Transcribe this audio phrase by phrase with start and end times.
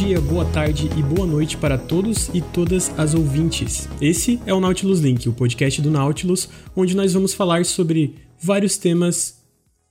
[0.00, 3.86] Dia, boa tarde e boa noite para todos e todas as ouvintes.
[4.00, 8.78] Esse é o Nautilus Link, o podcast do Nautilus, onde nós vamos falar sobre vários
[8.78, 9.42] temas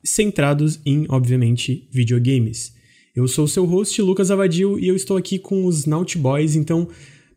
[0.04, 2.74] centrados em, obviamente, videogames.
[3.16, 6.56] Eu sou o seu host, Lucas Avadil, e eu estou aqui com os Naut Boys,
[6.56, 6.88] então,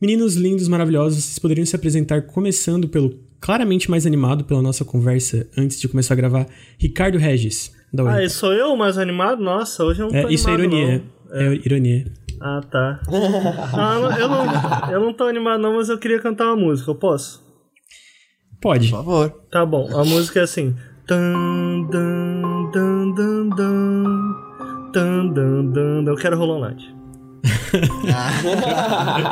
[0.01, 5.47] meninos lindos, maravilhosos, vocês poderiam se apresentar começando pelo claramente mais animado pela nossa conversa
[5.59, 6.47] antes de começar a gravar,
[6.79, 7.71] Ricardo Regis.
[7.99, 9.43] Ah, sou eu mais animado?
[9.43, 10.95] Nossa, hoje eu não tô é, Isso é ironia.
[10.95, 11.22] É.
[11.33, 12.13] é ironia.
[12.41, 13.01] Ah, tá.
[13.73, 16.95] ah, eu, não, eu não tô animado não, mas eu queria cantar uma música, eu
[16.95, 17.43] posso?
[18.61, 18.89] Pode.
[18.89, 19.31] Por favor.
[19.51, 20.75] Tá bom, a música é assim.
[21.07, 23.51] Dun, dun, dun, dun,
[24.93, 26.05] dun, dun, dun.
[26.07, 26.95] Eu quero Hollow Knight.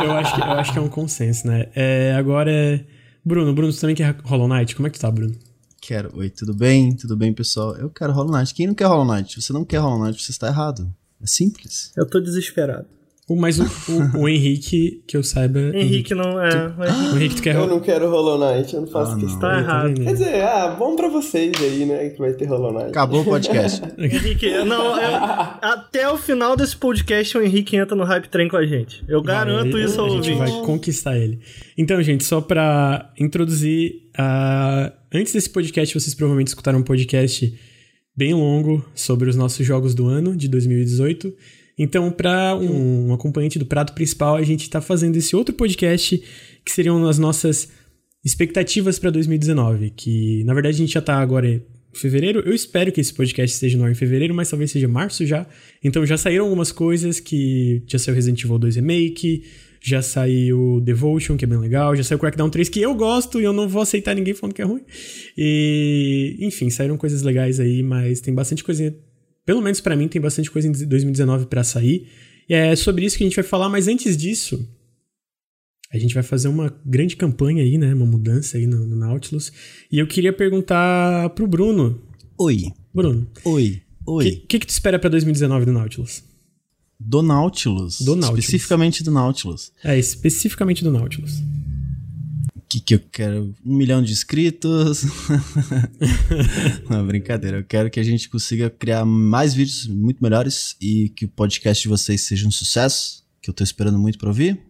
[0.02, 1.66] eu, acho que, eu acho que é um consenso, né?
[1.74, 2.84] É, agora é...
[3.24, 4.74] Bruno, Bruno, você também quer Hollow Knight?
[4.74, 5.34] Como é que tu tá, Bruno?
[5.80, 6.10] Quero.
[6.16, 6.94] Oi, tudo bem?
[6.96, 7.76] Tudo bem, pessoal?
[7.76, 8.54] Eu quero Hollow Knight.
[8.54, 9.40] Quem não quer Hollow Knight?
[9.40, 10.92] Você não quer Hollow Knight, você está errado.
[11.22, 11.92] É simples.
[11.96, 12.86] Eu tô desesperado.
[13.36, 15.60] Mas o, o, o, Henrique, que eu saiba.
[15.60, 16.50] Henrique, Henrique não é.
[16.50, 17.54] Tu, o Henrique, tu quer.
[17.54, 19.38] Eu não quero Hollow Knight, eu não faço ah, questão.
[19.38, 19.94] Tá errado.
[19.94, 22.08] Quer dizer, ah, bom pra vocês aí, né?
[22.08, 22.90] Que vai ter Hollow Knight.
[22.90, 23.82] Acabou o podcast.
[23.96, 25.14] Henrique, não, é,
[25.62, 29.04] até o final desse podcast o Henrique entra no Hype Train com a gente.
[29.06, 30.34] Eu garanto vai, isso ao ouvinte.
[30.34, 31.38] vai conquistar ele.
[31.78, 34.10] Então, gente, só pra introduzir.
[34.10, 37.56] Uh, antes desse podcast, vocês provavelmente escutaram um podcast
[38.20, 41.34] bem longo sobre os nossos jogos do ano de 2018.
[41.78, 46.22] Então, para um, um, acompanhante do prato principal, a gente está fazendo esse outro podcast
[46.62, 47.70] que seriam as nossas
[48.22, 49.88] expectativas para 2019.
[49.96, 51.62] Que na verdade a gente já está agora em
[51.94, 52.40] fevereiro.
[52.40, 55.46] Eu espero que esse podcast esteja no ar em fevereiro, mas talvez seja março já.
[55.82, 59.44] Então já saíram algumas coisas que já saiu Resident Evil 2 Remake,
[59.80, 63.44] já saiu Devotion, que é bem legal, já saiu Crackdown 3, que eu gosto e
[63.44, 64.82] eu não vou aceitar ninguém falando que é ruim.
[65.36, 68.94] E, enfim, saíram coisas legais aí, mas tem bastante coisinha
[69.44, 72.06] pelo menos para mim, tem bastante coisa em 2019 para sair.
[72.48, 74.68] E é sobre isso que a gente vai falar, mas antes disso,
[75.92, 77.92] a gente vai fazer uma grande campanha aí, né?
[77.92, 79.52] Uma mudança aí no, no Nautilus.
[79.90, 82.00] E eu queria perguntar pro Bruno.
[82.38, 82.72] Oi.
[82.94, 83.28] Bruno.
[83.44, 83.82] Oi.
[84.06, 84.24] Oi.
[84.24, 86.22] O que, que, que tu espera pra 2019 do Nautilus?
[87.00, 88.00] Do Nautilus?
[88.00, 88.44] Do Nautilus.
[88.44, 89.72] Especificamente do Nautilus.
[89.82, 91.40] É, especificamente do Nautilus
[92.70, 93.52] que, que eu quero?
[93.66, 95.02] Um milhão de inscritos.
[96.88, 97.58] Não, brincadeira.
[97.58, 101.82] Eu quero que a gente consiga criar mais vídeos muito melhores e que o podcast
[101.82, 104.60] de vocês seja um sucesso, que eu tô esperando muito para ouvir.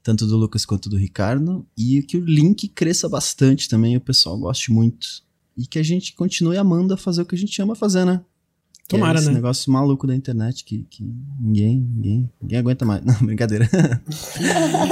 [0.00, 1.66] Tanto do Lucas quanto do Ricardo.
[1.76, 5.24] E que o link cresça bastante também, o pessoal goste muito.
[5.56, 8.22] E que a gente continue amando a fazer o que a gente ama fazer, né?
[8.86, 9.36] Tomara, é esse né?
[9.36, 11.02] negócio maluco da internet que, que
[11.40, 13.00] ninguém, ninguém, ninguém aguenta mais.
[13.02, 13.66] Não, brincadeira.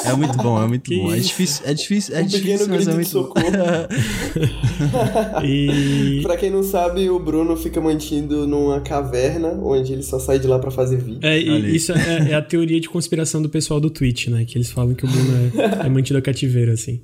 [0.05, 1.13] é muito bom, é muito que bom.
[1.13, 3.45] É difícil, é difícil, é um difícil, mas é muito socorro.
[5.45, 6.21] e...
[6.23, 10.47] pra quem não sabe, o Bruno fica mantido numa caverna onde ele só sai de
[10.47, 11.21] lá para fazer vídeo.
[11.23, 14.47] É, isso é, é, a teoria de conspiração do pessoal do Twitch, né?
[14.47, 15.53] Que eles falam que o Bruno
[15.83, 17.03] é, é mantido a cativeiro, assim.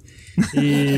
[0.55, 0.97] E...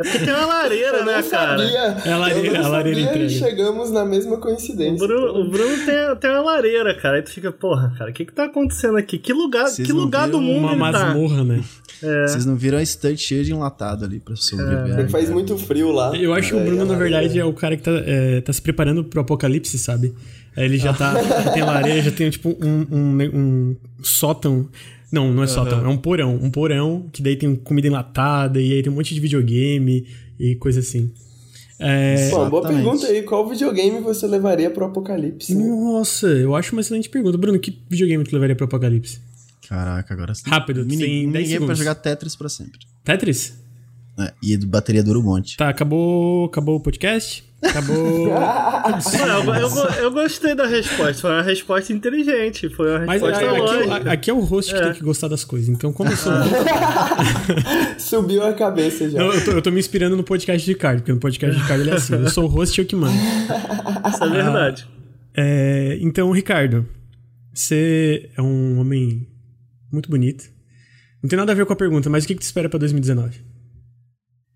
[0.00, 1.58] É porque tem uma lareira, né, cara?
[1.58, 2.10] Sabia.
[2.10, 3.24] É a lareira, eu a lareira entrega.
[3.24, 5.04] E chegamos na mesma coincidência.
[5.04, 7.16] O Bruno, o Bruno tem, tem uma lareira, cara.
[7.16, 9.18] Aí tu fica, porra, cara, o que que tá acontecendo aqui?
[9.18, 11.04] Que lugar, que lugar do mundo uma ele tá?
[11.06, 11.62] masmorra, né?
[12.02, 12.28] É.
[12.28, 15.04] Vocês não viram a estante cheia de enlatado ali pra sobreviver.
[15.04, 15.08] É.
[15.08, 16.16] Faz muito frio lá.
[16.16, 18.62] Eu acho que o Bruno, na verdade, é o cara que tá, é, tá se
[18.62, 20.14] preparando pro apocalipse, sabe?
[20.56, 21.14] Aí ele já tá.
[21.52, 24.68] tem lareira, já tem tipo um, um, um sótão
[25.10, 25.86] não, não é sótão, uhum.
[25.86, 26.34] é um porão.
[26.34, 30.06] Um porão que daí tem comida enlatada e aí tem um monte de videogame
[30.38, 31.12] e coisa assim.
[31.78, 32.28] É...
[32.30, 33.22] Bom, boa pergunta aí.
[33.22, 35.54] Qual videogame você levaria pro apocalipse?
[35.54, 37.38] Nossa, eu acho uma excelente pergunta.
[37.38, 39.20] Bruno, que videogame tu levaria pro apocalipse?
[39.66, 40.42] Caraca, agora sim.
[40.46, 42.80] Rápido, Ninguém, tem ninguém pra jogar Tetris pra sempre.
[43.04, 43.59] Tetris?
[44.20, 45.56] É, e bateria dura um monte.
[45.56, 47.44] Tá, acabou, acabou o podcast?
[47.62, 48.28] Acabou.
[48.30, 51.20] Não, eu, eu, eu, gostei da resposta.
[51.20, 52.68] Foi uma resposta inteligente.
[52.70, 54.12] Foi uma Mas resposta aqui, lógica.
[54.12, 54.78] aqui é o host é.
[54.78, 55.68] que tem que gostar das coisas.
[55.68, 56.32] Então, como eu sou.
[57.98, 59.18] Subiu a cabeça já.
[59.18, 61.62] Não, eu, tô, eu tô me inspirando no podcast de Ricardo, porque no podcast de
[61.62, 62.14] Ricardo ele é assim.
[62.14, 63.16] Eu sou o host e eu que mando.
[64.08, 64.86] Isso é verdade.
[64.88, 65.00] Ah,
[65.36, 66.88] é, então, Ricardo,
[67.52, 69.28] você é um homem
[69.92, 70.44] muito bonito.
[71.22, 72.78] Não tem nada a ver com a pergunta, mas o que, que tu espera pra
[72.78, 73.49] 2019?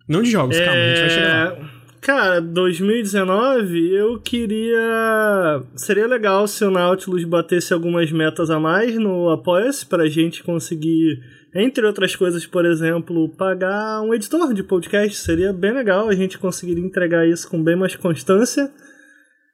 [0.09, 0.65] Não de jogos, é...
[0.65, 1.75] calma, a gente vai chegar lá.
[2.05, 5.63] Cara, 2019 eu queria.
[5.75, 11.19] Seria legal se o Nautilus batesse algumas metas a mais no Apoia-se pra gente conseguir,
[11.55, 15.17] entre outras coisas, por exemplo, pagar um editor de podcast.
[15.17, 18.71] Seria bem legal a gente conseguir entregar isso com bem mais constância.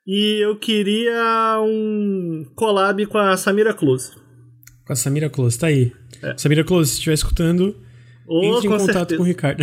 [0.05, 4.11] E eu queria um collab com a Samira Close.
[4.85, 5.93] Com a Samira Close, tá aí.
[6.20, 6.37] É.
[6.37, 7.76] Samira Close, se estiver escutando,
[8.32, 9.17] Oh, Entre em contato certeza.
[9.17, 9.61] com o Ricardo.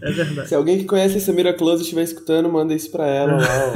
[0.00, 0.48] É verdade.
[0.48, 3.72] Se alguém que conhece a Samira Close estiver escutando, manda isso pra ela lá.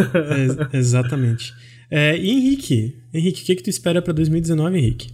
[0.73, 1.53] é, exatamente.
[1.91, 2.97] É, e Henrique?
[3.13, 5.13] Henrique, o que, que tu espera pra 2019, Henrique?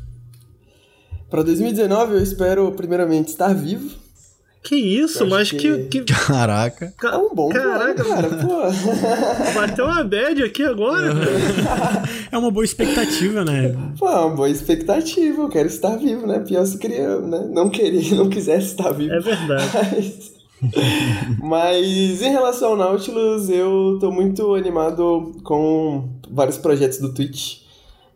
[1.28, 3.90] Pra 2019 eu espero, primeiramente, estar vivo.
[4.62, 5.84] Que isso, Eu mas acho que.
[5.84, 6.02] que-.
[6.02, 6.92] Caraca.
[7.02, 8.60] É um bom Caraca, cara, pô.
[9.54, 11.14] Bateu uma bad aqui agora.
[12.30, 13.74] É uma boa expectativa, né?
[13.98, 16.40] Pô, é uma boa expectativa, eu quero estar vivo, né?
[16.40, 17.48] Pior se queria, né?
[17.50, 19.14] Não queria, não quisesse estar vivo.
[19.14, 19.70] É verdade.
[19.74, 20.40] Mas...
[21.42, 27.60] Mas em relação ao Nautilus, eu tô muito animado com vários projetos do Twitch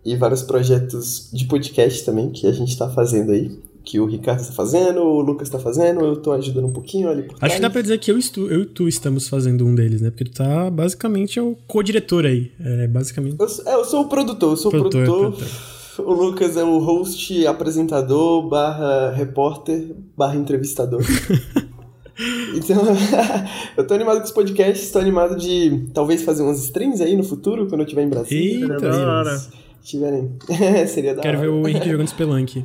[0.05, 3.50] e vários projetos de podcast também que a gente tá fazendo aí.
[3.84, 7.25] Que o Ricardo está fazendo, o Lucas tá fazendo, eu tô ajudando um pouquinho ali
[7.25, 7.72] por Acho que dá trás.
[7.75, 10.08] pra dizer que eu, estu, eu e tu estamos fazendo um deles, né?
[10.10, 12.50] Porque tu tá basicamente é o co-diretor aí.
[12.58, 13.36] É, basicamente.
[13.38, 15.48] Eu, sou- é, eu sou o produtor, eu sou Produtor, o produtor.
[15.98, 21.02] O Lucas é o host, apresentador, barra repórter, barra entrevistador.
[22.56, 22.82] então,
[23.76, 27.22] eu tô animado com os podcasts, tô animado de talvez fazer umas streams aí no
[27.22, 28.62] futuro, quando eu estiver em Brasília.
[28.75, 29.31] Eita, da hora.
[29.31, 29.48] Deus.
[29.82, 30.32] Tiverem.
[30.88, 31.56] Seria da Quero ver hora.
[31.62, 32.64] o Henrique jogando Spelunk.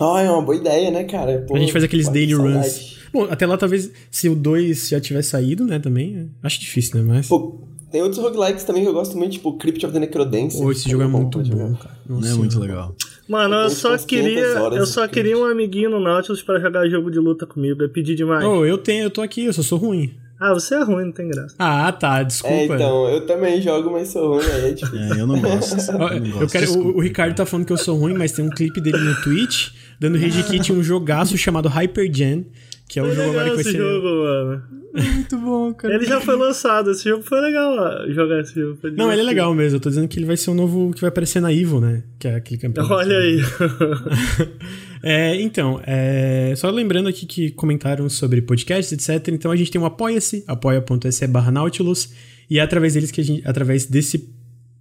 [0.00, 1.44] Ah, é uma boa ideia, né, cara?
[1.48, 2.52] Pô, A gente faz aqueles daily runs.
[2.66, 2.96] saudade.
[3.12, 6.16] Bom, até lá talvez se o 2 já tiver saído, né, também.
[6.18, 7.14] é- Acho difícil, né?
[7.14, 7.28] Mas.
[7.28, 7.60] Pô,
[7.90, 10.60] tem outros roguelikes também que eu gosto muito, tipo Crypt of the Necrodancer.
[10.60, 11.64] Pô, esse jogo é muito pra jogar.
[11.68, 11.96] bom, cara.
[12.06, 12.94] Não Nossa é muito legal.
[13.28, 14.78] Mano, eu só umas 500 queria.
[14.78, 17.82] Eu só queria um amiguinho no Nautilus pra jogar jogo de luta comigo.
[17.82, 18.44] É pedir demais.
[18.44, 20.12] Oh, eu tenho, eu tô aqui, eu só sou ruim.
[20.38, 21.54] Ah, você é ruim, não tem graça.
[21.58, 22.54] Ah, tá, desculpa.
[22.56, 25.14] É, então, eu também jogo, mas sou ruim, aí é difícil.
[25.14, 25.76] É, eu não gosto.
[25.90, 26.52] Eu, não Eu gosto.
[26.52, 26.98] quero, o, Desculpa.
[26.98, 29.70] o Ricardo tá falando que eu sou ruim, mas tem um clipe dele no Twitch
[29.98, 32.46] dando rage kit um jogaço chamado Hypergen,
[32.88, 33.78] que é o Foi jogo agora que vai esse ser.
[33.78, 34.62] jogo, mano.
[34.94, 35.94] Muito bom, cara.
[35.94, 38.78] Ele já foi lançado, esse jogo foi legal ó, jogar esse jogo.
[38.80, 39.76] foi Não, ele é legal mesmo.
[39.76, 42.02] Eu tô dizendo que ele vai ser o novo que vai aparecer na Evil, né?
[42.18, 42.86] Que é aquele campeão.
[42.90, 43.38] Olha aí.
[45.08, 49.32] É, então, é, só lembrando aqui que comentaram sobre podcasts, etc.
[49.32, 52.08] Então a gente tem um Apoia-se, apoia.se barra Nautilus,
[52.50, 54.28] e é através deles que a gente, através desse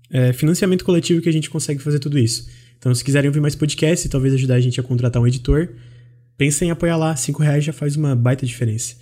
[0.10, 2.50] é, financiamento coletivo que a gente consegue fazer tudo isso.
[2.80, 5.70] Então, se quiserem ouvir mais podcasts e talvez ajudar a gente a contratar um editor,
[6.36, 7.16] pensem em apoiar lá.
[7.16, 8.96] Cinco reais já faz uma baita diferença.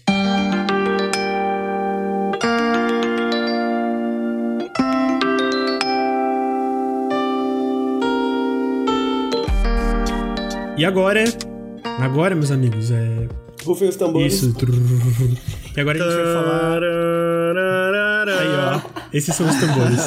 [10.84, 11.24] E agora,
[12.02, 13.26] agora, meus amigos, é
[13.64, 14.34] Rufem os tambores.
[14.34, 14.54] isso.
[15.78, 16.84] E agora a gente vai falar.
[18.28, 18.82] Aí, ó.
[19.14, 20.02] Esses são os tambores.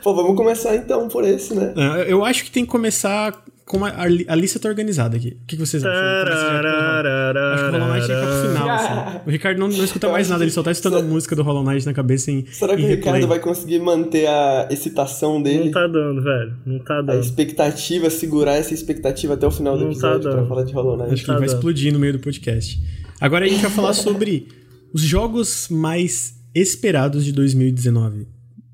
[0.00, 1.74] Pô, vamos começar então por esse, né?
[1.76, 3.34] Ah, Eu acho que tem que começar
[3.70, 5.28] com a, a li- a lista tá organizada aqui.
[5.42, 6.00] O que, que vocês acham?
[6.02, 9.20] Hollow- Acho que o Hollow Knight fica pro final, assim.
[9.26, 11.62] O Ricardo não, não escuta mais nada, ele só tá escutando a música do Hollow
[11.64, 13.28] Knight na cabeça em, Será que em o Ricardo replay.
[13.28, 15.66] vai conseguir manter a excitação dele?
[15.66, 16.56] Não tá dando, velho.
[16.66, 17.20] Não tá A dando.
[17.20, 20.48] expectativa, segurar essa expectativa até o final do Não tá episódio pra dando.
[20.48, 21.12] falar de Hollow Knight.
[21.14, 21.56] Acho que ele vai dando.
[21.56, 22.80] explodir no meio do podcast.
[23.20, 24.48] Agora a gente vai falar sobre
[24.92, 28.26] os jogos mais esperados de 2019.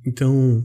[0.07, 0.65] Então,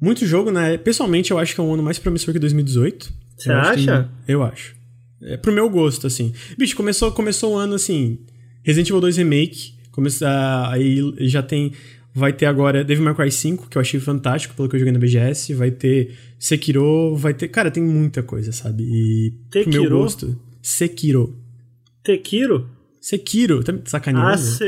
[0.00, 0.76] muito jogo, né?
[0.76, 3.22] Pessoalmente, eu acho que é um ano mais promissor que 2018.
[3.36, 4.08] Você Eu acho que tem- acha?
[4.28, 4.74] eu acho.
[5.22, 6.32] É pro meu gosto, assim.
[6.58, 8.18] Bicho, começou, começou o ano assim.
[8.62, 9.74] Resident Evil 2 Remake.
[9.90, 11.72] Começa, aí já tem.
[12.16, 14.92] Vai ter agora Devil May Cry 5, que eu achei fantástico pelo que eu joguei
[14.92, 15.52] na BGS.
[15.54, 17.48] Vai ter Sekiro, vai ter.
[17.48, 18.82] Cara, tem muita coisa, sabe?
[18.84, 19.98] E pro meu Tekiro?
[19.98, 20.40] gosto.
[20.62, 21.36] Sekiro.
[22.02, 22.68] Tequiro?
[23.00, 24.28] Sekiro, tá me sacaneando?
[24.28, 24.64] Ah, C?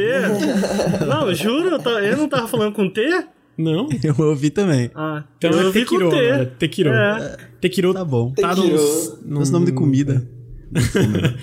[1.06, 3.25] Não, juro, eu, eu não tava falando com T?
[3.56, 3.88] Não?
[4.04, 4.90] Eu ouvi também.
[4.94, 6.11] Ah, Então eu é ouvi Tekiro.
[6.11, 6.28] com T.
[6.30, 6.90] agora, Tekiro.
[6.90, 7.37] É.
[7.68, 8.32] Tekiro Tá bom.
[8.32, 8.75] tá Tekiro.
[8.76, 10.28] nos, Parece nome de comida.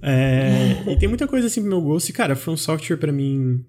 [0.00, 2.08] É, e tem muita coisa assim pro meu gosto.
[2.08, 3.64] E, cara, From Software pra mim.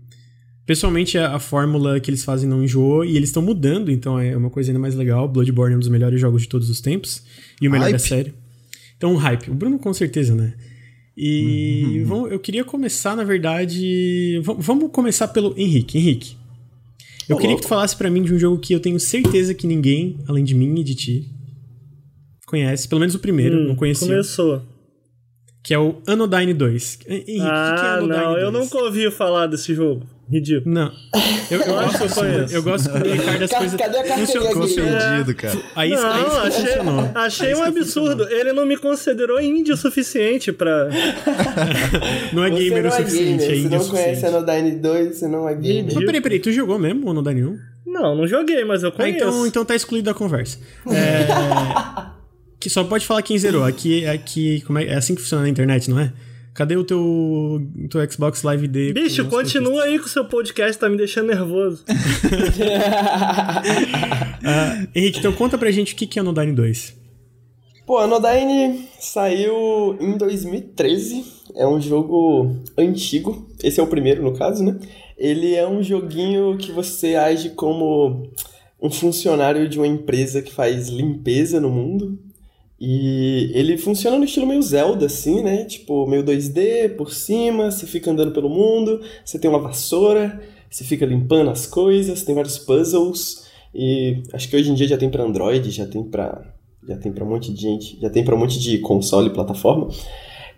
[0.65, 4.37] Pessoalmente, a, a fórmula que eles fazem não enjoou e eles estão mudando, então é
[4.37, 5.27] uma coisa ainda mais legal.
[5.27, 7.23] Bloodborne é um dos melhores jogos de todos os tempos
[7.59, 8.07] e o melhor da Hype.
[8.07, 8.33] série.
[8.95, 9.49] Então, hype.
[9.49, 10.53] O Bruno com certeza, né?
[11.17, 14.39] E vamos- eu queria começar, na verdade.
[14.43, 15.97] vam- Vamos começar pelo Henrique.
[15.97, 16.37] Henrique,
[17.27, 17.61] eu Ô, queria que louco.
[17.63, 20.53] tu falasse pra mim de um jogo que eu tenho certeza que ninguém, além de
[20.53, 21.31] mim e de ti,
[22.49, 22.87] conhece.
[22.87, 24.07] Pelo menos o primeiro, Hum, não conhecia.
[24.07, 24.61] Começou.
[25.63, 26.99] Que é o Anodyne 2.
[27.07, 28.43] Henrique, o que é ah, Anodyne não, 2?
[28.43, 30.05] eu nunca ouvi falar desse jogo.
[30.31, 30.73] Ridículo.
[30.73, 30.91] Não.
[31.49, 32.53] Eu, eu, acho que eu gosto, conheço.
[32.53, 33.75] eu gosto quando o Ricardo as coisas.
[33.81, 34.95] cadê a carteirinha funcionou.
[34.95, 35.05] aqui?
[35.07, 35.59] Ofendido, cara.
[35.75, 37.11] Aí, aí não, que achei, funcionou.
[37.15, 38.27] achei Aí um absurdo.
[38.29, 40.87] Ele não me considerou índio o suficiente pra.
[42.31, 44.25] Não é gamer não o é suficiente, gamer, é você não conhece.
[44.27, 45.93] Anodyne 2, você não é gamer.
[45.95, 47.57] Mas peraí, peraí, tu jogou mesmo o Anodyne 1?
[47.87, 49.17] Não, não joguei, mas eu Ah, conheço.
[49.17, 50.59] então, então tá excluído da conversa.
[50.93, 52.18] É,
[52.59, 53.63] que só pode falar quem zerou.
[53.63, 56.11] Aqui, aqui como é, é assim que funciona na internet, não é?
[56.53, 58.91] Cadê o teu, teu Xbox Live D?
[58.91, 61.83] Bicho, continua aí com o seu podcast, tá me deixando nervoso.
[64.41, 66.97] Ah, Henrique, então conta pra gente o que que é Anodyne 2.
[67.85, 71.25] Pô, Anodyne saiu em 2013.
[71.55, 73.49] É um jogo antigo.
[73.61, 74.79] Esse é o primeiro, no caso, né?
[75.17, 78.31] Ele é um joguinho que você age como
[78.81, 82.17] um funcionário de uma empresa que faz limpeza no mundo.
[82.79, 85.65] E ele funciona no estilo meio Zelda, assim, né?
[85.65, 90.83] Tipo, meio 2D, por cima, você fica andando pelo mundo, você tem uma vassoura, você
[90.83, 93.49] fica limpando as coisas, tem vários puzzles.
[93.75, 96.53] E acho que hoje em dia já tem para Android, já tem para
[96.87, 99.33] já tem para um monte de gente, já tem para um monte de console e
[99.33, 99.89] plataforma.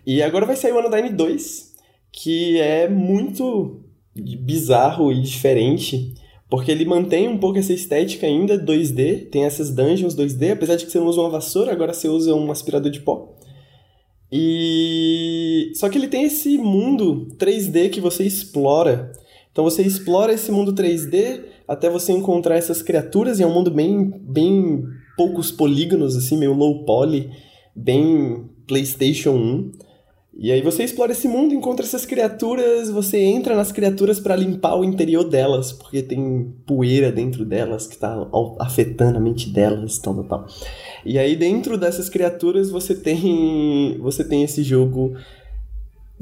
[0.06, 1.74] E agora vai sair o Anodyne 2,
[2.10, 3.82] que é muito
[4.14, 6.14] bizarro e diferente.
[6.52, 10.84] Porque ele mantém um pouco essa estética ainda 2D, tem essas dungeons 2D, apesar de
[10.84, 13.34] que você não usa uma vassoura, agora você usa um aspirador de pó.
[14.30, 19.12] E só que ele tem esse mundo 3D que você explora.
[19.50, 23.70] Então você explora esse mundo 3D até você encontrar essas criaturas e é um mundo
[23.70, 24.84] bem bem
[25.16, 27.30] poucos polígonos assim, meio low poly,
[27.74, 29.72] bem PlayStation 1.
[30.34, 34.76] E aí você explora esse mundo, encontra essas criaturas, você entra nas criaturas para limpar
[34.76, 38.26] o interior delas, porque tem poeira dentro delas que tá
[38.58, 40.46] afetando a mente delas, tal, tal, tal.
[41.04, 45.14] E aí dentro dessas criaturas você tem você tem esse jogo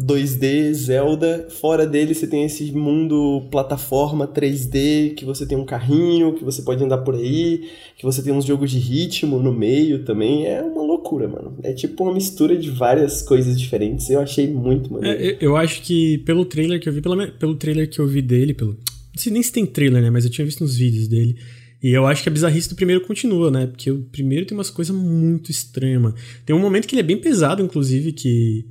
[0.00, 1.46] 2D, Zelda.
[1.50, 6.62] Fora dele você tem esse mundo plataforma 3D, que você tem um carrinho, que você
[6.62, 10.46] pode andar por aí, que você tem uns jogos de ritmo no meio também.
[10.46, 11.57] É uma loucura, mano.
[11.62, 14.09] É tipo uma mistura de várias coisas diferentes.
[14.11, 15.19] Eu achei muito maneiro.
[15.19, 18.23] É, eu acho que pelo trailer que eu vi, pelo, pelo trailer que eu vi
[18.23, 18.73] dele, pelo.
[18.73, 20.11] Não sei nem se tem trailer, né?
[20.11, 21.37] Mas eu tinha visto nos vídeos dele.
[21.83, 23.66] E eu acho que a bizarrice do primeiro continua, né?
[23.66, 26.14] Porque o primeiro tem umas coisas muito extremas.
[26.45, 28.66] Tem um momento que ele é bem pesado, inclusive, que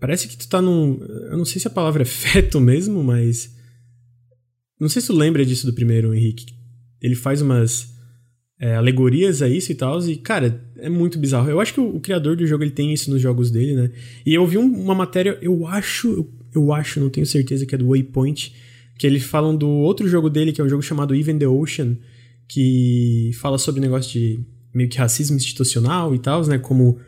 [0.00, 0.98] Parece que tu tá num.
[1.30, 3.54] Eu não sei se a palavra é feto mesmo, mas.
[4.80, 6.46] Não sei se tu lembra disso do primeiro, Henrique.
[7.02, 7.94] Ele faz umas
[8.60, 9.98] é, alegorias a isso e tal.
[10.06, 11.48] E, cara, é muito bizarro.
[11.48, 13.90] Eu acho que o, o, criador do jogo ele tem isso nos jogos dele, né?
[14.24, 16.08] E eu vi um, uma matéria, eu acho.
[16.08, 18.54] Eu, eu acho, não tenho certeza, que é do Waypoint.
[18.98, 21.96] Que eles falam do outro jogo dele, que é um jogo chamado Even the Ocean.
[22.46, 24.40] Que fala sobre negócio de
[24.74, 26.58] meio que racismo institucional e tal, né?
[26.58, 26.98] Como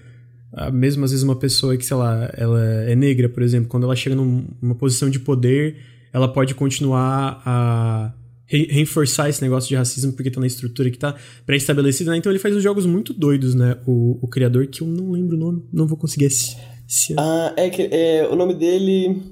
[0.55, 3.85] ah, mesmo às vezes uma pessoa que, sei lá, ela é negra, por exemplo, quando
[3.85, 5.77] ela chega numa posição de poder,
[6.13, 8.13] ela pode continuar a
[8.53, 11.17] re reforçar esse negócio de racismo porque tá na estrutura que tá
[11.47, 12.19] pré-estabelecida, né?
[12.19, 13.79] Então ele faz uns jogos muito doidos, né?
[13.87, 16.57] O, o criador, que eu não lembro o nome, não vou conseguir esse.
[16.89, 17.15] esse...
[17.17, 19.23] Ah, é que é, o nome dele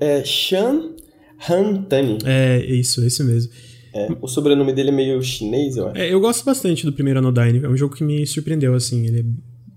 [0.00, 0.94] é Shan
[1.48, 2.18] Han Tani.
[2.24, 3.52] É, isso, esse mesmo.
[3.92, 5.98] É, o sobrenome dele é meio chinês, eu acho.
[5.98, 7.64] É, eu gosto bastante do primeiro Anodyne.
[7.64, 9.06] É um jogo que me surpreendeu, assim.
[9.06, 9.24] Ele é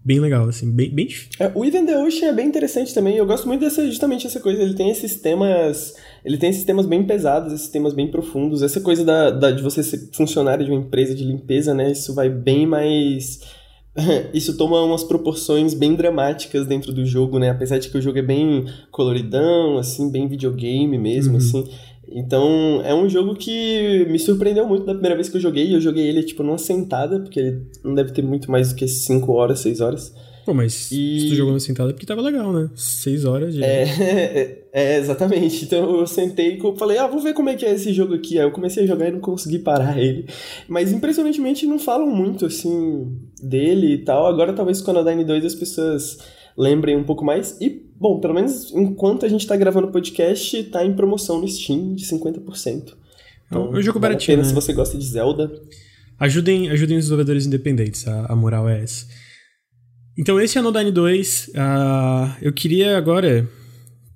[0.04, 0.90] bem legal, assim, bem...
[0.90, 1.08] bem...
[1.40, 4.40] É, o Even the Ocean é bem interessante também, eu gosto muito dessa, justamente essa
[4.40, 5.94] coisa, ele tem esses temas,
[6.24, 9.64] ele tem esses temas bem pesados, esses temas bem profundos, essa coisa da, da de
[9.64, 13.42] você ser funcionário de uma empresa de limpeza, né, isso vai bem mais...
[14.34, 18.20] isso toma umas proporções bem dramáticas dentro do jogo, né, apesar de que o jogo
[18.20, 21.38] é bem coloridão, assim, bem videogame mesmo, uhum.
[21.38, 21.70] assim...
[22.12, 25.76] Então, é um jogo que me surpreendeu muito da primeira vez que eu joguei.
[25.76, 28.88] Eu joguei ele, tipo, numa sentada, porque ele não deve ter muito mais do que
[28.88, 30.16] 5 horas, 6 horas.
[30.46, 31.20] Pô, mas e...
[31.20, 32.70] se tu jogou numa sentada é porque tava legal, né?
[32.76, 33.64] 6 horas de...
[33.64, 35.66] É, é, exatamente.
[35.66, 38.38] Então eu sentei e falei, ah, vou ver como é que é esse jogo aqui.
[38.40, 40.26] Aí eu comecei a jogar e não consegui parar ele.
[40.68, 44.26] Mas impressionantemente não falam muito, assim, dele e tal.
[44.28, 46.18] Agora talvez com a Anodyne 2 as pessoas
[46.58, 47.58] lembrem um pouco mais.
[47.60, 51.48] E Bom, pelo menos enquanto a gente tá gravando o podcast, tá em promoção no
[51.48, 52.94] Steam de 50%.
[53.46, 54.38] Então, é um jogo baratinho.
[54.38, 54.46] Né?
[54.46, 55.52] se você gosta de Zelda.
[56.18, 59.06] Ajudem, ajudem os desenvolvedores independentes, a, a moral é essa.
[60.20, 61.48] Então, esse é No Dine 2.
[61.56, 63.48] Uh, eu queria agora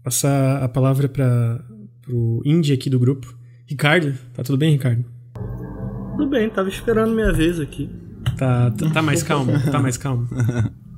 [0.04, 1.64] passar a palavra para
[2.10, 3.34] o indie aqui do grupo.
[3.66, 5.06] Ricardo, tá tudo bem, Ricardo?
[6.18, 7.90] Tudo bem, tava esperando minha vez aqui.
[8.38, 9.54] Tá, tá, tá mais calmo?
[9.72, 10.28] tá mais calmo?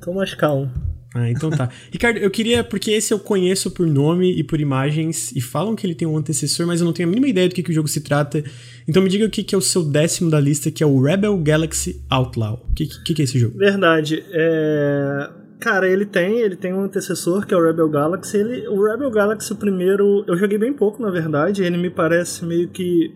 [0.02, 0.72] Tô mais calmo.
[1.16, 1.70] Ah, então tá.
[1.90, 5.86] Ricardo, eu queria, porque esse eu conheço por nome e por imagens, e falam que
[5.86, 7.74] ele tem um antecessor, mas eu não tenho a mínima ideia do que, que o
[7.74, 8.44] jogo se trata.
[8.86, 11.00] Então me diga o que, que é o seu décimo da lista, que é o
[11.00, 12.66] Rebel Galaxy Outlaw.
[12.70, 13.56] O que, que, que é esse jogo?
[13.56, 14.22] Verdade.
[14.30, 15.30] É...
[15.58, 18.36] Cara, ele tem, ele tem um antecessor que é o Rebel Galaxy.
[18.36, 21.62] Ele, o Rebel Galaxy, o primeiro, eu joguei bem pouco, na verdade.
[21.62, 23.10] Ele me parece meio que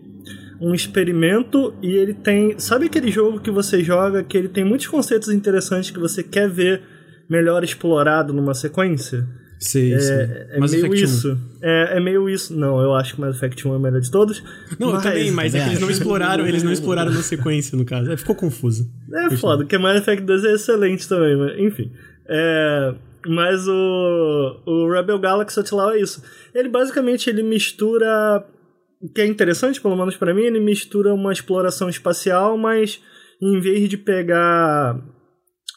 [0.59, 4.85] um experimento e ele tem, sabe aquele jogo que você joga que ele tem muitos
[4.85, 6.83] conceitos interessantes que você quer ver
[7.29, 9.27] melhor explorado numa sequência.
[9.61, 10.13] Sim, é, sim.
[10.13, 11.37] é meio isso.
[11.61, 12.55] É, é, meio isso.
[12.57, 14.43] Não, eu acho que Mass Effect 1 é o melhor de todos.
[14.79, 15.03] Não, mas...
[15.03, 18.11] também, mas é, que eles não exploraram, eles não exploraram na sequência, no caso.
[18.11, 18.91] É, ficou confuso.
[19.13, 21.91] É foda, porque Mass Effect 2 é excelente também, mas enfim.
[22.27, 22.95] É,
[23.27, 26.23] mas o, o Rebel Galaxy Outlaw é isso.
[26.55, 28.43] Ele basicamente ele mistura.
[28.99, 32.99] O que é interessante, pelo menos para mim, ele mistura uma exploração espacial, mas
[33.41, 34.99] em vez de pegar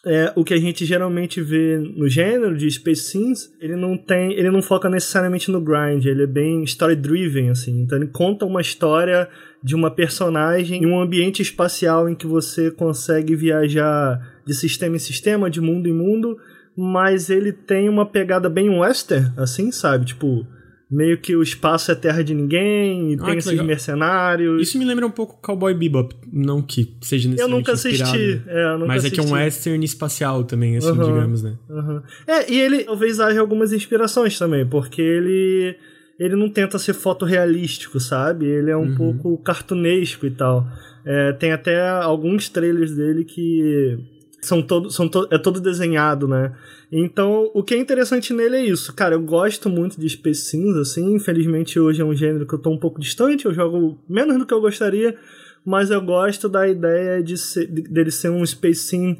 [0.07, 4.33] é, o que a gente geralmente vê no gênero de Space Sims, ele não tem,
[4.33, 7.83] ele não foca necessariamente no grind, ele é bem story driven assim.
[7.83, 9.29] Então ele conta uma história
[9.63, 14.99] de uma personagem em um ambiente espacial em que você consegue viajar de sistema em
[14.99, 16.37] sistema, de mundo em mundo,
[16.77, 20.05] mas ele tem uma pegada bem western, assim, sabe?
[20.05, 20.47] Tipo,
[20.95, 23.67] meio que o espaço é terra de ninguém, e ah, tem esses legal.
[23.67, 24.63] mercenários.
[24.63, 28.65] Isso me lembra um pouco Cowboy Bebop, não que seja necessariamente Eu nunca assisti, é,
[28.65, 29.21] eu nunca mas assisti.
[29.21, 31.55] é que é um western espacial também, assim, uhum, digamos, né?
[31.69, 32.01] Uhum.
[32.27, 35.77] É, e ele talvez haja algumas inspirações também, porque ele
[36.19, 38.47] ele não tenta ser fotorrealístico, sabe?
[38.47, 38.95] Ele é um uhum.
[38.95, 40.65] pouco cartunesco e tal.
[41.05, 43.99] É, tem até alguns trailers dele que
[44.45, 46.53] são todo, são to, é todo desenhado, né?
[46.91, 48.95] Então, o que é interessante nele é isso.
[48.95, 51.15] Cara, eu gosto muito de Space Sims, assim.
[51.15, 53.47] Infelizmente, hoje é um gênero que eu tô um pouco distante.
[53.47, 55.17] Eu jogo menos do que eu gostaria.
[55.65, 59.17] Mas eu gosto da ideia de ser, de, dele ser um Space Sim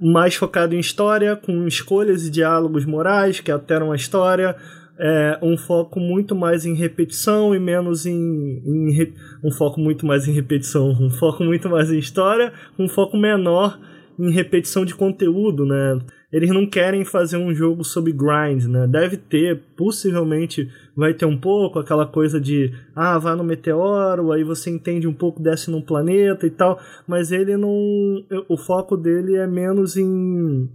[0.00, 4.56] mais focado em história, com escolhas e diálogos morais que alteram a história.
[4.98, 10.28] É, um foco muito mais em repetição e menos em, em, um foco muito mais
[10.28, 13.76] em repetição, um foco muito mais em história, um foco menor
[14.18, 16.00] em repetição de conteúdo, né?
[16.32, 18.86] Eles não querem fazer um jogo sobre grind, né?
[18.88, 24.42] Deve ter, possivelmente vai ter um pouco aquela coisa de ah, vá no meteoro, aí
[24.42, 27.70] você entende um pouco, desce num planeta e tal, mas ele não.
[28.48, 30.68] O foco dele é menos em.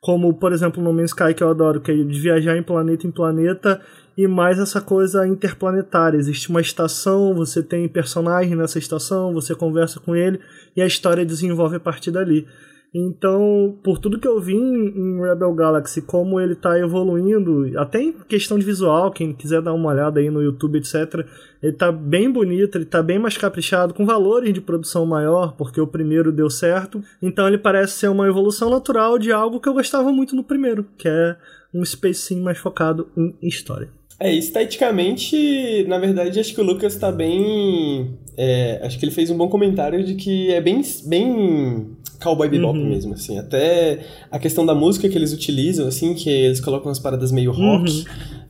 [0.00, 3.06] Como, por exemplo, no Man's Sky, que eu adoro, que é de viajar em planeta
[3.06, 3.80] em planeta
[4.16, 6.18] e mais essa coisa interplanetária.
[6.18, 10.40] Existe uma estação, você tem personagem nessa estação, você conversa com ele
[10.76, 12.46] e a história desenvolve a partir dali.
[12.94, 18.12] Então, por tudo que eu vi em Rebel Galaxy, como ele está evoluindo, até em
[18.12, 21.26] questão de visual, quem quiser dar uma olhada aí no YouTube, etc.,
[21.62, 25.80] ele está bem bonito, ele está bem mais caprichado, com valores de produção maior, porque
[25.80, 27.02] o primeiro deu certo.
[27.22, 30.84] Então ele parece ser uma evolução natural de algo que eu gostava muito no primeiro,
[30.98, 31.36] que é
[31.72, 33.88] um Space Sim mais focado em história.
[34.20, 38.16] É, esteticamente, na verdade, acho que o Lucas está bem.
[38.36, 42.78] É, acho que ele fez um bom comentário de que é bem, bem cowboy bebop
[42.78, 42.88] uhum.
[42.88, 43.38] mesmo, assim.
[43.38, 47.50] Até a questão da música que eles utilizam, assim, que eles colocam umas paradas meio
[47.50, 48.04] rock,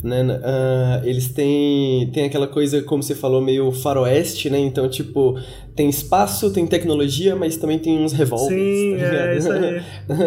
[0.05, 0.09] uhum.
[0.09, 0.23] né?
[0.23, 4.59] Uh, eles têm, têm aquela coisa, como você falou, meio faroeste, né?
[4.59, 5.39] Então, tipo,
[5.75, 8.79] tem espaço, tem tecnologia, mas também tem uns revólveres.
[8.79, 9.83] Sim, tá é isso aí.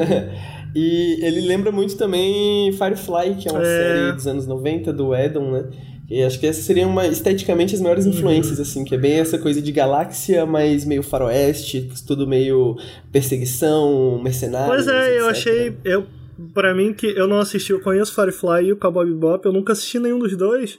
[0.75, 3.63] e ele lembra muito também Firefly, que é uma é.
[3.63, 5.65] série dos anos 90 do Edon, né?
[6.09, 8.63] E acho que essas seriam uma, esteticamente as maiores influências, uhum.
[8.63, 12.77] assim, que é bem essa coisa de galáxia, mas meio faroeste, tudo meio
[13.11, 14.85] perseguição, mercenários.
[14.85, 15.75] Pois é, eu achei.
[15.83, 16.05] Eu,
[16.53, 19.73] pra mim, que eu não assisti, eu conheço Firefly e o Cowboy Bebop, eu nunca
[19.73, 20.77] assisti nenhum dos dois.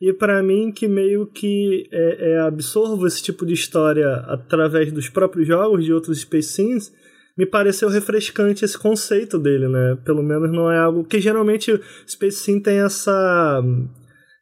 [0.00, 5.08] E para mim, que meio que é, é, absorvo esse tipo de história através dos
[5.08, 6.92] próprios jogos de outros Space Sims,
[7.36, 9.96] me pareceu refrescante esse conceito dele, né?
[10.04, 13.62] Pelo menos não é algo que geralmente Space Sim tem essa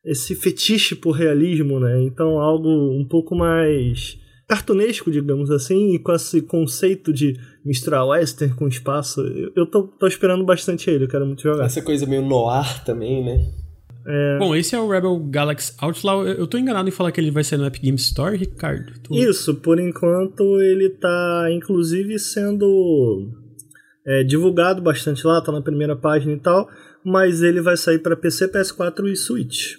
[0.04, 2.02] esse fetiche por realismo, né?
[2.02, 8.52] Então algo um pouco mais cartunesco, digamos assim, e com esse conceito de misturar western
[8.54, 9.20] com espaço.
[9.20, 11.66] Eu, eu tô, tô esperando bastante ele, eu quero muito jogar.
[11.66, 13.46] Essa coisa meio noir também, né?
[14.04, 14.38] É...
[14.38, 16.26] Bom, esse é o Rebel Galaxy Outlaw.
[16.26, 18.92] Eu tô enganado em falar que ele vai sair no Epic Game Store, Ricardo?
[19.04, 19.14] Tu...
[19.14, 23.28] Isso, por enquanto ele tá inclusive sendo
[24.04, 26.68] é, divulgado bastante lá, tá na primeira página e tal,
[27.04, 29.76] mas ele vai sair para PC, PS4 e Switch.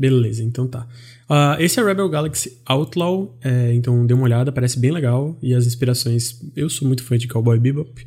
[0.00, 0.86] Beleza, então tá.
[1.28, 5.36] Uh, esse é Rebel Galaxy Outlaw, é, então dê uma olhada, parece bem legal.
[5.42, 6.40] E as inspirações.
[6.56, 8.02] Eu sou muito fã de Cowboy Bebop.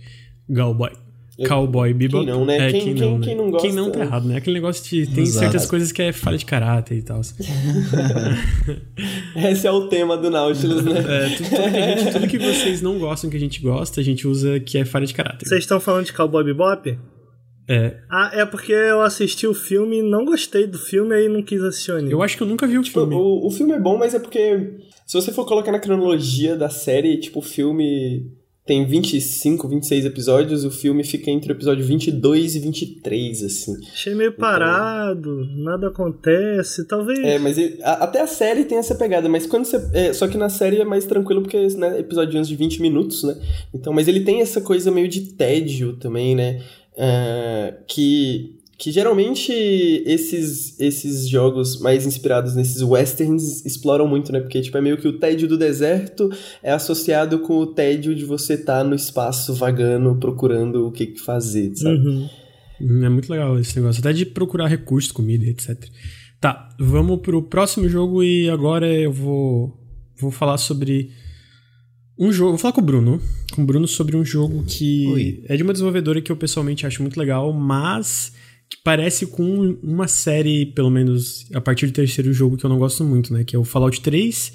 [0.51, 0.89] Cowboy.
[1.47, 2.25] Cowboy Bebop.
[2.25, 2.57] Quem não, né?
[2.57, 3.25] É, quem, quem, não, né?
[3.27, 3.67] quem, não gosta.
[3.67, 4.37] Quem não tá errado, né?
[4.37, 5.05] Aquele negócio de.
[5.05, 5.41] Tem Exato.
[5.41, 7.21] certas coisas que é falha de caráter e tal.
[9.35, 10.97] Esse é o tema do Nautilus, né?
[10.97, 14.03] É, tudo, tudo, que gente, tudo, que vocês não gostam, que a gente gosta, a
[14.03, 15.47] gente usa que é falha de caráter.
[15.47, 16.97] Vocês estão falando de Cowboy Bebop?
[17.67, 17.97] É.
[18.09, 21.61] Ah, é porque eu assisti o filme e não gostei do filme e não quis
[21.61, 22.11] assistir o anime.
[22.11, 23.15] Eu acho que eu nunca vi o tipo, filme.
[23.15, 26.69] O, o filme é bom, mas é porque se você for colocar na cronologia da
[26.69, 28.31] série, tipo, o filme
[28.65, 33.75] tem 25, 26 episódios, o filme fica entre o episódio 22 e 23, assim.
[33.91, 34.39] Achei meio então...
[34.39, 37.19] parado, nada acontece, talvez...
[37.19, 39.85] É, mas ele, a, até a série tem essa pegada, mas quando você...
[39.93, 43.35] É, só que na série é mais tranquilo porque, né, episódios de 20 minutos, né?
[43.73, 46.61] Então, mas ele tem essa coisa meio de tédio também, né?
[46.93, 49.51] Uh, que, que geralmente
[50.05, 54.39] esses, esses jogos mais inspirados nesses westerns exploram muito, né?
[54.39, 56.29] Porque tipo, é meio que o tédio do deserto
[56.61, 61.17] é associado com o tédio de você estar tá no espaço vagando, procurando o que
[61.17, 61.97] fazer, sabe?
[61.97, 62.29] Uhum.
[63.05, 65.85] É muito legal esse negócio, até de procurar recursos, comida, etc.
[66.39, 69.79] Tá, vamos pro próximo jogo e agora eu vou,
[70.19, 71.09] vou falar sobre
[72.17, 72.51] um jogo.
[72.51, 73.21] Vou falar com o Bruno
[73.53, 75.43] com o Bruno sobre um jogo que Oi.
[75.45, 78.33] é de uma desenvolvedora que eu pessoalmente acho muito legal, mas
[78.69, 82.79] que parece com uma série, pelo menos a partir do terceiro jogo, que eu não
[82.79, 83.43] gosto muito, né?
[83.43, 84.53] Que é o Fallout 3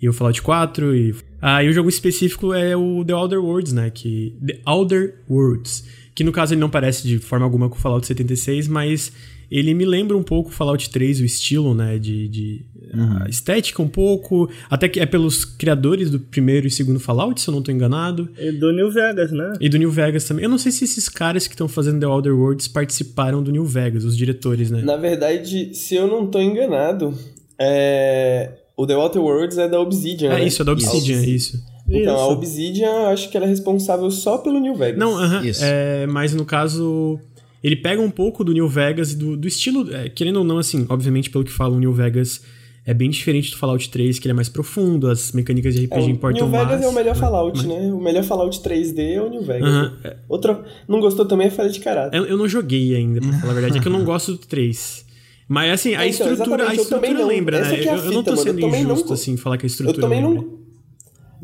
[0.00, 1.14] e o Fallout 4 e...
[1.40, 3.90] Ah, e o jogo específico é o The Outer Worlds, né?
[3.90, 4.36] Que...
[4.46, 5.84] The Outer Worlds.
[6.14, 9.10] Que no caso ele não parece de forma alguma com o Fallout 76, mas
[9.50, 11.98] ele me lembra um pouco Fallout 3, o estilo, né?
[11.98, 13.26] De, de uhum.
[13.28, 14.48] estética um pouco.
[14.70, 18.28] Até que é pelos criadores do primeiro e segundo Fallout, se eu não estou enganado.
[18.38, 19.52] E do New Vegas, né?
[19.60, 20.44] E do New Vegas também.
[20.44, 23.64] Eu não sei se esses caras que estão fazendo The Outer Worlds participaram do New
[23.64, 24.82] Vegas, os diretores, né?
[24.82, 27.14] Na verdade, se eu não estou enganado,
[27.58, 28.50] é...
[28.76, 30.32] o The Outer Worlds é da Obsidian.
[30.32, 30.46] É né?
[30.46, 31.62] isso, é da Obsidian, é isso.
[31.88, 32.22] Então, isso.
[32.22, 34.98] a Obsidian, acho que ela é responsável só pelo New Vegas.
[34.98, 37.20] Não, uh -huh, é, mas no caso,
[37.64, 40.58] ele pega um pouco do New Vegas e do, do estilo, é, querendo ou não,
[40.58, 42.42] assim, obviamente, pelo que fala o New Vegas
[42.84, 46.02] é bem diferente do Fallout 3, que ele é mais profundo, as mecânicas de RPG
[46.02, 46.52] é, importam mais.
[46.52, 47.66] New Vegas mais, é o melhor Fallout, mas...
[47.66, 47.90] né?
[47.90, 49.66] O melhor Fallout 3D é o New Vegas.
[49.66, 50.16] Uh -huh.
[50.28, 52.14] Outra, não gostou também é falha de caráter.
[52.18, 54.38] Eu, eu, não joguei ainda, pra falar a verdade, é que eu não gosto do
[54.38, 55.06] 3.
[55.48, 57.76] Mas assim, a então, estrutura, a estrutura lembra, né?
[57.76, 59.14] É eu, eu, não tô sendo injusto, não...
[59.14, 60.42] assim, falar que a estrutura Eu também lembra.
[60.42, 60.63] não...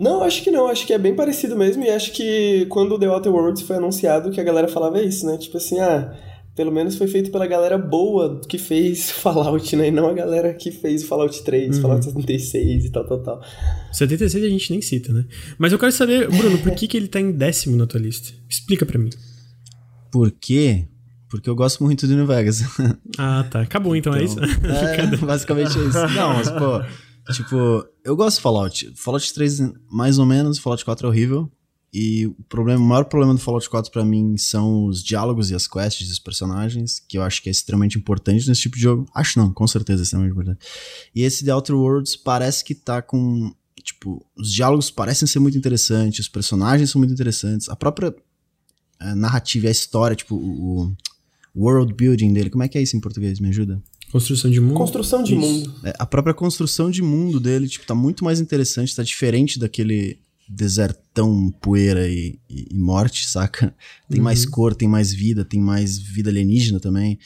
[0.01, 2.99] Não, acho que não, acho que é bem parecido mesmo, e acho que quando o
[2.99, 5.37] The Outer Worlds foi anunciado, que a galera falava é isso, né?
[5.37, 6.17] Tipo assim, ah,
[6.57, 9.89] pelo menos foi feito pela galera boa que fez Fallout, né?
[9.89, 11.83] E não a galera que fez Fallout 3, uhum.
[11.83, 13.43] Fallout 76 e tal, tal, tal.
[13.93, 15.27] 76 a gente nem cita, né?
[15.59, 18.33] Mas eu quero saber, Bruno, por que, que ele tá em décimo na tua lista?
[18.49, 19.11] Explica para mim.
[20.11, 20.87] Por quê?
[21.29, 22.63] Porque eu gosto muito do New Vegas.
[23.19, 23.61] Ah, tá.
[23.61, 24.65] Acabou então, é então é isso?
[24.65, 26.07] É, basicamente é isso.
[26.17, 26.83] Não, mas pô,
[27.33, 28.93] tipo, eu gosto de Fallout.
[28.97, 31.51] Fallout 3 mais ou menos, Fallout 4 é horrível.
[31.93, 35.55] E o, problema, o maior problema do Fallout 4 para mim são os diálogos e
[35.55, 39.07] as quests dos personagens, que eu acho que é extremamente importante nesse tipo de jogo.
[39.13, 40.61] Acho não, com certeza é extremamente importante.
[41.15, 43.53] E esse The Outer Worlds parece que tá com.
[43.83, 48.15] Tipo, os diálogos parecem ser muito interessantes, os personagens são muito interessantes, a própria
[49.01, 50.95] a narrativa e a história, tipo, o,
[51.55, 52.51] o world building dele.
[52.51, 53.41] Como é que é isso em português?
[53.41, 53.83] Me ajuda?
[54.11, 54.75] Construção de mundo.
[54.75, 55.41] Construção de isso.
[55.41, 55.75] mundo.
[55.85, 60.19] É, a própria construção de mundo dele, tipo, tá muito mais interessante, tá diferente daquele
[60.49, 63.75] desertão, poeira e, e, e morte, saca?
[64.11, 64.25] Tem uhum.
[64.25, 67.19] mais cor, tem mais vida, tem mais vida alienígena também.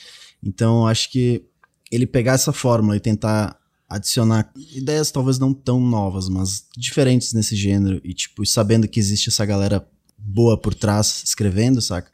[0.42, 1.42] Então, acho que
[1.90, 7.55] ele pegar essa fórmula e tentar adicionar ideias talvez não tão novas, mas diferentes nesse
[7.55, 9.87] gênero e tipo, sabendo que existe essa galera
[10.18, 12.11] boa por trás escrevendo, saca?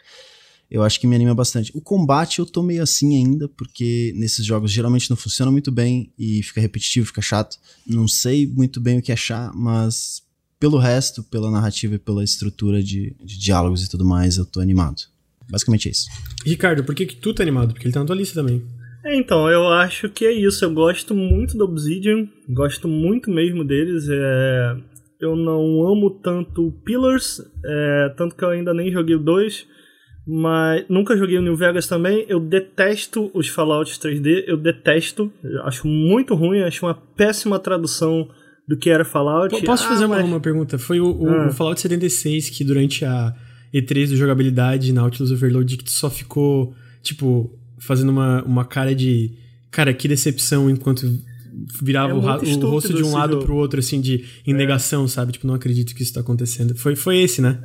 [0.70, 1.72] Eu acho que me anima bastante.
[1.74, 6.12] O combate eu tô meio assim ainda, porque nesses jogos geralmente não funciona muito bem
[6.16, 7.58] e fica repetitivo, fica chato.
[7.86, 10.22] Não sei muito bem o que achar, mas
[10.60, 14.60] pelo resto, pela narrativa e pela estrutura de, de diálogos e tudo mais, eu tô
[14.60, 15.02] animado.
[15.50, 16.06] Basicamente é isso.
[16.44, 17.72] Ricardo, por que, que tu tá animado?
[17.72, 18.62] Porque ele tá na tua lista também.
[19.04, 20.64] É, então, eu acho que é isso.
[20.64, 24.06] Eu gosto muito do Obsidian, gosto muito mesmo deles.
[24.08, 24.76] É...
[25.18, 28.14] Eu não amo tanto Pillars, é...
[28.16, 29.66] tanto que eu ainda nem joguei o 2,
[30.26, 32.24] mas nunca joguei o New Vegas também.
[32.28, 38.28] Eu detesto os Fallout 3D, eu detesto, eu acho muito ruim, acho uma péssima tradução
[38.66, 39.54] do que era Fallout.
[39.54, 40.20] P posso ah, fazer mas...
[40.20, 40.78] uma, uma, pergunta?
[40.78, 41.48] Foi o, o, ah.
[41.48, 43.34] o, Fallout 76 que durante a
[43.74, 49.32] E3 do jogabilidade Nautilus Overload que tu só ficou, tipo, fazendo uma, uma cara de.
[49.70, 51.06] Cara, que decepção enquanto
[51.82, 53.44] virava é o, o, rosto de um lado jogo.
[53.44, 55.08] pro outro, assim, de em negação, é.
[55.08, 55.32] sabe?
[55.32, 56.74] Tipo, não acredito que isso tá acontecendo.
[56.76, 57.58] Foi, foi esse, né?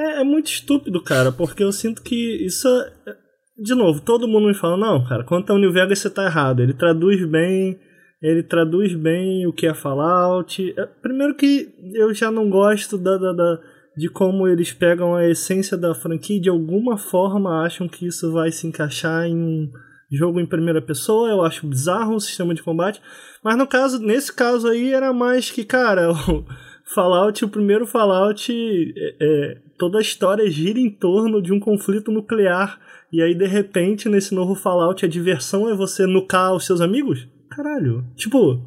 [0.00, 2.68] É, é muito estúpido, cara, porque eu sinto que isso
[3.06, 3.16] é...
[3.62, 6.62] De novo, todo mundo me fala, não, cara, quanto ao New Vegas você tá errado.
[6.62, 7.78] Ele traduz bem
[8.22, 10.74] ele traduz bem o que é Fallout.
[10.76, 13.60] É, primeiro que eu já não gosto da, da, da,
[13.96, 18.30] de como eles pegam a essência da franquia e de alguma forma acham que isso
[18.30, 19.70] vai se encaixar em um
[20.12, 21.30] jogo em primeira pessoa.
[21.30, 23.00] Eu acho bizarro o sistema de combate.
[23.42, 26.08] Mas no caso, nesse caso aí, era mais que, cara,
[26.92, 32.10] Fallout, o primeiro Fallout, é, é, toda a história gira em torno de um conflito
[32.10, 32.80] nuclear.
[33.12, 37.28] E aí, de repente, nesse novo Fallout, a diversão é você nucar os seus amigos?
[37.48, 38.04] Caralho.
[38.16, 38.60] Tipo,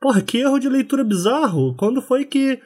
[0.00, 1.74] porra, que erro de leitura bizarro.
[1.76, 2.60] Quando foi que.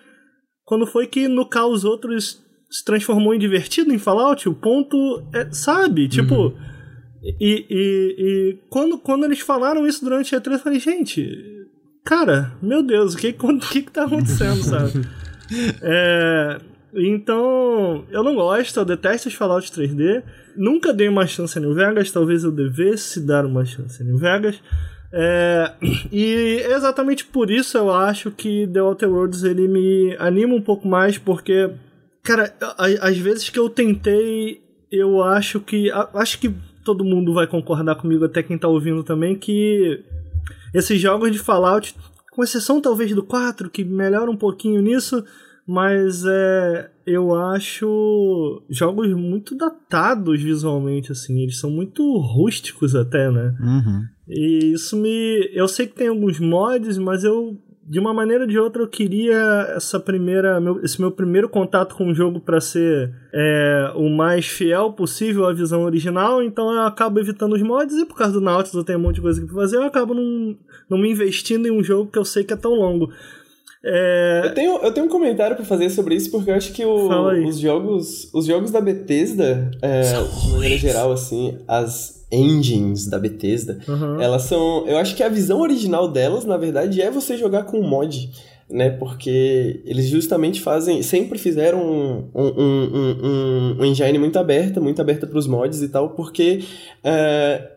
[0.64, 4.49] Quando foi que no caos os outros se transformou em divertido em Fallout?
[4.49, 4.97] O ponto
[5.33, 5.51] é.
[5.53, 6.09] Sabe?
[6.09, 6.35] Tipo.
[6.35, 6.77] Uhum.
[7.40, 11.56] E, e, e, quando, quando eles falaram isso durante a E3, eu falei, gente.
[12.07, 14.92] Cara, meu Deus, o que, o que, que tá acontecendo, sabe?
[15.83, 16.59] é.
[16.95, 20.23] Então, eu não gosto, eu detesto os Fallout 3D.
[20.57, 24.16] Nunca dei uma chance a New Vegas, talvez eu devesse dar uma chance a New
[24.16, 24.59] Vegas.
[25.12, 25.73] É,
[26.11, 30.88] e exatamente por isso eu acho que The Outer Worlds ele me anima um pouco
[30.88, 31.71] mais, porque,
[32.23, 35.90] cara, às vezes que eu tentei, eu acho que.
[36.14, 40.03] Acho que todo mundo vai concordar comigo, até quem tá ouvindo também, que
[40.74, 41.94] esses jogos de Fallout,
[42.31, 45.24] com exceção talvez do 4, que melhora um pouquinho nisso,
[45.66, 51.40] mas é, eu acho jogos muito datados visualmente, assim.
[51.40, 53.55] Eles são muito rústicos até, né?
[53.61, 54.05] Uhum.
[54.29, 55.50] E isso me.
[55.52, 57.59] Eu sei que tem alguns mods, mas eu.
[57.88, 61.94] De uma maneira ou de outra, eu queria essa primeira, meu, esse meu primeiro contato
[61.94, 66.81] com o jogo para ser é, o mais fiel possível à visão original, então eu
[66.81, 69.40] acabo evitando os mods e por causa do Nautilus eu tenho um monte de coisa
[69.40, 70.57] que fazer, eu acabo não,
[70.90, 73.09] não me investindo em um jogo que eu sei que é tão longo.
[73.85, 74.42] É...
[74.46, 77.46] Eu, tenho, eu tenho um comentário para fazer sobre isso, porque eu acho que o,
[77.46, 83.79] os, jogos, os jogos da Bethesda, é, de maneira geral, assim, as engines da Bethesda,
[83.89, 84.21] Uhum.
[84.21, 84.87] elas são.
[84.87, 88.31] Eu acho que a visão original delas, na verdade, é você jogar com mod.
[88.69, 95.01] Né, porque eles justamente fazem, sempre fizeram um, um, um, um, engine muito aberta, muito
[95.01, 96.65] aberta para os mods e tal, porque
[97.05, 97.71] é,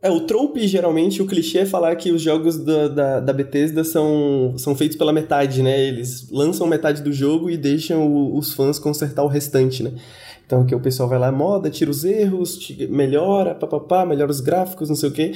[0.00, 3.84] é, o trope, geralmente, o clichê é falar que os jogos da, da, da Bethesda
[3.84, 5.78] são, são feitos pela metade, né?
[5.86, 9.92] Eles lançam metade do jogo e deixam o- os fãs consertar o restante, né?
[10.46, 14.88] Então, que o pessoal vai lá, moda, tira os erros, melhora, papapá, melhora os gráficos,
[14.88, 15.32] não sei o quê.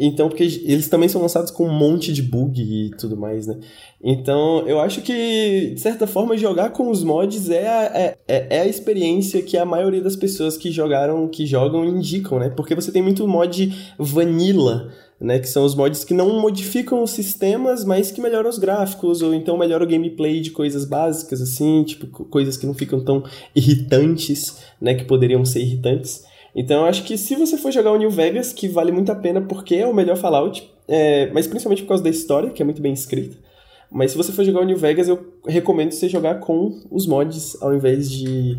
[0.00, 3.58] Então, porque eles também são lançados com um monte de bug e tudo mais, né?
[4.02, 8.46] Então, eu acho que, de certa forma, jogar com os mods é a, é, é
[8.58, 12.48] é a experiência que a maioria das pessoas que jogaram, que jogam, indicam, né?
[12.48, 15.38] Porque você tem muito mod vanilla, né?
[15.38, 19.34] Que são os mods que não modificam os sistemas, mas que melhoram os gráficos, ou
[19.34, 23.22] então melhoram o gameplay de coisas básicas, assim, tipo, co- coisas que não ficam tão
[23.54, 24.94] irritantes, né?
[24.94, 26.24] Que poderiam ser irritantes.
[26.54, 29.14] Então, eu acho que se você for jogar o New Vegas, que vale muito a
[29.14, 32.64] pena porque é o melhor Fallout, é, mas principalmente por causa da história, que é
[32.64, 33.36] muito bem escrita.
[33.90, 37.56] Mas se você for jogar o New Vegas, eu recomendo você jogar com os mods
[37.62, 38.58] ao invés de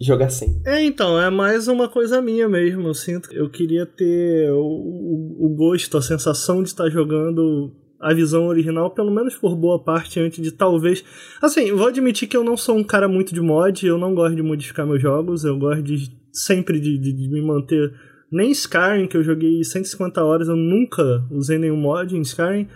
[0.00, 0.60] jogar sem.
[0.66, 2.88] É, então, é mais uma coisa minha mesmo.
[2.88, 7.72] Eu sinto que eu queria ter o, o, o gosto, a sensação de estar jogando
[8.00, 11.02] a visão original, pelo menos por boa parte, antes de talvez.
[11.40, 14.36] Assim, vou admitir que eu não sou um cara muito de mod, eu não gosto
[14.36, 17.92] de modificar meus jogos, eu gosto de sempre de, de, de me manter.
[18.30, 22.68] Nem Skyrim, que eu joguei 150 horas, eu nunca usei nenhum mod em Skyrim.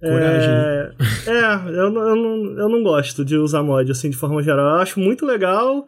[0.00, 0.50] Coragem.
[0.52, 0.92] É,
[1.28, 4.66] é eu, não- eu, não, eu não gosto de usar mod, assim, de forma geral.
[4.76, 5.86] Eu acho muito legal,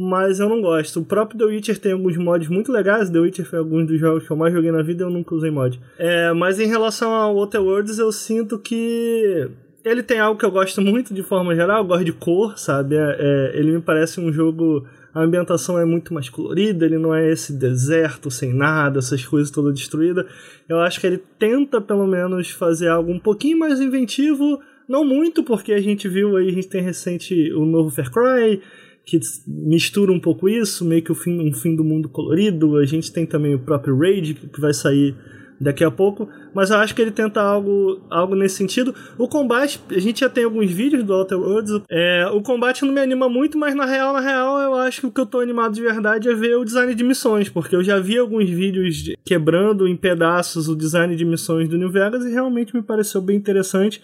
[0.00, 1.00] mas eu não gosto.
[1.00, 3.10] O próprio The Witcher tem alguns mods muito legais.
[3.10, 5.34] The Witcher foi alguns dos jogos que eu mais joguei na vida e eu nunca
[5.34, 5.80] usei mod.
[5.98, 9.50] É, mas em relação ao Outer Worlds, eu sinto que
[9.84, 11.78] ele tem algo que eu gosto muito de forma geral.
[11.78, 12.94] Eu gosto de cor, sabe?
[12.94, 14.86] É, é, ele me parece um jogo.
[15.12, 19.50] A ambientação é muito mais colorida, ele não é esse deserto sem nada, essas coisas
[19.50, 20.26] todas destruídas.
[20.68, 24.60] Eu acho que ele tenta, pelo menos, fazer algo um pouquinho mais inventivo.
[24.88, 28.62] Não muito, porque a gente viu aí, a gente tem recente o novo Far Cry,
[29.08, 32.76] que mistura um pouco isso, meio que o fim, um fim do mundo colorido.
[32.76, 35.14] A gente tem também o próprio Raid, que vai sair
[35.58, 38.94] daqui a pouco, mas eu acho que ele tenta algo, algo nesse sentido.
[39.16, 42.92] O combate, a gente já tem alguns vídeos do Outer Worlds, é, o combate não
[42.92, 45.40] me anima muito, mas na real, na real, eu acho que o que eu tô
[45.40, 48.94] animado de verdade é ver o design de missões, porque eu já vi alguns vídeos
[48.96, 53.20] de- quebrando em pedaços o design de missões do New Vegas e realmente me pareceu
[53.20, 54.00] bem interessante.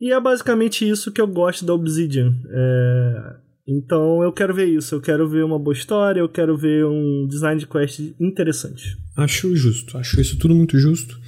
[0.00, 2.32] E é basicamente isso que eu gosto da Obsidian.
[2.50, 6.84] É, Então eu quero ver isso, eu quero ver uma boa história, eu quero ver
[6.84, 8.96] um design de quest interessante.
[9.16, 11.18] Acho justo, acho isso tudo muito justo.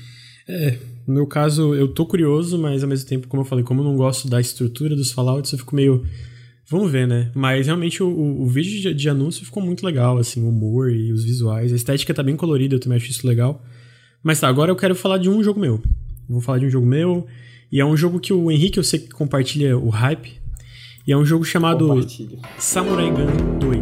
[0.48, 3.80] É, no meu caso, eu tô curioso, mas ao mesmo tempo, como eu falei, como
[3.80, 6.04] eu não gosto da estrutura dos Fallouts, eu fico meio.
[6.68, 7.30] Vamos ver, né?
[7.34, 11.12] Mas realmente o, o- vídeo de, de anúncio ficou muito legal, assim, o humor e
[11.12, 11.72] os visuais.
[11.72, 13.64] A estética tá bem colorida, eu também acho isso legal.
[14.22, 15.80] Mas tá, agora eu quero falar de um jogo meu.
[16.28, 17.24] Vou falar de um jogo meu.
[17.70, 20.40] E é um jogo que o Henrique, eu sei que compartilha o hype.
[21.06, 21.88] E é um jogo chamado.
[22.58, 23.80] Samurai Gun 2.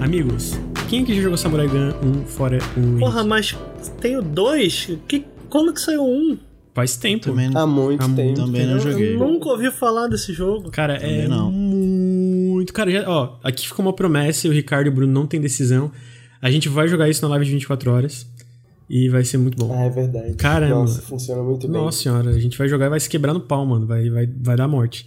[0.00, 3.56] Amigos, quem aqui já jogou Samurai Gun 1 fora o Porra, mas
[4.00, 4.90] tem o dois?
[5.08, 6.36] Que, quando que saiu um?
[6.74, 7.26] Faz tempo.
[7.26, 8.34] Também, Há muito Há tempo.
[8.34, 9.14] também não Eu- joguei.
[9.14, 10.70] Eu nunca ouvi falar desse jogo.
[10.70, 11.50] Cara, Também é não.
[11.50, 12.72] muito.
[12.72, 15.40] Cara, já- ó, aqui ficou uma promessa e o Ricardo e o Bruno não tem
[15.40, 15.90] decisão.
[16.40, 18.26] A gente vai jogar isso na live de 24 horas.
[18.90, 19.72] E vai ser muito bom.
[19.74, 20.34] Ah, é verdade.
[20.34, 20.74] Caramba.
[20.80, 21.80] Nossa, funciona muito bem.
[21.80, 23.86] Nossa senhora, a gente vai jogar e vai se quebrar no pau, mano.
[23.86, 25.06] Vai, vai, vai dar morte.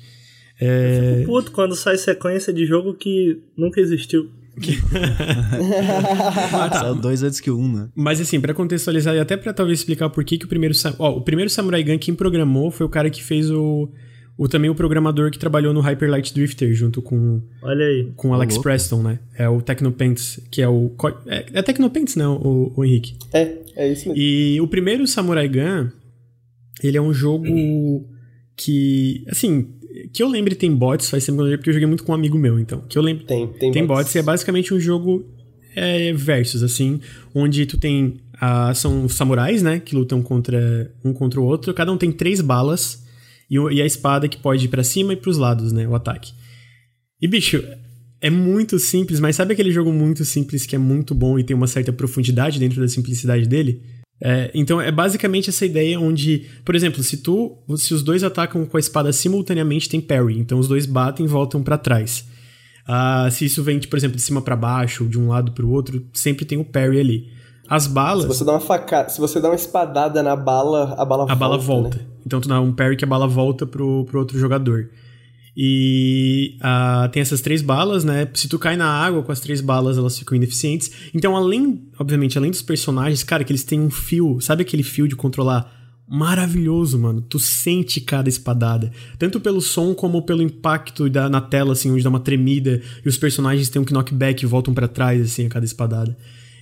[0.60, 1.24] É...
[1.26, 4.30] Puto quando sai sequência de jogo que nunca existiu.
[6.72, 7.90] Saiu dois antes que um, né?
[7.94, 10.74] Mas assim, pra contextualizar e até pra talvez explicar por que, que o primeiro.
[10.98, 13.90] Ó, o primeiro Samurai Gun quem programou foi o cara que fez o.
[14.38, 18.14] o também o programador que trabalhou no Hyper Light Drifter junto com, Olha aí.
[18.16, 18.64] com o Alex louco.
[18.64, 19.20] Preston, né?
[19.38, 20.90] É o Technopaints, que é o.
[21.26, 23.18] É, é Technopaints, não, o, o Henrique.
[23.34, 24.24] É, é isso mesmo.
[24.24, 25.90] E o primeiro Samurai Gun,
[26.82, 27.46] ele é um jogo
[28.56, 29.68] que, assim,
[30.16, 32.16] que eu lembre tem bots, faz tempo que eu porque eu joguei muito com um
[32.16, 32.82] amigo meu, então.
[32.88, 35.26] Que eu lembro Tem, tem, tem bots e é basicamente um jogo
[35.76, 37.02] é, versus, assim,
[37.34, 38.22] onde tu tem.
[38.40, 39.78] ah, são samurais, né?
[39.78, 41.74] Que lutam contra um contra o outro.
[41.74, 43.04] Cada um tem três balas.
[43.52, 45.86] e, e a espada que pode ir pra cima e pros lados, né?
[45.86, 46.32] O ataque.
[47.22, 47.62] E, bicho,
[48.22, 51.56] é muito simples, mas sabe aquele jogo muito simples que é muito bom e tem
[51.56, 53.82] uma certa profundidade dentro da simplicidade dele?
[54.22, 58.66] É, então é basicamente essa ideia onde, por exemplo, se tu, se os dois atacam
[58.66, 62.26] com a espada simultaneamente tem parry, então os dois batem e voltam para trás.
[62.88, 65.72] Uh, se isso vem, por exemplo, de cima para baixo, de um lado para o
[65.72, 67.28] outro, sempre tem o parry ali.
[67.68, 68.24] As balas.
[68.24, 71.26] Se você dá uma facada, se você dá uma espadada na bala, a bala a
[71.26, 71.34] volta.
[71.34, 71.98] A bala volta.
[71.98, 72.06] Né?
[72.26, 74.90] Então tu dá um parry que a bala volta pro, pro outro jogador.
[75.58, 78.28] E uh, tem essas três balas, né?
[78.34, 80.92] Se tu cai na água com as três balas, elas ficam ineficientes.
[81.14, 85.08] Então, além, obviamente, além dos personagens, cara, que eles têm um fio, sabe aquele fio
[85.08, 85.74] de controlar?
[86.08, 87.22] Maravilhoso, mano.
[87.22, 88.92] Tu sente cada espadada.
[89.18, 93.10] Tanto pelo som como pelo impacto da, na tela, assim, onde dá uma tremida e
[93.10, 96.16] os personagens têm um knockback e voltam para trás, assim, a cada espadada.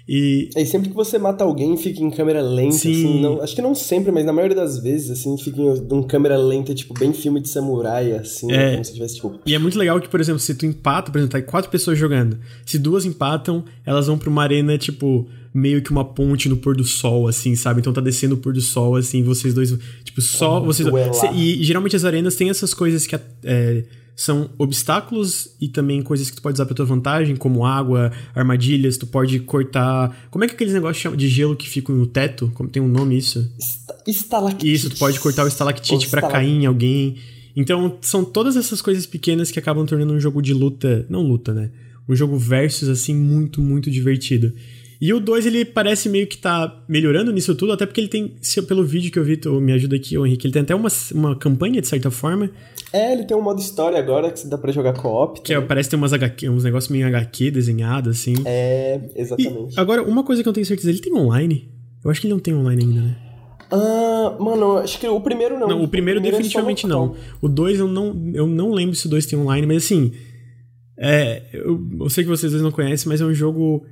[0.08, 0.50] E...
[0.56, 2.92] e sempre que você mata alguém, fica em câmera lenta, Sim.
[2.92, 6.04] assim, não, acho que não sempre, mas na maioria das vezes, assim, fica em, em
[6.04, 8.72] câmera lenta, tipo, bem filme de samurai, assim, é.
[8.74, 9.40] como se tivesse, tipo...
[9.46, 11.72] E é muito legal que, por exemplo, se tu empata, por exemplo, tá aí quatro
[11.72, 16.50] pessoas jogando, se duas empatam, elas vão pra uma arena, tipo, meio que uma ponte
[16.50, 17.80] no pôr do sol, assim, sabe?
[17.80, 20.60] Então tá descendo o pôr do sol, assim, vocês dois, tipo, só...
[20.60, 23.16] Vocês dois, e, e, geralmente as arenas têm essas coisas que...
[23.44, 23.84] É,
[24.16, 28.98] são obstáculos e também coisas que tu pode usar pra tua vantagem, como água, armadilhas,
[28.98, 30.28] tu pode cortar.
[30.30, 32.52] Como é que aqueles negócios de gelo que ficam no teto?
[32.54, 33.52] Como tem um nome isso?
[34.08, 34.72] Estalactite.
[34.72, 37.18] Isso, tu pode cortar o estalactite para cair em alguém.
[37.56, 41.54] Então, são todas essas coisas pequenas que acabam tornando um jogo de luta, não luta,
[41.54, 41.72] né?
[42.08, 44.54] Um jogo versus assim muito, muito divertido.
[45.04, 48.38] E o 2, ele parece meio que tá melhorando nisso tudo, até porque ele tem,
[48.40, 50.88] se, pelo vídeo que eu vi, tu me ajuda aqui, Henrique, ele tem até uma,
[51.14, 52.50] uma campanha, de certa forma.
[52.94, 55.42] É, ele tem um modo história agora que dá pra jogar co-op.
[55.42, 58.34] Que é, parece ter umas HQ, uns negócios meio HQ desenhados, assim.
[58.46, 59.76] É, exatamente.
[59.76, 61.70] E, agora, uma coisa que eu tenho certeza, ele tem online?
[62.02, 63.18] Eu acho que ele não tem online ainda, né?
[63.70, 65.68] Ah, mano, acho que o primeiro não.
[65.68, 67.14] Não, o primeiro, o primeiro é definitivamente é não.
[67.42, 70.14] O 2 eu não, eu não lembro se o 2 tem online, mas assim.
[70.98, 73.84] É, eu, eu sei que vocês dois não conhecem, mas é um jogo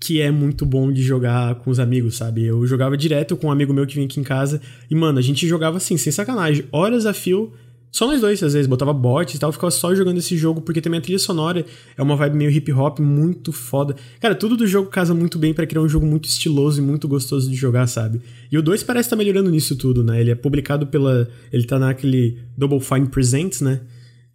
[0.00, 2.46] que é muito bom de jogar com os amigos, sabe?
[2.46, 4.60] Eu jogava direto com um amigo meu que vinha aqui em casa
[4.90, 7.52] e, mano, a gente jogava assim, sem sacanagem, horas a fio,
[7.92, 10.80] só nós dois, às vezes, botava bots e tal, ficava só jogando esse jogo, porque
[10.80, 13.96] também a trilha sonora é uma vibe meio hip hop muito foda.
[14.20, 17.08] Cara, tudo do jogo casa muito bem para criar um jogo muito estiloso e muito
[17.08, 18.20] gostoso de jogar, sabe?
[18.50, 20.20] E o 2 parece estar tá melhorando nisso tudo, né?
[20.20, 21.28] Ele é publicado pela.
[21.52, 23.80] Ele tá naquele Double Fine Presents, né?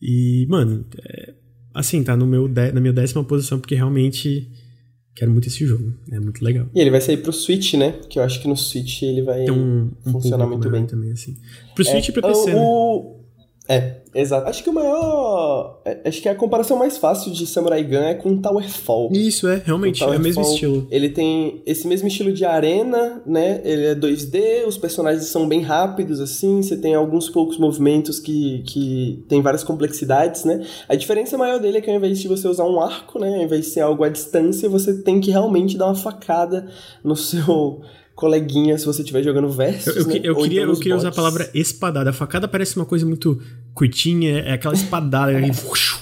[0.01, 1.34] E, mano, é...
[1.73, 2.73] assim, tá no meu de...
[2.73, 4.51] na minha décima posição, porque realmente
[5.15, 6.67] Quero muito esse jogo, é muito legal.
[6.75, 7.93] E ele vai sair pro Switch, né?
[8.10, 10.86] Que eu acho que no Switch ele vai um, um funcionar muito bem.
[10.86, 11.38] Também, assim.
[11.73, 13.14] Pro Switch é, e pro PC, o, né?
[13.67, 14.47] É, exato.
[14.47, 15.82] Acho que o maior.
[15.84, 19.10] É, acho que a comparação mais fácil de Samurai Gun é com Towerfall.
[19.12, 20.88] Isso, é, realmente, é o mesmo estilo.
[20.91, 23.62] Ele tem esse mesmo estilo de arena, né?
[23.63, 26.62] Ele é 2D, os personagens são bem rápidos, assim.
[26.62, 30.63] Você tem alguns poucos movimentos que, que tem várias complexidades, né?
[30.88, 33.36] A diferença maior dele é que ao invés de você usar um arco, né?
[33.36, 36.67] Ao invés de ser algo à distância, você tem que realmente dar uma facada
[37.04, 37.82] no seu
[38.15, 39.95] coleguinha se você estiver jogando versus.
[39.95, 40.21] Eu, eu, né?
[40.23, 42.10] eu queria, então eu queria usar a palavra espadada.
[42.10, 43.39] A facada parece uma coisa muito
[43.76, 45.52] curtinha, é aquela espadada é.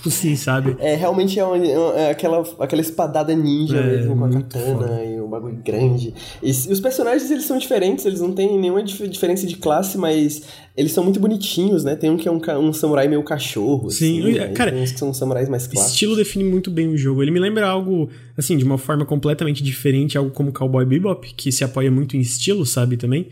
[0.06, 0.78] assim, sabe?
[0.80, 5.04] É, realmente é, uma, é aquela, aquela espadada ninja é, mesmo, com a katana foda.
[5.04, 6.14] e o um bagulho grande.
[6.42, 9.98] E, e, os personagens, eles são diferentes, eles não têm nenhuma dif diferença de classe,
[9.98, 10.44] mas
[10.78, 11.96] eles são muito bonitinhos, né?
[11.96, 13.90] Tem um que é um, um samurai meio cachorro.
[13.90, 14.48] Sim, assim, né?
[14.50, 14.72] cara.
[14.72, 15.94] Tem uns que são samurais mais clássicos.
[15.94, 17.24] Estilo define muito bem o jogo.
[17.24, 18.08] Ele me lembra algo,
[18.38, 22.20] assim, de uma forma completamente diferente, algo como Cowboy Bebop, que se apoia muito em
[22.20, 23.30] estilo, sabe, também.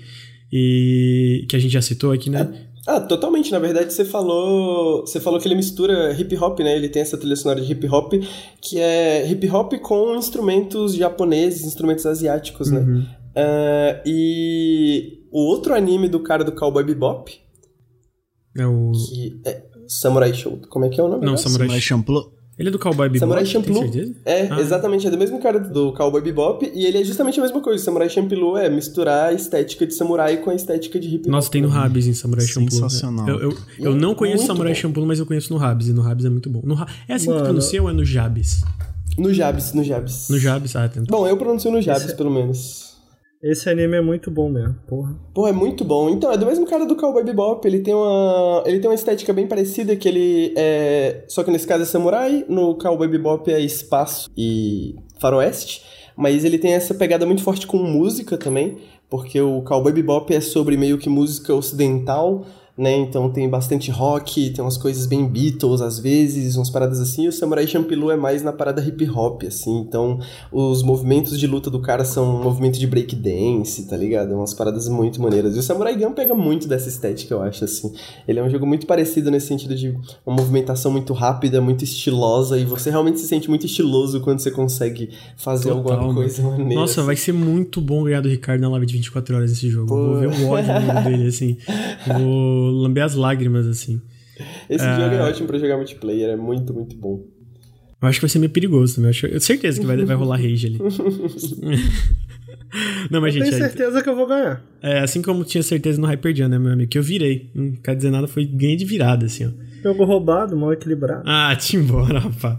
[0.52, 2.50] E que a gente já citou aqui, né?
[2.68, 2.71] É.
[2.88, 3.52] Ah, totalmente.
[3.52, 6.76] Na verdade, você falou, você falou que ele mistura hip hop, né?
[6.76, 8.14] Ele tem essa trilha sonora de hip hop
[8.60, 12.80] que é hip hop com instrumentos japoneses, instrumentos asiáticos, né?
[12.80, 13.00] uhum.
[13.00, 13.18] né?
[13.32, 17.32] Uh, e o outro anime do cara do Cowboy Bebop
[18.58, 20.60] é o que é Samurai Show.
[20.70, 21.26] Como é que é o nome?
[21.26, 22.41] Não, Samurai, Samurai Champloo.
[22.60, 23.20] Ele é do Cowboy Bebop?
[23.20, 23.84] Samurai Champloo.
[24.26, 24.60] É, ah.
[24.60, 25.08] exatamente.
[25.08, 26.70] É do mesmo cara do Cowboy Bebop.
[26.74, 27.84] E ele é justamente a mesma coisa.
[27.84, 31.32] Samurai Champloo é misturar a estética de samurai com a estética de hip hop.
[31.32, 32.72] Nossa, tem no Rabs em Samurai Champloo.
[32.72, 33.28] Sensacional.
[33.28, 35.88] Eu, eu, eu não conheço Samurai Champloo, mas eu conheço no Rabs.
[35.88, 36.62] E no Rabs é muito bom.
[36.64, 36.76] No,
[37.08, 37.40] é assim Mano.
[37.40, 38.62] que pronuncia ou é no Jabs?
[39.18, 40.30] No Jabs, no Jabs.
[40.30, 41.12] No Jabs, ah, tenta.
[41.12, 42.16] Bom, eu pronuncio no Jabs, Esse...
[42.16, 42.91] pelo menos.
[43.44, 45.20] Esse anime é muito bom mesmo, porra.
[45.34, 46.10] Pô, é muito bom.
[46.10, 47.68] Então, é do mesmo cara do Cowboy Bebop.
[47.68, 51.24] Ele tem uma, ele tem uma estética bem parecida, que ele é...
[51.28, 55.84] Só que nesse caso é samurai, no Cowboy Bebop é espaço e faroeste.
[56.16, 58.78] Mas ele tem essa pegada muito forte com música também,
[59.10, 62.46] porque o Cowboy Bebop é sobre meio que música ocidental,
[62.78, 62.96] né?
[62.98, 67.26] Então tem bastante rock, tem umas coisas bem Beatles às vezes, umas paradas assim.
[67.26, 69.80] E o Samurai Champloo é mais na parada hip hop, assim.
[69.80, 70.20] Então
[70.52, 74.34] os movimentos de luta do cara são um movimento de break dance, tá ligado?
[74.34, 75.56] Umas paradas muito maneiras.
[75.56, 77.94] E o Samurai Gun pega muito dessa estética, eu acho, assim.
[78.28, 79.96] Ele é um jogo muito parecido nesse sentido de
[80.26, 84.52] uma movimentação muito rápida, muito estilosa, e você realmente se sente muito estiloso quando você
[84.52, 86.76] consegue fazer Total, alguma coisa maneira.
[86.76, 87.06] Nossa, assim.
[87.06, 89.88] vai ser muito bom ganhar do Ricardo na live de 24 horas esse jogo.
[89.88, 89.96] Pô.
[89.96, 91.58] Vou ver o ódio dele, assim.
[92.08, 94.02] Vou lamber as lágrimas, assim.
[94.70, 97.24] Esse jogo é ótimo pra jogar multiplayer, é muito, muito bom.
[98.02, 99.12] Eu acho que vai ser meio perigoso também.
[99.12, 100.80] Eu tenho certeza que vai, vai rolar rage ali.
[103.12, 103.52] não, mas, eu gente.
[103.52, 104.64] Tenho certeza aí, que eu vou ganhar.
[104.82, 106.90] É, assim como tinha certeza no Hyper Jam, né, meu amigo?
[106.90, 107.52] Que eu virei.
[107.54, 109.52] Não quer dizer nada, foi ganhei de virada, assim, ó.
[109.84, 111.24] Jogo roubado, mal equilibrado.
[111.28, 112.58] Ah, te embora, rapaz.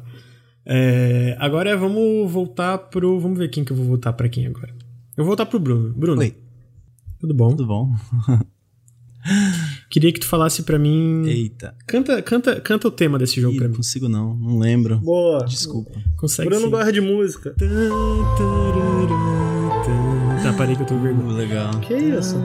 [0.65, 3.19] É, agora vamos voltar pro.
[3.19, 4.73] Vamos ver quem que eu vou voltar pra quem agora.
[5.17, 5.93] Eu vou voltar pro Bruno.
[5.93, 6.21] Bruno.
[6.21, 6.37] Oi.
[7.19, 7.51] Tudo bom?
[7.51, 7.93] Tudo bom.
[9.93, 11.27] Queria que tu falasse para mim.
[11.27, 11.75] Eita.
[11.87, 13.73] Canta, canta, canta o tema desse jogo Ih, pra mim.
[13.73, 14.97] Não consigo não, não lembro.
[14.97, 15.45] Boa.
[15.45, 15.91] Desculpa.
[16.17, 17.55] Consegue Bruno gosta de música.
[20.43, 21.29] Tá, parei que eu tô vergonha.
[21.29, 21.79] Uh, legal.
[21.81, 22.37] Que isso?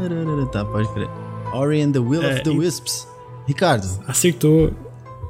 [0.51, 1.07] Tá, pode crer.
[1.53, 3.07] Ori and the Will é, of the Wisps.
[3.47, 3.87] Ricardo.
[4.05, 4.73] Acertou.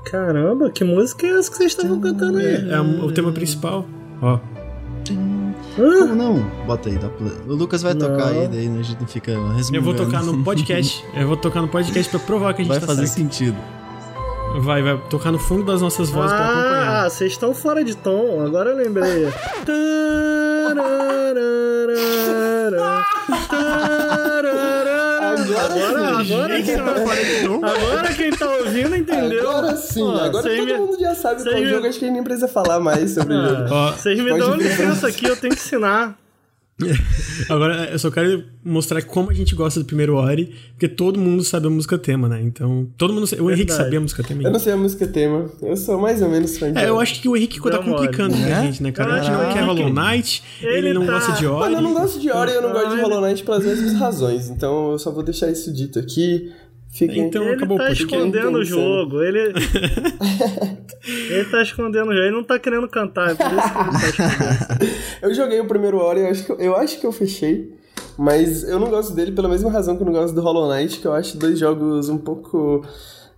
[0.06, 2.48] Caramba, que música é essa que vocês estavam cantando aí?
[2.48, 3.86] É, é o tema principal.
[4.24, 4.40] Ó.
[5.78, 6.98] Não, não, bota aí.
[6.98, 7.28] Dá pra...
[7.48, 8.08] O Lucas vai não.
[8.08, 9.76] tocar aí, daí a gente não fica resmungando.
[9.76, 11.06] Eu vou tocar no podcast.
[11.16, 13.18] eu vou tocar no podcast pra provar que a gente vai tá fazer certo.
[13.18, 13.58] sentido.
[14.60, 17.06] Vai, vai tocar no fundo das nossas vozes ah, pra acompanhar.
[17.06, 19.28] Ah, vocês estão fora de tom, agora eu lembrei.
[25.56, 29.50] Agora, agora, quem tá, agora quem tá ouvindo entendeu.
[29.50, 30.74] Agora sim, Ó, agora todo me...
[30.74, 31.66] mundo já sabe qual me...
[31.66, 33.98] jogo, acho que a gente nem precisa falar mais sobre ah, o jogo.
[33.98, 36.18] Vocês me dão licença aqui, eu tenho que ensinar.
[37.50, 41.44] Agora, eu só quero mostrar como a gente gosta do primeiro Ori, porque todo mundo
[41.44, 42.40] sabe a música tema, né?
[42.42, 43.28] Então, todo mundo.
[43.40, 44.44] O Henrique sabia a música tema.
[44.44, 45.50] Eu não sei a música tema.
[45.62, 48.36] Eu sou mais ou menos fã de É, eu acho que o Henrique tá complicando
[48.36, 49.16] com a gente, né, cara?
[49.16, 51.14] a gente não quer Hollow Knight, ele, ele não tá...
[51.14, 51.74] gosta de Ori.
[51.74, 53.94] Mano, eu não gosto de Ori e eu não gosto de Hollow Knight pelas mesmas
[53.94, 54.50] razões.
[54.50, 56.52] Então, eu só vou deixar isso dito aqui.
[56.98, 59.22] Fica então ele acabou tá escondendo o jogo.
[59.22, 59.54] Ele...
[61.30, 62.26] ele tá escondendo o jogo.
[62.26, 63.30] Ele não tá querendo cantar.
[63.30, 64.94] É por isso que ele tá escondendo.
[65.22, 67.72] eu joguei o primeiro Ori, eu acho, que, eu acho que eu fechei.
[68.18, 71.00] Mas eu não gosto dele pela mesma razão que eu não gosto do Hollow Knight,
[71.00, 72.84] que eu acho dois jogos um pouco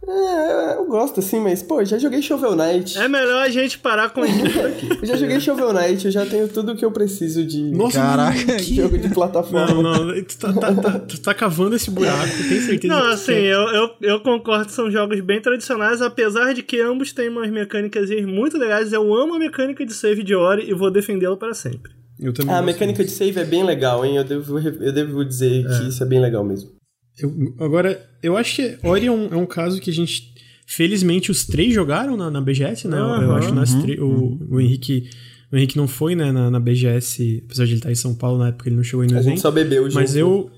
[0.08, 2.98] é, eu gosto assim, mas, pô, já joguei Shovel Knight.
[2.98, 4.90] É melhor a gente parar com isso aqui.
[5.02, 8.00] eu já joguei Shovel Knight, eu já tenho tudo o que eu preciso de Nossa,
[8.00, 9.74] Caraca, que jogo de plataforma.
[9.74, 13.34] Não, não, tu tá, tá, tá, tu tá cavando esse buraco, tem certeza Não, assim,
[13.34, 17.52] eu, eu, eu concordo que são jogos bem tradicionais, apesar de que ambos têm umas
[17.52, 18.94] mecânicas muito legais.
[18.94, 21.92] Eu amo a mecânica de save de Ori e vou defendê-la para sempre.
[22.20, 24.18] Eu também ah, a mecânica de save é bem legal, hein?
[24.18, 25.68] Eu devo, eu devo dizer é.
[25.68, 26.79] que isso é bem legal mesmo.
[27.20, 30.34] Eu, agora, eu acho que Ori é um, é um caso que a gente
[30.72, 33.02] Felizmente os três jogaram na, na BGS, né?
[33.02, 35.10] Uhum, eu acho que uhum, o, o Henrique.
[35.52, 38.38] O Henrique não foi, né, na, na, BGS, apesar de ele estar em São Paulo
[38.38, 39.96] na época, ele não chegou aí no A evento, gente só bebeu junto.
[39.96, 40.52] Mas eu.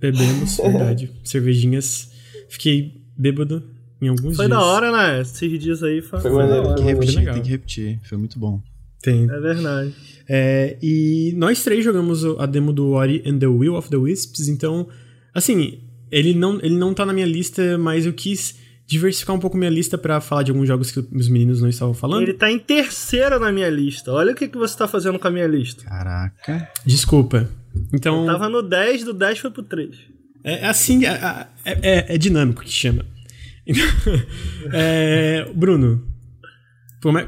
[0.00, 1.12] Bebemos, verdade.
[1.22, 2.10] Cervejinhas.
[2.48, 3.62] Fiquei bêbado
[4.02, 4.48] em alguns foi dias.
[4.48, 5.20] Foi da hora, né?
[5.20, 6.74] Esses dias aí foi, foi maneiro.
[6.74, 8.00] Tem que repetir, tem que repetir.
[8.08, 8.60] Foi muito bom.
[9.00, 9.22] Tem.
[9.22, 9.94] É verdade.
[10.28, 14.48] É, e nós três jogamos a demo do Ori and the Will of the Wisps,
[14.48, 14.88] então,
[15.34, 18.56] assim, ele não, ele não tá na minha lista, mas eu quis
[18.86, 21.92] diversificar um pouco minha lista para falar de alguns jogos que os meninos não estavam
[21.92, 22.22] falando.
[22.22, 24.10] Ele tá em terceiro na minha lista.
[24.10, 25.84] Olha o que, que você tá fazendo com a minha lista.
[25.84, 26.70] Caraca.
[26.86, 27.48] Desculpa.
[27.92, 28.22] Então.
[28.22, 29.94] Eu tava no 10, do 10 foi pro 3.
[30.42, 33.04] É, é assim, é, é, é, é dinâmico que chama.
[34.72, 36.02] é, Bruno,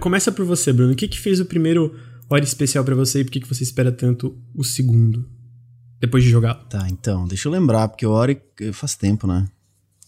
[0.01, 0.95] começa por você, Bruno.
[0.95, 1.95] O que, que fez o primeiro
[2.31, 5.29] hora especial para você e por que, que você espera tanto o segundo?
[6.01, 6.55] Depois de jogar?
[6.55, 8.41] Tá, então, deixa eu lembrar, porque o Ori
[8.73, 9.47] faz tempo, né?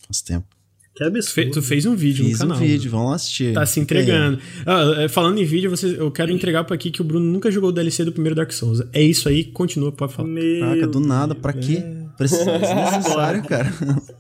[0.07, 0.47] Faz tempo.
[0.95, 1.53] Que absurdo.
[1.53, 2.57] Tu fez um vídeo Fiz no canal.
[2.59, 3.55] um vídeo, vamos lá assistir.
[3.55, 4.39] Tá se entregando.
[4.67, 7.51] Ah, é, falando em vídeo, você, eu quero entregar pra aqui que o Bruno nunca
[7.51, 8.83] jogou o DLC do primeiro Dark Souls.
[8.93, 10.29] É isso aí, continua, pode falar.
[10.29, 11.83] Meu Caraca, do nada, pra quê?
[11.83, 12.03] É.
[12.17, 13.73] Precisa, necessário, cara.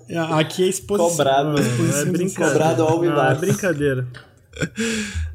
[0.08, 1.10] É, aqui é exposição.
[1.10, 1.58] Cobrado.
[1.58, 2.52] É, brincadeira.
[2.52, 3.20] Cobrado ao vivo.
[3.20, 4.08] é brincadeira.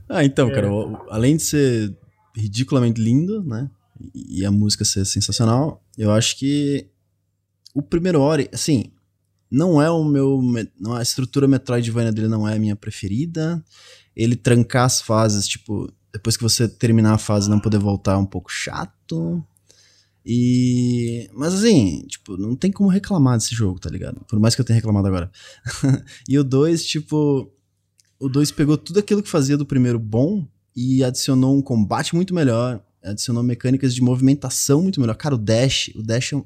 [0.10, 0.52] ah, então, é.
[0.52, 0.70] cara,
[1.10, 1.96] além de ser
[2.36, 3.70] ridiculamente lindo, né?
[4.14, 6.90] E a música ser sensacional, eu acho que
[7.74, 8.92] o primeiro Ori, assim,
[9.50, 10.42] não é o meu.
[10.80, 13.64] Não, a estrutura Metroidvania dele não é a minha preferida.
[14.16, 18.18] Ele trancar as fases, tipo, depois que você terminar a fase não poder voltar é
[18.18, 19.44] um pouco chato.
[20.26, 21.30] E.
[21.34, 24.20] Mas assim, tipo, não tem como reclamar desse jogo, tá ligado?
[24.28, 25.32] Por mais que eu tenha reclamado agora.
[26.28, 27.52] e o 2, tipo.
[28.20, 32.34] O 2 pegou tudo aquilo que fazia do primeiro bom e adicionou um combate muito
[32.34, 32.84] melhor.
[33.10, 35.16] Adicionou mecânicas de movimentação muito melhor.
[35.16, 35.92] Cara, o Dash.
[35.96, 36.46] O Dash é um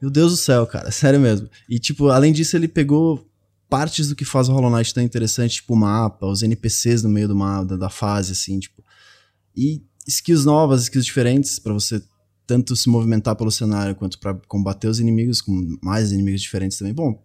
[0.00, 1.48] Meu Deus do céu, cara, sério mesmo.
[1.68, 3.26] E, tipo, além disso, ele pegou
[3.68, 7.08] partes do que faz o Hollow Knight tão interessante, tipo o mapa, os NPCs no
[7.08, 8.84] meio do mapa, da fase, assim, tipo.
[9.56, 12.02] E skills novas, skills diferentes para você
[12.46, 16.92] tanto se movimentar pelo cenário quanto para combater os inimigos com mais inimigos diferentes também.
[16.92, 17.22] Bom,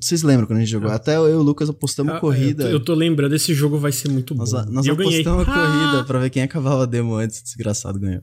[0.00, 0.90] vocês lembram quando a gente jogou?
[0.90, 0.94] Ah.
[0.94, 2.64] Até eu e o Lucas apostamos ah, corrida.
[2.64, 4.44] Eu tô, eu tô, lembrando, esse jogo vai ser muito bom.
[4.44, 7.42] Nós, nós e apostamos corrida pra ver quem acabava a demo antes.
[7.42, 8.22] Desgraçado ganhou.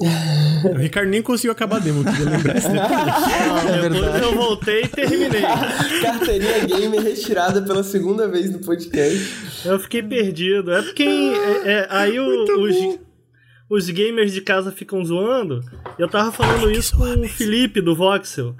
[0.64, 4.88] o Ricardo nem conseguiu acabar a demo, queria lembrar esse é depois eu voltei e
[4.88, 5.42] terminei.
[6.00, 9.30] Carteirinha game retirada pela segunda vez no podcast.
[9.64, 10.72] Eu fiquei perdido.
[10.72, 12.98] É porque é, é, aí o, os,
[13.68, 15.62] os gamers de casa ficam zoando.
[15.98, 18.56] Eu tava falando Ai, isso com o Felipe do Voxel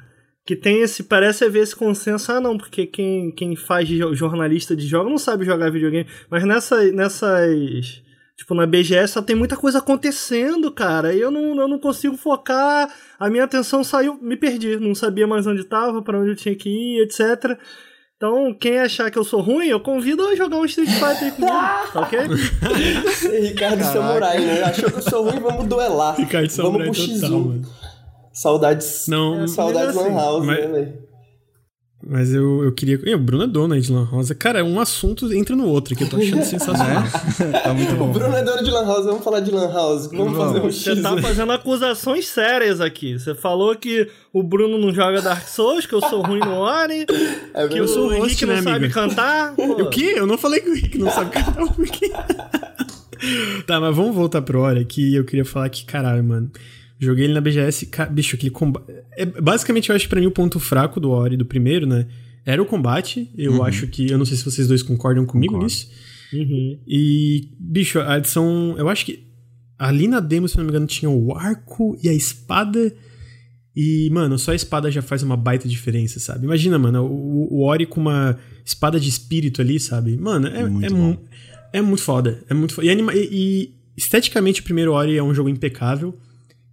[0.51, 4.85] que tem esse, parece haver esse consenso, ah não, porque quem, quem faz jornalista de
[4.85, 8.03] jogos não sabe jogar videogame, mas nessa, nessas,
[8.37, 12.17] tipo, na BGS só tem muita coisa acontecendo, cara, e eu não, eu não consigo
[12.17, 16.37] focar, a minha atenção saiu, me perdi, não sabia mais onde tava, para onde eu
[16.37, 17.57] tinha que ir, etc.,
[18.17, 21.57] então, quem achar que eu sou ruim, eu convido a jogar um Street Fighter comigo,
[21.91, 22.19] tá ok?
[23.41, 23.85] Ricardo Caraca.
[23.85, 24.63] Samurai, né?
[24.63, 26.17] Achou que eu sou ruim, vamos duelar.
[26.17, 27.31] Ricardo Samurai vamos pro X1.
[27.31, 27.90] Mano.
[28.33, 29.07] Saudades.
[29.09, 31.11] Não, é, saudades assim, Lan House, mas, né, velho?
[32.03, 32.99] Mas eu, eu queria.
[33.15, 34.31] o Bruno é dona de Lan House.
[34.39, 37.03] Cara, um assunto entra no outro que eu tô achando sensacional.
[37.63, 38.09] tá muito bom.
[38.09, 40.07] O Bruno é dono de Lan House, vamos falar de Lan House.
[40.07, 43.19] Vamos, fazer um Você tá fazendo acusações sérias aqui.
[43.19, 47.05] Você falou que o Bruno não joga Dark Souls, que eu sou ruim no Ori,
[47.53, 48.93] é que eu sou o Henrique né, não amigo?
[48.93, 49.55] sabe cantar.
[49.59, 50.15] O quê?
[50.17, 51.63] Eu não falei que o Henrique não sabe cantar.
[51.63, 52.11] O quê?
[53.67, 56.51] tá, mas vamos voltar pro Ori que eu queria falar que, caralho, mano.
[57.01, 58.85] Joguei ele na BGS, bicho, aquele combate.
[59.17, 62.07] É, basicamente, eu acho pra mim o ponto fraco do Ori do primeiro, né?
[62.45, 63.31] Era o combate.
[63.39, 63.65] Eu uhum.
[63.65, 64.11] acho que.
[64.11, 65.73] Eu não sei se vocês dois concordam comigo Concordo.
[65.73, 65.89] nisso.
[66.31, 66.79] Uhum.
[66.87, 68.75] E, bicho, a adição.
[68.77, 69.27] Eu acho que.
[69.79, 72.95] Ali na demo, se não me engano, tinha o arco e a espada.
[73.75, 76.45] E, mano, só a espada já faz uma baita diferença, sabe?
[76.45, 80.19] Imagina, mano, o, o Ori com uma espada de espírito ali, sabe?
[80.19, 81.19] Mano, é, muito, é, mu
[81.73, 82.45] é muito foda.
[82.51, 82.87] É muito foda.
[82.87, 86.15] E, anima e, e esteticamente, o primeiro Ori é um jogo impecável.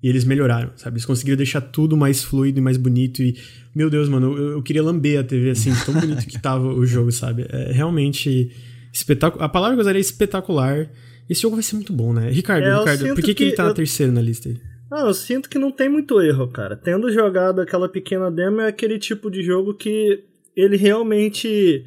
[0.01, 0.95] E eles melhoraram, sabe?
[0.95, 3.21] Eles conseguiram deixar tudo mais fluido e mais bonito.
[3.21, 3.35] E,
[3.73, 6.85] meu Deus, mano, eu, eu queria lamber a TV assim, tão bonito que tava o
[6.85, 7.47] jogo, sabe?
[7.49, 8.51] É realmente
[8.93, 9.45] espetacular.
[9.45, 10.89] A palavra que eu usaria é espetacular.
[11.29, 12.29] Esse jogo vai ser muito bom, né?
[12.29, 13.73] Ricardo, é, Ricardo, por que, que, que ele tá eu...
[13.73, 14.57] terceiro na lista aí?
[14.89, 16.75] Ah, eu sinto que não tem muito erro, cara.
[16.75, 20.23] Tendo jogado aquela pequena demo, é aquele tipo de jogo que
[20.55, 21.83] ele realmente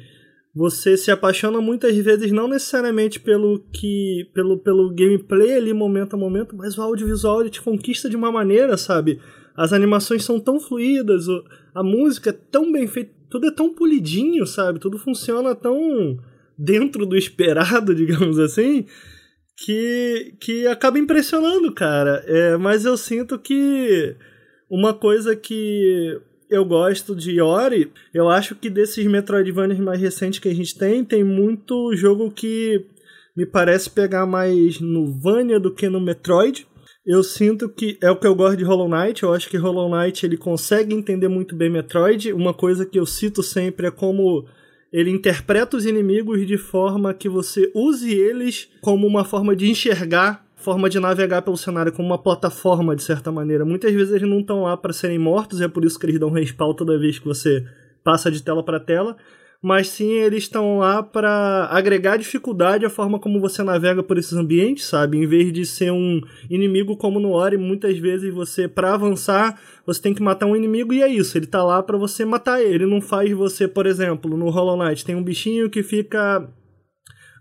[0.53, 6.19] você se apaixona muitas vezes não necessariamente pelo que pelo, pelo gameplay ali momento a
[6.19, 9.19] momento, mas o audiovisual ele te conquista de uma maneira, sabe?
[9.55, 11.25] As animações são tão fluídas,
[11.73, 14.79] a música é tão bem feita, tudo é tão polidinho, sabe?
[14.79, 16.19] Tudo funciona tão
[16.57, 18.85] dentro do esperado, digamos assim,
[19.55, 22.23] que que acaba impressionando, cara.
[22.27, 24.15] É, mas eu sinto que
[24.69, 26.19] uma coisa que
[26.51, 27.89] eu gosto de Ori.
[28.13, 32.85] Eu acho que desses Metroidvanias mais recentes que a gente tem, tem muito jogo que
[33.35, 36.67] me parece pegar mais no Vania do que no Metroid.
[37.05, 39.23] Eu sinto que é o que eu gosto de Hollow Knight.
[39.23, 42.33] Eu acho que Hollow Knight ele consegue entender muito bem Metroid.
[42.33, 44.45] Uma coisa que eu cito sempre é como
[44.91, 50.45] ele interpreta os inimigos de forma que você use eles como uma forma de enxergar
[50.61, 53.65] forma de navegar pelo cenário como uma plataforma, de certa maneira.
[53.65, 56.29] Muitas vezes eles não estão lá para serem mortos, é por isso que eles dão
[56.29, 57.65] respawn toda vez que você
[58.03, 59.17] passa de tela para tela,
[59.61, 64.33] mas sim eles estão lá para agregar dificuldade à forma como você navega por esses
[64.33, 65.17] ambientes, sabe?
[65.17, 70.01] Em vez de ser um inimigo como no Ori, muitas vezes você para avançar, você
[70.01, 72.75] tem que matar um inimigo e é isso, ele tá lá para você matar ele,
[72.75, 76.47] ele não faz você, por exemplo, no Hollow Knight tem um bichinho que fica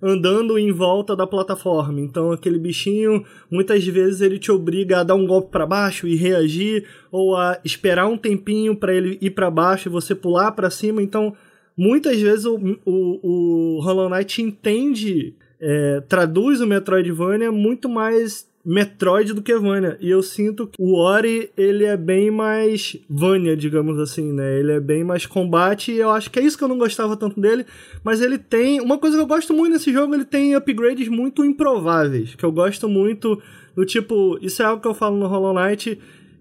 [0.02, 2.00] andando em volta da plataforma.
[2.00, 6.16] Então aquele bichinho, muitas vezes ele te obriga a dar um golpe para baixo e
[6.16, 10.70] reagir ou a esperar um tempinho para ele ir para baixo e você pular para
[10.70, 11.02] cima.
[11.02, 11.34] Então
[11.76, 19.32] muitas vezes o, o, o Hollow Knight entende, é, traduz o Metroidvania muito mais Metroid
[19.32, 19.96] do que Vania.
[20.00, 24.58] E eu sinto que o Ori, ele é bem mais Vania, digamos assim, né?
[24.58, 27.16] Ele é bem mais combate e eu acho que é isso que eu não gostava
[27.16, 27.64] tanto dele.
[28.04, 28.80] Mas ele tem...
[28.80, 32.34] Uma coisa que eu gosto muito nesse jogo, ele tem upgrades muito improváveis.
[32.34, 33.40] Que eu gosto muito
[33.74, 34.38] do tipo...
[34.42, 35.98] Isso é algo que eu falo no Hollow Knight,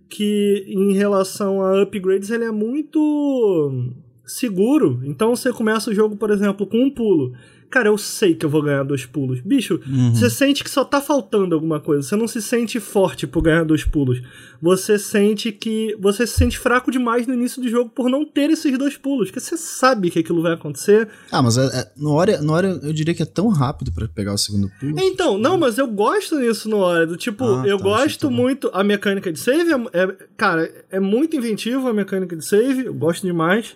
[0.09, 3.93] que em relação a upgrades, ele é muito
[4.25, 4.99] seguro.
[5.05, 7.33] Então você começa o jogo, por exemplo, com um pulo.
[7.69, 9.39] Cara, eu sei que eu vou ganhar dois pulos.
[9.41, 10.13] Bicho, Uhum.
[10.15, 12.01] você sente que só tá faltando alguma coisa.
[12.03, 14.21] Você não se sente forte por ganhar dois pulos.
[14.61, 15.95] Você sente que.
[15.99, 19.29] Você se sente fraco demais no início do jogo por não ter esses dois pulos.
[19.29, 21.07] Porque você sabe que aquilo vai acontecer.
[21.31, 24.07] Ah, mas é, é, no, hora, no hora eu diria que é tão rápido pra
[24.07, 24.95] pegar o segundo pulo.
[24.99, 27.07] Então, não, mas eu gosto nisso no hora.
[27.07, 28.69] Do tipo, Ah, eu tá, gosto muito.
[28.73, 32.85] A mecânica de save é, é- Cara, é muito inventiva a mecânica de save.
[32.85, 33.75] Eu gosto demais.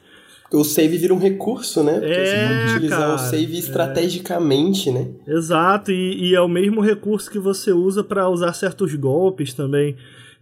[0.54, 1.94] O save vira um recurso, né?
[1.94, 5.08] Porque É, você pode utilizar cara, o save estrategicamente, né?
[5.28, 9.96] Exato, e, e é o mesmo recurso que você usa para usar certos golpes também.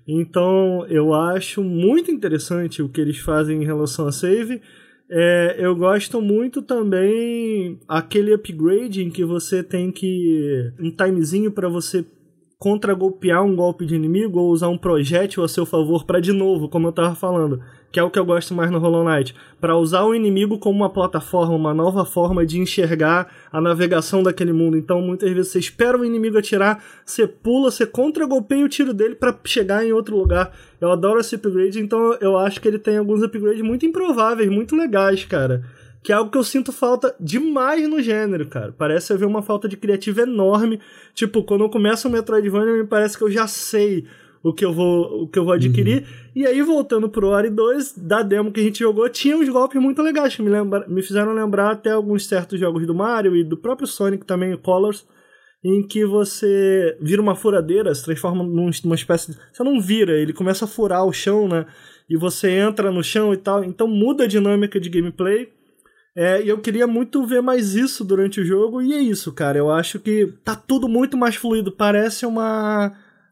[0.07, 4.61] Então, eu acho muito interessante o que eles fazem em relação a save.
[5.09, 11.67] É, eu gosto muito também aquele upgrade em que você tem que um timezinho para
[11.67, 12.05] você
[12.57, 16.69] contra-golpear um golpe de inimigo ou usar um projétil a seu favor para de novo,
[16.69, 17.59] como eu tava falando,
[17.91, 20.77] que é o que eu gosto mais no Hollow Knight, para usar o inimigo como
[20.77, 24.77] uma plataforma, uma nova forma de enxergar a navegação daquele mundo.
[24.77, 29.15] Então, muitas vezes você espera o inimigo atirar, você pula, você contra-golpeia o tiro dele
[29.15, 30.55] para chegar em outro lugar.
[30.79, 34.75] Eu adoro esse upgrade, então eu acho que ele tem alguns upgrades muito improváveis, muito
[34.75, 35.63] legais, cara.
[36.03, 38.73] Que é algo que eu sinto falta demais no gênero, cara.
[38.75, 40.79] Parece haver uma falta de criativa enorme.
[41.13, 44.07] Tipo, quando eu começo o Metroidvania, me parece que eu já sei
[44.43, 46.05] o que eu vou, o que eu vou adquirir.
[46.35, 49.81] E aí, voltando pro Ori 2, da demo que a gente jogou, tinha uns golpes
[49.81, 53.43] muito legais que me, lembra, me fizeram lembrar até alguns certos jogos do Mario e
[53.43, 55.05] do próprio Sonic também, o Colors,
[55.63, 59.37] em que você vira uma furadeira, se transforma num- numa espécie de...
[59.53, 61.67] Você não vira, ele começa a furar o chão, né?
[62.09, 63.63] E você entra no chão e tal.
[63.63, 65.49] Então muda a dinâmica de gameplay.
[66.15, 69.57] É, e eu queria muito ver mais isso durante o jogo, e é isso, cara.
[69.57, 71.71] Eu acho que tá tudo muito mais fluido.
[71.71, 72.91] Parece uma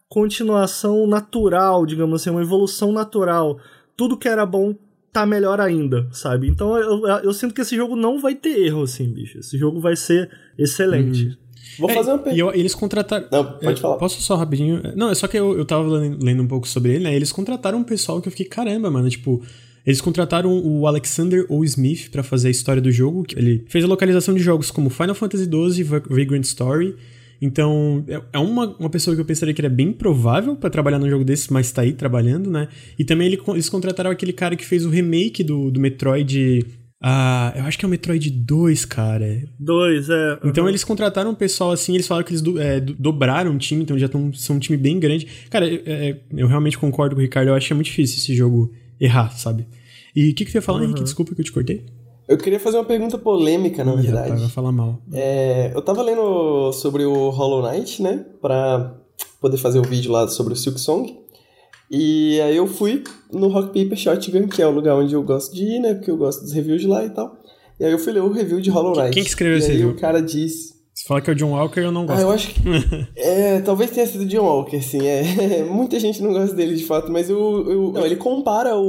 [0.09, 3.59] continuação natural, digamos assim, uma evolução natural.
[3.95, 4.75] Tudo que era bom
[5.13, 6.47] tá melhor ainda, sabe?
[6.47, 9.37] Então eu, eu, sinto que esse jogo não vai ter erro, assim, bicho.
[9.39, 11.37] Esse jogo vai ser excelente.
[11.77, 13.27] Vou É, fazer uma E eu- eles contrataram.
[13.31, 13.97] Não, pode É, falar.
[13.97, 14.81] Posso só rapidinho?
[14.95, 17.15] Não, é só que eu, eu tava lendo, lendo um pouco sobre ele, né?
[17.15, 19.09] Eles contrataram um pessoal que eu fiquei, caramba, mano.
[19.09, 19.41] Tipo,
[19.85, 21.63] eles contrataram o Alexander O.
[21.63, 23.23] Smith pra fazer a história do jogo.
[23.23, 26.95] que Ele fez a localização de jogos como Final Fantasy XII, Va- Vagrant Story.
[27.41, 30.99] Então, é- é uma, uma pessoa que eu pensaria que era bem provável pra trabalhar
[30.99, 32.67] num jogo desse, mas tá aí trabalhando, né?
[32.97, 36.65] E também ele- eles contrataram aquele cara que fez o remake do, do Metroid.
[37.01, 39.41] Ah, eu acho que é o Metroid 2, cara.
[39.57, 40.37] Dois, é.
[40.43, 40.69] Então uhum.
[40.69, 43.83] eles contrataram um pessoal assim, eles falaram que eles do- é, do- dobraram o time,
[43.83, 45.25] então já tão, são um time bem grande.
[45.49, 48.17] Cara, é- é, eu realmente concordo com o Ricardo, eu acho que é muito difícil
[48.17, 49.65] esse jogo errar, sabe?
[50.13, 51.03] E o que, que você ia falar, Henrique?
[51.03, 51.85] Desculpa que eu te cortei.
[52.29, 54.41] Eu queria fazer uma pergunta polêmica, na Ih, rapaz, verdade.
[54.41, 55.01] vai falar mal.
[55.11, 58.23] É, eu tava lendo sobre o Hollow Knight, né?
[58.39, 58.95] Pra
[59.41, 61.17] poder fazer o vídeo lá sobre o Silk Song.
[61.89, 63.03] E aí eu fui
[63.33, 65.95] no Rock Paper Shotgun, que é o lugar onde eu gosto de ir, né?
[65.95, 67.35] Porque eu gosto dos reviews de lá e tal.
[67.79, 69.11] E aí eu fui ler o review de Hollow Knight.
[69.11, 69.95] Quem que escreveu e esse aí review?
[69.95, 70.78] o cara diz...
[71.09, 72.21] Falar que é o John Walker, eu não Ah, gosto.
[72.21, 72.61] eu acho que...
[73.17, 74.99] é, talvez tenha sido John Walker, sim.
[75.07, 77.11] É, muita gente não gosta dele, de fato.
[77.11, 77.37] Mas eu,
[77.67, 78.83] eu- não, ele compara o,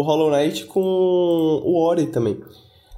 [0.00, 2.36] o Hollow Knight com o Ori também.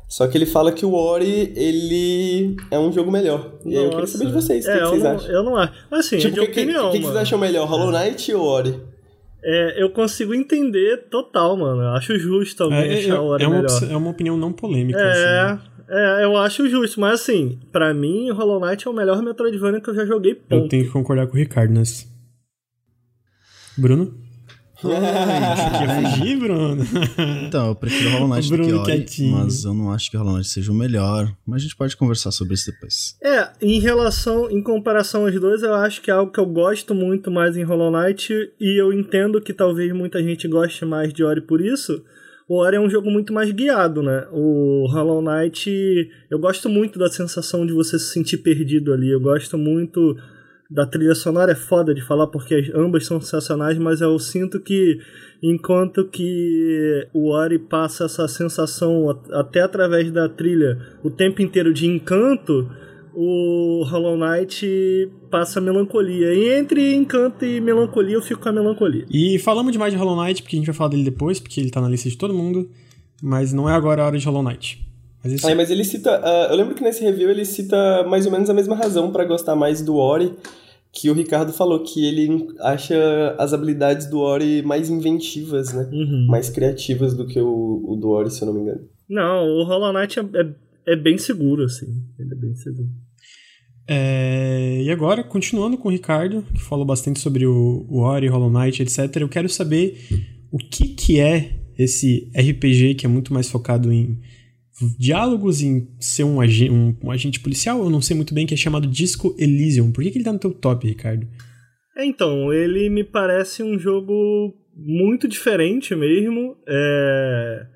[0.09, 3.53] Só que ele fala que o Ori, ele é um jogo melhor.
[3.67, 5.31] E aí eu queria saber de vocês, o que, É, que eu vocês não, acham?
[5.31, 5.73] Eu não acho.
[5.91, 7.93] Mas assim, Tipo, é o de que, que, opinião, que, que vocês acham melhor, Hollow
[7.93, 8.81] Knight ou Ori?
[9.45, 11.83] É, eu consigo entender total, mano.
[11.83, 13.71] Eu acho justo alguém É, é, achar o Ori é uma, melhor.
[13.71, 14.99] opção- é uma opinião não polêmica.
[14.99, 15.61] É, assim.
[15.89, 19.91] É, eu acho justo, mas assim, pra mim, Hollow Knight é o melhor Metroidvania que
[19.91, 20.69] eu já joguei, Eu ponto.
[20.69, 22.07] tenho que concordar com o Ricardo nessa.
[23.77, 24.15] Bruno?
[24.85, 26.85] Ai, você quer fugir, Bruno?
[27.49, 29.37] Então, eu prefiro Hollow Knight do que Bruno Ori, quietinho.
[29.39, 31.35] mas eu não acho que Hollow Knight seja o melhor.
[31.45, 33.17] Mas a gente pode conversar sobre isso depois.
[33.21, 36.95] É, em relação, em comparação aos dois, eu acho que é algo que eu gosto
[36.95, 41.25] muito mais em Hollow Knight e eu entendo que talvez muita gente goste mais de
[41.25, 42.05] Ori por isso.
[42.49, 44.27] O Ori é um jogo muito mais guiado, né?
[44.33, 49.11] O Hollow Knight, eu gosto muito da sensação de você se sentir perdido ali.
[49.11, 50.17] Eu gosto muito
[50.71, 54.61] da trilha sonora, é foda de falar porque as- ambas são sensacionais, mas eu sinto
[54.61, 54.99] que
[55.43, 61.87] enquanto que o Ori passa essa sensação até através da trilha o tempo inteiro de
[61.87, 62.69] encanto,
[63.21, 66.33] o Hollow Knight passa melancolia.
[66.33, 69.05] E entre encanto e melancolia, eu fico com a melancolia.
[69.11, 71.69] E falamos demais de Hollow Knight, porque a gente vai falar dele depois, porque ele
[71.69, 72.71] tá na lista de todo mundo.
[73.21, 74.87] Mas não é agora a hora de Hollow Knight.
[75.25, 76.21] Mas isso Aí, mas ele cita.
[76.23, 79.25] ah, eu lembro que nesse review ele cita mais ou menos a mesma razão pra
[79.25, 80.33] gostar mais do Ori.
[80.93, 85.91] Que o Ricardo falou que ele acha as habilidades do Ori mais inventivas, né?
[85.93, 86.27] Uhum.
[86.29, 88.89] Mais criativas do que o, o do Ori, se eu não me engano.
[89.09, 92.01] Não, o Hollow Knight é, é, é bem seguro, assim.
[92.17, 92.89] Ele é bem seguro.
[93.91, 98.51] É, e agora, continuando com o Ricardo, que falou bastante sobre o, o Ori, Hollow
[98.51, 99.99] Knight, etc., eu quero saber
[100.53, 104.21] o que, que é esse RPG que é muito mais focado em
[104.99, 108.57] diálogos, em ser um, um, um, agente policial, eu não sei muito bem, que é
[108.57, 109.91] chamado Disco Elysium.
[109.91, 111.27] Por que, que ele tá no teu top, Ricardo?
[111.97, 116.57] É, então, ele me parece um jogo muito diferente mesmo.
[116.69, 117.67] É...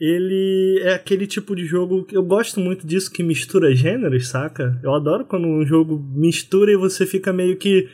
[0.00, 4.78] Ele é aquele tipo de jogo que eu gosto muito disso que mistura gêneros, saca?
[4.82, 7.88] Eu adoro quando um jogo mistura e você fica meio que.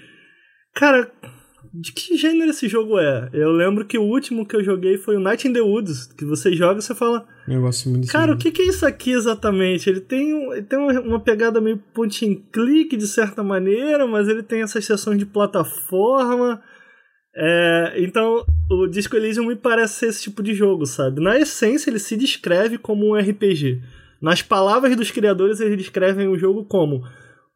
[0.75, 1.11] Cara,
[1.75, 3.29] de que gênero esse jogo é?
[3.33, 6.25] Eu lembro que o último que eu joguei foi o Night in the Woods, que
[6.25, 7.27] você joga e você fala.
[7.49, 8.39] Eu gosto muito desse Cara, jogo.
[8.39, 9.91] o que, é isso aqui exatamente?
[9.91, 14.29] Ele tem, um, ele tem uma pegada meio point and click de certa maneira, mas
[14.29, 16.63] ele tem essas sessões de plataforma.
[17.37, 21.21] É, então, o Disco Elysium me parece ser esse tipo de jogo, sabe?
[21.21, 23.81] Na essência, ele se descreve como um RPG.
[24.21, 27.03] Nas palavras dos criadores, eles descrevem o jogo como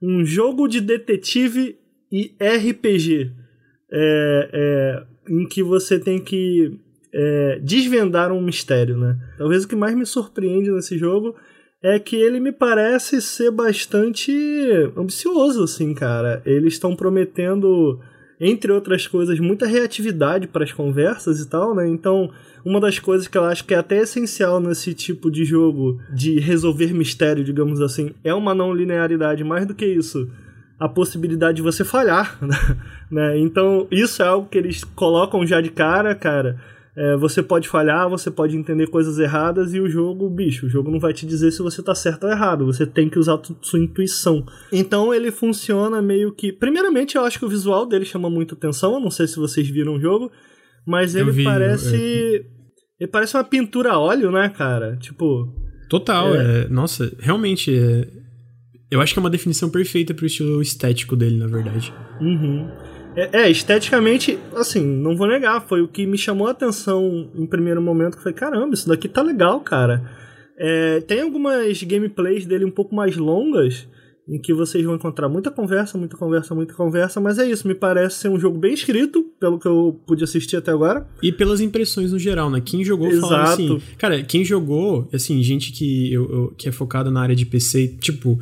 [0.03, 1.77] um jogo de detetive
[2.11, 3.33] e RPG
[3.91, 6.79] é, é, em que você tem que
[7.13, 9.17] é, desvendar um mistério, né?
[9.37, 11.35] Talvez o que mais me surpreende nesse jogo
[11.83, 14.33] é que ele me parece ser bastante
[14.97, 16.43] ambicioso, assim, cara.
[16.45, 18.01] Eles estão prometendo,
[18.41, 21.89] entre outras coisas, muita reatividade para as conversas e tal, né?
[21.89, 22.31] Então,
[22.65, 26.39] uma das coisas que eu acho que é até essencial nesse tipo de jogo de
[26.39, 29.43] resolver mistério, digamos assim, é uma não linearidade.
[29.43, 30.31] Mais do que isso,
[30.79, 32.39] a possibilidade de você falhar,
[33.11, 33.39] né?
[33.39, 36.61] Então, isso é algo que eles colocam já de cara, cara.
[37.01, 40.91] É, você pode falhar, você pode entender coisas erradas e o jogo, bicho, o jogo
[40.91, 42.67] não vai te dizer se você tá certo ou errado.
[42.67, 44.45] Você tem que usar sua intuição.
[44.73, 46.53] Então ele funciona meio que.
[46.53, 48.95] Primeiramente, eu acho que o visual dele chama muita atenção.
[48.95, 50.29] Eu não sei se vocês viram o jogo,
[50.85, 51.95] mas ele vi, parece.
[51.95, 52.59] é.
[52.99, 54.97] Ele parece uma pintura a óleo, né, cara?
[54.97, 55.55] Tipo.
[55.89, 56.67] Total, é...
[56.69, 57.73] nossa, realmente.
[57.73, 58.09] É...
[58.91, 61.95] Eu acho que é uma definição perfeita pro estilo estético dele, na verdade.
[62.21, 62.69] Uhum.
[63.17, 67.47] É, é, esteticamente, assim, não vou negar, foi o que me chamou a atenção em
[67.47, 70.03] primeiro momento, que foi, caramba, isso daqui tá legal, cara.
[70.57, 73.87] É, tem algumas gameplays dele um pouco mais longas,
[74.29, 77.75] em que vocês vão encontrar muita conversa, muita conversa, muita conversa, mas é isso, me
[77.75, 81.07] parece ser um jogo bem escrito, pelo que eu pude assistir até agora.
[81.23, 82.61] E pelas impressões no geral, né?
[82.63, 83.35] Quem jogou Exato.
[83.35, 83.81] assim.
[83.97, 87.97] Cara, quem jogou, assim, gente que, eu, eu, que é focada na área de PC,
[88.01, 88.39] tipo,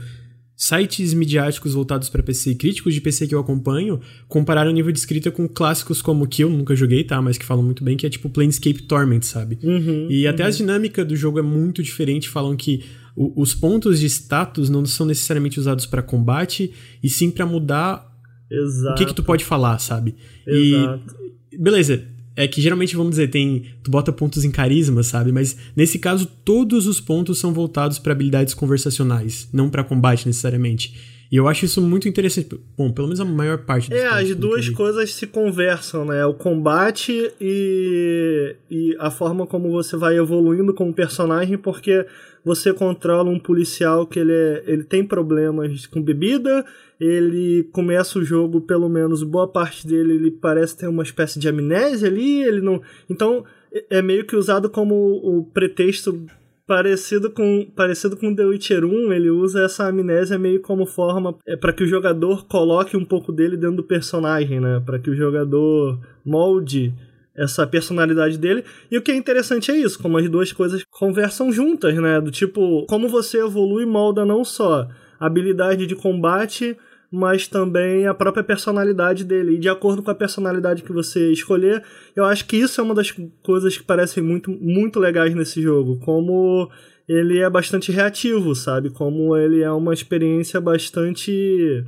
[0.57, 4.91] sites midiáticos voltados para PC e críticos de PC que eu acompanho compararam o nível
[4.91, 7.21] de escrita com clássicos como que eu nunca joguei, tá?
[7.21, 9.59] Mas que falam muito bem, que é tipo Planescape Torment, sabe?
[9.63, 10.49] Uhum, e até uhum.
[10.49, 12.85] as dinâmicas do jogo é muito diferente, falam que
[13.15, 18.11] o, os pontos de status não são necessariamente usados para combate, e sim para mudar
[18.51, 18.95] Exato.
[18.95, 20.15] o que que tu pode falar, sabe?
[20.47, 21.17] Exato.
[21.53, 22.03] E beleza,
[22.37, 23.65] é que geralmente, vamos dizer, tem.
[23.83, 25.33] Tu bota pontos em carisma, sabe?
[25.33, 31.16] Mas nesse caso, todos os pontos são voltados para habilidades conversacionais, não para combate necessariamente.
[31.31, 32.61] E eu acho isso muito interessante.
[32.77, 36.25] Bom, pelo menos a maior parte É, as pelo duas coisas se conversam, né?
[36.25, 42.07] O combate e, e a forma como você vai evoluindo como personagem, porque
[42.45, 46.65] você controla um policial que ele, é, ele tem problemas com bebida,
[47.01, 51.49] ele começa o jogo, pelo menos boa parte dele, ele parece ter uma espécie de
[51.49, 52.81] amnésia ali, ele não...
[53.11, 53.45] Então,
[53.91, 56.25] é meio que usado como o pretexto
[56.67, 61.57] parecido com parecido com The Witcher 1, ele usa essa amnésia meio como forma é,
[61.57, 64.83] para que o jogador coloque um pouco dele dentro do personagem, né?
[64.85, 66.93] Para que o jogador molde
[67.37, 68.65] essa personalidade dele.
[68.91, 72.21] E o que é interessante é isso, como as duas coisas conversam juntas, né?
[72.21, 74.89] Do tipo, como você evolui molda não só
[75.21, 76.77] habilidade de combate,
[77.11, 79.55] mas também a própria personalidade dele.
[79.55, 81.83] E de acordo com a personalidade que você escolher,
[82.15, 85.99] eu acho que isso é uma das coisas que parecem muito, muito legais nesse jogo.
[86.01, 86.71] Como
[87.09, 88.91] ele é bastante reativo, sabe?
[88.91, 91.85] Como ele é uma experiência bastante.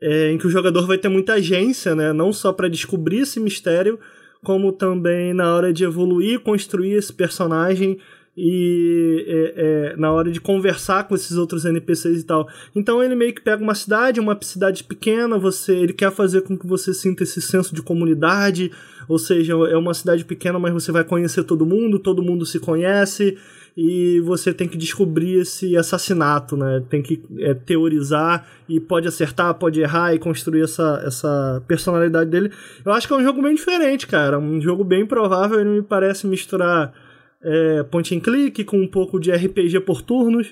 [0.00, 2.12] É, em que o jogador vai ter muita agência, né?
[2.12, 3.98] Não só para descobrir esse mistério,
[4.44, 7.98] como também na hora de evoluir, construir esse personagem
[8.36, 12.46] e é, é, na hora de conversar com esses outros NPCs e tal.
[12.74, 16.56] Então ele meio que pega uma cidade, uma cidade pequena, você, ele quer fazer com
[16.56, 18.70] que você sinta esse senso de comunidade,
[19.08, 22.58] ou seja, é uma cidade pequena, mas você vai conhecer todo mundo, todo mundo se
[22.58, 23.38] conhece
[23.76, 26.82] e você tem que descobrir esse assassinato, né?
[26.88, 32.50] Tem que é, teorizar e pode acertar, pode errar e construir essa, essa personalidade dele.
[32.84, 34.38] Eu acho que é um jogo bem diferente, cara.
[34.38, 35.60] Um jogo bem provável.
[35.60, 36.94] Ele me parece misturar
[37.42, 40.48] é, point and click com um pouco de RPG por turnos.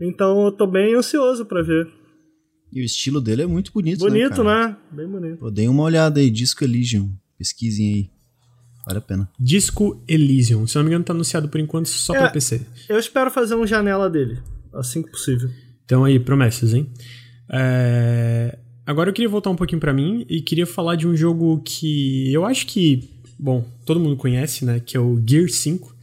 [0.00, 1.88] Então eu tô bem ansioso para ver.
[2.72, 4.50] E o estilo dele é muito bonito, Bonito, né?
[4.52, 4.68] cara?
[4.68, 4.76] né?
[4.90, 5.38] Bem bonito.
[5.38, 7.10] Pô, deem uma olhada aí, Disco Elysium.
[7.38, 8.10] Pesquisem aí.
[8.84, 9.28] Vale a pena.
[9.38, 10.66] Disco Elysium.
[10.66, 12.18] Se não me engano, tá anunciado por enquanto só É.
[12.18, 12.60] pra PC.
[12.88, 14.38] Eu espero fazer um janela dele,
[14.74, 15.48] assim que possível.
[15.84, 16.88] Então aí, promessas, hein?
[17.50, 21.60] É, Agora eu queria voltar um pouquinho pra mim e queria falar de um jogo
[21.64, 24.78] que eu acho que, bom, todo mundo conhece, né?
[24.78, 25.95] Que é o Gear 5.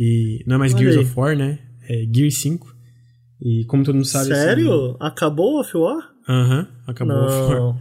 [0.00, 1.02] E não é mais Olha Gears aí.
[1.04, 1.58] of War, né?
[1.90, 2.74] é Gear 5.
[3.42, 4.26] E como todo mundo sabe...
[4.26, 4.72] Sério?
[4.72, 6.10] Assim, Acabou o Off War?
[6.28, 7.76] Aham, uh -huh, acabou o Off War.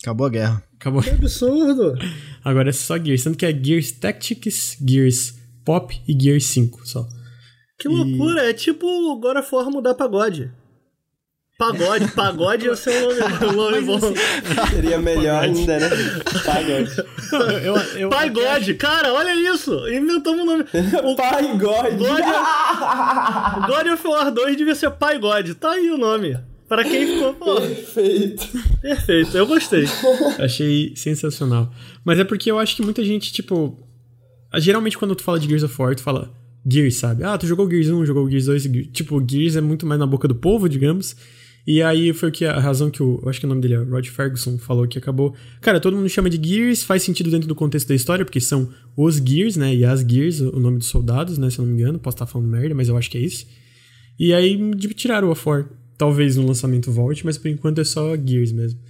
[0.00, 0.62] Acabou a guerra.
[0.74, 1.02] Acabou.
[1.02, 1.94] Que absurdo!
[2.44, 7.08] Agora é só Gears, tanto que é Gears Tactics, Gears Pop e Gears 5 só.
[7.78, 8.50] Que loucura, e...
[8.50, 10.50] é tipo of War mudar pagode.
[11.58, 13.20] Pagode, pagode é o seu nome,
[13.52, 13.96] nome bom.
[13.96, 14.14] Assim,
[14.70, 15.90] seria melhor ainda, né?
[16.44, 16.90] Pagode.
[17.64, 19.72] Eu, eu, Pagode, cara, olha isso!
[19.88, 20.64] Inventamos o nome.
[21.02, 21.96] O Pagode.
[21.96, 22.22] God,
[23.66, 25.56] God of War 2 devia ser Pagode.
[25.56, 26.38] Tá aí o nome.
[26.68, 27.56] Para quem ficou, pô.
[27.56, 28.46] Perfeito.
[28.80, 29.84] Perfeito, eu gostei.
[30.38, 31.72] Achei sensacional.
[32.04, 33.76] Mas é porque eu acho que muita gente, tipo.
[34.58, 36.30] Geralmente quando tu fala de Gears of War, tu fala
[36.64, 37.24] Gears, sabe?
[37.24, 38.62] Ah, tu jogou Gears 1, jogou Gears 2.
[38.92, 41.16] Tipo, Gears é muito mais na boca do povo, digamos.
[41.70, 43.20] E aí foi o que a razão que o.
[43.22, 45.34] Eu acho que o nome dele é Rod Ferguson falou que acabou.
[45.60, 48.72] Cara, todo mundo chama de Gears, faz sentido dentro do contexto da história, porque são
[48.96, 49.74] os Gears, né?
[49.74, 51.50] E as Gears, o nome dos soldados, né?
[51.50, 51.98] Se eu não me engano.
[51.98, 53.46] Posso estar falando merda, mas eu acho que é isso.
[54.18, 54.58] E aí
[54.94, 55.68] tiraram o War.
[55.98, 58.80] Talvez no lançamento volte, mas por enquanto é só Gears mesmo.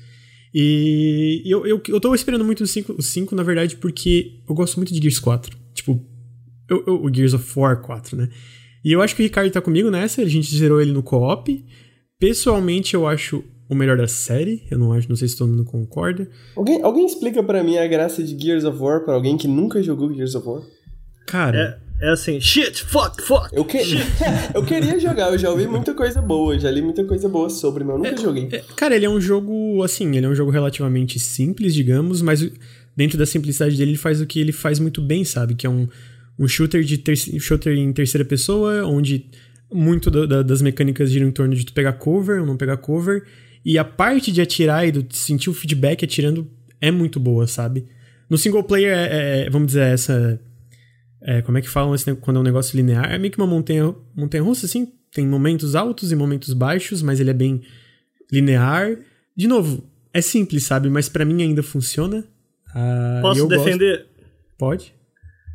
[0.55, 4.55] E eu, eu, eu tô esperando muito o 5, o 5, na verdade, porque eu
[4.55, 5.57] gosto muito de Gears 4.
[5.75, 6.01] Tipo,
[6.71, 8.29] eu, eu, o Gears of War 4, né?
[8.85, 11.65] E eu acho que o Ricardo tá comigo nessa, a gente zerou ele no co-op.
[12.19, 14.65] Pessoalmente, eu acho o melhor da série.
[14.71, 16.29] Eu não acho, não sei se todo mundo concorda.
[16.57, 19.83] Alguém, alguém explica para mim a graça de Gears of War para alguém que nunca
[19.83, 20.63] jogou Gears of War?
[21.27, 21.81] Cara.
[22.01, 23.49] É, é assim, shit, fuck, fuck.
[23.53, 23.79] Eu, que...
[24.55, 27.85] eu queria jogar, eu já ouvi muita coisa boa, já li muita coisa boa sobre,
[27.85, 28.49] mas eu nunca é, joguei.
[28.51, 32.49] É, cara, ele é um jogo, assim, ele é um jogo relativamente simples, digamos, mas
[32.97, 35.55] dentro da simplicidade dele, ele faz o que ele faz muito bem, sabe?
[35.55, 35.87] Que é um,
[36.37, 37.15] um shooter, de ter...
[37.17, 39.27] shooter em terceira pessoa, onde
[39.73, 42.77] muito da, da, das mecânicas giram em torno de tu pegar cover ou não pegar
[42.77, 43.25] cover.
[43.65, 46.51] E a parte de atirar e de sentir o feedback atirando
[46.81, 47.87] é muito boa, sabe?
[48.31, 50.41] No single player, é, é, vamos dizer, essa.
[51.21, 53.13] É, como é que falam esse, quando é um negócio linear?
[53.13, 54.93] É meio que uma montanha, montanha russa, assim.
[55.13, 57.63] Tem momentos altos e momentos baixos, mas ele é bem
[58.31, 58.97] linear.
[59.37, 60.89] De novo, é simples, sabe?
[60.89, 62.25] Mas para mim ainda funciona.
[62.71, 63.97] Uh, Posso defender?
[63.97, 64.09] Gosto.
[64.59, 64.95] Pode.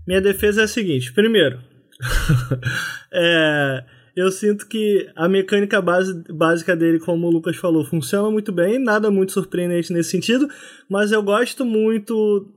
[0.08, 1.60] Minha defesa é a seguinte: primeiro,
[3.14, 3.84] é,
[4.16, 8.78] eu sinto que a mecânica base, básica dele, como o Lucas falou, funciona muito bem,
[8.78, 10.48] nada muito surpreendente nesse sentido,
[10.88, 12.48] mas eu gosto muito.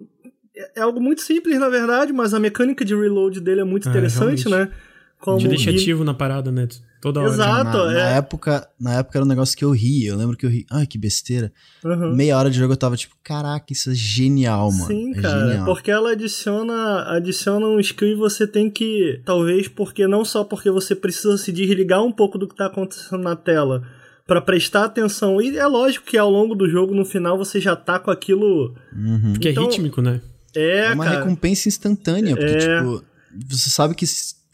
[0.74, 3.90] É algo muito simples, na verdade, mas a mecânica de reload dele é muito é,
[3.90, 4.70] interessante, né?
[5.20, 6.68] Como Te deixa ativo na parada, né?
[7.00, 7.30] Toda hora.
[7.30, 7.78] Exato.
[7.78, 7.94] Na, é.
[7.94, 10.10] na, época, na época era um negócio que eu ria.
[10.10, 10.66] Eu lembro que eu ri.
[10.70, 11.52] Ai, que besteira.
[11.84, 12.14] Uhum.
[12.14, 14.86] Meia hora de jogo eu tava tipo, caraca, isso é genial, mano.
[14.86, 15.40] Sim, é cara.
[15.48, 15.64] Genial.
[15.64, 19.20] Porque ela adiciona, adiciona um skill e você tem que.
[19.24, 23.22] Talvez porque não só porque você precisa se desligar um pouco do que tá acontecendo
[23.22, 23.82] na tela
[24.26, 25.40] para prestar atenção.
[25.40, 28.74] E é lógico que ao longo do jogo, no final, você já tá com aquilo.
[28.92, 29.32] Uhum.
[29.32, 30.20] Porque é então, é rítmico, né?
[30.54, 31.18] É, é uma cara.
[31.18, 32.78] recompensa instantânea, porque, é...
[32.78, 33.04] tipo,
[33.48, 34.06] você sabe que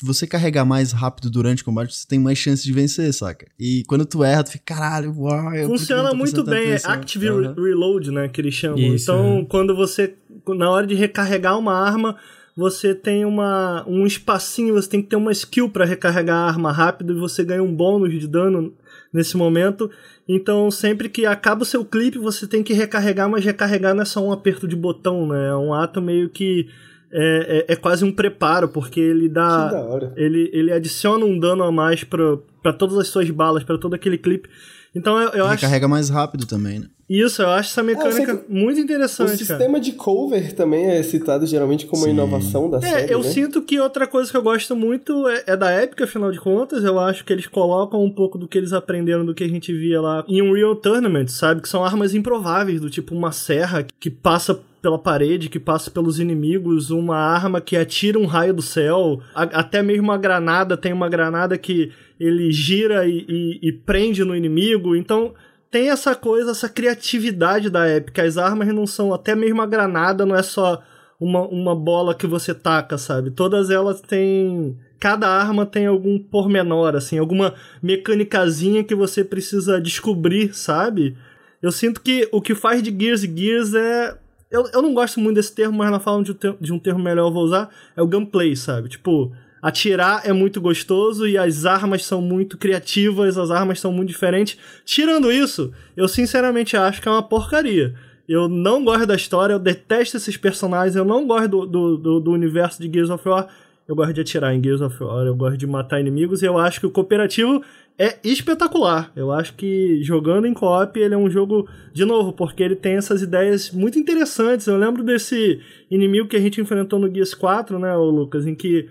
[0.03, 3.47] você carregar mais rápido durante o combate, você tem mais chance de vencer, saca?
[3.59, 5.53] E quando tu erra, tu fica, caralho, uau.
[5.67, 7.55] Funciona muito bem, é Active uhum.
[7.55, 8.79] Reload, né, que eles chamam.
[8.79, 9.45] Isso, então, é.
[9.45, 10.15] quando você,
[10.49, 12.17] na hora de recarregar uma arma,
[12.57, 16.71] você tem uma, um espacinho, você tem que ter uma skill para recarregar a arma
[16.71, 18.75] rápido e você ganha um bônus de dano
[19.13, 19.91] nesse momento.
[20.29, 24.07] Então, sempre que acaba o seu clipe, você tem que recarregar, mas recarregar não é
[24.07, 25.49] só um aperto de botão, né?
[25.49, 26.69] É um ato meio que
[27.13, 29.71] é, é, é, quase um preparo, porque ele dá.
[30.17, 34.17] Ele, ele adiciona um dano a mais para todas as suas balas, para todo aquele
[34.17, 34.49] clipe.
[34.95, 35.61] Então eu, eu ele acho.
[35.63, 36.87] carrega mais rápido também, né?
[37.09, 39.35] Isso, eu acho essa mecânica é, muito interessante.
[39.35, 39.81] O sistema cara.
[39.81, 42.09] de cover também é citado geralmente como Sim.
[42.09, 43.13] uma inovação da é, série.
[43.13, 43.29] Eu né?
[43.29, 46.83] sinto que outra coisa que eu gosto muito é, é, da Epic, afinal de contas.
[46.85, 49.75] Eu acho que eles colocam um pouco do que eles aprenderam do que a gente
[49.75, 51.61] via lá em um Real Tournament, sabe?
[51.61, 56.19] Que são armas improváveis, do tipo uma serra que passa pela parede, que passa pelos
[56.19, 60.93] inimigos, uma arma que atira um raio do céu, a, até mesmo uma granada, tem
[60.93, 64.97] uma granada que ele gira e, e, e prende no inimigo.
[64.97, 65.33] Então
[65.71, 68.19] tem essa coisa, essa criatividade da Epic.
[68.19, 70.83] As armas não são, até mesmo a granada não é só
[71.19, 73.31] uma, uma bola que você taca, sabe?
[73.31, 74.77] Todas elas têm.
[74.99, 81.17] Cada arma tem algum pormenor, assim, alguma mecânicazinha que você precisa descobrir, sabe?
[81.61, 84.19] Eu sinto que o que faz de Gears Gears é.
[84.53, 86.79] Eu, eu não gosto muito desse termo, mas na falando de um, termo, de um
[86.79, 87.71] termo melhor eu vou usar.
[87.97, 88.91] É o gunplay, sabe?
[88.91, 89.33] Tipo,
[89.63, 94.59] Atirar é muito gostoso e as armas são muito criativas, as armas são muito diferentes.
[94.85, 97.95] Tirando isso, eu sinceramente acho que é uma porcaria.
[98.29, 102.21] Eu não gosto da história, eu detesto esses personagens, eu não gosto do, do, do,
[102.21, 103.47] do universo de Gears of War.
[103.93, 106.57] Eu gosto de atirar em Gears of War, eu gosto de matar inimigos e eu
[106.57, 107.63] acho que o cooperativo
[107.99, 109.13] é espetacular.
[109.15, 112.95] Eu acho que jogando em co-op ele é um jogo, de novo, porque ele tem
[112.95, 114.67] essas ideias muito interessantes.
[114.67, 118.89] Eu lembro desse inimigo que a gente enfrentou no Gears 4, né, Lucas, em que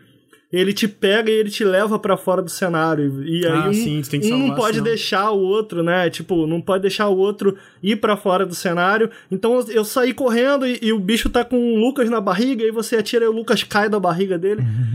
[0.51, 3.23] ele te pega e ele te leva para fora do cenário.
[3.23, 6.09] E aí Ah, um, sim, tem que um não pode senão- deixar o outro, né?
[6.09, 9.09] Tipo, não pode deixar o outro ir para fora do cenário.
[9.31, 12.71] Então eu- saí correndo e, e o bicho tá com o Lucas na barriga, e
[12.71, 14.61] você atira e o Lucas cai da barriga dele.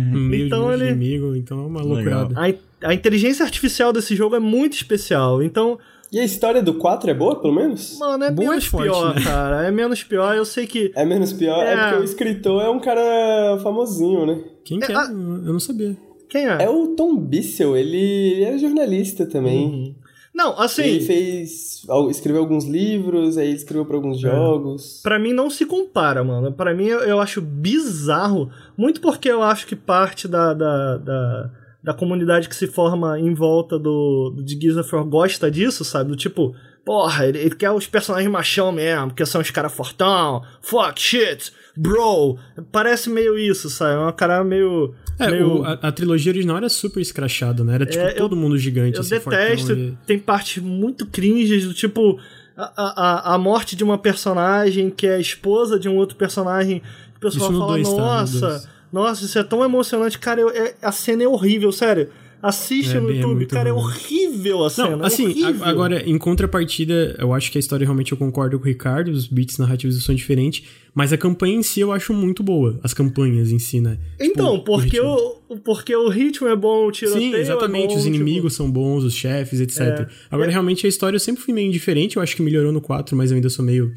[0.47, 1.95] Então ele- inimigo, então é uma Legal.
[2.29, 2.35] loucurada.
[2.83, 5.43] A, a inteligência artificial desse jogo é muito especial.
[5.43, 5.79] Então,
[6.17, 7.99] E a história do 4 é boa, pelo menos?
[7.99, 9.23] mano, é Boa é menos forte, pior, né?
[9.23, 9.67] cara.
[9.67, 10.35] É menos pior.
[10.35, 10.91] Eu sei que.
[10.97, 11.63] É menos pior?
[11.63, 11.75] É.
[11.75, 11.77] É.
[11.77, 14.43] porque o escritor é um cara famosinho, né?
[14.65, 14.95] Quem que é?
[14.97, 15.95] ah- Eu não sabia.
[16.31, 16.63] Quem é?
[16.65, 19.67] É o Tom Bissell, ele, ele é jornalista também.
[19.67, 19.95] Uhum.
[20.35, 20.85] Não, assim.
[20.85, 21.83] Ele fez.
[22.11, 23.99] escreveu alguns livros, aí ele escreveu pra É.
[23.99, 25.01] alguns jogos.
[25.03, 26.51] Pra mim não se compara, mano.
[26.51, 28.51] Pra mim eu, eu acho bizarro.
[28.77, 31.51] Muito porque eu acho que parte da, da, da,
[31.87, 34.59] da comunidade que se forma em volta do, do de
[34.93, 36.11] War gosta disso, sabe?
[36.11, 36.53] Do tipo,
[36.85, 41.53] porra, ele, ele quer os personagens machão mesmo, porque são os caras fortão, fuck, shit,
[41.77, 42.39] bro.
[42.73, 43.95] Parece meio isso, sabe?
[43.95, 44.95] É uma cara meio.
[45.17, 45.61] É, meio...
[45.61, 47.77] o- a, a trilogia original era super escrachada, né?
[47.77, 48.97] Era tipo É, eu- todo mundo gigante.
[48.97, 52.19] Eu assim, detesto, e- tem partes muito cringes, do tipo
[52.57, 56.83] a, a, a morte de uma personagem que é a esposa de um outro personagem.
[57.17, 57.95] O pessoal fala, dois, tá?
[57.95, 58.69] No nossa, dois.
[59.03, 60.19] Nossa, isso é tão emocionante.
[60.19, 62.09] Cara, eu- é- a cena é horrível, sério.
[62.43, 64.97] Assiste É no é YouTube, muito cara, é horrível a cena.
[64.97, 65.65] Não, é assim, horrível.
[65.65, 69.27] agora, em contrapartida, eu acho que a história realmente eu concordo com o Ricardo, os
[69.27, 70.63] beats narrativos são diferentes,
[70.95, 73.99] mas a campanha em si eu acho muito boa, as campanhas em si, né?
[74.21, 75.33] Então, Tipo, porque ritmo.
[75.49, 78.55] o, porque o ritmo é bom, o tiroteio Sim, exatamente, é bom, os tipo- inimigos
[78.55, 79.81] são bons, os chefes, etc.
[79.81, 80.07] É.
[80.31, 80.53] Agora, É.
[80.53, 83.31] realmente, a história eu sempre fui meio indiferente, eu acho que melhorou no 4, mas
[83.31, 83.93] eu ainda sou meio...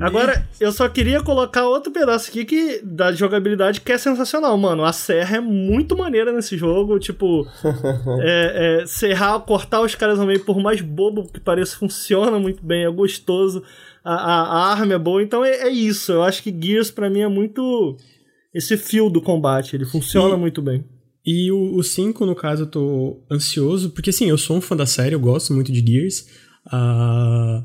[0.00, 4.84] Agora, eu só queria colocar outro pedaço aqui que da jogabilidade que é sensacional, mano.
[4.84, 7.46] A serra é muito maneira nesse jogo, tipo,
[8.22, 12.64] é, é, serrar, cortar os caras ao meio, por mais bobo que pareça, funciona muito
[12.64, 13.62] bem, é gostoso,
[14.02, 16.10] a, a- a arma é boa, então é, é isso.
[16.12, 17.96] Eu acho que Gears pra mim é muito
[18.54, 20.84] esse fio do combate, ele funciona E- muito bem.
[21.24, 24.86] E o 5, no caso, eu tô ansioso, porque assim, eu sou um fã da
[24.86, 26.26] série, eu gosto muito de Gears.
[26.66, 27.62] ah,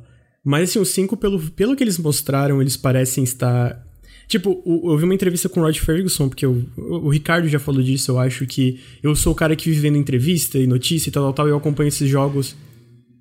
[0.48, 3.86] mas assim, o 5, pelo, pelo que eles mostraram, eles parecem estar.
[4.28, 7.82] Tipo, eu vi uma entrevista com o Rod Ferguson, porque eu- o, Ricardo já falou
[7.82, 11.12] disso, eu acho que eu sou o cara que vive vendo entrevista e notícia e
[11.12, 12.56] tal, tal, tal, e eu acompanho esses jogos.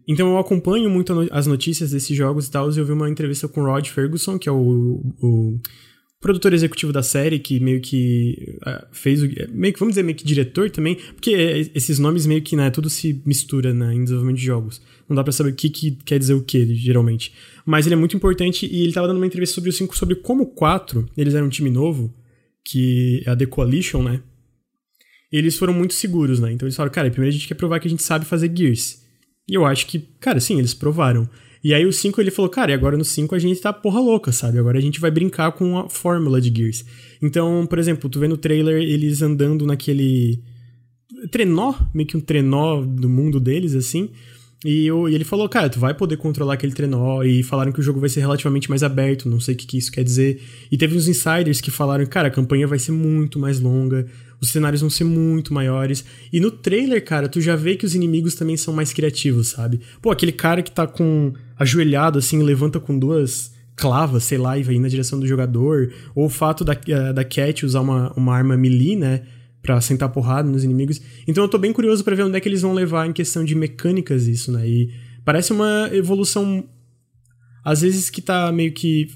[0.09, 3.47] Então eu acompanho muito as notícias desses jogos e tal, e eu vi uma entrevista
[3.49, 5.59] com o Rod Ferguson, que é o- o
[6.21, 9.29] produtor executivo da série, que meio que ah, fez o.
[9.51, 12.89] meio que, vamos dizer, meio que diretor também, porque esses nomes meio que, né, tudo
[12.89, 14.81] se mistura né, em desenvolvimento de jogos.
[15.09, 17.33] Não dá pra saber o que, que quer dizer o que, geralmente.
[17.65, 20.17] Mas ele é muito importante e ele tava dando uma entrevista sobre o 5, sobre
[20.17, 22.15] como o 4, eles eram um time novo,
[22.65, 24.21] que é a The Coalition, né?
[25.31, 26.53] Eles foram muito seguros, né?
[26.53, 29.05] Então eles falaram, cara, primeiro a gente quer provar que a gente sabe fazer Gears.
[29.49, 31.29] E eu acho que, cara, sim, eles provaram.
[31.67, 33.99] E aí o 5 ele falou, cara, e agora no 5 a gente tá porra
[33.99, 34.57] louca, sabe?
[34.57, 36.85] Agora a gente vai brincar com a fórmula de Gears.
[37.21, 40.41] Então, por exemplo, tu vê no trailer eles andando naquele
[41.29, 44.11] trenó, meio que um trenó do mundo deles, assim.
[44.69, 47.23] E, eu- e ele falou, cara, tu vai poder controlar aquele trenó.
[47.23, 49.79] E falaram que o jogo vai ser relativamente mais aberto, não sei o que, que
[49.79, 50.43] isso quer dizer.
[50.73, 54.07] E teve uns insiders que falaram, cara, a campanha vai ser muito mais longa,
[54.41, 56.05] os cenários vão ser muito maiores.
[56.33, 59.81] E no trailer, cara, tu já vê que os inimigos também são mais criativos, sabe?
[60.03, 64.63] Pô, aquele cara que tá com ajoelhado, assim, levanta com duas clavas, sei lá, e
[64.63, 65.93] vai na direção do jogador.
[66.15, 69.23] Ou o fato da, eh, da Cat usar uma, uma arma melee, né?
[69.63, 71.01] Pra sentar porrada nos inimigos.
[71.27, 73.45] Então eu tô bem curioso pra ver onde é que eles vão levar em questão
[73.45, 74.67] de mecânicas isso, né?
[74.69, 74.91] E
[75.25, 76.65] parece uma evolução.
[77.65, 79.09] Às vezes que tá meio que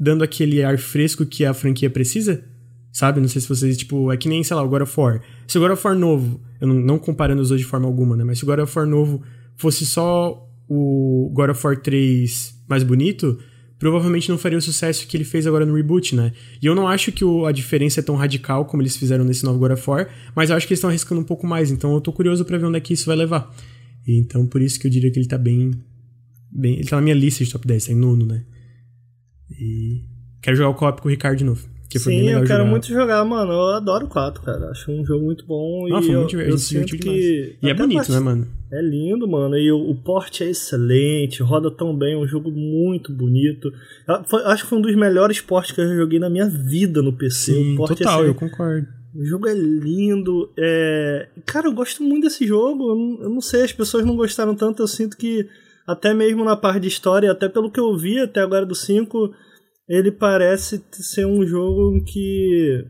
[0.00, 2.44] dando aquele ar fresco que a franquia precisa.
[2.90, 3.20] Sabe?
[3.20, 5.20] Não sei se vocês, tipo, é que nem, sei lá, o God of War.
[5.46, 8.16] Se o God of War novo, eu não, não comparando os dois de forma alguma,
[8.16, 8.24] né?
[8.24, 9.22] Mas se o God of War novo
[9.56, 13.38] fosse só o God of War 3 mais bonito,
[13.78, 16.32] provavelmente não faria o sucesso que ele fez agora no reboot, né?
[16.60, 19.44] E eu não acho que o- a diferença é tão radical como eles fizeram nesse
[19.44, 21.94] novo God of War, mas eu acho que eles estão arriscando um pouco mais, então
[21.94, 23.54] eu tô curioso pra ver onde é que isso vai levar.
[24.06, 25.70] E então por isso que eu diria que ele tá bem.
[26.50, 28.44] bem ele tá na minha lista de top 10, tá em nono, né?
[29.50, 30.04] E.
[30.40, 31.68] Quero jogar o co-op com o Ricardo de novo.
[31.90, 32.70] Que foi bem Sim, eu quero jogar.
[32.70, 33.50] muito jogar, mano.
[33.52, 34.70] Eu adoro o 4, cara.
[34.70, 35.88] Acho um jogo muito bom.
[35.88, 37.56] Não, e foi eu, muito divertido, eu se sinto que.
[37.62, 38.46] E é bonito, parte- né, mano?
[38.70, 39.56] É lindo, mano.
[39.56, 43.72] E o, o porte é excelente, roda tão bem, é um jogo muito bonito.
[44.06, 46.48] Ah, foi- acho que foi um dos melhores portes que eu já joguei na minha
[46.48, 47.54] vida no PC.
[47.54, 48.86] Sim, o porte total, é eu concordo.
[49.14, 50.52] O jogo é lindo.
[50.58, 51.28] É...
[51.46, 52.90] Cara, eu gosto muito desse jogo.
[52.90, 54.82] Eu não, eu não sei, as pessoas não gostaram tanto.
[54.82, 55.48] Eu sinto que,
[55.86, 59.32] até mesmo na parte de história, até pelo que eu vi até agora do 5,
[59.88, 62.84] ele parece ser um jogo que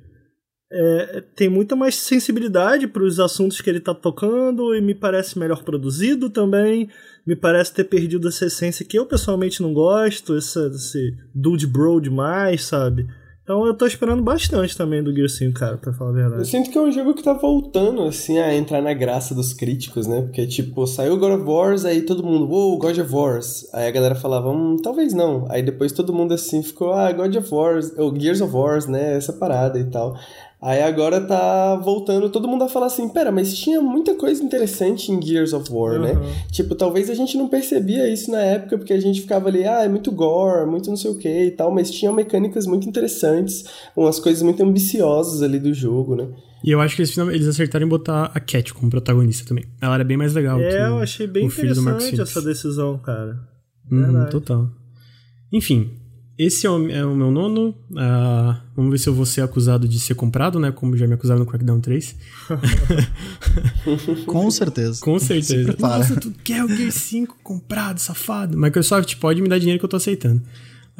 [0.70, 5.38] é, tem muita mais sensibilidade para os assuntos que ele tá tocando e me parece
[5.38, 6.88] melhor produzido também.
[7.26, 12.00] Me parece ter perdido essa essência que eu pessoalmente não gosto, essa, esse dude bro
[12.00, 13.06] demais, sabe?
[13.48, 16.42] Então eu tô esperando bastante também do Gear 5, cara, pra falar a verdade.
[16.42, 19.54] Eu sinto que é um jogo que tá voltando, assim, a entrar na graça dos
[19.54, 20.20] críticos, né?
[20.20, 23.66] Porque, tipo, saiu God of Wars, aí todo mundo, uou, God of Wars.
[23.72, 25.46] Aí a galera falava, hum, talvez não.
[25.50, 29.16] Aí depois todo mundo, assim, ficou, ah, God of Wars, ou Gears of Wars, né?
[29.16, 30.14] Essa parada e tal.
[30.60, 35.12] Aí agora tá voltando todo mundo a falar assim, pera, mas tinha muita coisa interessante
[35.12, 36.12] em Gears of War, né?
[36.12, 36.20] uhum.
[36.20, 36.44] né?
[36.50, 39.84] Tipo, talvez a gente não percebia isso na época, porque a gente ficava ali, ah,
[39.84, 43.66] é muito gore, muito não sei o que e tal, mas tinha mecânicas muito interessantes,
[43.96, 46.26] umas coisas muito ambiciosas ali do jogo, né?
[46.64, 49.64] E eu acho que eles, eles acertaram em botar a Cat como protagonista também.
[49.80, 50.60] Ela era bem mais legal.
[50.60, 53.38] É, eu achei bem interessante essa decisão, cara.
[53.90, 54.68] Hum, total.
[55.52, 55.92] Enfim,
[56.38, 57.74] esse é o, é o meu nono.
[57.90, 60.70] Uh, vamos ver se eu vou ser acusado de ser comprado, né?
[60.70, 62.16] Como já me acusaram no Crackdown 3.
[64.24, 65.00] Com certeza.
[65.00, 65.74] Com certeza.
[65.80, 68.56] Nossa, tu quer o Gear 5 comprado, safado.
[68.56, 70.40] Microsoft pode me dar dinheiro que eu tô aceitando.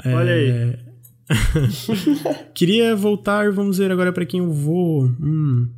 [0.05, 0.64] Olha é...
[0.64, 0.89] aí.
[2.53, 5.05] Queria voltar, vamos ver agora para quem eu vou.
[5.05, 5.68] Hum.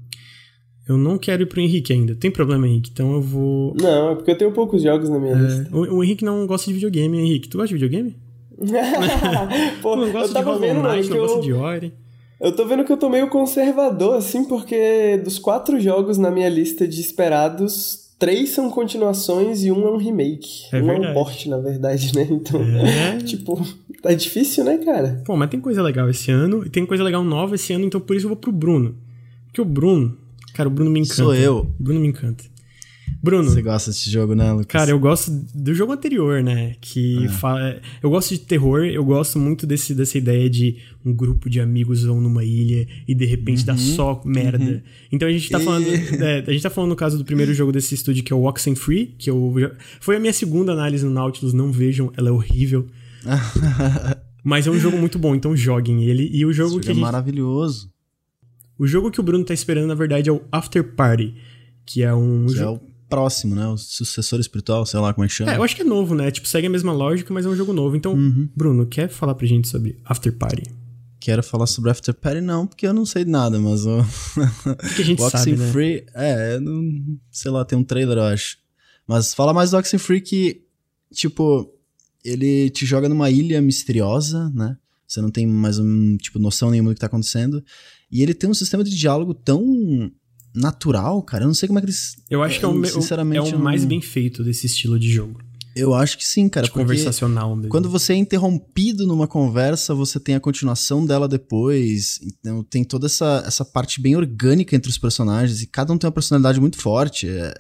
[0.88, 2.14] Eu não quero ir pro Henrique ainda.
[2.14, 2.90] Tem problema, Henrique?
[2.90, 3.76] Então eu vou.
[3.78, 5.38] Não, é porque eu tenho poucos jogos na minha é...
[5.38, 5.68] lista.
[5.70, 7.48] O, o Henrique não gosta de videogame, Henrique.
[7.48, 8.16] Tu gosta de videogame?
[9.80, 11.22] Pô, não gosto eu tava de vendo, Knight, não eu...
[11.22, 11.94] gosto de Ori.
[12.40, 16.48] Eu tô vendo que eu tô meio conservador, assim, porque dos quatro jogos na minha
[16.48, 20.64] lista de esperados, três são continuações e um é um remake.
[20.72, 21.06] É um verdade.
[21.06, 22.26] é um port, na verdade, né?
[22.30, 23.18] Então, é...
[23.24, 23.60] tipo,
[24.02, 25.22] tá difícil, né, cara?
[25.26, 28.00] Pô, mas tem coisa legal esse ano, e tem coisa legal nova esse ano, então
[28.00, 28.94] por isso eu vou pro Bruno.
[29.46, 30.16] Porque o Bruno,
[30.54, 31.14] cara, o Bruno me encanta.
[31.14, 31.58] Sou eu.
[31.58, 32.44] O Bruno me encanta.
[33.22, 33.50] Bruno.
[33.50, 34.66] Você gosta desse jogo, né, Lucas?
[34.66, 36.74] Cara, eu gosto do jogo anterior, né?
[36.80, 37.28] Que é.
[37.28, 37.80] fala.
[38.02, 42.04] Eu gosto de terror, eu gosto muito desse, dessa ideia de um grupo de amigos
[42.04, 43.66] vão numa ilha e de repente uhum.
[43.66, 44.64] dá só merda.
[44.64, 44.80] Uhum.
[45.12, 45.80] Então a gente tá falando.
[46.20, 48.44] É, a gente tá falando no caso do primeiro jogo desse estúdio, que é o
[48.44, 49.54] Oxenfree, que eu.
[49.58, 52.86] Já, foi a minha segunda análise no Nautilus, não vejam, ela é horrível.
[54.44, 56.28] Mas é um jogo muito bom, então joguem ele.
[56.32, 56.90] E o jogo que.
[56.90, 57.00] É gente...
[57.00, 57.90] maravilhoso.
[58.78, 61.34] O jogo que o Bruno tá esperando, na verdade, é o After Party.
[61.84, 62.80] Que é um que jogo.
[62.82, 63.66] É o próximo, né?
[63.66, 65.52] O sucessor espiritual, sei lá como é que chama.
[65.52, 66.30] É, eu acho que é novo, né?
[66.30, 67.96] Tipo, segue a mesma lógica, mas é um jogo novo.
[67.96, 68.48] Então, uhum.
[68.56, 70.62] Bruno, quer falar pra gente sobre After Party?
[71.18, 73.98] Quero falar sobre After Party, não, porque eu não sei de nada, mas o.
[73.98, 75.70] O que a gente sabe, né?
[75.70, 78.56] Free, é, não, sei lá, tem um trailer, eu acho.
[79.06, 80.62] Mas fala mais do Oxenfree que,
[81.12, 81.68] tipo,
[82.24, 84.76] ele te joga numa ilha misteriosa, né?
[85.06, 87.62] Você não tem mais, um, tipo, noção nenhuma do que tá acontecendo.
[88.10, 90.10] E ele tem um sistema de diálogo tão
[90.54, 91.44] natural, cara.
[91.44, 92.16] Eu não sei como é que eles.
[92.28, 95.40] Eu acho que é o, sinceramente, é o mais bem feito desse estilo de jogo.
[95.74, 96.66] Eu acho que sim, cara.
[96.66, 97.70] De conversacional mesmo.
[97.70, 102.18] Quando você é interrompido numa conversa, você tem a continuação dela depois.
[102.22, 106.08] Então tem toda essa, essa parte bem orgânica entre os personagens e cada um tem
[106.08, 107.28] uma personalidade muito forte.
[107.28, 107.54] É,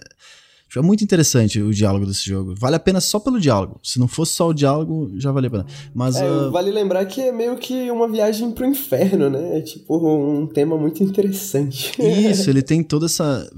[0.78, 2.54] é muito interessante o diálogo desse jogo.
[2.56, 3.80] Vale a pena só pelo diálogo.
[3.82, 5.66] Se não fosse só o diálogo, já valia a pena.
[5.92, 6.50] Mas, é, uh...
[6.50, 9.58] Vale lembrar que é meio que uma viagem pro inferno, né?
[9.58, 11.92] É tipo um tema muito interessante.
[12.00, 13.50] Isso, ele tem toda essa.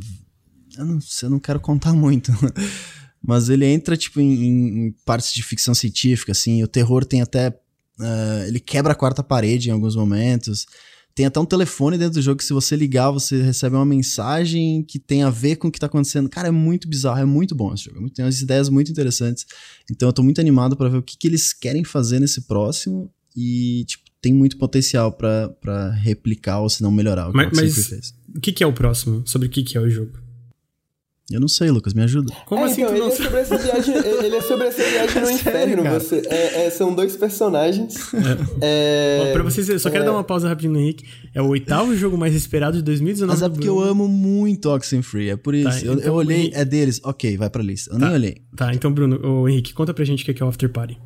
[0.78, 2.32] Eu não, eu não quero contar muito.
[3.24, 4.32] Mas ele entra, tipo, em,
[4.86, 6.62] em, partes de ficção científica, assim.
[6.62, 7.50] O terror tem até.
[8.00, 10.66] Uh, ele quebra a quarta parede em alguns momentos.
[11.14, 14.82] Tem até um telefone dentro do jogo que se você ligar, você recebe uma mensagem
[14.82, 16.28] que tem a ver com o que tá acontecendo.
[16.28, 18.06] Cara, é muito bizarro, é muito bom esse jogo.
[18.06, 19.44] É tem umas ideias muito interessantes.
[19.90, 23.10] Então eu tô muito animado para ver o que, que eles querem fazer nesse próximo
[23.36, 27.88] e, tipo, tem muito potencial para replicar ou se não melhorar o que mas, mas
[27.88, 28.14] fez.
[28.34, 29.22] O que, que é o próximo?
[29.26, 30.12] Sobre o que, que é o jogo?
[31.34, 32.32] Eu não sei, Lucas, me ajuda.
[32.46, 35.28] Como é, assim então, ele, é sobre essa viagem, ele é sobre essa viagem no
[35.28, 35.82] é inferno.
[35.84, 37.94] Você, é, é, são dois personagens.
[38.60, 39.24] É.
[39.24, 41.04] Bom, pra vocês, eu só quero dar uma pausa rapidinho no Henrique.
[41.34, 43.40] É o oitavo jogo mais esperado de 2019.
[43.40, 45.68] Mas é porque eu amo muito Oxenfree, é por isso.
[45.68, 46.56] Tá, eu, então, eu, olhei, Henrique...
[46.56, 47.00] é deles.
[47.04, 47.92] Ok, vai pra lista.
[47.92, 48.36] Eu tá, nem olhei.
[48.56, 50.98] Tá, então, Bruno, o Henrique, conta pra gente o que é o After Party.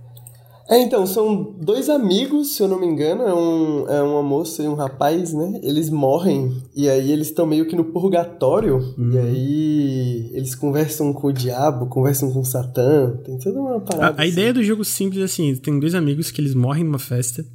[0.69, 4.65] É, então, são dois amigos, se eu não me engano, é, um, é uma moça
[4.65, 5.61] e um rapaz, né?
[5.63, 9.13] Eles morrem e aí eles estão meio que no purgatório uhum.
[9.13, 14.07] e aí eles conversam com o diabo, conversam com o Satã, tem toda uma parada.
[14.07, 14.33] A, a assim.
[14.33, 17.47] ideia do jogo simples é assim, tem dois amigos que eles morrem numa festa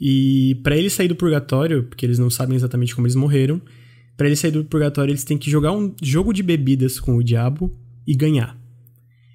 [0.00, 3.62] e para eles sair do purgatório, porque eles não sabem exatamente como eles morreram,
[4.16, 7.22] para eles sair do purgatório eles têm que jogar um jogo de bebidas com o
[7.22, 7.72] diabo
[8.04, 8.59] e ganhar.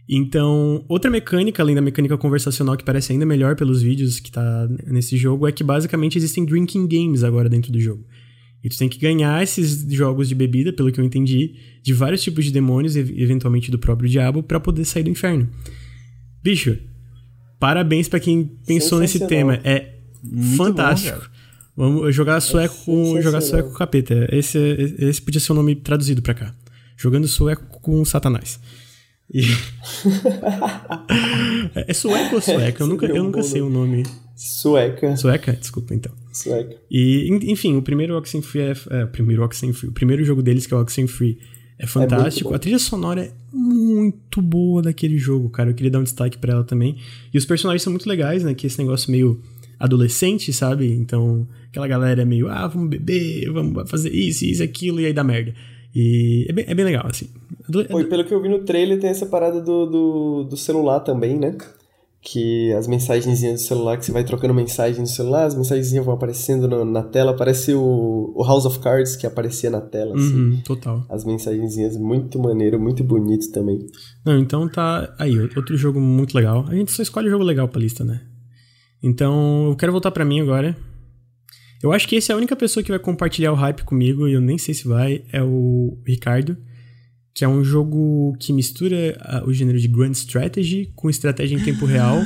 [0.08, 4.68] Então, outra mecânica, além da mecânica conversacional que parece ainda melhor pelos vídeos que tá
[4.86, 8.06] nesse jogo, é que basicamente existem drinking games agora dentro do jogo.
[8.64, 12.22] E tu tem que ganhar esses jogos de bebida, pelo que eu entendi, de vários
[12.22, 15.50] tipos de demônios, eventualmente do próprio diabo, para poder sair do inferno.
[16.44, 16.78] Bicho,
[17.60, 19.60] parabéns para quem pensou nesse tema.
[19.64, 21.20] É Muito fantástico.
[21.20, 21.30] Bom,
[21.78, 24.28] Vamos jogar sueco é com jogar sueco com capeta.
[24.32, 24.58] Esse,
[24.98, 26.56] esse podia ser o nome traduzido para cá.
[26.96, 28.60] Jogando sueco com Satanás.
[29.34, 29.42] E...
[31.88, 32.84] é sueca ou sueca?
[32.84, 34.04] Eu nunca, eu nunca sei o nome.
[34.36, 35.16] Sueca.
[35.16, 35.54] Sueca?
[35.54, 36.12] Desculpa, então.
[36.32, 36.76] Sueca.
[36.92, 39.04] E, enfim, o primeiro Oxenfree é, é.
[39.06, 39.90] O primeiro Oxenfree.
[39.90, 41.40] O primeiro jogo deles, que é o Oxenfree,
[41.80, 42.54] é fantástico.
[42.54, 45.70] É a trilha sonora é muito boa daquele jogo, cara.
[45.70, 46.98] Eu queria dar um destaque para ela também.
[47.34, 48.54] E os personagens são muito legais, né?
[48.54, 49.42] Que esse negócio meio
[49.80, 50.92] adolescente, sabe?
[50.92, 55.14] Então, aquela galera é meio, ah, vamos beber, vamos fazer isso, isso, aquilo, e aí
[55.14, 55.54] dá merda.
[55.96, 57.30] E é bem, é bem legal, assim.
[57.90, 61.40] Foi, pelo que eu vi no trailer, tem essa parada do, do, do celular também,
[61.40, 61.56] né?
[62.26, 66.16] que as mensagenzinhas do celular, que você vai trocando mensagem no celular, as mensagenzinhas vão
[66.16, 70.34] aparecendo no, na tela, parece o, o, House of Cards que aparecia na tela, assim.
[70.34, 71.06] Uhum, total.
[71.08, 73.86] As mensagenzinhas, muito maneiro, muito bonito também.
[74.26, 76.66] Não, então tá aí, outro jogo muito legal.
[76.68, 78.22] A gente só escolhe jogo legal pra lista, né?
[79.04, 80.76] Então, eu quero voltar para mim agora.
[81.86, 84.34] Eu acho que esse é a única pessoa que vai compartilhar o hype comigo, e
[84.34, 86.58] eu nem sei se vai, é o Ricardo
[87.36, 91.86] que é um jogo que mistura o gênero de Grand Strategy com estratégia em tempo
[91.86, 92.22] real.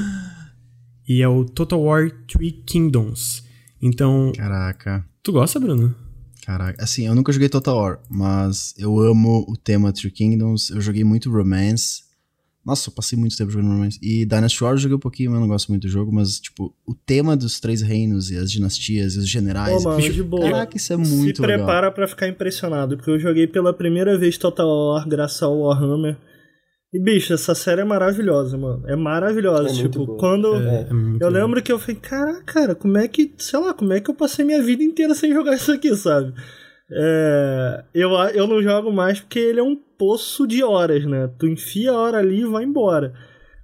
[1.09, 3.43] e é o Total War Three Kingdoms.
[3.81, 4.31] Então.
[4.35, 5.03] Caraca.
[5.23, 5.95] Tu gosta, Bruno?
[6.45, 6.83] Caraca.
[6.83, 10.69] Assim, eu nunca joguei Total War, mas eu amo o tema Three Kingdoms.
[10.69, 12.03] Eu joguei muito Romance.
[12.69, 13.97] Nossa, eu passei muito tempo jogando Romance.
[13.99, 16.11] E Dynasty Warriors eu joguei um pouquinho, mas eu não gosto muito do jogo.
[16.13, 19.81] Mas, tipo, o tema dos três reinos e as dinastias e os generais.
[19.83, 20.51] Pô, mano, de boa.
[20.51, 21.93] Caraca, isso é muito Se prepara legal.
[21.93, 22.95] pra ficar impressionado.
[22.95, 26.15] Porque eu joguei pela primeira vez Total War, graças ao Warhammer.
[26.93, 28.87] E, bicho, essa série é maravilhosa, mano.
[28.87, 29.69] É maravilhosa.
[29.69, 30.55] É tipo, quando.
[30.55, 30.87] É, é
[31.19, 33.33] eu lembro que eu falei, caraca, cara, como é que.
[33.39, 36.35] Sei lá, como é que eu passei minha vida inteira sem jogar isso aqui, sabe?
[36.91, 41.29] É, eu, eu não jogo mais porque ele é um poço de horas, né?
[41.37, 43.13] Tu enfia a hora ali e vai embora.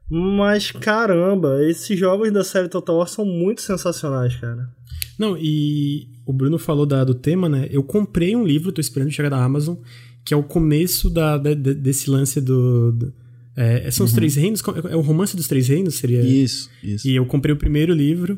[0.09, 4.69] Mas caramba, esses jogos da série Total War são muito sensacionais, cara.
[5.17, 7.67] Não, e o Bruno falou da, do tema, né?
[7.71, 9.75] Eu comprei um livro, tô esperando chegar da Amazon,
[10.23, 12.91] que é o começo da, da desse lance do.
[12.91, 13.13] do
[13.55, 14.09] é, são uhum.
[14.09, 14.61] os Três Reinos?
[14.89, 15.95] É o romance dos Três Reinos?
[15.95, 16.21] Seria?
[16.21, 17.07] Isso, isso.
[17.07, 18.37] E eu comprei o primeiro livro,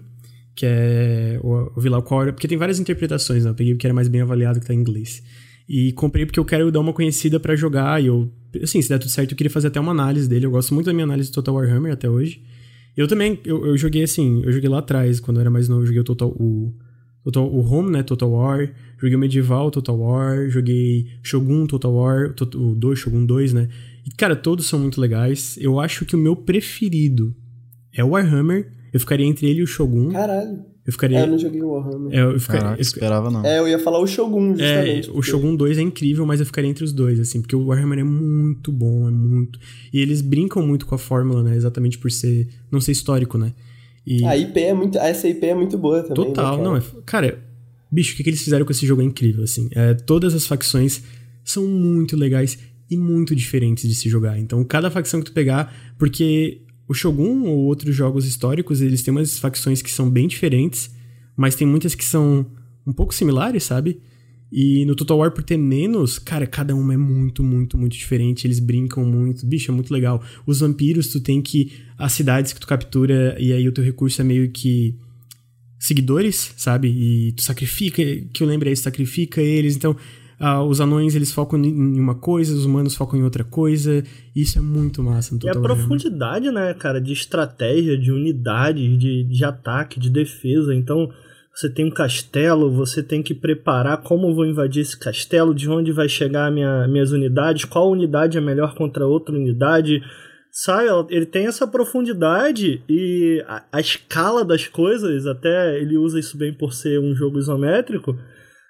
[0.57, 3.51] que é o, Vila Qual Porque tem várias interpretações, né?
[3.51, 5.21] Eu peguei o que era mais bem avaliado, que tá em inglês.
[5.69, 8.01] E comprei porque eu quero dar uma conhecida para jogar.
[8.01, 8.31] E eu,
[8.61, 10.47] assim, se der tudo certo, eu queria fazer até uma análise dele.
[10.47, 12.41] Eu gosto muito da minha análise do Total Warhammer até hoje.
[12.95, 15.83] Eu também, eu, eu joguei assim, eu joguei lá atrás, quando eu era mais novo,
[15.83, 16.73] eu joguei o Total, o,
[17.23, 18.73] Total, o Home, né, Total War.
[18.99, 20.49] Joguei o Medieval Total War.
[20.49, 23.69] Joguei Shogun Total War, o 2, Shogun 2, né.
[24.03, 25.55] E, cara, todos são muito legais.
[25.61, 27.35] Eu acho que o meu preferido
[27.93, 28.76] é o Warhammer.
[28.97, 30.09] Eu ficaria entre ele e o Shogun.
[30.09, 30.65] Caralho.
[30.83, 31.19] Eu ficaria.
[31.19, 32.13] É, eu não joguei o Warhammer.
[32.13, 33.45] É, eu ficaria, Caraca, eu esperava não.
[33.45, 35.09] É, eu ia falar o Shogun, justamente.
[35.09, 37.65] É, o Shogun 2 é incrível, mas eu ficaria entre os dois, assim, porque o
[37.67, 39.59] Warhammer é muito bom, é muito.
[39.93, 41.55] E eles brincam muito com a fórmula, né?
[41.55, 42.47] Exatamente por ser.
[42.71, 43.53] não ser histórico, né?
[44.05, 44.25] E...
[44.25, 44.97] A IP é muito.
[44.97, 46.15] Essa IP é muito boa também.
[46.15, 46.69] Total, né, cara?
[46.69, 46.77] não.
[46.77, 47.43] É, cara,
[47.91, 49.69] bicho, o que, que eles fizeram com esse jogo é incrível, assim.
[49.75, 51.03] É, todas as facções
[51.43, 52.57] são muito legais
[52.89, 54.39] e muito diferentes de se jogar.
[54.39, 59.11] Então, cada facção que tu pegar, porque o Shogun ou outros jogos históricos, eles têm
[59.11, 60.95] umas facções que são bem diferentes
[61.37, 62.47] mas tem muitas que são
[62.85, 64.01] um pouco similares, sabe?
[64.51, 68.47] E no Total War, por ter menos, cara, cada uma é muito, muito, muito diferente.
[68.47, 69.45] Eles brincam muito.
[69.45, 70.23] Bicho, é muito legal.
[70.45, 71.73] Os vampiros, tu tem que.
[71.97, 74.95] As cidades que tu captura, e aí o teu recurso é meio que.
[75.77, 76.87] Seguidores, sabe?
[76.87, 78.01] E tu sacrifica.
[78.33, 79.75] Que eu lembro aí, sacrifica eles.
[79.75, 79.95] Então,
[80.39, 84.03] ah, os anões eles focam em uma coisa, os humanos focam em outra coisa.
[84.35, 88.97] Isso é muito massa no Total E a profundidade, né, cara, de estratégia, de unidade,
[88.97, 90.75] de, de ataque, de defesa.
[90.75, 91.09] Então
[91.57, 95.91] você tem um castelo, você tem que preparar como vou invadir esse castelo, de onde
[95.91, 100.03] vai chegar minha, minhas unidades, qual unidade é melhor contra outra unidade.
[100.51, 106.37] Sabe, ele tem essa profundidade e a, a, escala das coisas, até ele usa isso
[106.37, 108.15] bem por ser um jogo isométrico.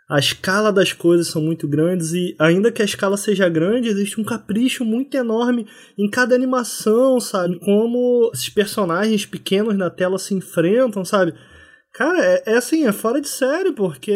[0.10, 4.22] A escala das coisas são muito grandes e ainda que a escala seja grande, existe
[4.22, 5.68] um capricho muito enorme
[5.98, 7.60] em cada animação, sabe?
[7.60, 11.34] Como esses personagens pequenos na tela se enfrentam, sabe?
[11.94, 14.14] Cara, é, é assim, é fora de série, porque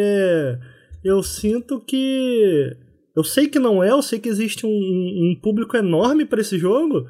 [1.03, 2.72] eu sinto que.
[3.13, 6.57] Eu sei que não é, eu sei que existe um, um público enorme para esse
[6.57, 7.05] jogo,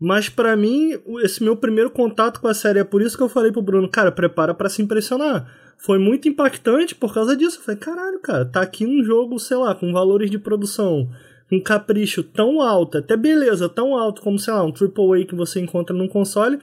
[0.00, 3.28] mas para mim, esse meu primeiro contato com a série é por isso que eu
[3.28, 5.46] falei pro Bruno, cara, prepara para se impressionar.
[5.84, 7.58] Foi muito impactante por causa disso.
[7.58, 11.10] Eu falei, caralho, cara, tá aqui um jogo, sei lá, com valores de produção,
[11.52, 15.60] um capricho tão alto, até beleza, tão alto como, sei lá, um AAA que você
[15.60, 16.58] encontra num console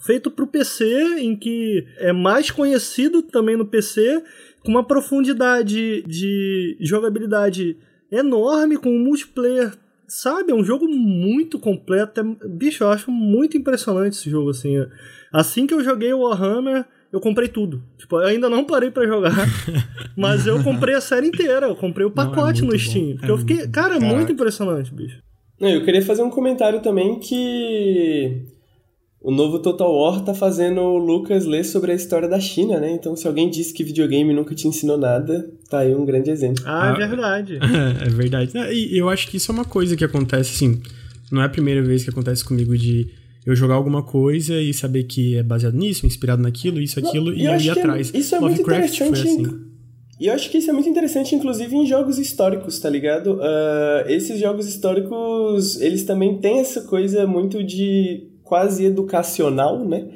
[0.00, 4.22] feito para o PC, em que é mais conhecido também no PC,
[4.64, 7.76] com uma profundidade de jogabilidade
[8.10, 9.72] enorme, com um multiplayer,
[10.08, 10.50] sabe?
[10.52, 12.20] É um jogo muito completo.
[12.20, 14.76] É, bicho, eu acho muito impressionante esse jogo, assim.
[15.30, 17.82] Assim que eu joguei o Warhammer, eu comprei tudo.
[17.98, 19.34] Tipo, eu ainda não parei para jogar,
[20.16, 21.66] mas eu comprei a série inteira.
[21.66, 23.06] Eu comprei o pacote não, é no Steam.
[23.06, 23.12] Bom.
[23.16, 25.18] Porque é eu fiquei, cara, é muito impressionante, bicho.
[25.60, 28.46] Não, eu queria fazer um comentário também que
[29.20, 32.92] o novo Total War tá fazendo o Lucas ler sobre a história da China, né?
[32.92, 36.64] Então, se alguém disse que videogame nunca te ensinou nada, tá aí um grande exemplo.
[36.66, 37.58] Ah, é verdade.
[38.00, 38.52] é verdade.
[38.72, 40.80] E eu acho que isso é uma coisa que acontece, assim,
[41.30, 43.10] não é a primeira vez que acontece comigo de
[43.50, 47.36] eu jogar alguma coisa e saber que é baseado nisso, inspirado naquilo, isso, aquilo, não,
[47.36, 48.12] e eu ir é atrás.
[48.14, 49.22] É, isso é Lovecraft muito interessante.
[49.22, 49.70] Foi assim.
[50.20, 53.36] E eu acho que isso é muito interessante, inclusive, em jogos históricos, tá ligado?
[53.36, 60.08] Uh, esses jogos históricos, eles também têm essa coisa muito de quase educacional, né?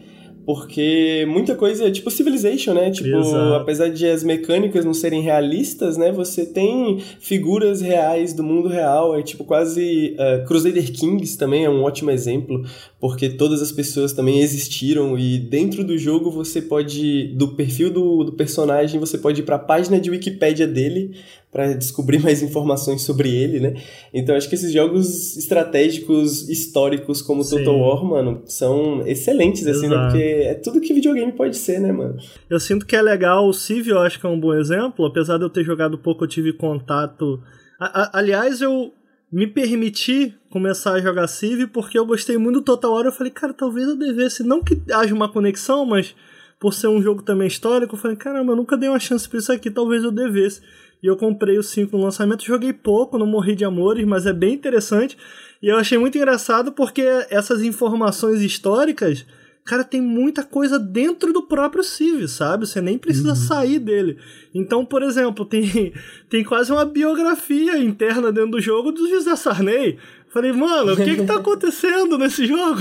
[0.46, 2.90] Porque muita coisa, tipo Civilization, né?
[2.90, 3.54] Tipo, Exato.
[3.54, 6.12] apesar de as mecânicas não serem realistas, né?
[6.12, 9.16] Você tem figuras reais do mundo real.
[9.16, 10.14] É tipo quase.
[10.14, 12.62] Uh, Crusader Kings também é um ótimo exemplo,
[13.00, 17.28] porque todas as pessoas também existiram e dentro do jogo você pode.
[17.36, 21.12] Do perfil do, do personagem, você pode ir para a página de Wikipédia dele
[21.54, 23.74] para descobrir mais informações sobre ele, né?
[24.12, 27.58] Então acho que esses jogos estratégicos históricos como Sim.
[27.58, 29.96] Total War, mano, são excelentes, assim, né?
[29.96, 32.18] Porque é tudo que videogame pode ser, né, mano?
[32.50, 35.38] Eu sinto que é legal, o Civ eu acho que é um bom exemplo, apesar
[35.38, 37.40] de eu ter jogado pouco, eu tive contato.
[37.78, 38.92] A, a, aliás, eu
[39.30, 43.04] me permiti começar a jogar Civ porque eu gostei muito do Total War.
[43.04, 46.16] Eu falei, cara, talvez eu devesse, não que haja uma conexão, mas
[46.58, 49.38] por ser um jogo também histórico, eu falei, caramba, eu nunca dei uma chance pra
[49.38, 50.60] isso aqui, talvez eu devesse.
[51.04, 54.32] E eu comprei o 5 no lançamento, joguei pouco, não morri de amores, mas é
[54.32, 55.18] bem interessante.
[55.60, 59.26] E eu achei muito engraçado porque essas informações históricas,
[59.66, 62.66] cara, tem muita coisa dentro do próprio Civ, sabe?
[62.66, 63.34] Você nem precisa uhum.
[63.34, 64.16] sair dele.
[64.54, 65.92] Então, por exemplo, tem,
[66.30, 69.98] tem quase uma biografia interna dentro do jogo do José Sarney.
[70.30, 72.80] Falei, mano, o que que tá acontecendo nesse jogo?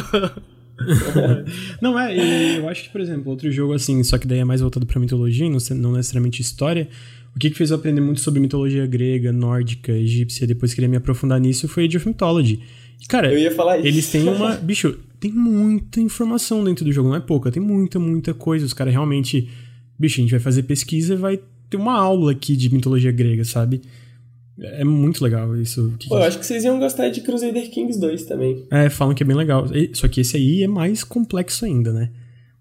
[1.82, 4.62] não é, eu acho que, por exemplo, outro jogo assim, só que daí é mais
[4.62, 5.46] voltado pra mitologia,
[5.76, 6.88] não necessariamente história,
[7.36, 10.98] o que, que fez eu aprender muito sobre mitologia grega, nórdica, egípcia, depois queria me
[10.98, 12.60] aprofundar nisso, foi Age of Mythology.
[13.08, 13.88] Cara, eu ia falar isso.
[13.88, 14.56] eles têm uma.
[14.62, 18.66] Bicho, tem muita informação dentro do jogo, não é pouca, tem muita, muita coisa.
[18.66, 19.50] Os caras realmente.
[19.98, 21.40] Bicho, a gente vai fazer pesquisa e vai
[21.70, 23.82] ter uma aula aqui de mitologia grega, sabe?
[24.60, 25.94] É muito legal isso.
[26.08, 28.64] Pô, eu acho que vocês iam gostar de Crusader Kings 2 também.
[28.70, 29.66] É, falam que é bem legal.
[29.94, 32.12] Só que esse aí é mais complexo ainda, né?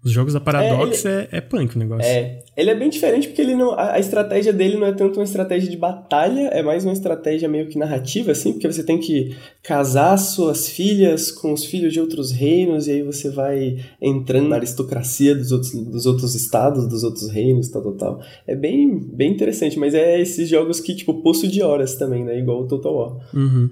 [0.03, 2.05] Os jogos da Paradox é, ele, é, é punk o negócio.
[2.05, 5.17] É, ele é bem diferente porque ele não, a, a, estratégia dele não é tanto
[5.17, 8.99] uma estratégia de batalha, é mais uma estratégia meio que narrativa, assim, porque você tem
[8.99, 14.49] que casar suas filhas com os filhos de outros reinos, e aí você vai entrando
[14.49, 18.21] na aristocracia dos outros, dos outros estados, dos outros reinos, tal, tal, tal.
[18.45, 22.37] É bem, bem interessante, mas é esses jogos que, tipo, poço de horas também, né?
[22.37, 23.17] Igual o Total War.
[23.33, 23.69] Uhum.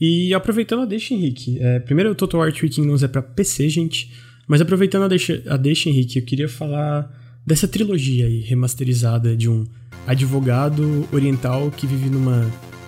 [0.00, 3.68] E aproveitando a deixa, Henrique, é, primeiro o Total War Three Kingdoms é pra PC,
[3.68, 4.10] gente.
[4.46, 7.10] Mas aproveitando a deixa, a deixa, Henrique, eu queria falar
[7.44, 9.64] dessa trilogia aí, remasterizada de um
[10.06, 12.46] advogado oriental que vive numa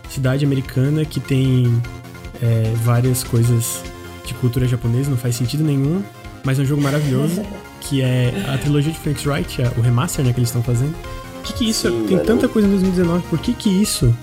[0.08, 1.66] cidade americana que tem
[2.40, 3.82] é, várias coisas
[4.24, 6.02] de cultura japonesa, não faz sentido nenhum,
[6.44, 7.42] mas é um jogo maravilhoso,
[7.80, 10.94] que é a trilogia de Frank Wright, o remaster né, que eles estão fazendo.
[11.38, 11.88] O que, que isso?
[11.88, 14.14] Sim, tem tanta coisa em 2019, por que que isso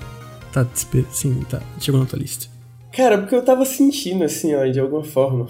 [0.52, 0.66] tá,
[1.12, 2.55] sim, tá, chegou na tua lista?
[2.95, 5.45] Cara, porque eu tava sentindo, assim, ó, de alguma forma.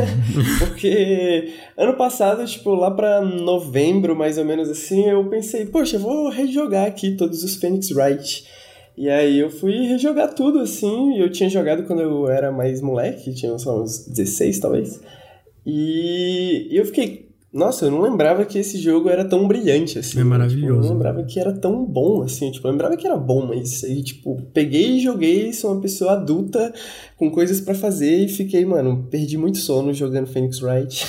[0.58, 6.00] porque ano passado, tipo, lá pra novembro, mais ou menos assim, eu pensei, poxa, eu
[6.00, 8.46] vou rejogar aqui todos os Phoenix Wright.
[8.96, 13.34] E aí eu fui rejogar tudo, assim, eu tinha jogado quando eu era mais moleque,
[13.34, 15.00] tinha lá, uns 16, talvez.
[15.66, 20.20] E eu fiquei, nossa, eu não lembrava que esse jogo era tão brilhante, assim.
[20.20, 20.66] É maravilhoso.
[20.66, 22.50] Tipo, eu não lembrava que era tão bom, assim.
[22.50, 26.12] Tipo, eu lembrava que era bom, mas aí, tipo, peguei e joguei, sou uma pessoa
[26.12, 26.72] adulta
[27.16, 31.06] com coisas para fazer e fiquei, mano, perdi muito sono jogando Phoenix Wright.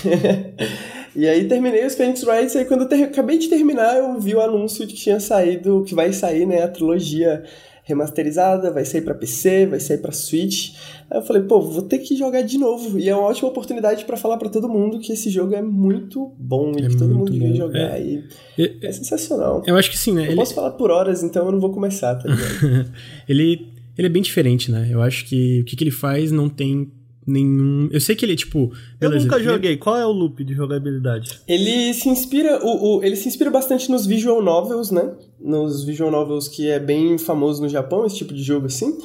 [1.13, 3.03] e aí terminei os Phoenix Wright, e aí quando eu ter...
[3.03, 6.63] acabei de terminar, eu vi o anúncio de que tinha saído, que vai sair, né,
[6.63, 7.43] a trilogia
[7.89, 10.75] remasterizada, vai sair para PC, vai sair para Switch.
[11.09, 12.99] Aí eu falei, pô, vou ter que jogar de novo.
[12.99, 16.31] E é uma ótima oportunidade para falar para todo mundo que esse jogo é muito
[16.37, 17.99] bom e é que todo mundo devia jogar.
[17.99, 18.01] É.
[18.01, 18.23] E
[18.59, 19.63] é, é, sensacional.
[19.65, 20.21] Eu acho que sim, né?
[20.21, 20.35] Eu ele...
[20.35, 22.93] posso falar por horas, então eu não vou começar, tá ligado?
[23.27, 24.87] ele, ele é bem diferente, né?
[24.91, 26.91] Eu acho que o que, que ele faz não tem
[27.29, 27.87] nenhum.
[27.91, 28.71] Eu sei que ele é tipo.
[28.99, 29.77] Beleza, eu nunca joguei.
[29.77, 31.39] Qual é o loop de jogabilidade?
[31.47, 32.59] Ele se inspira.
[32.65, 35.13] O, o, ele se inspira bastante nos visual novels, né?
[35.39, 38.97] Nos visual novels que é bem famoso no Japão, esse tipo de jogo assim.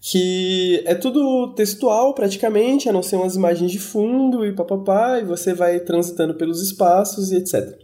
[0.00, 5.24] Que é tudo textual praticamente, a não ser umas imagens de fundo e papapá, e
[5.24, 7.76] você vai transitando pelos espaços e etc.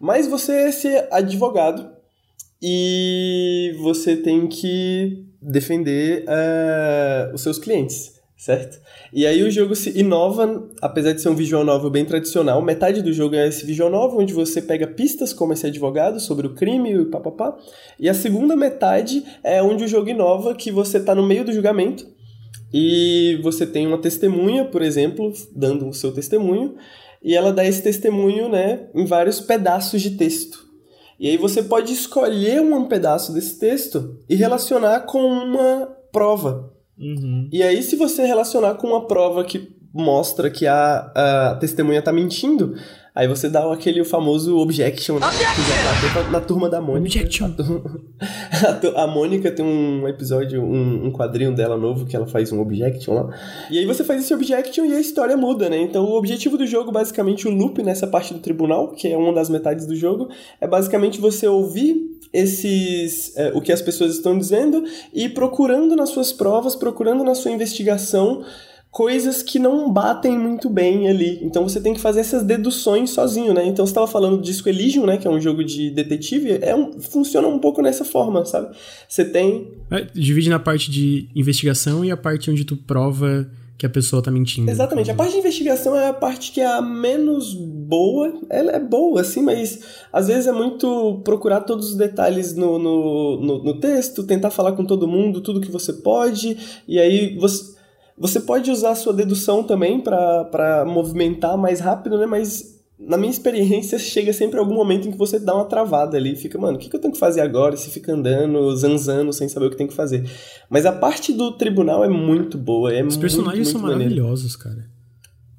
[0.00, 1.90] Mas você é esse advogado
[2.62, 8.80] e você tem que defender uh, os seus clientes certo?
[9.12, 13.02] E aí o jogo se inova, apesar de ser um visual novel bem tradicional, metade
[13.02, 16.54] do jogo é esse visual novel, onde você pega pistas como esse advogado sobre o
[16.54, 17.54] crime e papapá,
[17.98, 21.52] e a segunda metade é onde o jogo inova, que você tá no meio do
[21.52, 22.06] julgamento,
[22.72, 26.76] e você tem uma testemunha, por exemplo, dando o seu testemunho,
[27.22, 30.66] e ela dá esse testemunho, né, em vários pedaços de texto.
[31.18, 36.79] E aí você pode escolher um pedaço desse texto e relacionar com uma prova.
[37.00, 37.48] Uhum.
[37.50, 42.12] E aí, se você relacionar com uma prova que mostra que a, a testemunha está
[42.12, 42.76] mentindo,
[43.14, 45.26] Aí você dá aquele famoso objection, né?
[45.30, 47.18] Que já tá na turma da Mônica.
[47.18, 47.50] Objection.
[48.94, 52.60] A, a, Mônica tem um episódio, um, um, quadrinho dela novo que ela faz um
[52.60, 53.34] objection lá.
[53.70, 55.80] E aí você faz esse objection e a história muda, né?
[55.80, 59.32] Então o objetivo do jogo, basicamente, o loop nessa parte do tribunal, que é uma
[59.32, 60.28] das metades do jogo,
[60.60, 61.96] é basicamente você ouvir
[62.32, 67.34] esses é, o que as pessoas estão dizendo e procurando nas suas provas, procurando na
[67.34, 68.44] sua investigação
[68.90, 71.38] coisas que não batem muito bem ali.
[71.42, 73.64] Então você tem que fazer essas deduções sozinho, né?
[73.64, 75.16] Então você estava falando do Disco Elysium, né?
[75.16, 76.58] Que é um jogo de detetive.
[76.60, 78.74] É um, funciona um pouco nessa forma, sabe?
[79.08, 79.72] Você tem...
[79.90, 83.48] É, divide na parte de investigação e a parte onde tu prova
[83.78, 84.70] que a pessoa tá mentindo.
[84.70, 85.10] Exatamente.
[85.10, 88.40] A parte de investigação é a parte que é a menos boa.
[88.50, 89.80] Ela é boa, assim, mas
[90.12, 94.72] às vezes é muito procurar todos os detalhes no, no, no, no texto, tentar falar
[94.72, 97.79] com todo mundo, tudo que você pode, e aí você
[98.20, 102.26] você pode usar a sua dedução também para movimentar mais rápido, né?
[102.26, 106.36] Mas na minha experiência, chega sempre algum momento em que você dá uma travada ali,
[106.36, 107.74] fica, mano, o que, que eu tenho que fazer agora?
[107.74, 110.30] E você fica andando, zanzando, sem saber o que tem que fazer.
[110.68, 114.02] Mas a parte do tribunal é muito boa, é Os muito, personagens muito são maneiro.
[114.14, 114.84] maravilhosos, cara.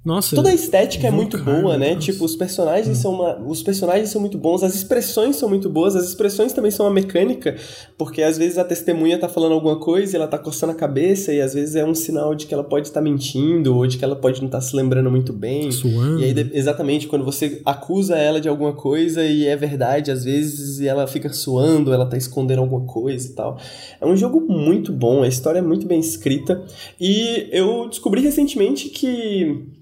[0.03, 0.35] Nossa.
[0.35, 1.93] Toda a estética é muito boa, né?
[1.93, 1.99] nossa.
[1.99, 5.95] Tipo, os personagens são uma, os personagens são muito bons, as expressões são muito boas,
[5.95, 7.55] as expressões também são uma mecânica,
[7.99, 11.31] porque às vezes a testemunha tá falando alguma coisa e ela tá coçando a cabeça
[11.31, 14.03] e às vezes é um sinal de que ela pode estar mentindo ou de que
[14.03, 15.71] ela pode não estar se lembrando muito bem.
[15.71, 16.19] Suando.
[16.19, 20.81] E aí, exatamente, quando você acusa ela de alguma coisa e é verdade, às vezes
[20.81, 23.59] ela fica suando, ela tá escondendo alguma coisa e tal.
[23.99, 26.63] É um jogo muito bom, a história é muito bem escrita.
[26.99, 29.79] E eu descobri recentemente que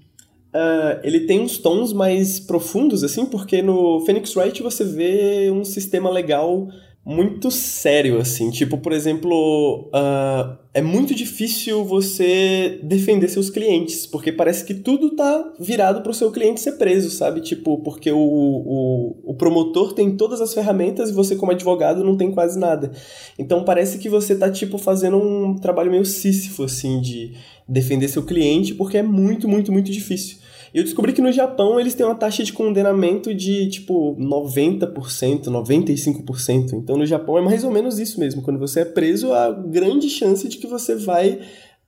[0.52, 5.64] ah, ele tem uns tons mais profundos, assim, porque no Phoenix Wright você vê um
[5.64, 6.68] sistema legal
[7.04, 8.50] muito sério, assim.
[8.50, 15.16] Tipo, por exemplo, ah, é muito difícil você defender seus clientes, porque parece que tudo
[15.16, 17.40] tá virado pro seu cliente ser preso, sabe?
[17.40, 22.16] Tipo, porque o, o, o promotor tem todas as ferramentas e você, como advogado, não
[22.16, 22.92] tem quase nada.
[23.38, 27.32] Então parece que você tá, tipo, fazendo um trabalho meio sísifo, assim, de
[27.70, 30.38] defender seu cliente, porque é muito, muito, muito difícil.
[30.74, 35.44] E eu descobri que no Japão eles têm uma taxa de condenamento de tipo 90%,
[35.44, 36.72] 95%.
[36.74, 38.42] Então no Japão é mais ou menos isso mesmo.
[38.42, 41.40] Quando você é preso, há grande chance de que você vai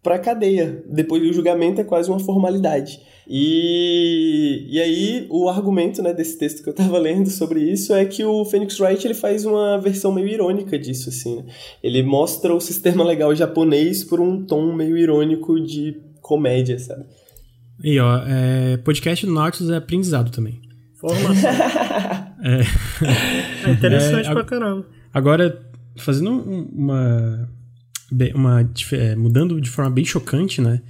[0.03, 0.85] pra cadeia.
[0.89, 3.01] Depois do julgamento é quase uma formalidade.
[3.29, 8.05] E, e aí o argumento né, desse texto que eu tava lendo sobre isso é
[8.05, 11.09] que o Phoenix Wright ele faz uma versão meio irônica disso.
[11.09, 11.45] Assim, né?
[11.83, 17.05] Ele mostra o sistema legal japonês por um tom meio irônico de comédia, sabe?
[17.83, 20.61] E ó, é, podcast do Nautilus é aprendizado também.
[21.01, 21.51] Formação.
[22.45, 24.85] É, É interessante É, pra caramba.
[25.15, 25.65] agora,
[25.97, 27.49] fazendo um- uma.
[28.35, 30.83] uma é, mudando de forma bem chocante, né?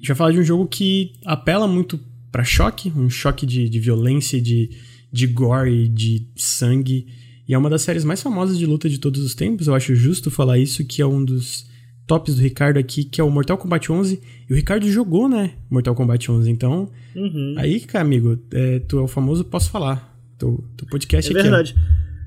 [0.00, 2.00] Gente vai falar de um jogo que apela muito
[2.32, 4.70] pra choque, um choque de, de violência, de,
[5.12, 7.06] de gore, de sangue.
[7.46, 9.66] E é uma das séries mais famosas de luta de todos os tempos.
[9.66, 11.68] Eu acho justo falar isso, que é um dos
[12.06, 14.20] tops do Ricardo aqui, que é o Mortal Kombat 11.
[14.48, 15.52] E o Ricardo jogou, né?
[15.70, 16.50] Mortal Kombat 11.
[16.50, 17.54] Então, Uhum.
[17.58, 20.16] aí, cara, amigo, é, tu é o famoso posso falar.
[20.38, 21.42] Teu, teu podcast É aqui, ó.
[21.50, 21.74] verdade.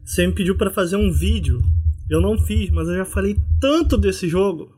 [0.05, 1.61] Você me pediu pra fazer um vídeo.
[2.09, 4.69] Eu não fiz, mas eu já falei tanto desse jogo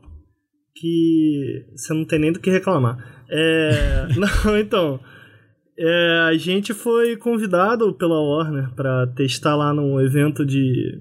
[0.76, 3.24] que você não tem nem do que reclamar.
[3.28, 4.06] É...
[4.16, 5.00] não, então.
[5.78, 11.00] é, a gente foi convidado pela Warner pra testar lá num evento de.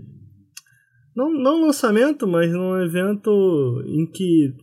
[1.15, 4.53] Não, não lançamento, mas num evento em que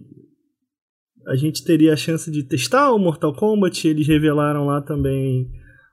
[1.26, 3.88] a gente teria a chance de testar o Mortal Kombat.
[3.88, 5.48] Eles revelaram lá também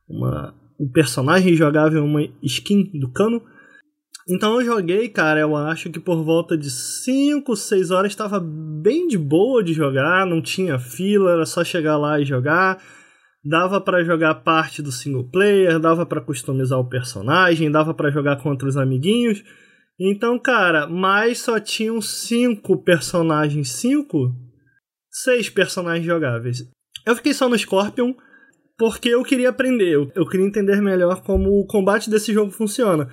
[0.08, 3.42] uma, um personagem jogável, uma skin do cano.
[4.30, 9.08] Então eu joguei, cara, eu acho que por volta de 5, 6 horas estava bem
[9.08, 12.80] de boa de jogar, não tinha fila, era só chegar lá e jogar.
[13.44, 18.36] Dava pra jogar parte do single player, dava pra customizar o personagem, dava pra jogar
[18.38, 19.44] contra os amiguinhos.
[20.00, 24.32] Então, cara, mas só tinham cinco personagens, cinco,
[25.10, 26.60] seis personagens jogáveis.
[27.04, 28.14] Eu fiquei só no Scorpion
[28.78, 33.10] porque eu queria aprender, eu queria entender melhor como o combate desse jogo funciona.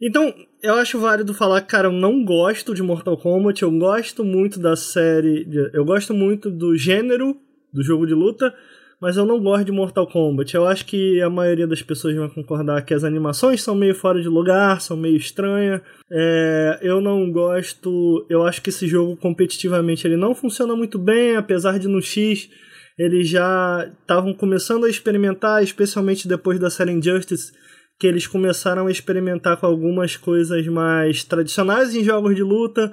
[0.00, 4.58] Então, eu acho válido falar, cara, eu não gosto de Mortal Kombat, eu gosto muito
[4.58, 7.36] da série, eu gosto muito do gênero
[7.72, 8.54] do jogo de luta,
[9.00, 10.54] mas eu não gosto de Mortal Kombat.
[10.54, 14.20] Eu acho que a maioria das pessoas vai concordar que as animações são meio fora
[14.20, 15.80] de lugar, são meio estranhas.
[16.10, 18.26] É, eu não gosto.
[18.28, 22.50] Eu acho que esse jogo competitivamente ele não funciona muito bem, apesar de no X
[22.98, 27.50] eles já estavam começando a experimentar, especialmente depois da série Injustice,
[28.00, 32.92] que eles começaram a experimentar com algumas coisas mais tradicionais em jogos de luta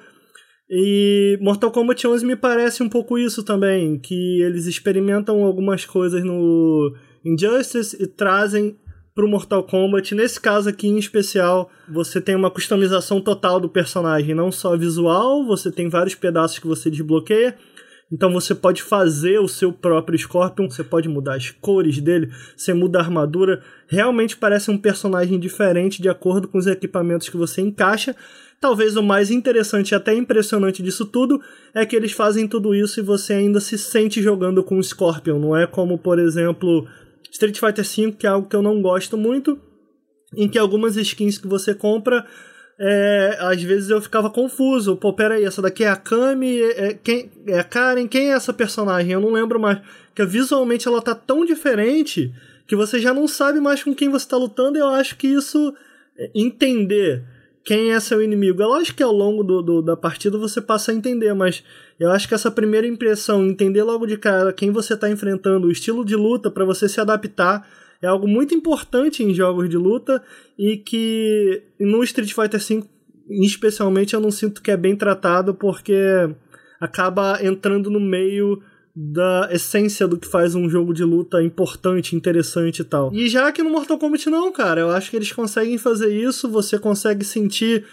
[0.69, 6.23] e Mortal Kombat 11 me parece um pouco isso também, que eles experimentam algumas coisas
[6.23, 6.93] no
[7.23, 8.77] Injustice e trazem
[9.15, 10.13] pro Mortal Kombat.
[10.13, 15.45] Nesse caso aqui em especial, você tem uma customização total do personagem, não só visual,
[15.45, 17.55] você tem vários pedaços que você desbloqueia.
[18.11, 22.73] Então você pode fazer o seu próprio Scorpion, você pode mudar as cores dele, você
[22.73, 23.61] muda a armadura.
[23.87, 28.15] Realmente parece um personagem diferente de acordo com os equipamentos que você encaixa.
[28.61, 31.41] Talvez o mais interessante e até impressionante disso tudo
[31.73, 35.37] é que eles fazem tudo isso e você ainda se sente jogando com o Scorpion.
[35.37, 36.87] Não é como, por exemplo,
[37.31, 39.59] Street Fighter V, que é algo que eu não gosto muito,
[40.35, 42.25] em que algumas skins que você compra
[42.79, 44.95] é, às vezes eu ficava confuso.
[44.95, 48.33] Pô, peraí, essa daqui é a Kami, é, é, quem, é a Karen, quem é
[48.33, 49.11] essa personagem?
[49.11, 49.79] Eu não lembro mais.
[50.07, 52.31] Porque visualmente ela tá tão diferente
[52.67, 54.77] que você já não sabe mais com quem você tá lutando.
[54.77, 55.73] Eu acho que isso,
[56.17, 57.23] é, entender
[57.67, 58.61] quem é seu inimigo.
[58.61, 61.63] É lógico que ao longo do, do, da partida você passa a entender, mas
[61.99, 65.71] eu acho que essa primeira impressão, entender logo de cara quem você está enfrentando, o
[65.71, 67.67] estilo de luta para você se adaptar,
[68.01, 70.23] é algo muito importante em jogos de luta
[70.57, 72.83] e que no Street Fighter V,
[73.29, 75.95] especialmente, eu não sinto que é bem tratado porque
[76.79, 78.61] acaba entrando no meio
[78.99, 83.13] da essência do que faz um jogo de luta importante, interessante e tal.
[83.13, 86.49] E já que no Mortal Kombat não, cara, eu acho que eles conseguem fazer isso,
[86.49, 87.85] você consegue sentir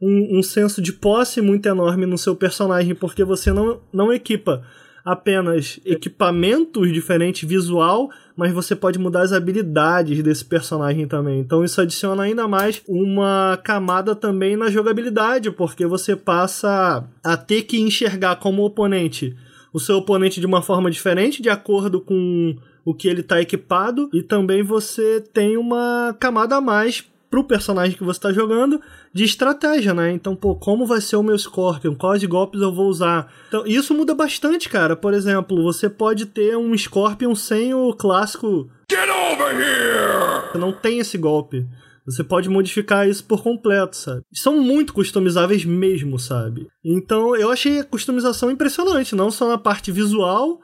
[0.00, 4.64] um, um senso de posse muito enorme no seu personagem, porque você não, não equipa
[5.04, 11.40] apenas equipamentos diferentes visual, mas você pode mudar as habilidades desse personagem também.
[11.40, 17.62] Então isso adiciona ainda mais uma camada também na jogabilidade, porque você passa a ter
[17.62, 19.36] que enxergar como oponente
[19.72, 24.10] o seu oponente de uma forma diferente, de acordo com o que ele está equipado,
[24.12, 28.78] e também você tem uma camada a mais pro personagem que você está jogando
[29.10, 30.12] de estratégia, né?
[30.12, 31.94] Então, pô, como vai ser o meu Scorpion?
[31.94, 33.32] Quais golpes eu vou usar?
[33.48, 34.94] Então, isso muda bastante, cara.
[34.94, 40.52] Por exemplo, você pode ter um Scorpion sem o clássico Get over here!
[40.52, 41.66] Você não tem esse golpe.
[42.04, 44.22] Você pode modificar isso por completo, sabe?
[44.34, 46.66] São muito customizáveis mesmo, sabe?
[46.84, 50.60] Então eu achei a customização impressionante, não só na parte visual,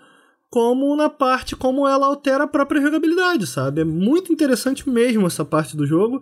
[0.51, 3.81] como na parte como ela altera a própria jogabilidade, sabe?
[3.81, 6.21] É muito interessante mesmo essa parte do jogo.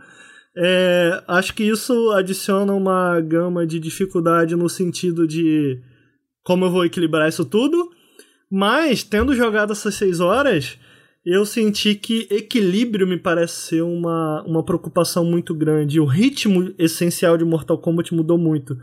[0.56, 5.78] É, acho que isso adiciona uma gama de dificuldade no sentido de
[6.42, 7.90] como eu vou equilibrar isso tudo.
[8.50, 10.78] Mas, tendo jogado essas seis horas,
[11.24, 16.00] eu senti que equilíbrio me parece ser uma, uma preocupação muito grande.
[16.00, 18.78] O ritmo essencial de Mortal Kombat mudou muito.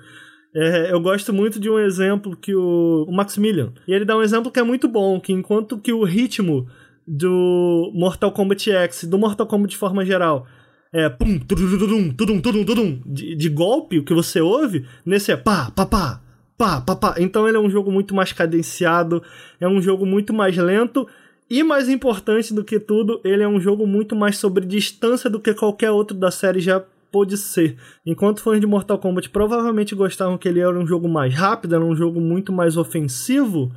[0.53, 3.71] É, eu gosto muito de um exemplo que o, o Maximilian.
[3.87, 6.67] E ele dá um exemplo que é muito bom, que enquanto que o ritmo
[7.07, 10.45] do Mortal Kombat X, do Mortal Kombat de forma geral,
[10.93, 15.35] é pum, tudum, tudum, tudum, tudum, de, de golpe, o que você ouve, nesse é
[15.35, 16.21] pá, pá, pá,
[16.55, 17.15] pá, pá, pá.
[17.17, 19.23] Então ele é um jogo muito mais cadenciado,
[19.59, 21.07] é um jogo muito mais lento
[21.49, 25.39] e mais importante do que tudo, ele é um jogo muito mais sobre distância do
[25.39, 27.75] que qualquer outro da série já pôde ser.
[28.05, 31.83] Enquanto fãs de Mortal Kombat provavelmente gostavam que ele era um jogo mais rápido, era
[31.83, 33.71] um jogo muito mais ofensivo,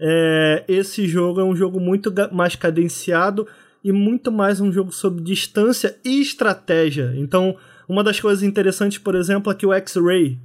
[0.00, 3.46] é, esse jogo é um jogo muito mais cadenciado
[3.82, 7.12] e muito mais um jogo sobre distância e estratégia.
[7.16, 7.56] Então,
[7.88, 10.38] uma das coisas interessantes, por exemplo, é que o X-Ray,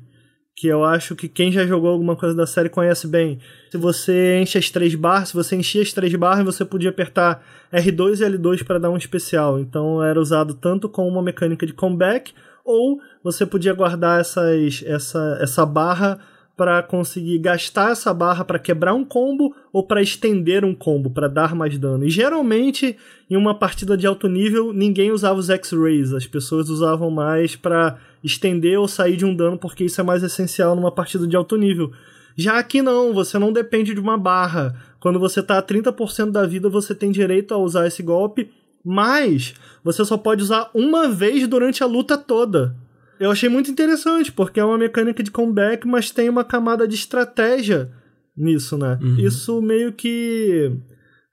[0.56, 3.40] que eu acho que quem já jogou alguma coisa da série conhece bem.
[3.70, 7.44] Se você enche as três barras, se você enchia as três barras, você podia apertar
[7.74, 9.60] R2 e L2 para dar um especial.
[9.60, 12.34] Então era usado tanto como uma mecânica de comeback,
[12.64, 16.20] ou você podia guardar essas, essa, essa barra
[16.56, 21.28] para conseguir gastar essa barra para quebrar um combo ou para estender um combo, para
[21.28, 22.06] dar mais dano.
[22.06, 22.96] E geralmente,
[23.30, 27.98] em uma partida de alto nível, ninguém usava os X-Rays, as pessoas usavam mais para
[28.24, 31.58] estender ou sair de um dano, porque isso é mais essencial numa partida de alto
[31.58, 31.92] nível.
[32.38, 34.76] Já aqui não, você não depende de uma barra.
[35.00, 38.50] Quando você tá a 30% da vida, você tem direito a usar esse golpe,
[38.84, 39.54] mas
[39.84, 42.76] você só pode usar uma vez durante a luta toda.
[43.20, 46.96] Eu achei muito interessante, porque é uma mecânica de comeback, mas tem uma camada de
[46.96, 47.92] estratégia
[48.36, 49.00] nisso, né?
[49.02, 49.20] Uhum.
[49.20, 50.72] Isso meio que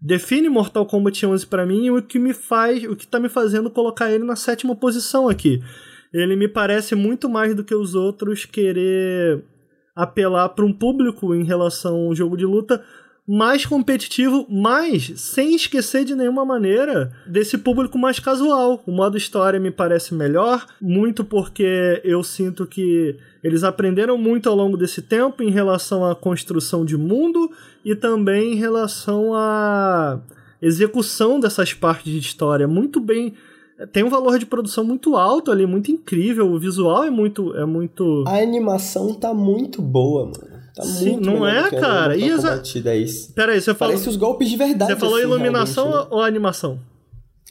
[0.00, 3.28] define Mortal Kombat 11 para mim e o que me faz, o que tá me
[3.28, 5.60] fazendo colocar ele na sétima posição aqui.
[6.12, 9.42] Ele me parece muito mais do que os outros querer
[9.94, 12.82] apelar para um público em relação ao jogo de luta
[13.26, 18.82] mais competitivo, mas sem esquecer de nenhuma maneira desse público mais casual.
[18.86, 24.56] O modo história me parece melhor, muito porque eu sinto que eles aprenderam muito ao
[24.56, 27.50] longo desse tempo em relação à construção de mundo
[27.84, 30.20] e também em relação à
[30.60, 32.66] execução dessas partes de história.
[32.66, 33.34] Muito bem
[33.90, 36.52] tem um valor de produção muito alto ali, muito incrível.
[36.52, 37.56] O visual é muito.
[37.56, 38.22] É muito...
[38.28, 40.51] A animação tá muito boa, mano.
[40.74, 42.16] Tá Sim, não é, cara?
[42.16, 42.62] E essa...
[43.34, 43.92] Pera aí, você falou.
[43.92, 44.92] Parece os golpes de verdade.
[44.92, 46.06] Você falou assim, iluminação né?
[46.10, 46.80] ou animação?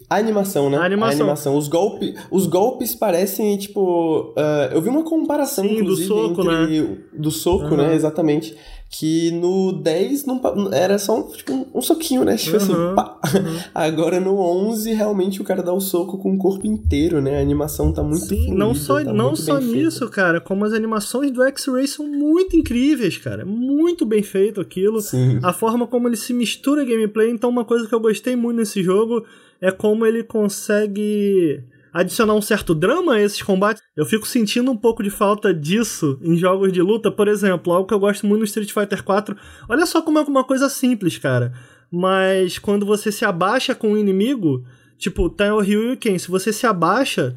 [0.09, 0.77] A animação, né?
[0.77, 1.11] A animação.
[1.11, 1.57] A animação.
[1.57, 4.33] Os, golpe, os golpes parecem, tipo.
[4.37, 6.81] Uh, eu vi uma comparação, Sim, inclusive, do soco, entre.
[6.81, 6.97] Né?
[7.13, 7.77] Do soco, uhum.
[7.77, 7.95] né?
[7.95, 8.55] Exatamente
[8.91, 10.41] que no 10 não,
[10.73, 12.35] era só um, tipo, um, um soquinho, né?
[12.35, 13.19] Tipo assim, uhum, assim, pá.
[13.33, 13.59] Uhum.
[13.73, 17.39] Agora no 11, realmente o cara dá o soco com o corpo inteiro, né?
[17.39, 20.13] A animação tá muito Sim, fluida, não só, tá não só nisso, feita.
[20.13, 23.45] cara, como as animações do X-Ray são muito incríveis, cara.
[23.45, 24.99] Muito bem feito aquilo.
[24.99, 25.39] Sim.
[25.41, 27.31] A forma como ele se mistura gameplay.
[27.31, 29.23] Então, uma coisa que eu gostei muito nesse jogo
[29.61, 31.63] é como ele consegue
[31.93, 33.83] adicionar um certo drama a esses combates.
[33.95, 37.11] Eu fico sentindo um pouco de falta disso em jogos de luta.
[37.11, 39.35] Por exemplo, algo que eu gosto muito no Street Fighter 4.
[39.69, 41.53] Olha só como é uma coisa simples, cara.
[41.91, 44.63] Mas quando você se abaixa com o um inimigo,
[44.97, 47.35] tipo, tá o Ryu e Ken, se você se abaixa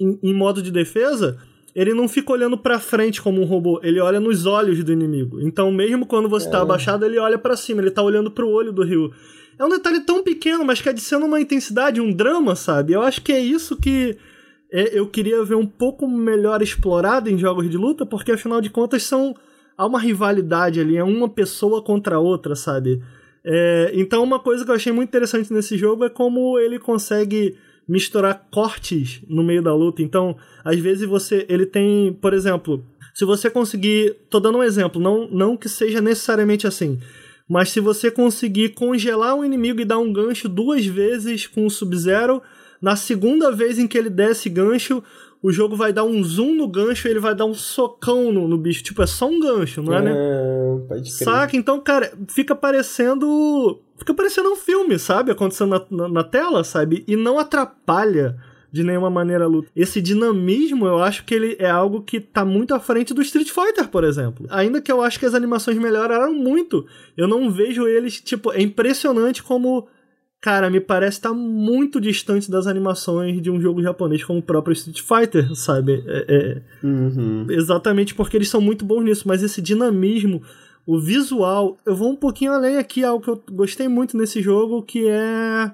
[0.00, 1.36] em, em modo de defesa,
[1.74, 5.40] ele não fica olhando para frente como um robô, ele olha nos olhos do inimigo.
[5.40, 6.52] Então, mesmo quando você tá é.
[6.52, 9.12] tá abaixado, ele olha para cima, ele tá olhando pro olho do Ryu.
[9.60, 12.94] É um detalhe tão pequeno, mas que adiciona uma intensidade, um drama, sabe?
[12.94, 14.16] Eu acho que é isso que
[14.72, 18.70] é, eu queria ver um pouco melhor explorado em jogos de luta, porque afinal de
[18.70, 19.36] contas são.
[19.76, 23.02] Há uma rivalidade ali, é uma pessoa contra a outra, sabe?
[23.44, 27.54] É, então, uma coisa que eu achei muito interessante nesse jogo é como ele consegue
[27.86, 30.00] misturar cortes no meio da luta.
[30.00, 31.44] Então, às vezes você.
[31.50, 32.82] Ele tem, por exemplo,
[33.12, 34.16] se você conseguir.
[34.30, 36.98] Tô dando um exemplo, não, não que seja necessariamente assim.
[37.50, 41.70] Mas se você conseguir congelar um inimigo e dar um gancho duas vezes com o
[41.70, 42.40] Sub-Zero,
[42.80, 45.02] na segunda vez em que ele der esse gancho,
[45.42, 48.46] o jogo vai dar um zoom no gancho e ele vai dar um socão no,
[48.46, 48.84] no bicho.
[48.84, 50.12] Tipo, é só um gancho, não é, né?
[50.14, 51.56] É, pode Saca?
[51.56, 53.80] Então, cara, fica parecendo.
[53.98, 55.32] Fica parecendo um filme, sabe?
[55.32, 57.02] Acontecendo na, na, na tela, sabe?
[57.08, 58.38] E não atrapalha
[58.72, 59.68] de nenhuma maneira luta.
[59.74, 63.48] Esse dinamismo, eu acho que ele é algo que tá muito à frente do Street
[63.48, 64.46] Fighter, por exemplo.
[64.50, 66.86] Ainda que eu acho que as animações melhoraram muito,
[67.16, 69.88] eu não vejo eles, tipo, é impressionante como
[70.40, 74.42] cara, me parece estar tá muito distante das animações de um jogo japonês como o
[74.42, 76.02] próprio Street Fighter, sabe?
[76.06, 77.46] É, é, uhum.
[77.50, 80.42] Exatamente porque eles são muito bons nisso, mas esse dinamismo,
[80.86, 84.82] o visual, eu vou um pouquinho além aqui, algo que eu gostei muito nesse jogo,
[84.82, 85.70] que é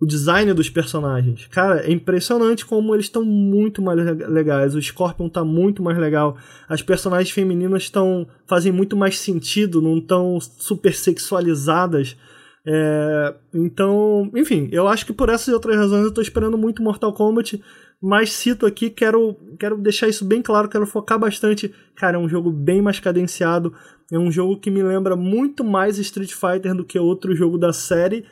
[0.00, 1.46] o design dos personagens.
[1.48, 3.98] Cara, é impressionante como eles estão muito mais
[4.28, 4.74] legais.
[4.74, 6.38] O Scorpion tá muito mais legal.
[6.66, 12.16] As personagens femininas estão fazem muito mais sentido, não tão super sexualizadas.
[12.66, 16.82] É, então, enfim, eu acho que por essas e outras razões eu tô esperando muito
[16.82, 17.62] Mortal Kombat,
[18.02, 21.74] mas cito aqui, quero, quero deixar isso bem claro, quero focar bastante.
[21.94, 23.74] Cara, é um jogo bem mais cadenciado,
[24.10, 27.72] é um jogo que me lembra muito mais Street Fighter do que outro jogo da
[27.72, 28.24] série,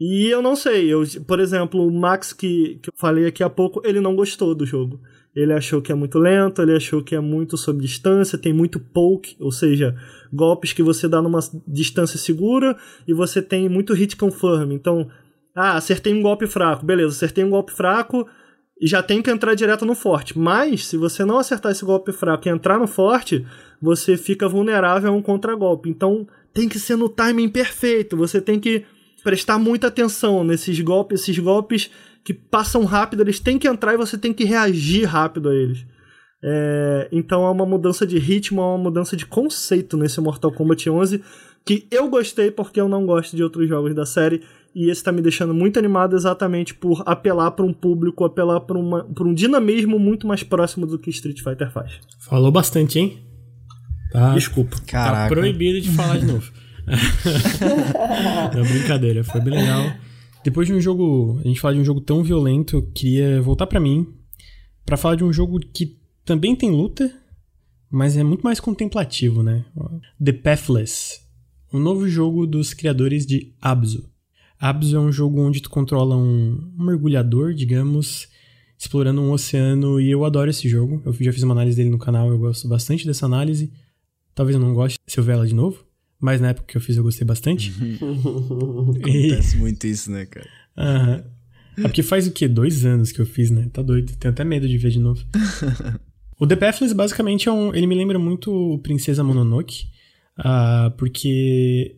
[0.00, 3.50] e eu não sei, eu, por exemplo, o Max que, que eu falei aqui há
[3.50, 4.98] pouco, ele não gostou do jogo.
[5.36, 8.80] Ele achou que é muito lento, ele achou que é muito sob distância, tem muito
[8.80, 9.94] poke, ou seja,
[10.32, 14.72] golpes que você dá numa distância segura e você tem muito hit confirm.
[14.72, 15.08] Então,
[15.54, 18.26] ah, acertei um golpe fraco, beleza, acertei um golpe fraco
[18.80, 20.36] e já tem que entrar direto no forte.
[20.36, 23.46] Mas, se você não acertar esse golpe fraco e entrar no forte,
[23.80, 25.90] você fica vulnerável a um contragolpe.
[25.90, 28.84] Então, tem que ser no timing perfeito, você tem que
[29.22, 31.90] prestar muita atenção nesses golpes, esses golpes
[32.24, 35.86] que passam rápido, eles têm que entrar e você tem que reagir rápido a eles.
[36.42, 40.88] É, então é uma mudança de ritmo, é uma mudança de conceito nesse Mortal Kombat
[40.88, 41.22] 11
[41.66, 44.42] que eu gostei porque eu não gosto de outros jogos da série
[44.74, 48.78] e esse tá me deixando muito animado exatamente por apelar para um público, apelar para
[48.78, 52.00] um dinamismo muito mais próximo do que Street Fighter faz.
[52.20, 53.18] Falou bastante, hein?
[54.12, 54.76] Tá, Desculpa.
[54.86, 55.22] Caraca.
[55.22, 56.50] Tá proibido de falar de novo.
[58.54, 59.92] Não, brincadeira, foi bem legal.
[60.42, 63.66] Depois de um jogo, a gente falar de um jogo tão violento, eu queria voltar
[63.66, 64.06] para mim
[64.84, 67.12] para falar de um jogo que também tem luta,
[67.90, 69.64] mas é muito mais contemplativo, né?
[70.22, 71.20] The Pathless,
[71.72, 74.08] um novo jogo dos criadores de Abzu.
[74.58, 78.28] Abzu é um jogo onde tu controla um, mergulhador, digamos,
[78.78, 81.00] explorando um oceano e eu adoro esse jogo.
[81.04, 83.72] Eu já fiz uma análise dele no canal, eu gosto bastante dessa análise.
[84.34, 85.84] Talvez eu não goste se eu ver ela de novo.
[86.20, 87.72] Mas na época que eu fiz eu gostei bastante.
[89.00, 89.58] Acontece e...
[89.58, 90.48] muito isso, né, cara?
[90.76, 91.24] Aham.
[91.78, 92.46] É porque faz o quê?
[92.46, 93.70] Dois anos que eu fiz, né?
[93.72, 94.14] Tá doido.
[94.16, 95.24] Tenho até medo de ver de novo.
[96.38, 97.74] o The Pathless basicamente é um.
[97.74, 99.86] Ele me lembra muito o Princesa Mononoke.
[100.38, 101.96] Uh, porque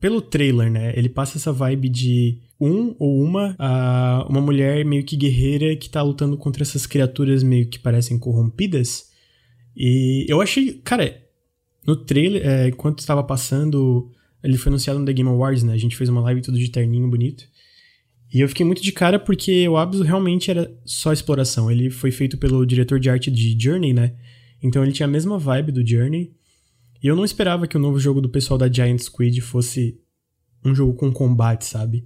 [0.00, 0.92] pelo trailer, né?
[0.96, 5.88] Ele passa essa vibe de um ou uma, uh, uma mulher meio que guerreira que
[5.88, 9.08] tá lutando contra essas criaturas meio que parecem corrompidas.
[9.76, 11.20] E eu achei, cara,
[11.88, 14.12] no trailer, é, enquanto estava passando,
[14.44, 15.72] ele foi anunciado no The Game Awards, né?
[15.72, 17.48] A gente fez uma live tudo de terninho bonito.
[18.30, 21.70] E eu fiquei muito de cara porque o Abzu realmente era só exploração.
[21.70, 24.14] Ele foi feito pelo diretor de arte de Journey, né?
[24.62, 26.30] Então ele tinha a mesma vibe do Journey.
[27.02, 29.98] E eu não esperava que o novo jogo do pessoal da Giant Squid fosse
[30.62, 32.04] um jogo com combate, sabe?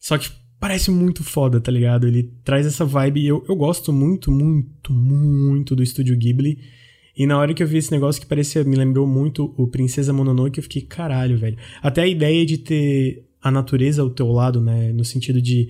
[0.00, 0.28] Só que
[0.58, 2.08] parece muito foda, tá ligado?
[2.08, 6.58] Ele traz essa vibe e eu, eu gosto muito, muito, muito do estúdio Ghibli.
[7.16, 10.12] E na hora que eu vi esse negócio que parecia, me lembrou muito o Princesa
[10.12, 11.56] Mononoke, eu fiquei, caralho, velho.
[11.82, 14.92] Até a ideia de ter a natureza ao teu lado, né?
[14.92, 15.68] No sentido de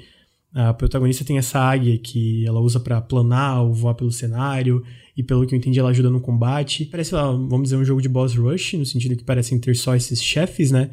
[0.54, 4.84] a protagonista tem essa águia que ela usa para planar ou voar pelo cenário,
[5.16, 6.84] e pelo que eu entendi, ela ajuda no combate.
[6.84, 9.96] Parece, lá, vamos dizer, um jogo de boss rush, no sentido que parecem ter só
[9.96, 10.90] esses chefes, né?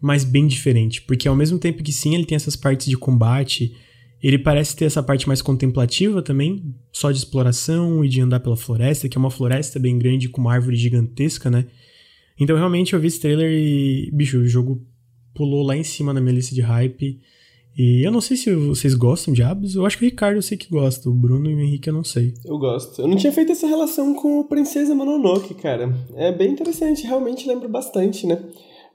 [0.00, 3.74] Mas bem diferente, porque ao mesmo tempo que sim, ele tem essas partes de combate,
[4.22, 8.56] ele parece ter essa parte mais contemplativa também, só de exploração e de andar pela
[8.56, 11.66] floresta, que é uma floresta bem grande com uma árvore gigantesca, né?
[12.38, 14.82] Então realmente eu vi esse trailer e, bicho, o jogo
[15.34, 17.20] pulou lá em cima na minha lista de hype.
[17.78, 19.74] E eu não sei se vocês gostam de Abos.
[19.74, 21.10] Eu acho que o Ricardo eu sei que gosta.
[21.10, 22.32] O Bruno e o Henrique eu não sei.
[22.42, 23.02] Eu gosto.
[23.02, 25.94] Eu não tinha feito essa relação com o Princesa Mononoke, cara.
[26.14, 28.42] É bem interessante, realmente lembro bastante, né?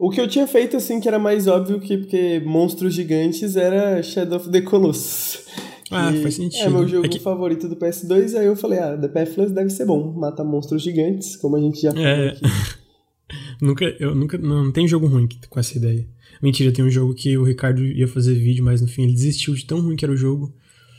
[0.02, 4.02] O que eu tinha feito, assim, que era mais óbvio que porque monstros gigantes era
[4.02, 5.46] Shadow of the Colossus.
[5.92, 6.66] Ah, faz sentido.
[6.66, 7.20] É meu jogo é que...
[7.20, 11.36] favorito do PS2, aí eu falei, ah, The Pathless deve ser bom, mata monstros gigantes,
[11.36, 12.30] como a gente já falou é...
[12.30, 12.42] aqui.
[13.62, 16.04] nunca, eu nunca, não tem jogo ruim com essa ideia.
[16.42, 19.54] Mentira, tem um jogo que o Ricardo ia fazer vídeo, mas no fim ele desistiu
[19.54, 20.52] de tão ruim que era o jogo.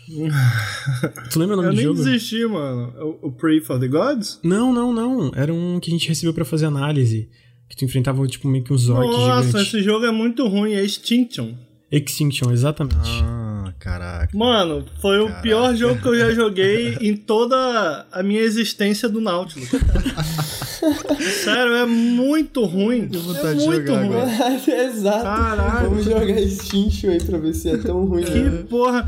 [1.29, 1.99] tu lembra o nome eu do jogo?
[1.99, 3.19] Eu nem desisti, mano.
[3.20, 4.39] O, o Pray for the Gods?
[4.45, 5.33] Não, não, não.
[5.35, 7.29] Era um que a gente recebeu para fazer análise.
[7.73, 9.66] Que tu enfrentava, tipo, meio que um Zork Nossa, gigante.
[9.66, 11.55] esse jogo é muito ruim, é Extinction.
[11.90, 12.97] Extinction, exatamente.
[13.23, 14.36] Ah, caraca.
[14.36, 15.39] Mano, foi Caraca.
[15.39, 19.70] o pior jogo que eu já joguei em toda a minha existência do Nautilus.
[21.44, 23.09] Sério, é muito ruim.
[23.09, 24.20] Tenho vontade é de muito jogar ruim.
[24.20, 24.55] agora.
[24.85, 25.23] Exato.
[25.23, 25.89] Caralho.
[25.89, 28.24] Vamos jogar Extinction aí pra ver se é tão ruim.
[28.24, 28.65] Que né?
[28.69, 29.07] porra.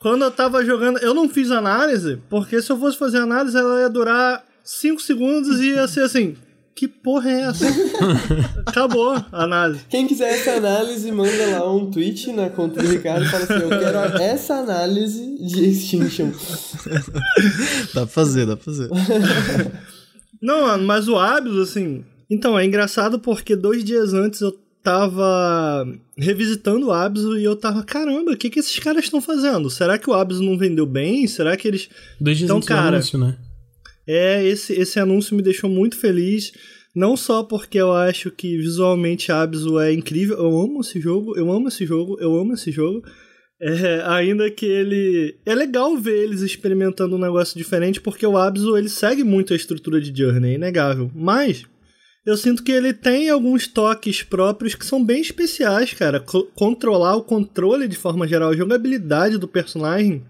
[0.00, 3.80] Quando eu tava jogando, eu não fiz análise, porque se eu fosse fazer análise, ela
[3.80, 6.34] ia durar 5 segundos e ia ser assim.
[6.74, 7.66] Que porra é essa?
[8.66, 9.84] Acabou a análise.
[9.90, 13.54] Quem quiser essa análise, manda lá um tweet na conta do Ricardo e fala assim:
[13.54, 16.30] Eu quero essa análise de Extinction.
[17.94, 18.88] Dá pra fazer, dá pra fazer.
[20.40, 22.04] Não, mano, mas o Abyss, assim.
[22.28, 25.86] Então, é engraçado porque dois dias antes eu tava
[26.16, 29.70] revisitando o Abyss e eu tava, caramba, o que, que esses caras estão fazendo?
[29.70, 31.26] Será que o Abyss não vendeu bem?
[31.28, 31.88] Será que eles.
[32.20, 33.36] Dois dias Então, antes do cara, anúncio, né?
[34.12, 36.52] É, esse, esse anúncio me deixou muito feliz.
[36.94, 41.50] Não só porque eu acho que visualmente Abzu é incrível, eu amo esse jogo, eu
[41.50, 43.02] amo esse jogo, eu amo esse jogo.
[43.60, 45.36] É, ainda que ele.
[45.46, 49.56] É legal ver eles experimentando um negócio diferente, porque o Abzu ele segue muito a
[49.56, 51.10] estrutura de Journey, é inegável.
[51.14, 51.64] Mas
[52.26, 56.20] eu sinto que ele tem alguns toques próprios que são bem especiais, cara.
[56.20, 60.22] Co controlar o controle de forma geral, a jogabilidade do personagem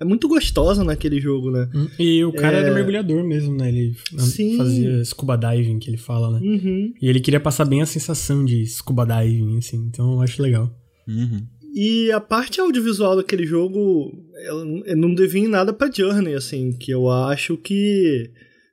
[0.00, 1.68] é muito gostosa naquele jogo, né?
[1.98, 2.60] E o cara É.
[2.62, 3.68] era mergulhador mesmo, né?
[3.68, 4.56] Ele Sim.
[4.56, 6.40] fazia scuba diving, que ele fala, né?
[6.46, 6.92] Uhum.
[7.00, 9.76] E ele queria passar bem a sensação de scuba diving, assim.
[9.88, 10.70] Então eu acho legal.
[11.06, 11.46] Uhum.
[11.74, 14.12] E a parte audiovisual daquele jogo,
[14.46, 18.30] ela eu não devia em nada pra Journey, assim, que eu acho que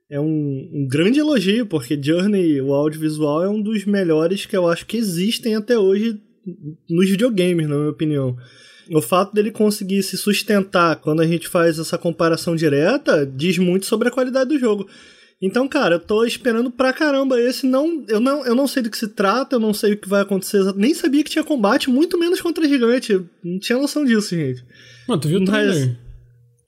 [0.09, 4.67] é um, um grande elogio, porque Journey, o audiovisual, é um dos melhores que eu
[4.67, 6.19] acho que existem até hoje
[6.89, 8.35] nos videogames, na minha opinião.
[8.89, 13.85] O fato dele conseguir se sustentar quando a gente faz essa comparação direta diz muito
[13.85, 14.87] sobre a qualidade do jogo.
[15.41, 17.65] Então, cara, eu tô esperando pra caramba esse.
[17.65, 20.07] Não, eu, não, eu não sei do que se trata, eu não sei o que
[20.07, 20.61] vai acontecer.
[20.75, 23.19] Nem sabia que tinha combate, muito menos contra gigante.
[23.43, 24.63] Não tinha noção disso, gente.
[25.07, 25.97] Mano, tu viu o Mas- trailer?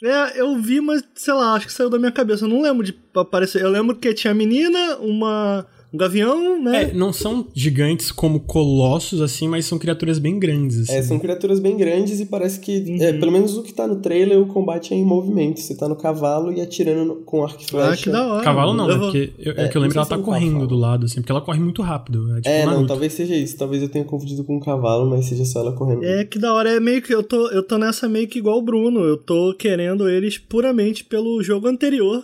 [0.06, 2.44] É, eu vi, mas sei lá, acho que saiu da minha cabeça.
[2.44, 3.61] Eu não lembro de aparecer.
[3.61, 6.84] Eu lembro que tinha a menina, uma, um gavião, né?
[6.84, 10.94] É, não são gigantes como colossos, assim, mas são criaturas bem grandes, assim.
[10.94, 13.20] É, são criaturas bem grandes e parece que, é, Uhum.
[13.20, 15.60] pelo menos o que tá no trailer, o combate é em movimento.
[15.60, 17.91] Você tá no cavalo e atirando no- com arco e flecha.
[17.91, 18.44] ah, que da hora.
[18.44, 18.95] Cavalo não, né?
[18.95, 20.68] Vou- Porque eu, é É, que eu lembro ela tá é correndo cavalo.
[20.68, 22.32] do lado, assim, porque ela corre muito rápido.
[22.32, 23.56] É tipo É, não, talvez seja isso.
[23.57, 26.03] Talvez eu tenha confundido com um cavalo, mas seja só ela correndo.
[26.03, 28.57] É que da hora é meio que eu tô, eu tô nessa meio que igual
[28.57, 29.02] o Bruno.
[29.02, 32.24] Eu tô querendo eles puramente pelo jogo anterior,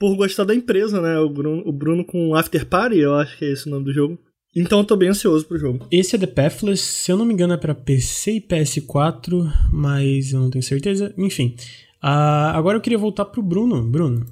[0.00, 1.18] por gostar da empresa, né?
[1.20, 3.92] O Bruno, o Bruno com After Party, eu acho que é esse o nome do
[3.92, 4.18] jogo.
[4.56, 5.86] Então eu tô bem ansioso pro jogo.
[5.92, 10.32] Esse é The Pathless, se eu não me engano é pra PC e PS4, mas
[10.32, 11.14] eu não tenho certeza.
[11.16, 11.54] Enfim,
[12.02, 13.82] Ah, agora eu queria voltar pro Bruno.
[13.88, 14.24] Bruno,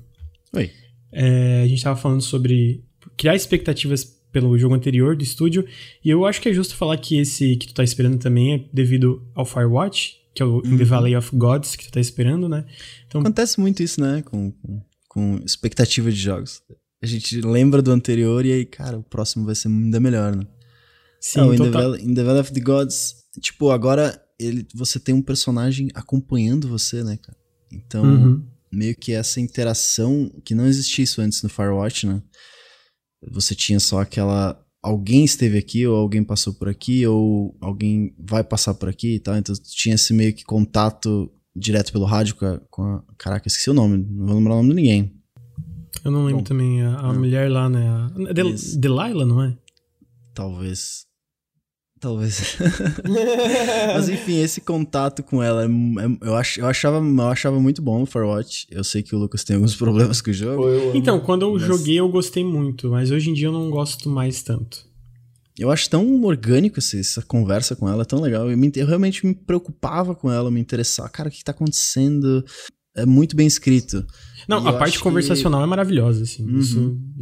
[0.57, 0.71] Oi.
[1.13, 2.83] é, a gente tava falando sobre
[3.17, 5.65] criar expectativas pelo jogo anterior do estúdio.
[6.05, 8.65] E eu acho que é justo falar que esse que tu tá esperando também é
[8.73, 10.85] devido ao Firewatch, que é o In the Uhum.
[10.85, 12.65] Valley of Gods que tu tá esperando, né?
[13.07, 14.23] Então, Acontece muito isso, né?
[14.25, 16.63] Com, com, com expectativa de jogos.
[17.03, 20.47] A gente lembra do anterior e aí, cara, o próximo vai ser ainda melhor, né?
[21.21, 25.23] sim, o In In the Valley of the Gods, tipo, agora ele, você tem um
[25.23, 27.37] personagem acompanhando você, né, cara?
[27.73, 28.47] Então, Uhum.
[28.73, 32.23] meio que essa interação que não existia isso antes no Firewatch, né?
[33.31, 34.65] Você tinha só aquela.
[34.81, 39.19] Alguém esteve aqui, ou alguém passou por aqui, ou alguém vai passar por aqui e
[39.21, 39.37] tal.
[39.37, 41.29] Então tinha esse meio que contato
[41.59, 42.61] direto pelo rádio com a.
[42.71, 45.13] Com a caraca, esqueci o nome, não vou lembrar o nome de ninguém.
[46.05, 47.17] Eu não lembro Bom, também a, a é.
[47.19, 47.87] mulher lá, né?
[47.89, 48.79] A, Del, Isso.
[48.79, 49.57] Delilah, não é?
[50.35, 51.07] Talvez.
[52.01, 52.57] Talvez.
[53.95, 57.83] Mas enfim, esse contato com ela, é- é- eu, ach, eu, achava, eu achava muito
[57.83, 58.67] bom no Firewatch.
[58.71, 60.69] Eu sei que o Lucas tem alguns problemas com o jogo.
[60.69, 60.97] Eu amo.
[60.97, 64.09] Então, quando eu Mas- joguei, eu gostei muito, mas hoje em dia eu não gosto
[64.09, 64.87] mais tanto.
[65.59, 68.51] Eu acho tão orgânico esse- essa conversa com ela, é tão legal.
[68.51, 71.09] Eu, me- eu realmente me preocupava com ela, me interessava.
[71.09, 72.45] Cara, o que tá acontecendo?
[72.97, 74.05] É muito bem escrito.
[74.49, 76.45] Não, E a parte acho que- conversacional é maravilhosa, assim.
[76.45, 76.59] Uhum.
[76.59, 76.79] Isso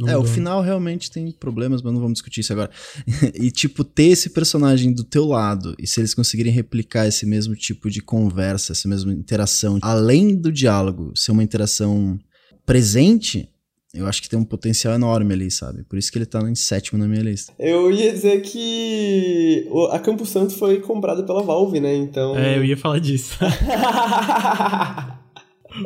[0.07, 0.25] é, o mudou.
[0.25, 2.71] final realmente tem problemas, mas não vamos discutir isso agora.
[3.35, 7.55] e, tipo, ter esse personagem do teu lado, e se eles conseguirem replicar esse mesmo
[7.55, 12.17] tipo de conversa, essa mesma interação, além do diálogo, ser uma interação
[12.65, 13.47] presente,
[13.93, 15.83] eu acho que tem um potencial enorme ali, sabe?
[15.83, 17.53] Por isso que ele tá em sétimo na minha lista.
[17.57, 21.95] Eu ia dizer que a Campo Santo foi comprada pela Valve, né?
[21.95, 22.37] Então.
[22.37, 23.37] É, eu ia falar disso.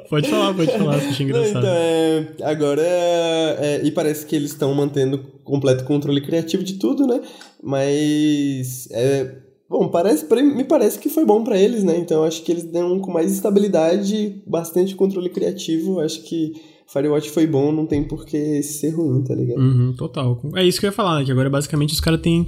[0.09, 1.59] pode falar, pode falar, se achei Não, engraçado.
[1.59, 2.81] então, é, agora.
[2.81, 7.21] é, e parece que eles estão mantendo completo controle criativo de tudo, né?
[7.61, 8.89] Mas.
[8.91, 9.35] É,
[9.69, 11.95] bom, parece, me parece que foi bom pra eles, né?
[11.97, 15.99] Então acho que eles dão com mais estabilidade, bastante controle criativo.
[15.99, 19.59] Acho que Firewatch foi bom, não tem por que ser ruim, tá ligado?
[19.59, 20.41] Uhum, total.
[20.55, 21.26] É isso que eu ia falar, né?
[21.26, 22.45] Que agora basicamente os caras têm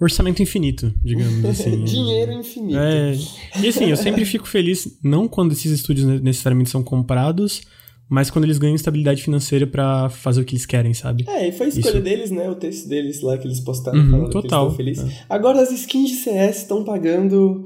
[0.00, 1.84] orçamento infinito, digamos assim.
[1.84, 2.78] Dinheiro infinito.
[2.78, 3.14] É,
[3.62, 7.62] e assim, eu sempre fico feliz, não quando esses estúdios ne- necessariamente são comprados,
[8.08, 11.24] mas quando eles ganham estabilidade financeira pra fazer o que eles querem, sabe?
[11.28, 12.02] É, e foi a escolha Isso.
[12.02, 12.48] deles, né?
[12.50, 14.74] O texto deles lá que eles postaram Uhum, falando total.
[14.74, 15.26] que eles estão felizes.
[15.28, 17.64] Agora as skins de CS estão pagando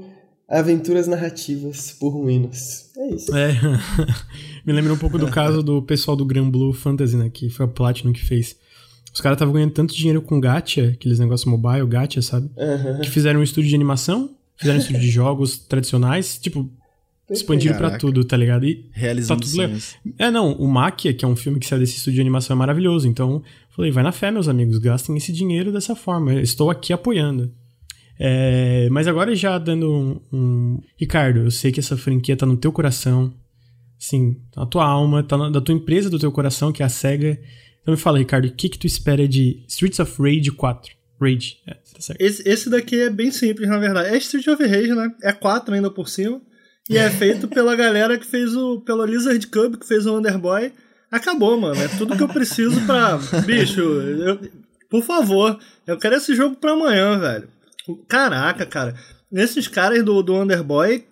[0.59, 2.91] aventuras narrativas por ruínas.
[2.97, 3.35] É isso.
[3.35, 3.53] É.
[4.65, 7.29] Me lembra um pouco do caso do pessoal do Gran Blue Fantasy, né?
[7.29, 8.55] Que foi a Platinum que fez.
[9.13, 12.49] Os caras estavam ganhando tanto dinheiro com gacha, aqueles negócios mobile, gacha, sabe?
[12.57, 12.99] Aham.
[13.01, 16.67] Que fizeram um estúdio de animação, fizeram um estúdio de jogos tradicionais, tipo,
[17.29, 17.99] expandiram pra Caraca.
[17.99, 18.65] tudo, tá ligado?
[18.65, 19.69] E Realizando Tá tudo legal.
[19.79, 19.95] sonhos.
[20.17, 22.57] É, não, o Máquia, que é um filme que saiu desse estúdio de animação, é
[22.57, 23.07] maravilhoso.
[23.07, 23.43] Então,
[23.75, 26.33] falei, vai na fé, meus amigos, gastem esse dinheiro dessa forma.
[26.33, 27.51] Eu estou aqui apoiando.
[28.19, 32.57] É, mas agora já dando um, um- Ricardo, eu sei que essa franquia tá no
[32.57, 33.33] teu coração.
[33.97, 36.85] Sim, tá na tua alma, tá na, da tua empresa, do teu coração, que é
[36.85, 37.39] a SEGA.
[37.81, 40.93] Então me fala, Ricardo, o que que tu espera de Streets of Rage 4?
[41.21, 42.21] Rage, é, tá certo.
[42.21, 44.09] Esse, esse daqui é bem simples, na verdade.
[44.09, 45.11] É Street of Rage, né?
[45.23, 46.41] É 4 ainda por cima.
[46.89, 48.81] E é feito pela galera que fez o.
[48.81, 50.71] pelo Lizard Cub, que fez o Underboy.
[51.09, 51.79] Acabou, mano.
[51.81, 53.17] É tudo que eu preciso pra.
[53.45, 54.39] Bicho, eu-
[54.89, 55.57] por favor,
[55.87, 57.47] eu quero esse jogo pra amanhã, velho.
[58.07, 58.95] Caraca, cara.
[59.31, 61.03] Esses caras do, do Underboy,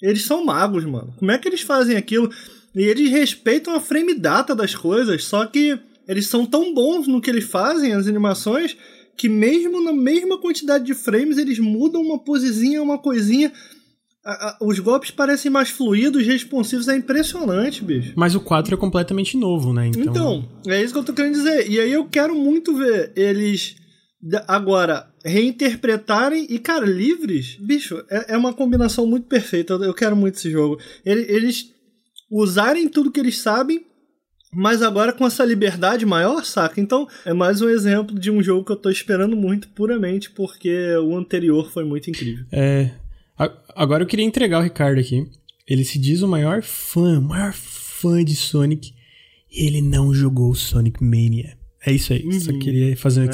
[0.00, 1.14] eles são magos, mano.
[1.18, 2.30] Como é que eles fazem aquilo?
[2.74, 5.78] E eles respeitam a frame data das coisas, só que
[6.08, 8.76] eles são tão bons no que eles fazem, as animações,
[9.16, 13.52] que mesmo na mesma quantidade de frames, eles mudam uma posezinha, uma coisinha.
[14.24, 18.12] A- a- os golpes parecem mais fluidos, responsivos, é impressionante, bicho.
[18.16, 19.88] Mas o 4 é completamente novo, né?
[19.88, 21.68] Então, Então, é isso que eu tô querendo dizer.
[21.70, 23.74] E aí eu quero muito ver eles
[24.46, 27.56] agora reinterpretarem e, cara, livres.
[27.60, 29.74] Bicho, é, é uma combinação muito perfeita.
[29.74, 30.78] Eu, quero muito esse jogo.
[31.04, 31.70] Ele- Eles
[32.30, 33.84] usarem tudo que eles sabem,
[34.52, 36.80] mas agora com essa liberdade maior, saca?
[36.80, 40.94] Então, é mais um exemplo de um jogo que eu tô esperando muito, puramente porque
[40.96, 42.44] o anterior foi muito incrível.
[42.52, 42.90] É.
[43.74, 45.26] Agora eu queria entregar o Ricardo aqui.
[45.66, 48.92] Ele se diz o maior fã, o maior fã de Sonic.
[49.50, 51.56] E ele não jogou Sonic Mania.
[51.84, 52.22] É isso aí.
[52.40, 52.58] Só Uhum.
[52.58, 53.28] queria fazer um É.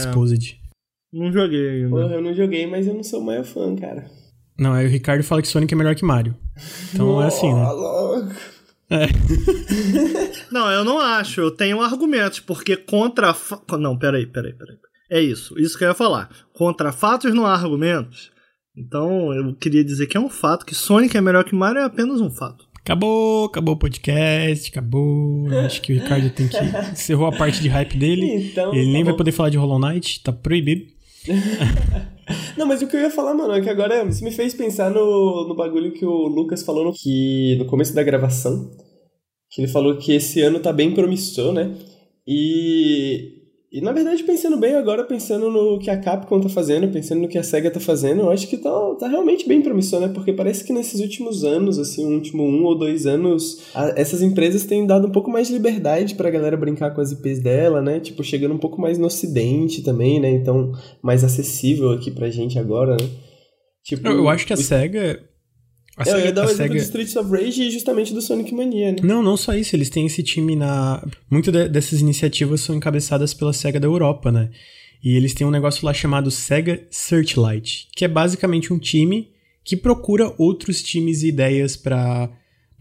[1.13, 1.89] Não joguei ainda.
[1.91, 4.07] Porra, eu não joguei, mas eu não sou o maior fã, cara.
[4.59, 6.35] Não, aí o Ricardo fala que Sonic é melhor que Mario.
[6.93, 7.65] Então é assim, né?
[7.71, 8.35] Louco.
[10.51, 11.41] Não, eu não acho.
[11.41, 13.35] Eu tenho argumentos, porque contra.
[13.35, 14.77] fa- Não, peraí, peraí, peraí.
[15.11, 16.29] É isso, isso que eu ia falar.
[16.53, 18.31] Contra fatos não há argumentos.
[18.77, 21.85] Então, eu queria dizer que é um fato, que Sonic é melhor que Mario é
[21.85, 22.67] apenas um fato.
[22.81, 25.47] Acabou, acabou o podcast, acabou.
[25.65, 26.57] Acho que o Ricardo tem que.
[26.93, 28.49] Encerrou a parte de hype dele.
[28.51, 30.87] Então, Ele nem tá vai poder falar de Hollow Knight, tá proibido.
[32.57, 34.91] Não, mas o que eu ia falar, mano, é que agora isso me fez pensar
[34.91, 38.71] no, no bagulho que o Lucas falou no, que, no começo da gravação.
[39.51, 41.75] Que ele falou que esse ano tá bem promissor, né?
[42.27, 43.38] E
[43.71, 47.29] E na verdade, pensando bem agora, pensando no que a Capcom tá fazendo, pensando no
[47.29, 50.09] que a SEGA tá fazendo, eu acho que tá, tá realmente bem promissor, né?
[50.09, 54.23] Porque parece que nesses últimos anos, assim, um último um ou dois anos, a, essas
[54.23, 57.83] empresas têm dado um pouco mais de liberdade pra galera brincar com as IPs dela,
[57.83, 58.01] né?
[58.01, 60.31] Tipo, chegando um pouco mais no ocidente também, né?
[60.31, 60.73] Então,
[61.03, 63.07] mais acessível aqui pra gente agora, né?
[63.85, 64.59] Tipo, eu, eu acho que a o...
[64.59, 65.28] SEGA
[66.07, 66.75] eu ia dar o exemplo Sega...
[66.75, 68.99] do Streets of Rage e justamente do Sonic Mania, né?
[69.03, 71.05] Não, não só isso, eles têm esse time na...
[71.31, 74.51] Muito de, dessas iniciativas são encabeçadas pela SEGA da Europa, né?
[75.03, 79.29] E eles têm um negócio lá chamado SEGA Searchlight, que é basicamente um time
[79.65, 82.31] que procura outros times e ideias para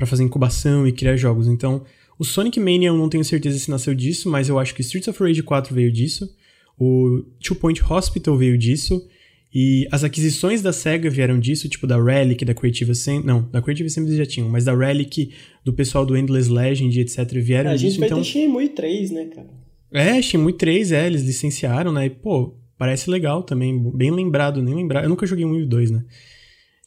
[0.05, 1.47] fazer incubação e criar jogos.
[1.47, 1.83] Então,
[2.17, 5.07] o Sonic Mania eu não tenho certeza se nasceu disso, mas eu acho que Streets
[5.07, 6.33] of Rage 4 veio disso.
[6.79, 9.05] O Two Point Hospital veio disso.
[9.53, 13.25] E as aquisições da SEGA vieram disso, tipo da Relic, da Creative Assembly.
[13.25, 15.31] Não, da Creative Assembly eles já tinham, mas da Relic,
[15.63, 17.31] do pessoal do Endless Legend, etc.
[17.39, 17.85] vieram é, disso.
[17.85, 18.17] A gente vai então...
[18.19, 19.47] ter Shenmue 3, né, cara?
[19.91, 22.05] É, Shenmue 3, é, eles licenciaram, né?
[22.05, 25.03] E, pô, parece legal também, bem lembrado, nem lembrar.
[25.03, 26.03] Eu nunca joguei um e dois, né?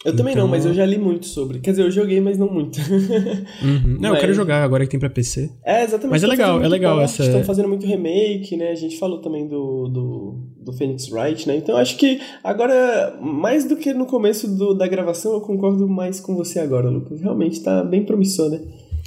[0.02, 0.44] Eu também então...
[0.44, 1.59] não, mas eu já li muito sobre.
[1.60, 2.78] Quer dizer, eu joguei, mas não muito.
[2.81, 3.98] Uhum.
[4.01, 4.14] Não, mas...
[4.14, 5.51] eu quero jogar agora que tem pra PC.
[5.62, 6.10] É, exatamente.
[6.10, 7.22] Mas é legal, é legal essa.
[7.22, 8.70] Estão fazendo muito remake, né?
[8.70, 11.56] A gente falou também do, do, do Phoenix Wright, né?
[11.56, 16.18] Então acho que agora, mais do que no começo do, da gravação, eu concordo mais
[16.18, 17.20] com você agora, Lucas.
[17.20, 18.60] Realmente tá bem promissor, né?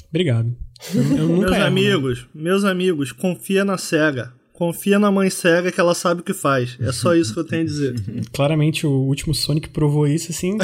[0.10, 0.56] Obrigado.
[0.94, 1.61] Eu, eu meus erro, né?
[1.61, 2.44] amigos, né?
[2.44, 4.32] meus amigos, confia na SEGA.
[4.53, 6.77] Confia na mãe cega que ela sabe o que faz.
[6.80, 7.95] É só isso que eu tenho a dizer.
[8.31, 10.59] Claramente o último Sonic provou isso, assim.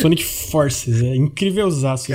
[0.00, 2.14] Sonic Forces, é incrível usar assim.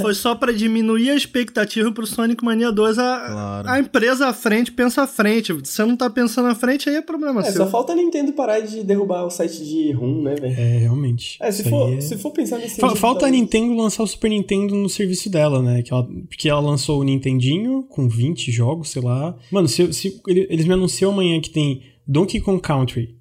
[0.00, 2.98] Foi só para diminuir a expectativa pro Sonic Mania 2.
[2.98, 3.68] A, claro.
[3.70, 5.54] a empresa à frente pensa à frente.
[5.64, 7.64] Se você não tá pensando à frente, aí é problema é, seu.
[7.64, 10.54] Só falta a Nintendo parar de derrubar o site de ROM, né, velho?
[10.54, 11.38] É, realmente.
[11.40, 12.00] É, se, for, é...
[12.02, 12.78] se for pensar nesse.
[12.78, 15.82] Fa falta a Nintendo lançar o Super Nintendo no serviço dela, né?
[15.82, 19.29] Que ela, porque ela lançou o Nintendinho com 20 jogos, sei lá.
[19.50, 23.16] Mano, se, se eles me anunciam amanhã que tem Donkey Kong Country,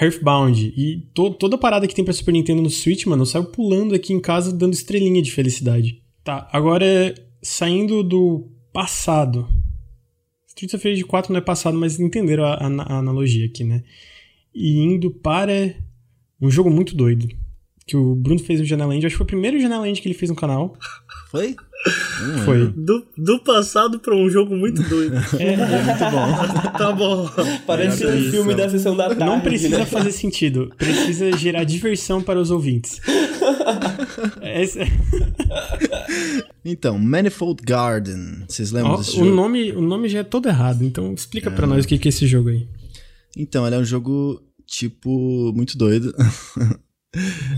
[0.00, 3.26] Earthbound e to, toda a parada que tem pra Super Nintendo no Switch, mano, eu
[3.26, 6.02] saio pulando aqui em casa dando estrelinha de felicidade.
[6.22, 9.48] Tá, agora saindo do passado.
[10.46, 13.82] Street of Rage 4 não é passado, mas entenderam a, a, a analogia aqui, né?
[14.54, 15.74] E indo para
[16.40, 17.28] um jogo muito doido.
[17.86, 19.06] Que o Bruno fez no Janela End.
[19.06, 20.76] Acho que foi o primeiro Janela End que ele fez no canal.
[21.30, 21.56] Foi?
[21.86, 22.66] Hum, Foi.
[22.68, 25.16] Do, do passado pra um jogo muito doido.
[25.38, 26.78] É, é muito bom.
[26.78, 27.30] tá bom.
[27.66, 28.30] Parece um isso.
[28.30, 29.24] filme da sessão da tarde.
[29.24, 29.86] Não precisa né?
[29.86, 30.72] fazer sentido.
[30.76, 33.00] Precisa gerar diversão para os ouvintes.
[34.42, 34.80] Esse...
[36.64, 38.44] então, Manifold Garden.
[38.48, 39.30] Vocês lembram oh, desse o jogo?
[39.30, 40.82] Nome, o nome já é todo errado.
[40.82, 41.52] Então explica é.
[41.52, 42.66] para nós o que é esse jogo aí.
[43.36, 46.12] Então, ele é um jogo, tipo, muito doido.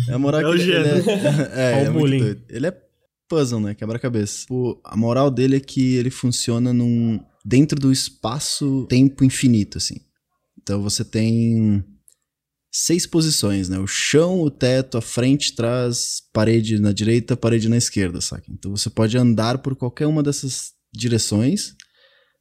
[0.09, 1.03] É a moral é o que ele é,
[1.55, 2.43] é, é muito doido.
[2.49, 2.90] Ele é
[3.31, 3.75] puzzle, né?
[3.77, 4.47] Quebra-cabeça.
[4.85, 10.01] A moral dele é que ele funciona num dentro do espaço-tempo infinito, assim.
[10.61, 11.83] Então você tem
[12.73, 13.79] seis posições, né?
[13.79, 18.45] O chão, o teto, a frente, trás, parede na direita, parede na esquerda, saca?
[18.51, 21.75] Então você pode andar por qualquer uma dessas direções,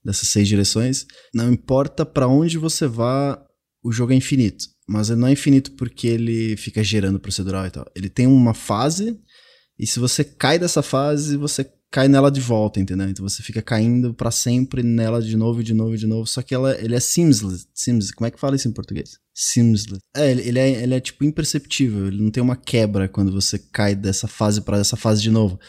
[0.03, 1.05] dessas seis direções.
[1.33, 3.39] Não importa para onde você vá,
[3.83, 4.65] o jogo é infinito.
[4.87, 7.85] Mas ele não é infinito porque ele fica gerando procedural e tal.
[7.95, 9.19] Ele tem uma fase
[9.79, 13.09] e se você cai dessa fase, você cai nela de volta, entendeu?
[13.09, 16.27] Então você fica caindo para sempre nela de novo, de novo, de novo.
[16.27, 17.67] Só que ela, ele é seamless.
[17.73, 18.13] seamless.
[18.13, 19.17] Como é que fala isso em português?
[19.33, 19.87] Seamless.
[20.15, 22.07] É, ele, ele, é, ele é tipo imperceptível.
[22.07, 25.59] Ele não tem uma quebra quando você cai dessa fase para essa fase de novo.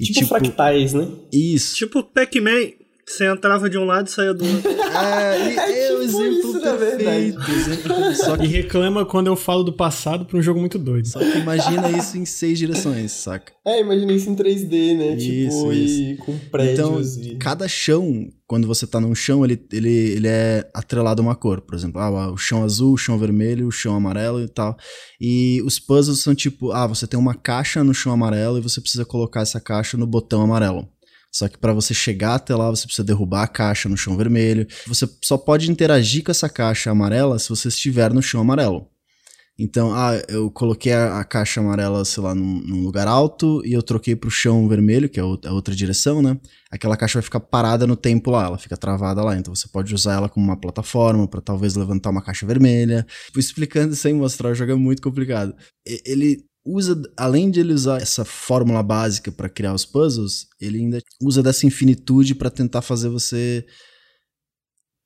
[0.00, 1.08] E, tipo, tipo fractais, né?
[1.32, 1.76] Isso.
[1.76, 2.81] Tipo Pac-Man.
[3.06, 4.70] Você entrava de um lado e saía do outro.
[4.92, 7.50] É, é, é o tipo exemplo isso, perfeito.
[7.50, 8.44] Exemplo, só que...
[8.44, 11.08] E reclama quando eu falo do passado pra um jogo muito doido.
[11.08, 13.54] Só que imagina isso em seis direções, saca?
[13.64, 15.14] É, imagina isso em 3D, né?
[15.14, 16.02] Isso, tipo, isso.
[16.02, 17.16] e com prédios.
[17.16, 17.36] Então, e...
[17.38, 21.62] cada chão, quando você tá num chão, ele, ele, ele é atrelado a uma cor.
[21.62, 24.76] Por exemplo, ah, o chão azul, o chão vermelho, o chão amarelo e tal.
[25.18, 28.78] E os puzzles são tipo, ah, você tem uma caixa no chão amarelo e você
[28.78, 30.86] precisa colocar essa caixa no botão amarelo.
[31.32, 34.66] Só que para você chegar até lá, você precisa derrubar a caixa no chão vermelho.
[34.86, 38.92] Você só pode interagir com essa caixa amarela se você estiver no chão amarelo.
[39.58, 43.72] Então, ah, eu coloquei a, a caixa amarela, sei lá, num, num, lugar alto e
[43.72, 46.38] eu troquei pro chão vermelho, que é a outra direção, né?
[46.70, 49.36] Aquela caixa vai ficar parada no tempo lá, ela fica travada lá.
[49.36, 53.06] Então você pode usar ela como uma plataforma para talvez levantar uma caixa vermelha.
[53.26, 55.54] Tipo, explicando sem mostrar o jogo é muito complicado.
[56.04, 61.02] Ele usa, além de ele usar essa fórmula básica para criar os puzzles, ele ainda
[61.20, 63.64] usa dessa infinitude para tentar fazer você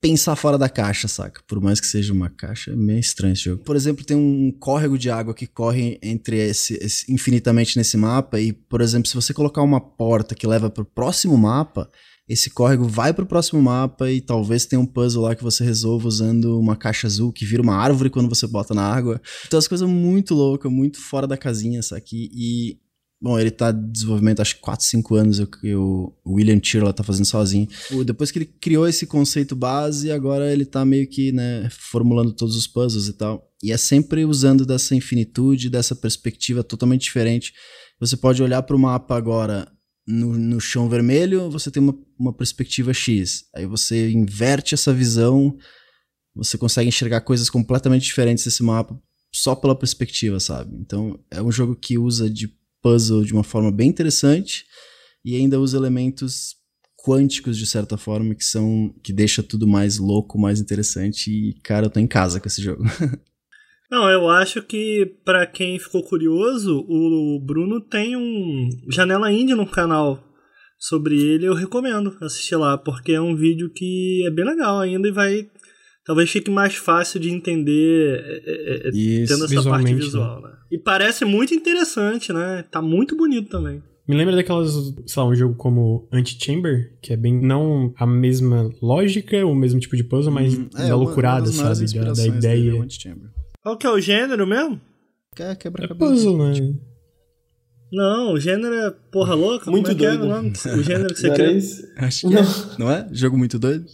[0.01, 1.43] pensar fora da caixa, saca?
[1.49, 3.65] Por mais que seja uma caixa, é meio estranho esse jogo.
[3.65, 8.39] Por exemplo, tem um córrego de água que corre entre esse, esse infinitamente nesse mapa
[8.39, 11.91] e, por exemplo, se você colocar uma porta que leva para o próximo mapa,
[12.29, 16.09] esse córrego vai pro próximo mapa e talvez tenha um puzzle lá que você resolva
[16.09, 19.21] usando uma caixa azul que vira uma árvore quando você bota na água.
[19.47, 22.79] Então as coisas muito loucas, muito fora da casinha, aqui E
[23.19, 27.25] Bom, ele tá em desenvolvimento acho que 4, 5 anos, o William Tyrrell tá fazendo
[27.25, 27.67] sozinho.
[28.05, 32.55] Depois que ele criou esse conceito base, agora ele tá meio que, né, formulando todos
[32.55, 33.51] os puzzles e tal.
[33.63, 37.55] E é sempre usando dessa infinitude, dessa perspectiva totalmente diferente.
[37.99, 39.67] Você pode olhar para o mapa agora
[40.07, 43.45] no, no chão vermelho, você tem uma, uma perspectiva X.
[43.55, 45.57] Aí você inverte essa visão,
[46.35, 48.99] você consegue enxergar coisas completamente diferentes desse mapa
[49.35, 50.77] só pela perspectiva, sabe?
[50.81, 54.65] Então é um jogo que usa de puzzle de uma forma bem interessante
[55.25, 56.55] e ainda usa elementos
[57.05, 61.87] quânticos de certa forma que são que deixa tudo mais louco, mais interessante e cara,
[61.87, 62.85] eu tô em casa com esse jogo.
[63.91, 69.67] Não, eu acho que para quem ficou curioso, o Bruno tem um Janela Indie no
[69.67, 70.23] canal
[70.79, 75.09] sobre ele, eu recomendo assistir lá, porque é um vídeo que é bem legal ainda
[75.09, 75.49] e vai
[76.05, 79.99] talvez fique mais fácil de entender é, é, é Isso, tendo essa parte né?
[79.99, 80.51] visual, né?
[80.71, 82.65] E parece muito interessante, né?
[82.71, 83.83] Tá muito bonito também.
[84.09, 84.73] Me lembra daquelas,
[85.05, 89.81] sei lá, um jogo como Antichamber, que é bem não a mesma lógica, o mesmo
[89.81, 91.93] tipo de puzzle, mas hum, é, da loucurada, sabe?
[91.93, 92.87] Da, da ideia.
[93.67, 94.81] Qual que é o gênero mesmo?
[95.41, 96.05] É quebra-cabeça.
[96.05, 96.75] É puzzle, né?
[97.93, 99.69] Não, o gênero é porra louca?
[99.69, 100.53] Muito Como é doido.
[100.53, 101.59] Que é o, o gênero que você quer?
[101.97, 102.43] Acho que não.
[102.43, 102.47] É.
[102.79, 103.09] não é?
[103.11, 103.85] Jogo muito doido?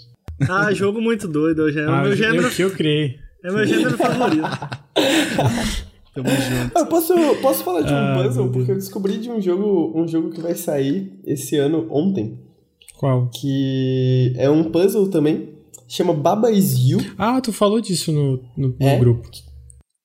[0.46, 1.62] Ah, jogo muito doido.
[1.62, 1.90] É o gênero.
[1.90, 2.50] Ah, meu gênero...
[2.50, 3.18] que eu criei.
[3.42, 4.42] É meu gênero favorito.
[6.14, 6.78] Tamo junto.
[6.78, 8.50] Eu posso, posso falar de um ah, puzzle?
[8.50, 12.38] Porque eu descobri de um jogo, um jogo que vai sair esse ano, ontem.
[12.98, 13.30] Qual?
[13.30, 15.48] Que é um puzzle também.
[15.88, 16.98] Chama Baba Is You.
[17.16, 19.30] Ah, tu falou disso no, no, no é, grupo.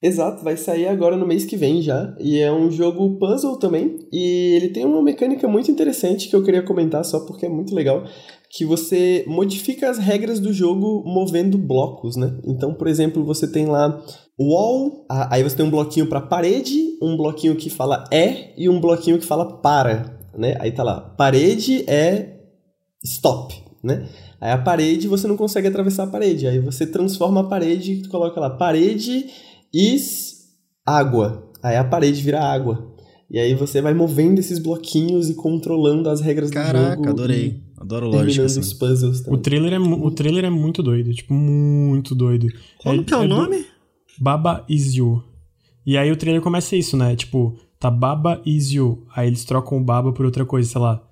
[0.01, 2.15] Exato, vai sair agora no mês que vem já.
[2.19, 3.97] E é um jogo puzzle também.
[4.11, 7.73] E ele tem uma mecânica muito interessante que eu queria comentar só porque é muito
[7.73, 8.03] legal.
[8.51, 12.37] Que você modifica as regras do jogo movendo blocos, né?
[12.45, 13.99] Então, por exemplo, você tem lá
[14.39, 18.79] wall, aí você tem um bloquinho para parede, um bloquinho que fala é e um
[18.79, 20.55] bloquinho que fala para, né?
[20.59, 22.37] Aí tá lá, parede é
[23.03, 24.07] stop, né?
[24.39, 28.39] Aí a parede você não consegue atravessar a parede, aí você transforma a parede, coloca
[28.39, 29.25] lá parede
[29.77, 30.37] is
[30.85, 31.51] água.
[31.61, 32.95] Aí a parede vira água.
[33.29, 36.89] E aí você vai movendo esses bloquinhos e controlando as regras Caraca, do jogo.
[36.89, 37.61] Caraca, adorei.
[37.77, 38.45] Adoro lógica.
[38.45, 38.59] Assim.
[38.59, 39.37] os puzzles também.
[39.37, 42.47] O trailer, é, o trailer é muito doido, tipo, muito doido.
[42.77, 43.57] Como é, que é o é nome?
[43.57, 43.65] Do...
[44.19, 45.21] Baba is you.
[45.85, 47.15] E aí o trailer começa isso, né?
[47.15, 49.05] Tipo, tá Baba is you.
[49.13, 51.03] Aí eles trocam o Baba por outra coisa, sei lá.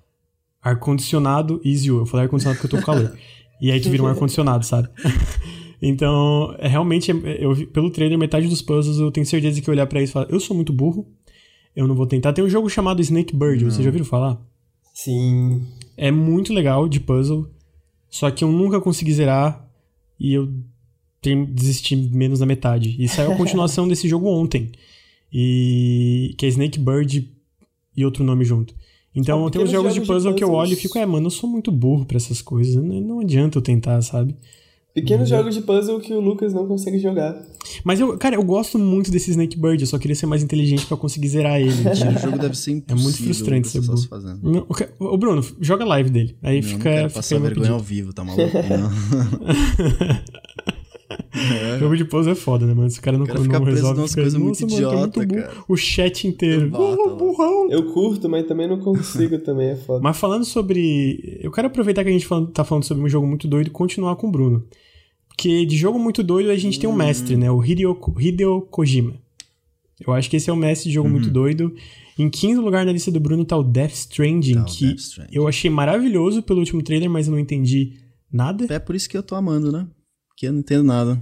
[0.62, 1.98] Ar-condicionado is you.
[1.98, 3.16] Eu falei ar-condicionado porque eu tô com calor.
[3.60, 4.88] e aí tu vira um ar-condicionado, sabe?
[5.80, 10.02] Então, é realmente, eu, pelo trailer, metade dos puzzles eu tenho certeza que olhar para
[10.02, 11.06] isso e falar, eu sou muito burro,
[11.74, 12.32] eu não vou tentar.
[12.32, 13.70] Tem um jogo chamado Snake Bird, não.
[13.70, 14.40] você já ouviram falar?
[14.94, 15.66] Sim.
[15.96, 17.50] É muito legal de puzzle,
[18.08, 19.68] só que eu nunca consegui zerar
[20.18, 20.52] e eu
[21.20, 22.96] tenho desisti menos da metade.
[22.98, 24.72] E saiu a continuação desse jogo ontem.
[25.32, 27.30] E que é Snake Bird
[27.96, 28.74] e outro nome junto.
[29.14, 31.26] Então, tem uns jogos, jogos de puzzle de que eu olho e fico, é, mano,
[31.26, 32.74] eu sou muito burro para essas coisas.
[32.74, 34.36] Não, não adianta eu tentar, sabe?
[34.96, 35.36] Pequenos uhum.
[35.36, 37.38] jogos de puzzle que o Lucas não consegue jogar.
[37.84, 40.86] Mas eu, cara, eu gosto muito desse Snake Bird, eu só queria ser mais inteligente
[40.86, 41.68] para conseguir zerar ele.
[41.86, 42.98] o jogo deve ser impossível.
[42.98, 44.02] É muito frustrante ser burro.
[44.42, 44.66] Não,
[44.98, 46.34] o Bruno, joga live dele.
[46.42, 46.88] Aí não, fica.
[46.88, 47.74] Não quero passar vergonha pedido.
[47.74, 48.56] ao vivo, tá maluco?
[48.56, 48.66] É.
[51.78, 52.88] Jogo de puzzle é foda, né, mano?
[52.88, 55.64] Se o cara não, cara não resolve, fica, coisa muito mano, idiota, muito.
[55.68, 56.70] O chat inteiro.
[56.72, 57.70] Oh, burrão.
[57.70, 60.00] Eu curto, mas também não consigo, também é foda.
[60.02, 61.38] Mas falando sobre...
[61.42, 64.16] Eu quero aproveitar que a gente tá falando sobre um jogo muito doido e continuar
[64.16, 64.64] com o Bruno.
[65.36, 66.96] Porque de jogo muito doido a gente tem um hum.
[66.96, 67.50] mestre, né?
[67.50, 69.14] O Hideo, Hideo Kojima.
[70.00, 71.14] Eu acho que esse é o mestre de jogo uhum.
[71.14, 71.74] muito doido.
[72.18, 75.36] Em quinto lugar na lista do Bruno tá o Death Stranding, tá, que Death Stranding.
[75.36, 77.98] eu achei maravilhoso pelo último trailer, mas eu não entendi
[78.32, 78.66] nada.
[78.70, 79.86] É por isso que eu tô amando, né?
[80.28, 81.20] Porque eu não entendo nada.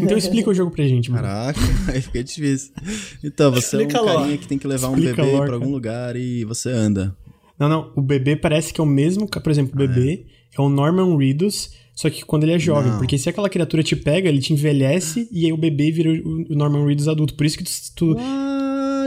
[0.00, 1.22] Então explica o jogo pra gente, mano.
[1.22, 1.60] Caraca,
[1.92, 2.72] aí fica difícil.
[3.22, 5.70] Então, você explica é um carinha que tem que levar explica um bebê pra algum
[5.70, 7.16] lugar e você anda.
[7.58, 10.26] Não, não, o bebê parece que é o mesmo, por exemplo, o ah, bebê
[10.56, 10.60] é.
[10.60, 12.92] é o Norman Reedus, só que quando ele é jovem.
[12.92, 12.98] Não.
[12.98, 16.54] Porque se aquela criatura te pega, ele te envelhece e aí o bebê vira o
[16.54, 17.34] Norman Reedus adulto.
[17.34, 17.64] Por isso que
[17.96, 18.14] tu.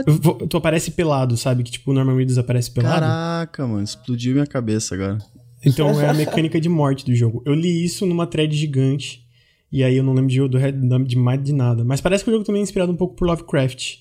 [0.04, 1.62] Tu, tu aparece pelado, sabe?
[1.62, 3.00] Que tipo, o Norman Reedus aparece pelado.
[3.00, 5.16] Caraca, mano, explodiu minha cabeça agora.
[5.64, 7.42] Então é a mecânica de morte do jogo.
[7.46, 9.24] Eu li isso numa thread gigante.
[9.70, 11.82] E aí eu não lembro de, do, de mais de nada.
[11.84, 14.00] Mas parece que o jogo também é inspirado um pouco por Lovecraft.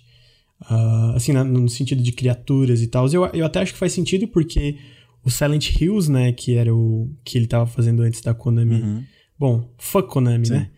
[0.69, 3.07] Uh, assim, no sentido de criaturas e tal.
[3.07, 4.75] Eu, eu até acho que faz sentido porque
[5.23, 8.81] o Silent Hills, né, que era o que ele tava fazendo antes da Konami.
[8.81, 9.03] Uhum.
[9.37, 10.53] Bom, fuck Konami, Sim.
[10.53, 10.69] né?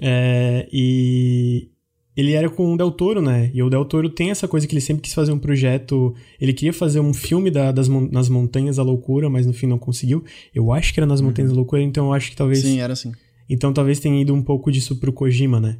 [0.00, 1.68] É, e
[2.16, 3.50] ele era com o Del Toro, né?
[3.54, 6.14] E o Del Toro tem essa coisa que ele sempre quis fazer um projeto.
[6.40, 9.78] Ele queria fazer um filme da, das nas Montanhas da Loucura, mas no fim não
[9.78, 10.24] conseguiu.
[10.54, 11.56] Eu acho que era nas Montanhas uhum.
[11.56, 12.60] da Loucura, então eu acho que talvez.
[12.60, 13.12] Sim, era assim.
[13.48, 15.78] Então talvez tenha ido um pouco disso pro Kojima, né?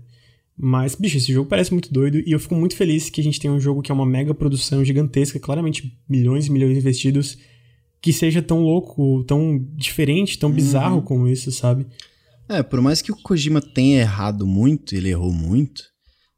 [0.57, 3.39] Mas, bicho, esse jogo parece muito doido e eu fico muito feliz que a gente
[3.39, 7.39] tem um jogo que é uma mega produção gigantesca, claramente milhões e milhões investidos,
[8.01, 10.57] que seja tão louco, tão diferente, tão uhum.
[10.57, 11.87] bizarro como isso, sabe?
[12.49, 15.83] É, por mais que o Kojima tenha errado muito, ele errou muito,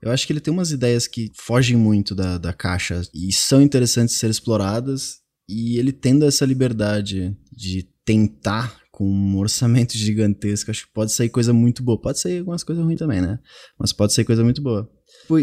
[0.03, 3.61] eu acho que ele tem umas ideias que fogem muito da, da caixa e são
[3.61, 5.20] interessantes de ser exploradas.
[5.49, 11.28] E ele tendo essa liberdade de tentar com um orçamento gigantesco, acho que pode sair
[11.28, 12.01] coisa muito boa.
[12.01, 13.39] Pode sair algumas coisas ruins também, né?
[13.78, 14.91] Mas pode sair coisa muito boa.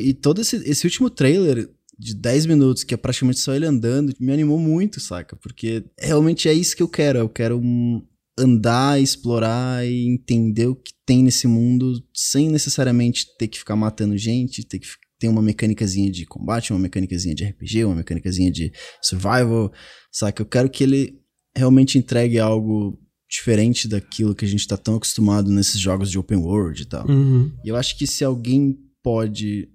[0.02, 4.13] E todo esse, esse último trailer de 10 minutos, que é praticamente só ele andando,
[4.19, 5.35] me animou muito, saca?
[5.35, 7.19] Porque realmente é isso que eu quero.
[7.19, 8.05] Eu quero um,
[8.37, 14.17] andar, explorar e entender o que tem nesse mundo sem necessariamente ter que ficar matando
[14.17, 14.87] gente, ter que
[15.19, 18.71] ter uma mecânicazinha de combate, uma mecânicazinha de RPG, uma mecânicazinha de
[19.01, 19.73] survival,
[20.11, 20.41] saca?
[20.41, 21.19] Eu quero que ele
[21.55, 22.99] realmente entregue algo
[23.29, 27.07] diferente daquilo que a gente tá tão acostumado nesses jogos de open world e tal.
[27.09, 27.51] Uhum.
[27.65, 29.67] E eu acho que se alguém pode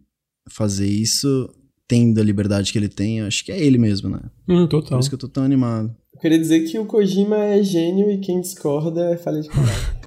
[0.49, 1.53] fazer isso,
[1.93, 4.21] tendo a liberdade que ele tem, acho que é ele mesmo, né?
[4.49, 4.93] Uhum, total.
[4.93, 5.95] Por isso que eu tô tão animado.
[6.23, 10.01] Queria dizer que o Kojima é gênio e quem discorda é falha de caráter.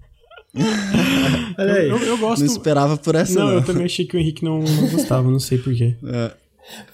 [1.60, 1.88] Olha aí.
[1.88, 2.40] Eu, eu, gosto.
[2.40, 3.38] Não esperava por essa.
[3.38, 5.96] Não, não, eu também achei que o Henrique não, não gostava, não sei porquê.
[6.08, 6.32] É.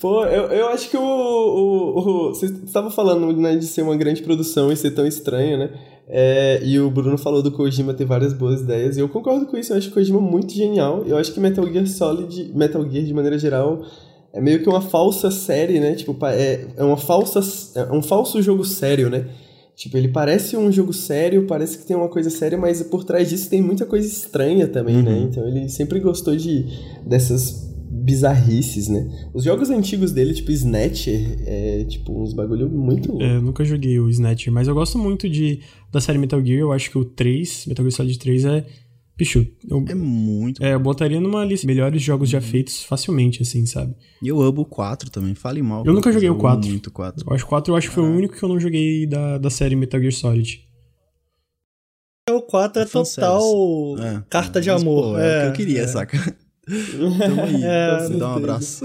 [0.02, 1.02] Pô, eu, eu acho que o.
[1.02, 5.58] o, o você estava falando né, de ser uma grande produção e ser tão estranho,
[5.58, 5.70] né?
[6.10, 8.98] É, e o Bruno falou do Kojima ter várias boas ideias.
[8.98, 11.06] E eu concordo com isso, eu acho o Kojima muito genial.
[11.08, 13.86] Eu acho que Metal Gear Solid, Metal Gear de maneira geral,
[14.34, 15.94] é meio que uma falsa série, né?
[15.96, 17.42] Tipo, é, é uma falsa.
[17.76, 19.26] É um falso jogo sério, né?
[19.76, 23.30] Tipo, ele parece um jogo sério, parece que tem uma coisa séria, mas por trás
[23.30, 25.12] disso tem muita coisa estranha também, né?
[25.12, 25.22] uhum.
[25.22, 25.28] né?
[25.30, 26.66] Então ele sempre gostou de
[27.06, 29.10] dessas bizarrices, né?
[29.34, 33.22] Os jogos antigos dele, tipo Snatcher, é tipo uns bagulho muito.
[33.22, 35.60] É, eu nunca joguei o Snatcher, mas eu gosto muito de
[35.92, 36.60] da série Metal Gear.
[36.60, 38.66] Eu acho que o 3, Metal Gear Solid 3 é
[39.22, 40.64] Bicho, eu, é muito.
[40.64, 42.44] É, eu botaria numa lista melhores jogos já uhum.
[42.44, 43.94] feitos facilmente, assim, sabe?
[44.20, 45.86] E eu amo o 4 também, fale mal.
[45.86, 46.68] Eu nunca joguei o 4.
[46.68, 47.24] muito 4.
[47.30, 49.52] Eu acho 4 eu acho que foi o único que eu não joguei da, da
[49.52, 50.68] série Metal Gear Solid.
[52.32, 53.44] O 4 é, é total
[54.00, 55.14] é, carta de amor.
[55.14, 55.88] Pô, é, é, o que eu queria, é.
[55.88, 56.18] saca?
[56.66, 58.84] Tamo aí, é, dá um abraço.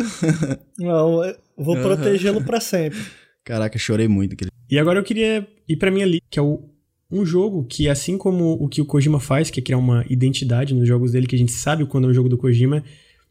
[0.78, 1.22] Não,
[1.56, 2.98] vou protegê-lo para sempre.
[3.42, 4.36] Caraca, chorei muito.
[4.68, 6.75] E agora eu queria ir pra minha lista, que é o
[7.10, 10.74] um jogo que, assim como o que o Kojima faz, que é criar uma identidade
[10.74, 12.82] nos jogos dele, que a gente sabe quando é um jogo do Kojima,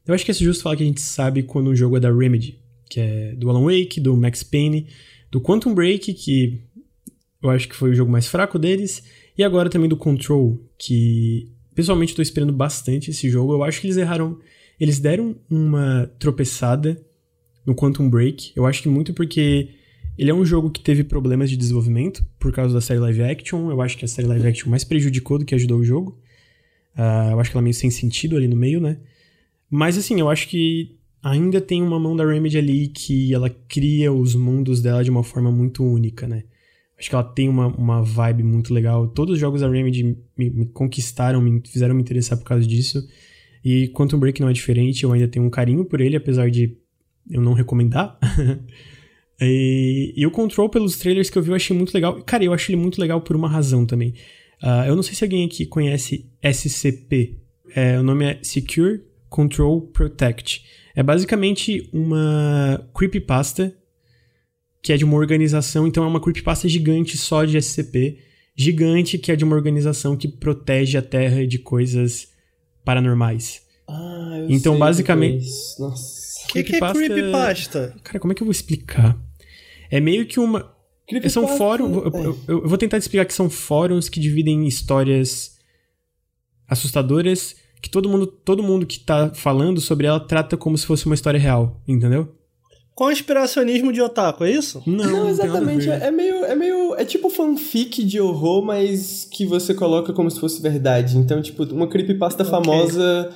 [0.05, 2.11] eu acho que é justo falar que a gente sabe quando um jogo é da
[2.11, 4.87] Remedy, que é do Alan Wake, do Max Payne,
[5.31, 6.61] do Quantum Break, que
[7.41, 9.03] eu acho que foi o jogo mais fraco deles,
[9.37, 13.53] e agora também do Control, que pessoalmente estou esperando bastante esse jogo.
[13.53, 14.39] Eu acho que eles erraram,
[14.79, 17.03] eles deram uma tropeçada
[17.65, 19.69] no Quantum Break, eu acho que muito porque
[20.17, 23.69] ele é um jogo que teve problemas de desenvolvimento por causa da série live action.
[23.69, 26.17] Eu acho que a série live action mais prejudicou do que ajudou o jogo.
[26.97, 28.97] Uh, eu acho que ela é meio sem sentido ali no meio, né?
[29.69, 34.13] Mas assim, eu acho que ainda tem uma mão da Remedy ali que ela cria
[34.13, 36.43] os mundos dela de uma forma muito única, né?
[36.97, 39.07] Acho que ela tem uma, uma vibe muito legal.
[39.09, 40.03] Todos os jogos da Remedy
[40.37, 43.05] me, me conquistaram, me fizeram me interessar por causa disso.
[43.63, 46.77] E Quantum Break não é diferente, eu ainda tenho um carinho por ele, apesar de
[47.29, 48.17] eu não recomendar.
[49.41, 52.21] E, e, o Control, pelos trailers que eu vi, eu achei muito legal.
[52.23, 54.13] Cara, eu achei ele muito legal por uma razão também.
[54.63, 57.37] Uh, eu não sei se alguém aqui conhece SCP.
[57.75, 60.63] É, o nome é Secure Control Protect.
[60.95, 63.75] É basicamente uma creepypasta
[64.81, 65.85] que é de uma organização.
[65.85, 68.19] Então é uma creepypasta gigante só de SCP.
[68.55, 72.29] Gigante que é de uma organização que protege a Terra de coisas
[72.85, 73.61] paranormais.
[73.87, 75.45] Ah, eu então, sei basicamente.
[75.77, 76.25] Nossa.
[76.45, 77.95] O que, que é creepypasta?
[78.03, 79.19] Cara, como é que eu vou explicar?
[79.89, 80.73] É meio que uma.
[81.29, 81.95] São fóruns.
[81.95, 85.55] Eu, eu, eu, vou tentar explicar que são fóruns que dividem histórias
[86.67, 87.55] assustadoras
[87.85, 91.13] que todo mundo, todo mundo que tá falando sobre ela trata como se fosse uma
[91.13, 92.33] história real, entendeu?
[92.95, 94.81] Conspiracionismo de otaku, é isso?
[94.87, 95.87] Não, não exatamente.
[95.87, 96.95] É meio, é meio.
[96.95, 101.17] É tipo fanfic de horror, mas que você coloca como se fosse verdade.
[101.17, 102.51] Então, tipo, uma creepypasta okay.
[102.51, 103.31] famosa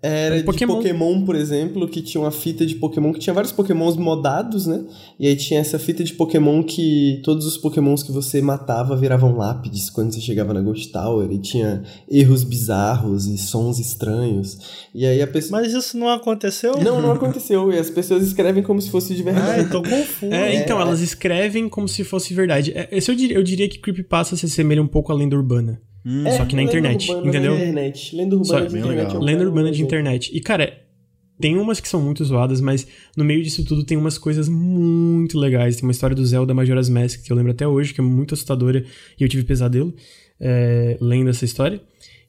[0.00, 0.74] era Pokémon.
[0.74, 4.64] de Pokémon, por exemplo, que tinha uma fita de Pokémon que tinha vários Pokémons modados,
[4.64, 4.84] né?
[5.18, 9.36] E aí tinha essa fita de Pokémon que todos os Pokémons que você matava viravam
[9.36, 11.28] lápides quando você chegava na Ghost Tower.
[11.32, 14.88] E tinha erros bizarros e sons estranhos.
[14.94, 15.60] E aí a pessoa.
[15.60, 16.76] Mas isso não aconteceu?
[16.78, 17.72] Não, não aconteceu.
[17.72, 19.62] E as pessoas escrevem como se fosse de verdade.
[19.62, 20.32] Ah, tô confuso.
[20.32, 20.82] É, então, é.
[20.82, 22.72] elas escrevem como se fosse verdade.
[22.72, 25.80] É, esse eu diria, eu diria que Creepypasta se assemelha um pouco à lenda urbana.
[26.08, 27.54] Hum, é, só que na internet, entendeu?
[27.54, 28.16] internet.
[28.16, 29.16] Lenda urbana Só, de internet.
[29.18, 30.30] Lenda urbana de internet.
[30.34, 30.80] E, cara,
[31.38, 35.38] tem umas que são muito zoadas, mas no meio disso tudo tem umas coisas muito
[35.38, 35.76] legais.
[35.76, 38.32] Tem uma história do Zelda Majora's Mask que eu lembro até hoje, que é muito
[38.32, 38.82] assustadora
[39.20, 39.94] e eu tive pesadelo
[40.40, 41.78] é, lendo essa história.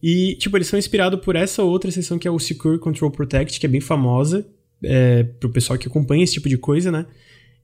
[0.04, 3.62] E, tipo, eles são inspirados por essa outra seção que é o Secure Control Protect,
[3.62, 4.46] que é bem famosa
[4.84, 7.06] é, pro pessoal que acompanha esse tipo de coisa, né?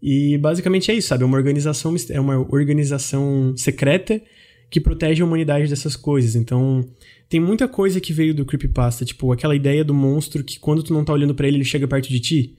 [0.02, 1.24] E basicamente é isso, sabe?
[1.24, 4.22] É uma organização, é uma organização secreta
[4.70, 6.36] que protege a humanidade dessas coisas.
[6.36, 6.86] Então,
[7.30, 10.94] tem muita coisa que veio do creepypasta, tipo aquela ideia do monstro que quando tu
[10.94, 12.58] não tá olhando para ele, ele chega perto de ti.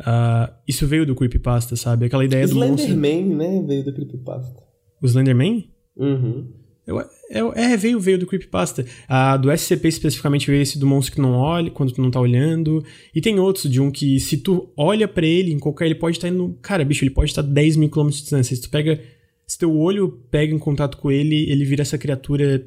[0.00, 2.06] Uh, isso veio do creepypasta, sabe?
[2.06, 2.92] Aquela ideia do monstro...
[2.92, 3.64] Slenderman, né?
[3.66, 4.60] Veio do creepypasta.
[5.00, 5.70] O Slenderman?
[5.96, 6.48] Uhum.
[6.86, 8.84] Eu, eu, é, veio, veio do creepypasta.
[9.08, 12.20] A do SCP especificamente veio esse do monstro que não olha, quando tu não tá
[12.20, 12.84] olhando.
[13.14, 15.86] E tem outros de um que se tu olha para ele, em qualquer...
[15.86, 16.58] Ele pode estar tá indo...
[16.60, 18.54] Cara, bicho, ele pode estar tá 10 mil quilômetros de distância.
[18.54, 19.00] Se tu pega...
[19.46, 22.66] Se teu olho pega em contato com ele, ele vira essa criatura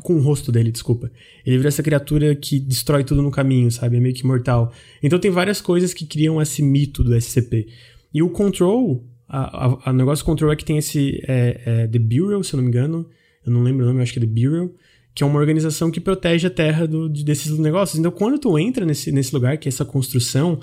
[0.00, 1.10] com o rosto dele, desculpa.
[1.44, 3.96] Ele vira essa criatura que destrói tudo no caminho, sabe?
[3.96, 4.72] É meio que mortal.
[5.02, 7.68] Então tem várias coisas que criam esse mito do SCP.
[8.12, 12.42] E o Control, a negócio do Control é que tem esse é, é The Bureau,
[12.42, 13.06] se eu não me engano.
[13.44, 14.74] Eu não lembro o nome, acho que é The Bureau.
[15.14, 17.98] Que é uma organização que protege a Terra do, de, desses negócios.
[17.98, 20.58] Então quando tu entra nesse, nesse lugar, que é essa construção,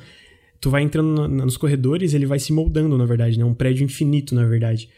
[0.60, 3.46] tu vai entrando nos corredores, ele vai se moldando, na verdade, né?
[3.46, 4.90] Um prédio infinito, na verdade.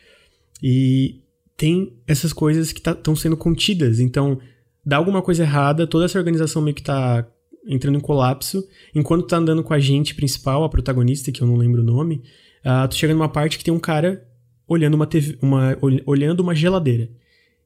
[0.62, 1.22] E
[1.62, 4.00] tem essas coisas que estão tá, sendo contidas.
[4.00, 4.40] Então,
[4.84, 7.28] dá alguma coisa errada, toda essa organização meio que tá
[7.68, 8.68] entrando em colapso.
[8.96, 12.24] Enquanto tá andando com a gente principal, a protagonista, que eu não lembro o nome,
[12.66, 14.28] uh, tu chega numa parte que tem um cara
[14.68, 17.10] olhando uma, TV, uma, olhando uma geladeira.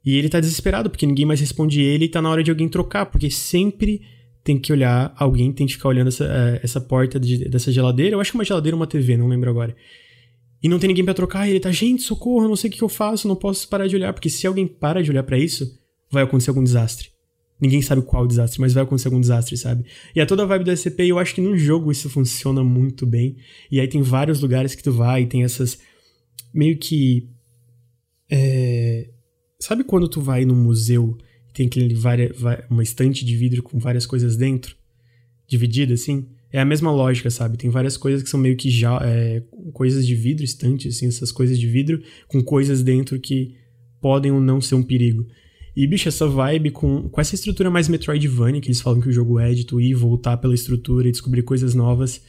[0.03, 2.67] E ele tá desesperado, porque ninguém mais responde ele e tá na hora de alguém
[2.67, 4.01] trocar, porque sempre
[4.43, 8.15] tem que olhar, alguém tem que ficar olhando essa, uh, essa porta de, dessa geladeira.
[8.15, 9.73] Eu acho que uma geladeira ou uma TV, não lembro agora
[10.65, 12.81] e não tem ninguém para trocar, e ele tá, gente, socorro, não sei o que
[12.81, 15.79] eu faço, não posso parar de olhar, porque se alguém para de olhar para isso,
[16.09, 17.09] vai acontecer algum desastre.
[17.61, 19.85] Ninguém sabe qual desastre, mas vai acontecer algum desastre, sabe?
[20.15, 23.05] E é toda a vibe do SCP, eu acho que num jogo isso funciona muito
[23.05, 23.37] bem.
[23.69, 25.77] E aí tem vários lugares que tu vai, tem essas.
[26.51, 27.29] meio que.
[28.27, 29.07] É...
[29.59, 31.15] Sabe quando tu vai num museu
[31.47, 31.95] e tem aquele,
[32.71, 34.75] uma estante de vidro com várias coisas dentro?
[35.47, 36.25] Dividida assim?
[36.55, 37.57] É a mesma lógica, sabe?
[37.57, 41.29] Tem várias coisas que são meio que já é, coisas de vidro, estantes, assim, essas
[41.29, 43.55] coisas de vidro com coisas dentro que
[43.99, 45.27] podem ou não ser um perigo.
[45.75, 49.11] E, bicho, essa vibe com, com essa estrutura mais Metroidvania, que eles falam que o
[49.11, 52.23] jogo é de tu ir, voltar pela estrutura e descobrir coisas novas,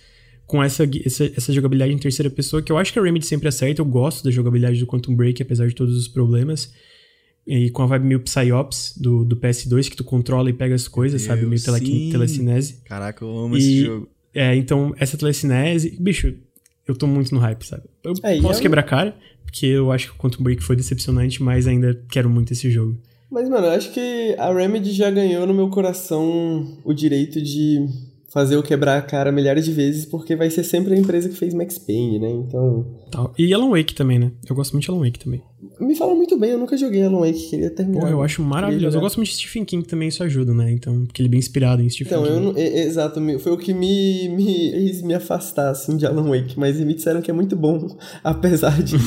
[0.44, 3.47] com essa, essa, essa jogabilidade em terceira pessoa, que eu acho que a Remedy sempre
[3.47, 6.73] acerta, eu gosto da jogabilidade do Quantum Break, apesar de todos os problemas.
[7.47, 10.89] E com a vibe meio Psyops do, do PS2, que tu controla e pega as
[10.89, 11.47] coisas, Meu, sabe?
[11.47, 12.82] Meio tele, telecinese.
[12.85, 14.15] Caraca, eu amo e, esse jogo.
[14.36, 15.96] É, então, essa telecinese.
[15.98, 16.34] Bicho,
[16.86, 17.84] eu tô muito no hype, sabe?
[18.04, 18.62] Eu é, posso eu...
[18.62, 22.52] quebrar cara, porque eu acho que o Quantum Break foi decepcionante, mas ainda quero muito
[22.52, 23.00] esse jogo.
[23.30, 27.86] Mas, mano, eu acho que a Remedy já ganhou no meu coração o direito de
[28.28, 31.36] fazer eu quebrar a cara milhares de vezes, porque vai ser sempre a empresa que
[31.36, 32.31] fez Max Payne, né?
[32.31, 32.86] Então.
[33.11, 33.32] Tal.
[33.39, 34.32] E Alan Wake também, né?
[34.48, 35.43] Eu gosto muito de Alan Wake também.
[35.81, 38.03] Me fala muito bem, eu nunca joguei Alan Wake, queria terminar.
[38.03, 38.97] Pô, eu acho maravilhoso.
[38.97, 40.70] Eu gosto muito de Stephen King também, isso ajuda, né?
[40.70, 42.36] Então, porque ele é bem inspirado em Stephen então, King.
[42.36, 46.59] Então, eu não, exato, foi o que me, me me afastar, assim, de Alan Wake,
[46.59, 49.05] mas me disseram que é muito bom, apesar disso.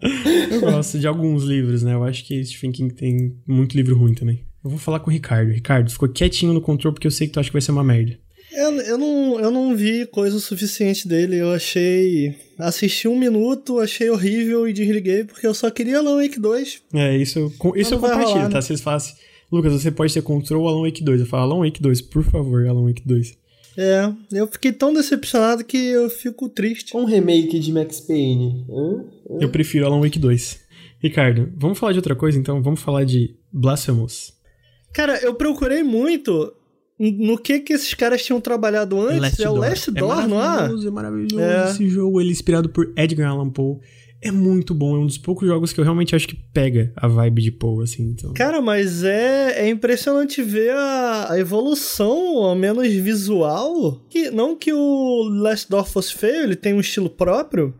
[0.50, 1.94] eu gosto de alguns livros, né?
[1.94, 4.44] Eu acho que Stephen King tem muito livro ruim também.
[4.62, 5.50] Eu vou falar com o Ricardo.
[5.50, 7.84] Ricardo, ficou quietinho no controle porque eu sei que tu acha que vai ser uma
[7.84, 8.18] merda.
[8.52, 11.36] Eu, eu, não, eu não vi coisa o suficiente dele.
[11.36, 12.34] Eu achei.
[12.58, 16.82] Assisti um minuto, achei horrível e desliguei porque eu só queria Alan Wake 2.
[16.92, 18.56] É, isso, isso eu compartilho, rolar, tá?
[18.56, 18.60] Né?
[18.60, 19.14] Se eles falassem,
[19.50, 21.20] Lucas, você pode ter control Alan Wake 2.
[21.20, 23.38] Eu falo Alan Wake 2, por favor, Alan Wake 2.
[23.78, 26.94] É, eu fiquei tão decepcionado que eu fico triste.
[26.96, 28.66] Um remake de Max Payne.
[28.68, 29.04] Hã?
[29.30, 29.38] Hã?
[29.40, 30.60] Eu prefiro Alan Wake 2.
[30.98, 32.60] Ricardo, vamos falar de outra coisa então?
[32.60, 34.39] Vamos falar de Blasphemous.
[34.92, 36.52] Cara, eu procurei muito
[36.98, 39.20] no que que esses caras tinham trabalhado antes.
[39.20, 40.86] Last é o Last Door, é não é?
[40.86, 41.70] É maravilhoso é.
[41.70, 42.20] esse jogo.
[42.20, 43.78] Ele é inspirado por Edgar Allan Poe.
[44.22, 47.08] É muito bom, é um dos poucos jogos que eu realmente acho que pega a
[47.08, 48.02] vibe de Poe, assim.
[48.10, 48.34] Então.
[48.34, 54.04] Cara, mas é, é impressionante ver a, a evolução, ao menos visual.
[54.10, 57.74] Que, não que o Last Door fosse feio, ele tem um estilo próprio.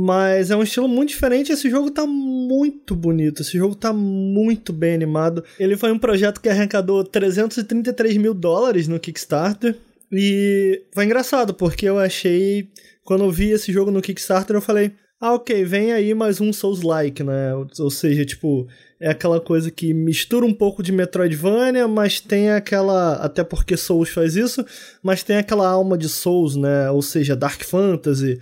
[0.00, 1.50] Mas é um estilo muito diferente.
[1.50, 3.42] Esse jogo tá muito bonito.
[3.42, 5.42] Esse jogo tá muito bem animado.
[5.58, 9.76] Ele foi um projeto que arrecadou 333 mil dólares no Kickstarter.
[10.12, 12.68] E foi engraçado, porque eu achei.
[13.02, 16.52] Quando eu vi esse jogo no Kickstarter, eu falei: ah, ok, vem aí mais um
[16.52, 17.52] Souls-like, né?
[17.80, 18.68] Ou seja, tipo,
[19.00, 23.14] é aquela coisa que mistura um pouco de Metroidvania, mas tem aquela.
[23.14, 24.64] Até porque Souls faz isso,
[25.02, 26.88] mas tem aquela alma de Souls, né?
[26.88, 28.38] Ou seja, Dark Fantasy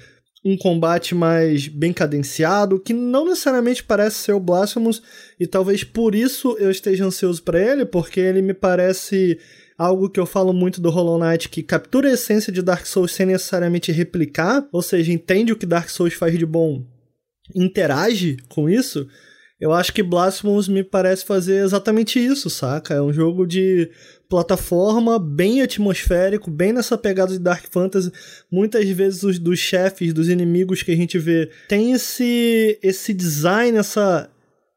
[0.47, 5.03] um combate mais bem cadenciado, que não necessariamente parece ser o Blasphemous,
[5.41, 9.41] e talvez por isso eu esteja ansioso para ele, porque ele me parece
[9.77, 13.11] algo que eu falo muito do Hollow Knight, que captura a essência de Dark Souls
[13.13, 16.85] sem necessariamente replicar, ou seja, entende o que Dark Souls faz de bom,
[17.53, 19.09] interage com isso,
[19.61, 22.95] eu acho que Blasphemous me parece fazer exatamente isso, saca?
[22.95, 23.91] É um jogo de
[24.29, 28.11] plataforma bem atmosférico, bem nessa pegada de Dark Fantasy.
[28.51, 33.79] Muitas vezes os dos chefes, dos inimigos que a gente vê, tem esse esse design,
[33.79, 34.29] essa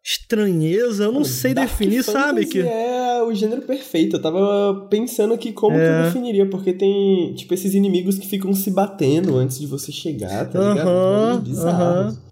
[0.03, 2.45] estranheza, eu não sei Dark definir, sabe?
[2.45, 4.15] Fantasy Que é o gênero perfeito.
[4.15, 6.03] Eu tava pensando aqui como que eu É.
[6.05, 10.57] definiria, porque tem, tipo, esses inimigos que ficam se batendo antes de você chegar, tá
[10.59, 10.85] ligado?
[10.85, 12.28] Bagulhos bizarros.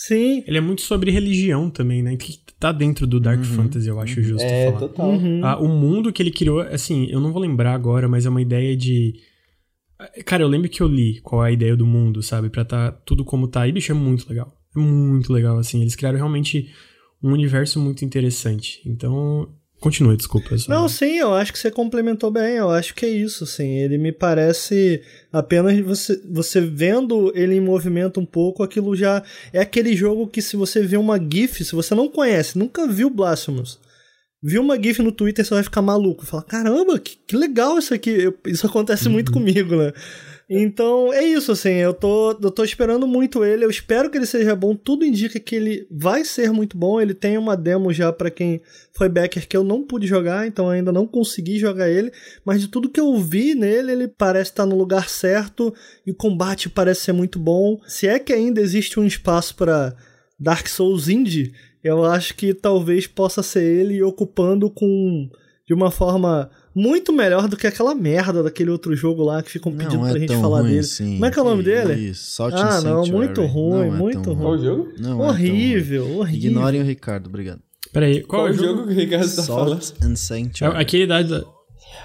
[0.00, 0.44] Sim.
[0.46, 2.16] Ele é muito sobre religião também, né?
[2.16, 3.44] Que tá dentro do Dark Uhum.
[3.44, 4.78] Fantasy, eu acho justo É, falar.
[4.78, 5.08] total.
[5.10, 5.40] Uhum.
[5.44, 8.40] Ah, o mundo que ele criou, assim, eu não vou lembrar agora, mas é uma
[8.40, 9.14] ideia de.
[10.24, 12.48] Cara, eu lembro que eu li qual é a ideia do mundo, sabe?
[12.48, 13.66] Pra tá tudo como tá.
[13.66, 14.56] E, bicho, é muito legal.
[14.76, 15.80] É muito legal, assim.
[15.80, 16.70] Eles criaram realmente
[17.20, 18.80] um universo muito interessante.
[18.86, 19.48] Então,
[19.80, 20.56] continue, desculpa.
[20.58, 20.70] Só...
[20.72, 22.56] Não, sim, eu acho que você complementou bem.
[22.56, 23.78] Eu acho que é isso, sim.
[23.78, 25.02] Ele me parece
[25.32, 29.22] apenas você, você vendo ele em movimento um pouco, aquilo já
[29.52, 33.08] é aquele jogo que se você vê uma GIF, se você não conhece, nunca viu
[33.10, 33.78] Blasphemous,
[34.42, 36.24] viu uma GIF no Twitter, você vai ficar maluco.
[36.26, 38.10] Fala, caramba, que, que legal isso aqui.
[38.10, 39.92] Eu- isso acontece muito comigo, né?
[40.50, 44.24] Então, é isso, assim, eu tô, eu tô esperando muito ele, eu espero que ele
[44.24, 48.10] seja bom, tudo indica que ele vai ser muito bom, ele tem uma demo já
[48.10, 48.62] pra quem
[48.96, 52.10] foi backer que eu não pude jogar, então ainda não consegui jogar ele,
[52.46, 55.74] mas de tudo que eu vi nele, ele parece estar no lugar certo
[56.06, 57.78] e o combate parece ser muito bom.
[57.86, 59.94] Se é que ainda existe um espaço pra
[60.40, 61.52] Dark Souls Indie,
[61.84, 65.28] eu acho que talvez possa ser ele ocupando com
[65.66, 69.72] de uma forma muito melhor do que aquela merda daquele outro jogo lá que ficam
[69.72, 70.78] pedindo Não pra é gente tão falar ruim dele.
[70.80, 71.12] assim.
[71.14, 71.94] Como é que é o nome dele?
[71.94, 73.10] Isso, Salt Ah, não, Sanctuary.
[73.12, 74.42] muito ruim, Não é muito tão ruim.
[74.44, 74.88] Qual o jogo?
[74.98, 76.18] Não é horrível, ruim.
[76.20, 76.50] horrível.
[76.50, 77.60] Ignorem o Ricardo, obrigado.
[77.92, 79.82] Peraí, qual, Qual é o jogo que o Ricardo tá falando?
[79.82, 80.76] Salt and É Sanctuary.
[80.80, 81.44] aquele da.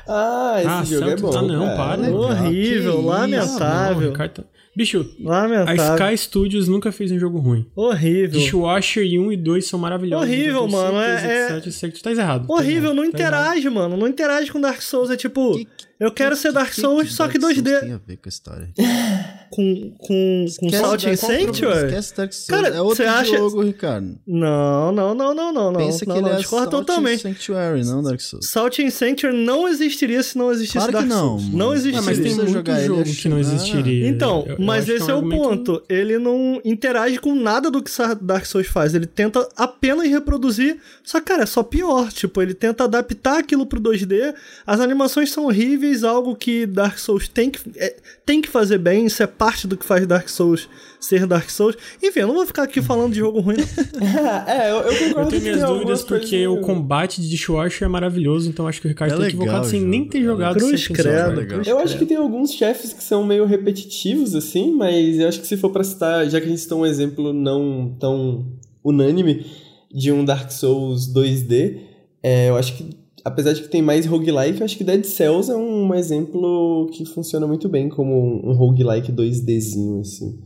[0.07, 1.37] Ah, esse Ah, jogo é Celtic- bom.
[1.37, 1.77] Ah, não, cara.
[1.77, 2.11] para.
[2.13, 3.01] Horrível, Que isso?
[3.07, 4.01] lamentável.
[4.01, 4.43] Não, Ricardo
[4.73, 6.07] tá- Bicho, a Lamentável.
[6.07, 7.65] Sky Studios nunca fez um jogo ruim.
[7.75, 8.39] Horrível.
[8.39, 10.27] Dishwasher 1 e 2 são maravilhosos.
[10.27, 12.47] Horrível, mano, é- que é- Sector tá errado.
[12.47, 13.33] tá Horrível, errado, não tá errado.
[13.55, 13.95] interage, mano.
[13.97, 15.11] Não interage com Dark Souls.
[15.11, 15.67] É tipo, Que-
[15.99, 17.79] eu quero ser Dark Souls, só que Dark Souls 2D.
[17.81, 18.69] tem a ver com a história?
[19.49, 21.87] Com, com, com Salt and Sanctuary?
[21.87, 22.47] Esquece Dark Souls.
[22.63, 24.17] Cara, é outro você acha- jogo, Ricardo.
[24.25, 25.79] Não, não, não, não, não, não.
[25.79, 27.21] Pensa não, que não, ele é discordo Salt and totalmente.
[27.21, 28.49] Sanctuary, não Dark Souls.
[28.49, 31.43] Salt and Sanctuary não existiria se não existisse Claro que Dark não, Souls.
[31.43, 31.57] mano.
[31.57, 31.99] Não Ah, existiria.
[31.99, 34.07] Ah, mas tem muito jogar ele, jogo acho- que não existiria.
[34.07, 35.83] Então, Eu- eu mas que esse é, o ponto.
[35.89, 37.91] Ele não interage com nada do que
[38.21, 38.93] Dark Souls faz.
[38.95, 40.77] Ele tenta apenas reproduzir.
[41.03, 42.11] Só, cara, é só pior.
[42.11, 44.33] Tipo, ele tenta adaptar aquilo pro 2D.
[44.65, 47.95] As animações são horríveis, algo que Dark Souls tem que, é,
[48.25, 49.05] tem que fazer bem.
[49.05, 50.69] Isso é parte do que faz Dark Souls
[50.99, 51.75] ser Dark Souls.
[52.01, 53.57] Enfim, eu não vou ficar aqui falando de jogo ruim.
[53.57, 54.47] não.
[54.47, 57.85] é, eu, eu Eu concordo tenho que minhas tem dúvidas porque o combate de Dishwasher
[57.85, 60.57] é maravilhoso, então acho que o Ricardo É tá equivocado sem nem ter é jogado
[60.57, 61.55] Cruz credo, legal.
[61.59, 65.41] cruz Eu acho que tem alguns chefes que são meio repetitivos, assim, mas eu acho
[65.41, 68.45] que se for pra citar, já que a gente citou um exemplo não tão
[68.83, 69.45] unânime
[69.93, 71.79] de um Dark Souls 2D,
[72.21, 72.89] é, eu acho que,
[73.23, 77.05] apesar de que tem mais roguelike, eu acho que Dead Cells é um exemplo que
[77.05, 78.13] funciona muito bem como
[78.47, 80.39] um roguelike 2Dzinho, assim.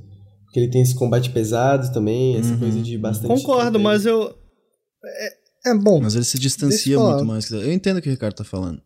[0.45, 2.59] Porque ele tem esse combate pesado também, essa Uhum.
[2.59, 3.27] coisa de bastante...
[3.27, 4.33] Concordo, mas eu.
[5.65, 5.99] É, é bom.
[6.01, 7.49] Mas ele se distancia muito mais.
[7.51, 8.81] Eu entendo o que o Ricardo tá falando.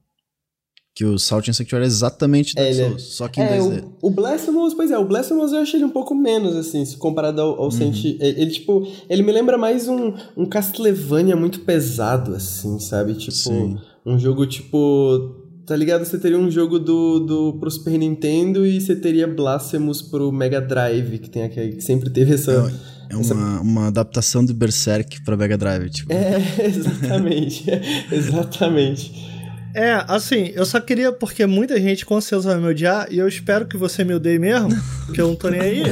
[0.93, 3.43] Que o Salt and Sanctuary é exatamente Dark É, ele é- Souls, só que em
[3.43, 3.83] É, 2D.
[4.01, 6.97] o, o Blasphemous, pois é, o Blasphemous eu achei ele um pouco menos, assim, se
[6.97, 7.71] comparado ao, ao Uhum.
[7.71, 8.17] Senti...
[8.19, 13.13] Ele, tipo, ele me lembra mais um, um Castlevania muito pesado, assim, sabe?
[13.13, 13.77] Tipo, Sim.
[14.05, 15.37] um jogo, tipo...
[15.65, 16.03] Tá ligado?
[16.03, 20.59] Você teria um jogo do, do, pro Super Nintendo e você teria Blasphemous pro Mega
[20.59, 22.69] Drive, que, tem aquele, que sempre teve essa...
[23.09, 26.11] É uma, uma adaptação do Berserk pra Mega Drive, tipo.
[26.11, 27.63] É, exatamente.
[28.11, 29.30] exatamente.
[29.73, 33.27] É, assim, eu só queria, porque muita gente com certeza vai me odiar, e eu
[33.27, 34.69] espero que você me odeie mesmo,
[35.13, 35.83] que eu não tô nem aí.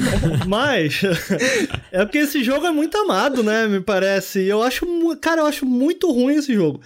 [0.48, 1.02] Mas,
[1.92, 3.68] é porque esse jogo é muito amado, né?
[3.68, 4.42] Me parece.
[4.42, 4.86] E eu acho,
[5.18, 6.82] cara, eu acho muito ruim esse jogo.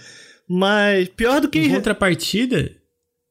[0.48, 1.58] Mas, pior do que.
[1.58, 2.70] Em contrapartida,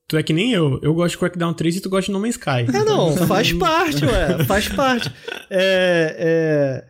[0.07, 0.79] tu é que nem eu.
[0.81, 2.65] Eu gosto de Crackdown 3 e tu gosta de No Man's Sky.
[2.73, 5.11] É, não, faz parte, ué, faz parte.
[5.49, 6.83] É, é,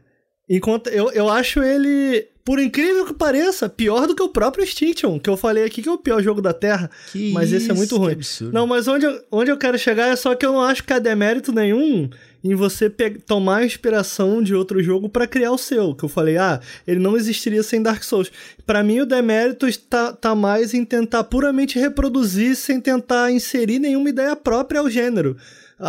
[0.50, 5.18] enquanto eu, eu acho ele, por incrível que pareça, pior do que o próprio Extinction,
[5.18, 6.92] que eu falei aqui que é o pior jogo da Terra.
[7.12, 8.54] Que mas esse é muito isso, ruim.
[8.54, 10.92] Não, mas onde eu, onde eu quero chegar é só que eu não acho que
[10.92, 12.10] há demérito nenhum
[12.44, 12.90] em você
[13.26, 15.96] tomar a inspiração de outro jogo pra criar o seu.
[15.96, 18.30] Que eu falei, ah, ele não existiria sem Dark Souls.
[18.66, 24.10] Pra mim, o demérito está tá mais em tentar puramente reproduzir sem tentar inserir nenhuma
[24.10, 25.38] ideia própria ao gênero.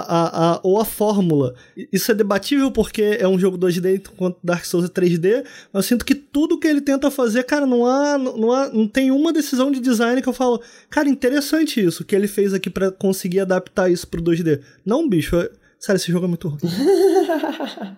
[0.01, 1.55] A, a, ou a fórmula.
[1.93, 5.89] Isso é debatível porque é um jogo 2D enquanto Dark Souls é 3D, mas eu
[5.89, 9.33] sinto que tudo que ele tenta fazer, cara, não há, não há, não tem uma
[9.33, 10.61] decisão de design que eu falo,
[10.91, 14.61] cara, interessante isso que ele fez aqui para conseguir adaptar isso pro 2D.
[14.85, 15.49] Não, bicho, é,
[15.79, 16.59] sério, esse jogo é muito ruim.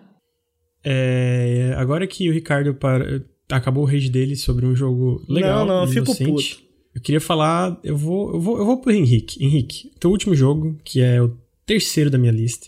[0.85, 5.77] é, agora que o Ricardo para, acabou o rage dele sobre um jogo legal, não,
[5.77, 6.67] não, eu fico puto.
[6.93, 9.43] Eu queria falar, eu vou, eu vou, eu vou pro Henrique.
[9.43, 11.37] Henrique, teu último jogo, que é o
[11.67, 12.67] terceiro da minha lista,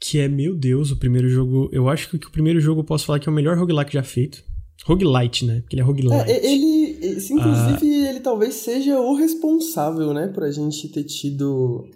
[0.00, 1.68] que é, meu Deus, o primeiro jogo.
[1.72, 4.02] Eu acho que o primeiro jogo eu posso falar que é o melhor roguelike já
[4.02, 4.42] feito.
[4.84, 5.60] Roguelite, né?
[5.60, 6.30] Porque ele é roguelite.
[6.30, 11.88] É, ele, inclusive, ah, ele talvez seja o responsável, né, pra gente ter tido.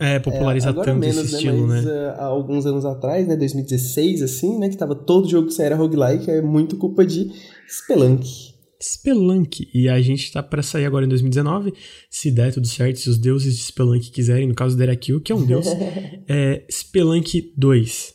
[0.00, 1.92] É, popularizar é, tanto menos, esse né, estilo, mas, né?
[1.92, 5.76] Uh, há alguns anos atrás, né, 2016, assim, né, que tava todo jogo que era
[5.76, 7.30] roguelike, é muito culpa de
[7.68, 8.53] Spelunk.
[8.82, 9.68] Spelunk.
[9.72, 11.72] E a gente tá para sair agora em 2019.
[12.10, 15.32] Se der tudo certo, se os deuses de Spelunk quiserem, no caso do Derekil, que
[15.32, 15.66] é um deus,
[16.28, 18.14] é Spelunk 2.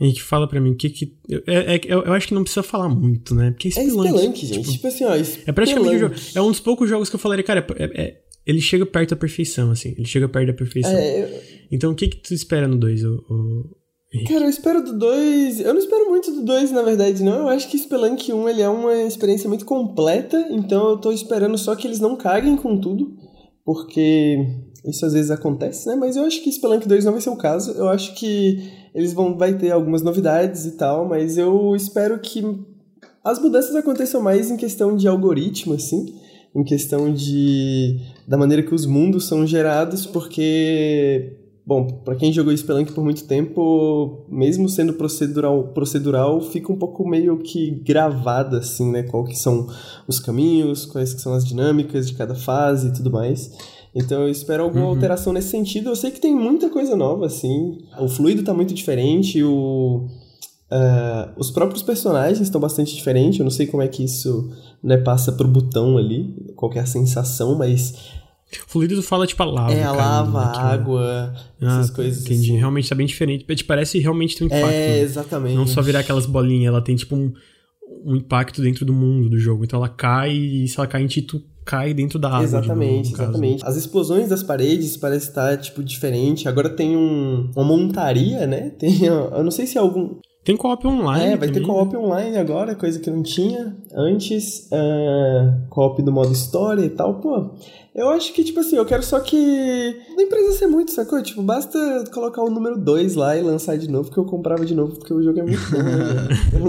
[0.00, 1.18] Henrique, fala pra mim o que que.
[1.46, 3.50] É, é, eu, eu, acho que não precisa falar muito, né?
[3.50, 4.08] Porque é Spelunk.
[4.08, 4.60] É Spelunk, gente.
[4.60, 5.22] Tipo, tipo assim, ó.
[5.22, 5.50] Spelunk.
[5.50, 6.14] É praticamente um jogo.
[6.34, 9.16] É um dos poucos jogos que eu falaria, cara, é, é, ele chega perto da
[9.16, 9.94] perfeição, assim.
[9.96, 10.96] Ele chega perto da perfeição.
[10.96, 11.42] É, eu...
[11.70, 13.76] Então o que que tu espera no 2, o, o,
[14.26, 15.60] Cara, eu espero do 2.
[15.60, 17.38] Eu não espero muito do 2, na verdade, não.
[17.42, 21.56] Eu acho que Spelunk 1 ele é uma experiência muito completa, então eu tô esperando
[21.56, 23.14] só que eles não caguem com tudo,
[23.64, 24.44] porque
[24.84, 25.94] isso às vezes acontece, né?
[25.94, 27.70] Mas eu acho que Spelunk 2 não vai ser o caso.
[27.72, 28.58] Eu acho que
[28.92, 32.42] eles vão vai ter algumas novidades e tal, mas eu espero que
[33.24, 36.16] as mudanças aconteçam mais em questão de algoritmo, assim,
[36.52, 41.39] em questão de da maneira que os mundos são gerados, porque
[41.70, 47.08] Bom, para quem jogou Spelunk por muito tempo, mesmo sendo procedural, procedural, fica um pouco
[47.08, 49.04] meio que gravado assim, né?
[49.04, 49.68] Qual que são
[50.08, 53.52] os caminhos, quais que são as dinâmicas de cada fase e tudo mais.
[53.94, 54.90] Então eu espero alguma uhum.
[54.90, 55.90] alteração nesse sentido.
[55.90, 57.78] Eu sei que tem muita coisa nova, assim.
[58.00, 60.08] O fluido tá muito diferente, o...
[60.72, 63.38] Uh, os próprios personagens estão bastante diferentes.
[63.38, 64.50] Eu não sei como é que isso
[64.82, 67.94] né, passa pro botão ali, qual é a sensação, mas
[68.66, 69.72] Fluido fala tipo a lava.
[69.72, 72.24] É, a lava, a água, ah, essas coisas.
[72.24, 72.50] Entendi.
[72.50, 72.58] Assim.
[72.58, 73.44] Realmente tá bem diferente.
[73.44, 74.66] Te parece realmente ter um impacto.
[74.66, 75.00] É, né?
[75.00, 75.54] exatamente.
[75.54, 77.32] Não só virar aquelas bolinhas, ela tem tipo um,
[78.04, 79.64] um impacto dentro do mundo do jogo.
[79.64, 82.42] Então ela cai e se ela cai em ti, tu cai dentro da água.
[82.42, 83.64] Exatamente, novo, exatamente.
[83.64, 86.48] As explosões das paredes parece estar, tipo, diferente.
[86.48, 88.70] Agora tem um, uma montaria, né?
[88.78, 90.16] Tem, eu não sei se é algum...
[90.42, 91.24] Tem co-op online.
[91.24, 91.98] É, vai também, ter co-op né?
[91.98, 94.68] online agora, coisa que não tinha antes.
[94.72, 97.20] Uh, co-op do modo história e tal.
[97.20, 97.54] Pô,
[97.94, 99.36] eu acho que, tipo assim, eu quero só que.
[100.16, 101.20] Não precisa ser muito, sacou?
[101.22, 104.74] Tipo, basta colocar o número 2 lá e lançar de novo, que eu comprava de
[104.74, 105.78] novo, porque o jogo é muito bom.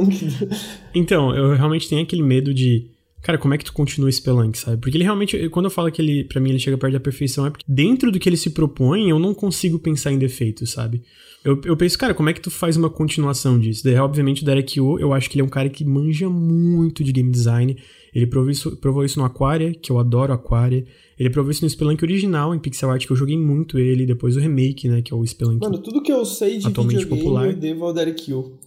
[0.06, 0.58] né?
[0.96, 2.90] então, eu realmente tenho aquele medo de.
[3.22, 4.78] Cara, como é que tu continua esse Spelunk, sabe?
[4.78, 7.46] Porque ele realmente, quando eu falo que ele, para mim, ele chega perto da perfeição,
[7.46, 11.04] é porque dentro do que ele se propõe, eu não consigo pensar em defeitos, sabe?
[11.44, 13.84] Eu, eu penso, cara, como é que tu faz uma continuação disso?
[13.84, 17.04] Daí, obviamente, o Derek Yu, eu acho que ele é um cara que manja muito
[17.04, 17.78] de game design.
[18.14, 20.86] Ele provou isso, provou isso no Aquaria, que eu adoro Aquaria.
[21.22, 24.36] Ele provou isso no Spelunk original, em pixel art, que eu joguei muito ele, depois
[24.36, 27.46] o remake, né, que é o Spelunk Mano, tudo que eu sei de atualmente popular.
[27.46, 28.58] eu devo ao Derek Yu.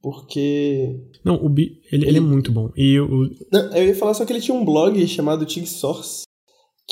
[0.00, 1.00] Porque.
[1.24, 2.70] Não, o Bi, ele, ele, ele, é muito bom.
[2.76, 3.28] E o.
[3.50, 6.22] Não, eu ia falar só que ele tinha um blog chamado Tig Source,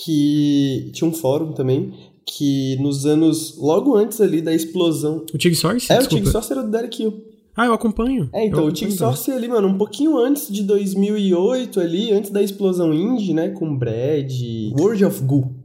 [0.03, 1.94] que tinha um fórum também,
[2.27, 3.57] que nos anos.
[3.59, 5.24] logo antes ali da explosão.
[5.32, 5.93] O Tig Source?
[5.93, 6.16] É, Desculpa.
[6.16, 7.31] o Tig Source era do Derek Yu.
[7.54, 8.30] Ah, eu acompanho.
[8.32, 12.42] É, então, o Tig Source ali, mano, um pouquinho antes de 2008 ali, antes da
[12.42, 14.32] explosão indie, né, com Brad,
[14.78, 15.61] World of Goo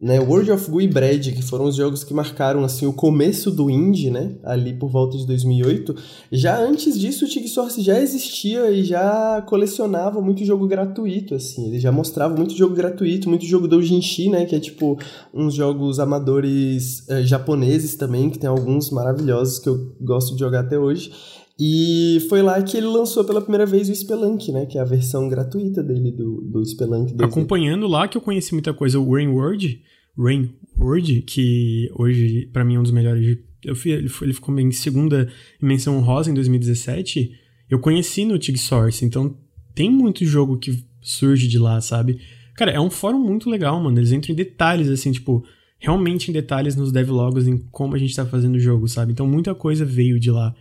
[0.00, 3.50] né, World of Goo e Bread, que foram os jogos que marcaram assim o começo
[3.50, 5.96] do indie, né, ali por volta de 2008.
[6.30, 11.68] Já antes disso, o Tig Source já existia e já colecionava muito jogo gratuito, assim.
[11.68, 14.98] Ele já mostrava muito jogo gratuito, muito jogo doujinshi, né, que é tipo
[15.32, 20.60] uns jogos amadores eh, japoneses também, que tem alguns maravilhosos que eu gosto de jogar
[20.60, 21.10] até hoje.
[21.58, 24.66] E foi lá que ele lançou pela primeira vez o Spelunk, né?
[24.66, 27.14] Que é a versão gratuita dele do, do Spelunk.
[27.22, 29.00] Acompanhando lá que eu conheci muita coisa.
[29.00, 29.80] O Rain World,
[30.18, 33.38] Rain World, que hoje para mim é um dos melhores.
[33.64, 35.28] Eu fui, ele, foi, ele ficou em segunda
[35.60, 37.32] menção rosa em 2017.
[37.70, 39.34] Eu conheci no Tig Source, então
[39.74, 42.20] tem muito jogo que surge de lá, sabe?
[42.54, 43.98] Cara, é um fórum muito legal, mano.
[43.98, 45.44] Eles entram em detalhes, assim, tipo,
[45.78, 49.12] realmente em detalhes nos devlogs, em como a gente tá fazendo o jogo, sabe?
[49.12, 50.54] Então muita coisa veio de lá.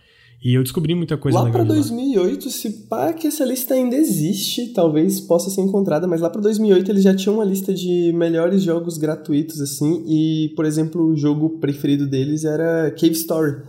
[0.44, 1.62] E eu descobri muita coisa lá legal.
[1.62, 6.22] Lá pra 2008, se pá que essa lista ainda existe, talvez possa ser encontrada, mas
[6.22, 10.66] lá pra 2008 eles já tinham uma lista de melhores jogos gratuitos, assim, e, por
[10.66, 13.62] exemplo, o jogo preferido deles era Cave Story.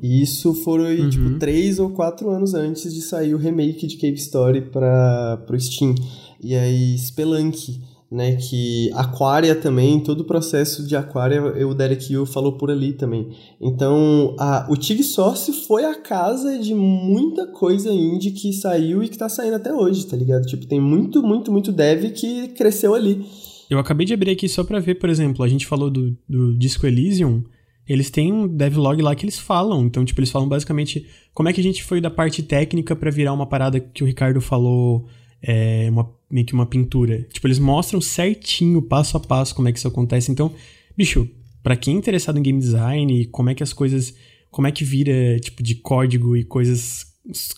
[0.00, 1.10] E isso foi, uhum.
[1.10, 5.58] tipo, três ou quatro anos antes de sair o remake de Cave Story pra, pro
[5.58, 5.94] Steam.
[6.42, 7.80] E aí, Spelunk
[8.12, 8.36] né?
[8.36, 13.30] Que Aquaria também, todo o processo de Aquaria, o Derek Yu falou por ali também.
[13.58, 19.08] Então, a, o Tig Source foi a casa de muita coisa indie que saiu e
[19.08, 20.44] que tá saindo até hoje, tá ligado?
[20.44, 23.24] Tipo, tem muito, muito, muito dev que cresceu ali.
[23.70, 26.54] Eu acabei de abrir aqui só pra ver, por exemplo, a gente falou do, do
[26.58, 27.42] Disco Elysium,
[27.88, 29.86] eles têm um devlog lá que eles falam.
[29.86, 33.10] Então, tipo, eles falam basicamente como é que a gente foi da parte técnica para
[33.10, 35.06] virar uma parada que o Ricardo falou,
[35.42, 37.22] é, uma, meio que uma pintura.
[37.30, 40.32] Tipo, eles mostram certinho, passo a passo, como é que isso acontece.
[40.32, 40.52] Então,
[40.96, 41.28] bicho,
[41.62, 44.14] para quem é interessado em game design, como é que as coisas.
[44.50, 47.06] Como é que vira, tipo, de código e coisas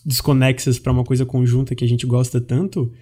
[0.05, 2.92] desconexas para uma coisa conjunta que a gente gosta tanto,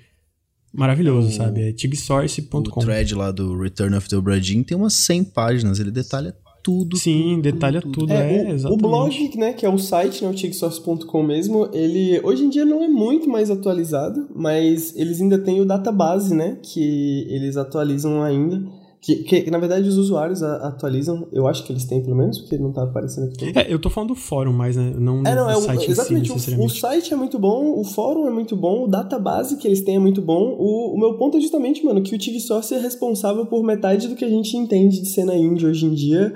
[0.72, 1.60] maravilhoso, o, sabe?
[1.60, 2.58] É tigsource.com.
[2.58, 6.34] O thread lá do Return of the Obra Dinn tem umas 100 páginas, ele detalha
[6.62, 6.96] tudo.
[6.96, 8.12] Sim, tudo, detalha tudo, tudo.
[8.12, 12.20] É, é, o, o, blog, né, que é o site, né, o tigsource.com mesmo, ele
[12.22, 16.58] hoje em dia não é muito mais atualizado, mas eles ainda têm o database, né,
[16.62, 18.62] que eles atualizam ainda.
[19.02, 22.56] Que, que, na verdade os usuários atualizam, eu acho que eles têm pelo menos, porque
[22.56, 23.52] não tá aparecendo aqui.
[23.52, 26.38] É, eu tô falando do fórum, mas né, não é, não, é o site Exatamente,
[26.38, 29.66] si, o, o, site é muito bom, o fórum é muito bom, o database que
[29.66, 30.56] eles têm é muito bom.
[30.56, 34.06] O, o meu ponto é justamente, mano, que o TIG Source é responsável por metade
[34.06, 36.32] do que a gente entende de cena indie hoje em dia.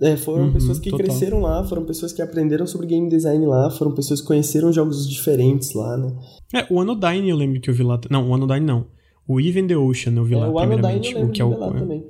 [0.00, 1.06] É, foram uhum, pessoas que total.
[1.06, 5.08] cresceram lá, foram pessoas que aprenderam sobre game design lá, foram pessoas que conheceram jogos
[5.08, 6.12] diferentes lá, né?
[6.54, 8.00] É, o Anodyne eu lembro que eu vi lá.
[8.08, 8.86] Não, o Anodyne não.
[9.26, 11.16] O Even the Ocean eu vi é, lá o primeiramente.
[11.16, 12.04] O que é o, lá também.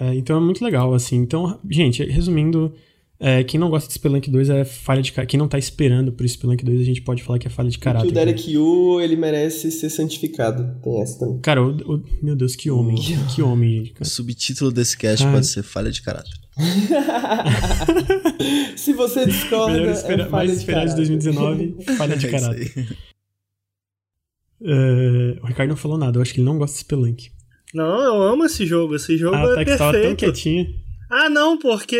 [0.00, 1.16] É, então é muito legal, assim.
[1.16, 2.72] Então, gente, resumindo,
[3.20, 6.28] é, quem não gosta de Spelunk 2 é falha de Quem não tá esperando por
[6.28, 8.06] Spelunk 2, a gente pode falar que é falha de caráter.
[8.06, 10.80] Porque o Derek Yu, ele merece ser santificado.
[10.82, 11.38] Tem essa também.
[11.40, 12.96] Cara, o, o, meu Deus, que homem.
[13.34, 13.92] que homem.
[14.00, 16.32] O subtítulo desse cast pode ser falha de caráter.
[18.76, 22.96] Se você discorda, Melhor espera, é mais esperar de 2019, falha de é caráter.
[24.60, 27.30] Uh, o Ricardo não falou nada, eu acho que ele não gosta de Spelunk.
[27.74, 28.94] Não, eu amo esse jogo.
[28.94, 29.78] Esse jogo ah, é tá, perfeito.
[29.78, 30.66] Tava tão quietinho.
[31.10, 31.98] Ah, não, porque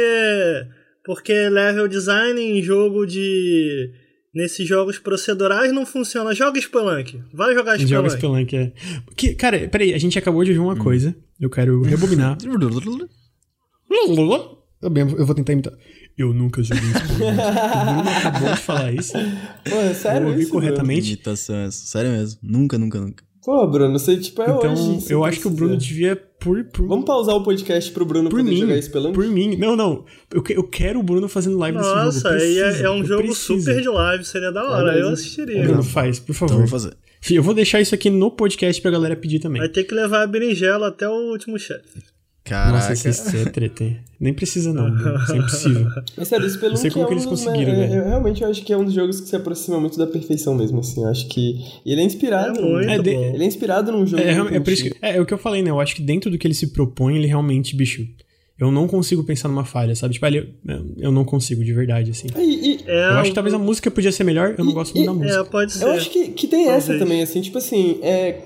[1.05, 3.91] porque level design em jogo de
[4.33, 6.35] nesses jogos procedurais não funciona.
[6.35, 7.21] Joga Spelunk.
[7.33, 7.91] Vai jogar Spelunk.
[7.91, 8.73] Joga Spelunk, é.
[9.17, 10.79] Que, cara, peraí, a gente acabou de ver uma hum.
[10.79, 11.15] coisa.
[11.41, 12.39] Eu quero rebobinar.
[14.81, 15.73] eu vou tentar imitar.
[16.16, 17.15] Eu nunca joguei Spelunk.
[17.23, 19.12] o Bruno acabou de falar isso.
[19.69, 21.09] Pô, é sério Eu ouvi isso, corretamente.
[21.09, 21.86] Imitação essa.
[21.86, 22.39] Sério mesmo.
[22.43, 23.24] Nunca, nunca, nunca.
[23.45, 25.12] Pô, Bruno, você tipo é então, hoje.
[25.12, 28.39] eu acho que o Bruno devia por, por, Vamos pausar o podcast pro Bruno por
[28.39, 29.15] poder mim, jogar Spelunk?
[29.15, 29.57] Por mim.
[29.57, 30.07] Não, não.
[30.32, 32.35] Eu, eu quero o Bruno fazendo live Nossa, nesse jogo.
[32.35, 33.59] Nossa, é, é, um jogo preciso.
[33.59, 34.99] super de live, seria da hora.
[34.99, 35.62] eu assistiria.
[35.62, 36.55] Bruno, faz, por favor.
[36.55, 36.97] Então vou fazer.
[37.31, 39.61] Eu vou deixar isso aqui no podcast pra galera pedir também.
[39.61, 42.03] Vai ter que levar a berinjela até o último chefe.
[42.45, 42.73] Caraca.
[42.73, 44.01] Nossa, isso é treta, hein?
[44.21, 45.87] Nem precisa não, isso é impossível.
[46.15, 47.87] Mas sério, Spelunk não sei como é um que eles conseguiram, né.
[47.87, 50.55] Eu realmente eu acho que é um dos jogos que se aproxima muito da perfeição
[50.55, 51.03] mesmo, assim.
[51.03, 51.59] Eu acho que...
[51.87, 52.61] E ele é inspirado...
[52.61, 53.11] É muito é, de...
[53.11, 54.23] Ele é inspirado num jogo...
[54.23, 55.71] É, é, por isso que, é, é o que eu falei, né?
[55.71, 58.07] Eu acho que dentro do que ele se propõe, ele realmente, bicho...
[58.59, 60.15] Eu não consigo pensar numa falha, sabe?
[60.15, 60.55] Tipo, ele,
[60.99, 62.29] eu não consigo, de verdade, assim.
[62.39, 64.95] E, e, é, eu acho que talvez a música podia ser melhor, eu não gosto
[64.95, 65.41] muito da música.
[65.41, 65.85] É, pode ser.
[65.85, 66.89] Eu acho que, que tem Talvez.
[66.89, 68.43] essa também, assim, tipo assim, é...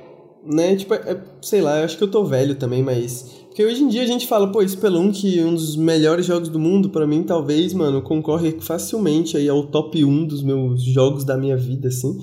[0.46, 3.37] Né, tipo, é, sei lá, eu acho que eu tô velho também, mas...
[3.58, 6.90] Porque hoje em dia a gente fala, pô, Spelunk, um dos melhores jogos do mundo,
[6.90, 11.56] para mim, talvez, mano, concorre facilmente aí ao top 1 dos meus jogos da minha
[11.56, 12.20] vida, assim.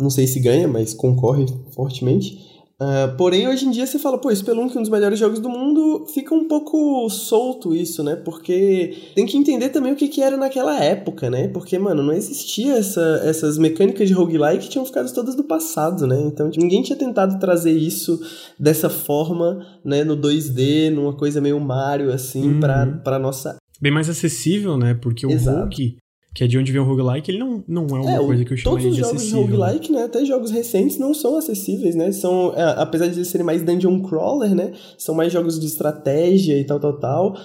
[0.00, 2.38] Não sei se ganha, mas concorre fortemente.
[2.84, 5.48] Uh, porém, hoje em dia você fala, pô, Spelunk é um dos melhores jogos do
[5.48, 8.14] mundo, fica um pouco solto isso, né?
[8.16, 11.48] Porque tem que entender também o que, que era naquela época, né?
[11.48, 16.06] Porque, mano, não existia essa, essas mecânicas de roguelike que tinham ficado todas do passado,
[16.06, 16.20] né?
[16.26, 18.20] Então, ninguém tinha tentado trazer isso
[18.58, 20.04] dessa forma, né?
[20.04, 22.60] No 2D, numa coisa meio Mario, assim, Uhum.
[22.60, 23.56] pra, pra nossa...
[23.80, 24.94] Bem mais acessível, né?
[24.94, 25.60] Porque o Exato.
[25.60, 25.96] rogue,
[26.34, 28.52] que é de onde vem o roguelike, ele não, não é uma É, coisa que
[28.54, 29.46] eu todos chamaria os de jogos de acessível.
[29.46, 29.52] né?
[29.66, 32.10] roguelike, né, até jogos recentes, não são acessíveis, né?
[32.10, 34.72] São, é, apesar de eles serem mais dungeon crawler, né?
[34.98, 37.36] São mais jogos de estratégia e tal, tal, tal.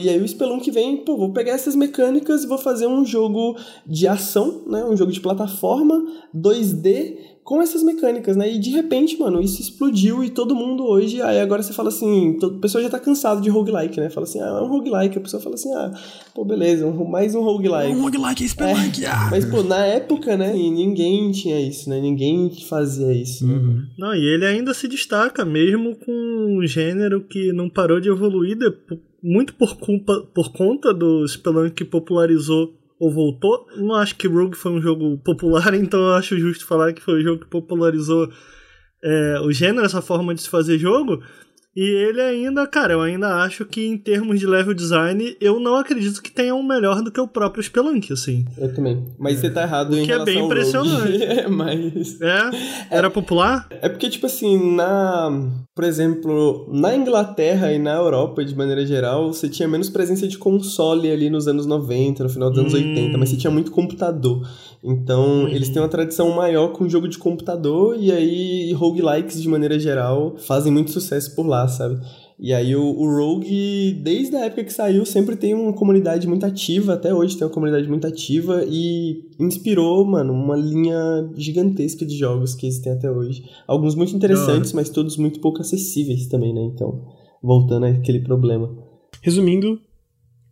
[0.00, 3.56] E aí o Spelunk vem, pô, vou pegar essas mecânicas e vou fazer um jogo
[3.86, 4.84] de ação, né?
[4.84, 6.02] Um jogo de plataforma
[6.36, 8.52] 2D com essas mecânicas, né?
[8.52, 12.36] E de repente, mano, isso explodiu e todo mundo hoje, aí agora você fala assim,
[12.38, 14.08] todo, a pessoa já tá cansado de roguelike, né?
[14.10, 15.18] Fala assim, ah, é um roguelike.
[15.18, 15.90] A pessoa fala assim, ah,
[16.34, 17.92] pô, beleza, um- mais um roguelike.
[17.96, 19.28] Um roguelike é Spelunk, ah!
[19.30, 22.00] Mas, pô, na época, né, e ninguém tinha isso, né?
[22.00, 23.46] Ninguém fazia isso.
[23.46, 23.54] né?
[23.54, 23.82] Uhum.
[23.98, 26.12] Não, e ele ainda se destaca, mesmo com
[26.60, 31.72] um gênero que não parou de evoluir, depo- muito por, culpa, por conta do Spelunk
[31.74, 32.72] que popularizou
[33.02, 33.66] ou voltou.
[33.76, 37.14] Não acho que Rogue foi um jogo popular, então eu acho justo falar que foi
[37.14, 38.30] o jogo que popularizou
[39.02, 41.20] é, o gênero, essa forma de se fazer jogo.
[41.74, 45.76] E ele ainda, cara, eu ainda acho que em termos de level design, eu não
[45.76, 48.44] acredito que tenha um melhor do que o próprio Spelunk, assim.
[48.58, 49.06] Eu também.
[49.18, 49.40] Mas é.
[49.40, 51.22] você tá errado o em que é bem impressionante.
[51.24, 52.20] é, mas...
[52.20, 52.50] É?
[52.90, 53.68] Era popular?
[53.70, 55.50] É porque, tipo assim, na...
[55.74, 60.36] Por exemplo, na Inglaterra e na Europa, de maneira geral, você tinha menos presença de
[60.36, 62.76] console ali nos anos 90, no final dos anos hum.
[62.76, 64.46] 80, mas você tinha muito computador.
[64.84, 65.48] Então, hum.
[65.48, 70.36] eles têm uma tradição maior com jogo de computador e aí roguelikes, de maneira geral,
[70.38, 72.00] fazem muito sucesso por lá, sabe?
[72.44, 76.44] E aí o, o, Rogue, desde a época que saiu, sempre tem uma comunidade muito
[76.44, 82.16] ativa, até hoje tem uma comunidade muito ativa e inspirou, mano, uma linha gigantesca de
[82.16, 83.44] jogos que existem até hoje.
[83.64, 86.62] Alguns muito interessantes, mas todos muito pouco acessíveis também, né?
[86.62, 87.06] Então,
[87.40, 88.76] voltando àquele problema.
[89.20, 89.78] Resumindo,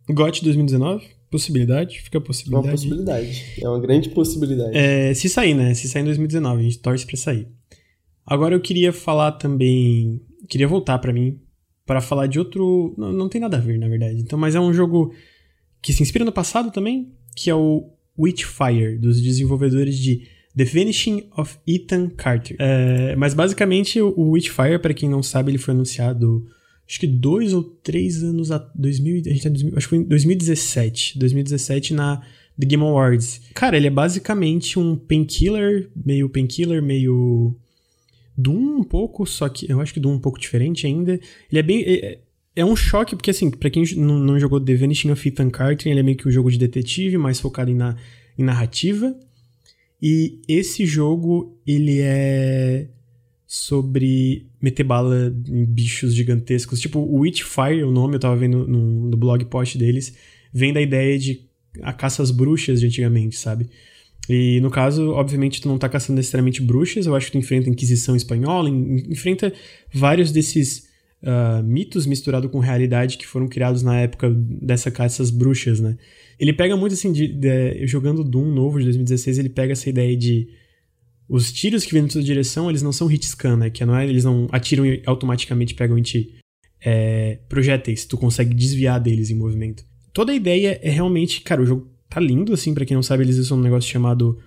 [0.09, 2.67] GOT 2019, possibilidade, fica a possibilidade.
[2.67, 4.77] Uma possibilidade, é uma grande possibilidade.
[4.77, 5.73] É, se sair, né?
[5.73, 7.47] Se sair em 2019, a gente torce pra sair.
[8.25, 11.39] Agora eu queria falar também queria voltar para mim
[11.85, 12.93] para falar de outro.
[12.97, 14.19] Não, não tem nada a ver, na verdade.
[14.19, 15.13] Então, mas é um jogo
[15.81, 21.29] que se inspira no passado também, que é o Witchfire, dos desenvolvedores de The Vanishing
[21.35, 22.57] of Ethan Carter.
[22.59, 26.45] É, mas basicamente o Witchfire, para quem não sabe, ele foi anunciado
[26.91, 29.97] acho que dois ou três anos a 2000, a gente tá 2000, acho que foi
[29.99, 32.17] em 2017, 2017 na
[32.59, 33.39] The Game Awards.
[33.53, 37.55] Cara, ele é basicamente um painkiller, meio painkiller, meio
[38.37, 41.13] Doom um pouco, só que eu acho que Doom um pouco diferente ainda.
[41.49, 41.81] Ele é bem.
[41.87, 42.19] É,
[42.57, 45.89] é um choque, porque assim, pra quem não, não jogou The Vanishing of Ethan Carter,
[45.89, 47.95] ele é meio que um jogo de detetive, mais focado em, na,
[48.37, 49.17] em narrativa.
[50.01, 52.89] E esse jogo, ele é
[53.51, 56.79] sobre meter bala em bichos gigantescos.
[56.79, 60.15] Tipo, o Witchfire, o nome, eu tava vendo no, no blog post deles,
[60.53, 61.41] vem da ideia de
[61.81, 63.67] a caça às bruxas de antigamente, sabe?
[64.29, 67.67] E no caso, obviamente, tu não tá caçando necessariamente bruxas, eu acho que tu enfrenta
[67.67, 69.51] a Inquisição Espanhola, enfrenta
[69.93, 70.87] vários desses
[71.21, 75.97] uh, mitos misturados com realidade que foram criados na época dessa caça às bruxas, né?
[76.39, 80.15] Ele pega muito assim, de, de, jogando Doom novo de 2016, ele pega essa ideia
[80.15, 80.47] de
[81.31, 83.69] os tiros que vêm na sua direção, eles não são hit scan, né?
[83.69, 86.35] Que não é, eles não atiram e automaticamente pegam em ti.
[86.83, 89.83] É, projéteis, tu consegue desviar deles em movimento.
[90.11, 93.23] Toda a ideia é realmente, cara, o jogo Tá lindo, assim, para quem não sabe,
[93.23, 94.37] eles usam um negócio chamado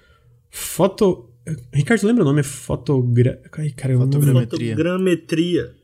[0.51, 1.31] foto...
[1.73, 2.41] Ricardo, lembra o nome?
[2.41, 3.41] É fotogra...
[3.57, 4.77] Ai, caramba, fotogrametria.
[4.77, 5.75] Fotogrametria.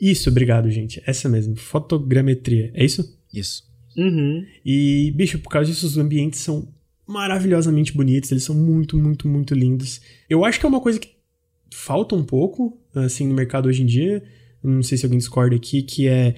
[0.00, 1.02] Isso, obrigado, gente.
[1.04, 2.70] Essa mesmo, fotogrametria.
[2.74, 3.18] É isso?
[3.34, 3.64] Isso.
[3.96, 4.46] Uhum.
[4.64, 6.68] E, bicho, por causa disso, os ambientes são
[7.06, 10.00] maravilhosamente bonitos, eles são muito, muito, muito lindos.
[10.28, 11.16] Eu acho que é uma coisa que
[11.72, 14.22] falta um pouco, assim, no mercado hoje em dia.
[14.62, 16.34] Não sei se alguém discorda aqui, que é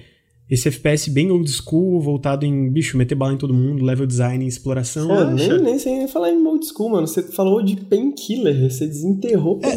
[0.49, 4.45] esse FPS bem old school, voltado em, bicho, meter bala em todo mundo, level design,
[4.47, 5.07] exploração.
[5.07, 7.07] Pô, nem, nem sei falar em old school, mano.
[7.07, 9.71] Você falou de Painkiller, você desenterrou é.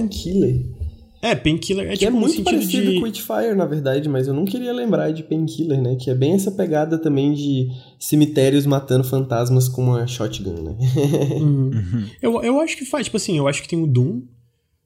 [1.22, 2.98] É, Painkiller é que tipo é muito parecido de...
[2.98, 5.94] com Witchfire, na verdade, mas eu não queria lembrar de Painkiller, né?
[5.94, 10.76] Que é bem essa pegada também de cemitérios matando fantasmas com uma shotgun, né?
[11.40, 12.06] uhum.
[12.20, 14.22] eu, eu acho que faz, tipo assim, eu acho que tem o Doom,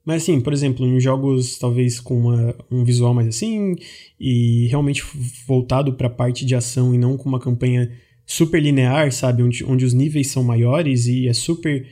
[0.05, 3.75] mas assim, por exemplo, em jogos talvez com uma, um visual mais assim
[4.21, 5.03] e realmente
[5.49, 7.91] voltado para a parte de ação e não com uma campanha
[8.27, 11.87] super linear, sabe, onde, onde os níveis são maiores e é super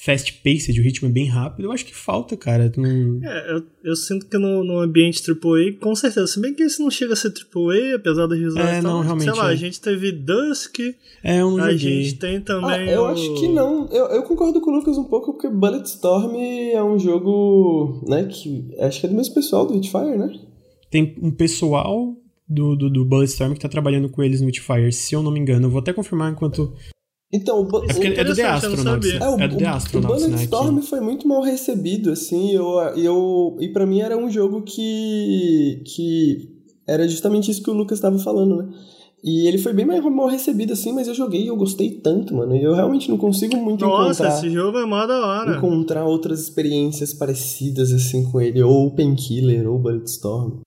[0.00, 2.70] fast-paced, o ritmo é bem rápido, eu acho que falta, cara.
[2.76, 3.20] Não...
[3.20, 6.80] É, eu, eu, sinto que no, no ambiente AAA, com certeza, se bem que esse
[6.80, 9.52] não chega a ser AAA, apesar das visuais é, não, realmente, sei lá, é.
[9.52, 10.78] a gente teve Dusk,
[11.24, 12.04] é, eu não a joguei.
[12.04, 13.06] gente tem também ah, eu o...
[13.06, 16.96] acho que não, eu, eu concordo com o Lucas um pouco, porque Bulletstorm é um
[16.96, 20.32] jogo, né, que acho que é do mesmo pessoal do Hitfire, né?
[20.92, 22.16] Tem um pessoal
[22.48, 25.40] do, do, do Bulletstorm que tá trabalhando com eles no Hitfire, se eu não me
[25.40, 25.66] engano.
[25.66, 26.72] Eu vou até confirmar enquanto
[27.32, 29.12] então, o, é, é do The Astronauts.
[29.12, 30.42] É, o, é do The Astronauts, o né?
[30.44, 35.82] Storm foi muito mal recebido, assim, eu, eu, e para mim era um jogo que,
[35.84, 36.48] que
[36.86, 38.68] era justamente isso que o Lucas estava falando, né?
[39.22, 42.34] E ele foi bem mais mal recebido, assim, mas eu joguei e eu gostei tanto,
[42.34, 42.54] mano.
[42.54, 44.28] E eu realmente não consigo muito Nossa, encontrar...
[44.30, 45.56] Nossa, esse jogo é mó da hora.
[45.56, 48.62] Encontrar outras experiências parecidas, assim, com ele.
[48.62, 50.60] Ou Painkiller, ou Bulletstorm.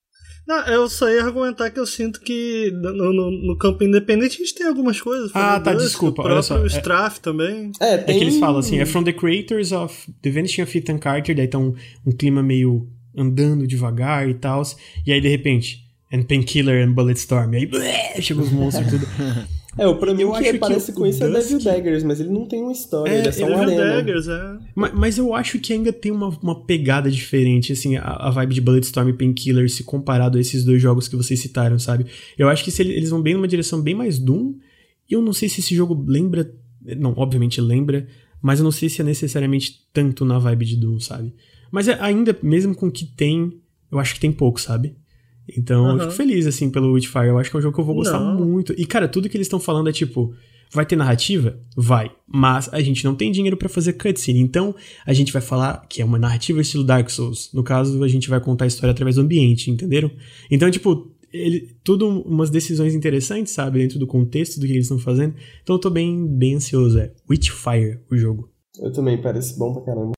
[0.51, 4.37] Não, eu só ia argumentar que eu sinto que no, no, no campo independente a
[4.39, 5.31] gente tem algumas coisas.
[5.33, 6.23] Ah, tá, Dusk, desculpa.
[6.23, 7.71] O próprio Straff é, também.
[7.79, 8.15] É, tem...
[8.15, 11.33] é que eles falam assim, é from the creators of The Vanishing of Ethan Carter,
[11.33, 11.73] daí tá um,
[12.05, 12.85] um clima meio
[13.17, 14.61] andando devagar e tal.
[15.07, 17.53] E aí, de repente, and Painkiller and Bulletstorm.
[17.53, 19.07] E aí, blé, chegam os monstros e tudo.
[19.77, 22.19] É, o pra mim eu que acho parece que com isso é Devil Daggers, mas
[22.19, 23.83] ele não tem uma história, é, ele é só um arena.
[23.95, 24.57] Daggers, é.
[24.75, 28.55] Mas, mas, eu acho que ainda tem uma, uma pegada diferente, assim, a, a vibe
[28.55, 32.05] de Bulletstorm e Painkiller se comparado a esses dois jogos que vocês citaram, sabe?
[32.37, 34.55] Eu acho que se eles vão bem numa direção bem mais Doom,
[35.09, 36.53] e eu não sei se esse jogo lembra...
[36.97, 38.07] Não, obviamente lembra,
[38.41, 41.33] mas eu não sei se é necessariamente tanto na vibe de Doom, sabe?
[41.71, 43.53] Mas é, ainda, mesmo com o que tem,
[43.89, 44.95] eu acho que tem pouco, sabe?
[45.57, 47.27] Então, eu fico feliz, assim, pelo Witchfire.
[47.27, 48.35] Eu acho que é um jogo que eu vou gostar Não.
[48.45, 48.73] muito.
[48.77, 50.33] E, cara, tudo que eles estão falando é tipo.
[50.73, 51.59] Vai ter narrativa?
[51.75, 52.09] Vai.
[52.25, 54.39] Mas a gente não tem dinheiro pra fazer cutscene.
[54.39, 54.73] Então,
[55.05, 57.49] a gente vai falar que é uma narrativa estilo Dark Souls.
[57.53, 60.09] No caso, a gente vai contar a história através do ambiente, entenderam?
[60.49, 63.79] Então, tipo, ele, tudo umas decisões interessantes, sabe?
[63.79, 65.35] Dentro do contexto do que eles estão fazendo.
[65.61, 66.97] Então, eu tô bem, bem ansioso.
[66.99, 68.49] É Witchfire, o jogo.
[68.81, 70.13] Eu também, parece bom pra caramba.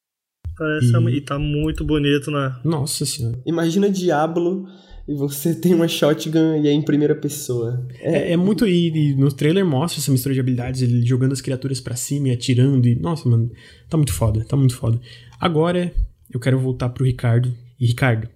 [0.55, 2.55] Parece E- e tá muito bonito, né?
[2.63, 3.39] Nossa senhora.
[3.43, 4.67] Imagina Diablo
[5.07, 7.85] e você tem uma shotgun e é em primeira pessoa.
[7.99, 8.65] É, é muito.
[8.65, 12.29] E, e no trailer mostra essa mistura de habilidades, ele jogando as criaturas pra cima
[12.29, 12.87] e atirando.
[12.87, 13.51] E, nossa, mano,
[13.89, 14.99] tá muito foda, tá muito foda.
[15.39, 15.93] Agora
[16.31, 17.53] eu quero voltar pro Ricardo.
[17.79, 18.29] E Ricardo,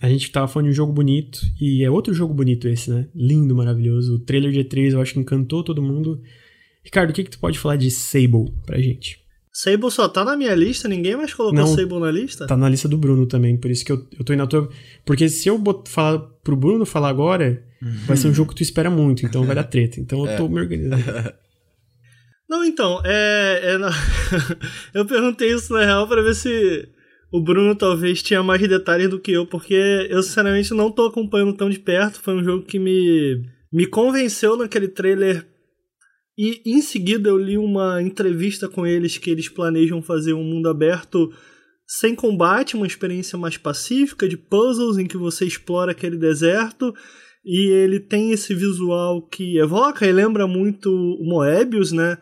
[0.00, 3.08] a gente tava falando de um jogo bonito, e é outro jogo bonito esse, né?
[3.14, 4.14] Lindo, maravilhoso.
[4.14, 6.22] O trailer de E3 eu acho que encantou todo mundo.
[6.84, 9.25] Ricardo, o que, que tu pode falar de Sable pra gente?
[9.58, 11.66] Sable só tá na minha lista, ninguém mais colocou Não.
[11.66, 12.46] Sable na lista?
[12.46, 14.68] Tá na lista do Bruno também, por isso que eu, eu tô indo na tua.
[15.02, 17.64] Porque se eu bot, falar pro Bruno falar agora,
[18.06, 19.98] vai ser um jogo que tu espera muito, então vai dar treta.
[19.98, 21.02] Então eu tô me organizando.
[22.46, 23.60] Não, então, é.
[23.64, 23.90] é na-
[24.92, 26.86] eu perguntei isso na real pra ver se
[27.32, 31.56] o Bruno talvez tinha mais detalhes do que eu, porque eu sinceramente não tô acompanhando
[31.56, 32.20] tão de perto.
[32.20, 35.46] Foi um jogo que me, me convenceu naquele trailer.
[36.36, 40.68] E em seguida eu li uma entrevista com eles que eles planejam fazer um mundo
[40.68, 41.32] aberto
[41.86, 46.94] sem combate, uma experiência mais pacífica de puzzles em que você explora aquele deserto.
[47.44, 52.18] E ele tem esse visual que evoca e lembra muito o Moebius, né?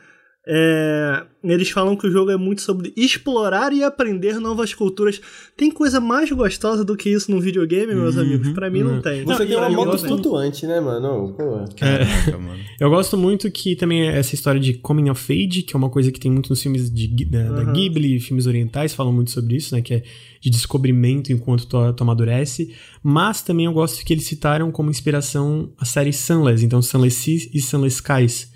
[0.46, 5.18] É, eles falam que o jogo é muito sobre explorar e aprender novas culturas.
[5.56, 8.50] Tem coisa mais gostosa do que isso no videogame, meus amigos?
[8.52, 9.00] Pra mim não Uhum.
[9.00, 9.24] tem.
[9.24, 11.32] Você Não, tem uma eu moto gosto- flutuante, né, mano?
[11.34, 11.64] Pô.
[11.76, 12.62] Caraca, mano.
[12.78, 15.88] Eu gosto muito que também é essa história de coming of age, que é uma
[15.88, 17.72] coisa que tem muito nos filmes de, da, da Aham.
[17.72, 19.80] Ghibli, filmes orientais falam muito sobre isso, né?
[19.80, 20.02] Que é
[20.42, 22.74] de descobrimento enquanto tu, tu amadurece.
[23.02, 27.48] Mas também eu gosto que eles citaram como inspiração a série Sunless, então Sunless Seas
[27.54, 28.52] e Sunless Skies,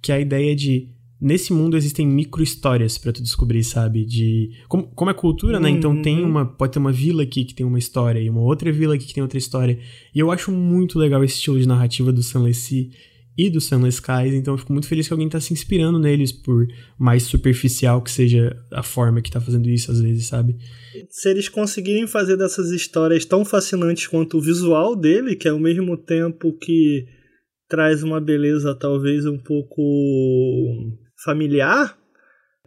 [0.00, 0.88] que é a ideia de
[1.22, 4.04] nesse mundo existem micro histórias pra tu descobrir, sabe?
[4.04, 5.70] De como, como é cultura, né?
[5.70, 6.02] Então Uhum.
[6.02, 8.94] tem uma pode ter uma vila aqui que tem uma história e uma outra vila
[8.96, 9.78] aqui que tem outra história.
[10.14, 12.88] E eu acho muito legal esse estilo de narrativa do Sunless Sea
[13.38, 16.30] e do Sunless Skies, então eu fico muito feliz que alguém tá se inspirando neles
[16.32, 16.66] por
[16.98, 20.56] mais superficial que seja a forma que tá fazendo isso às vezes, sabe?
[21.08, 25.58] Se eles conseguirem fazer dessas histórias tão fascinantes quanto o visual dele, que é ao
[25.58, 27.06] mesmo tempo que
[27.70, 29.80] traz uma beleza talvez um pouco
[31.24, 31.96] familiar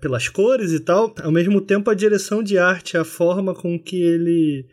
[0.02, 4.02] pelas cores e tal, ao mesmo tempo a direção de arte, a forma com que
[4.02, 4.66] ele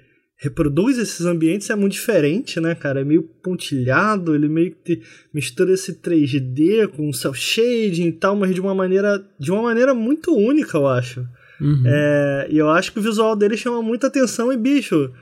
[0.43, 3.01] reproduz esses ambientes é muito diferente, né, cara?
[3.01, 5.01] É meio pontilhado, ele meio que
[5.33, 9.94] mistura esse 3D com cel shading e tal, mas de uma maneira de uma maneira
[9.94, 11.20] muito única, eu acho.
[11.61, 11.85] Uhum.
[11.86, 14.52] É, e eu acho que o visual dele chama muita atenção.
[14.52, 15.12] E, bicho,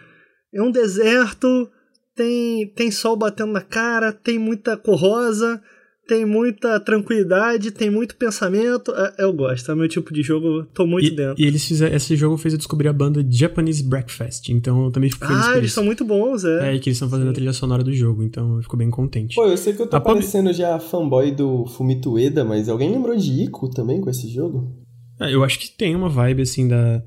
[0.55, 1.71] é um deserto,
[2.17, 5.63] tem, tem sol batendo na cara, tem muita cor rosa,
[6.11, 8.91] tem muita tranquilidade, tem muito pensamento.
[8.93, 11.41] É, eu gosto, é meu tipo de jogo, tô muito E, dentro.
[11.41, 15.09] e eles fizeram, esse jogo fez eu descobrir a banda Japanese Breakfast, então eu também
[15.09, 15.75] fico feliz ah, por eles isso.
[15.77, 16.71] são muito bons, é.
[16.71, 18.91] É, e que eles estão fazendo a trilha sonora do jogo, então eu fico bem
[18.91, 19.37] contente.
[19.37, 22.69] Pô, eu sei que eu tô A pub- parecendo já fanboy do Fumito Ueda, mas
[22.69, 24.69] alguém lembrou de Ico também com esse jogo?
[25.21, 27.03] É, eu acho que tem uma vibe assim da.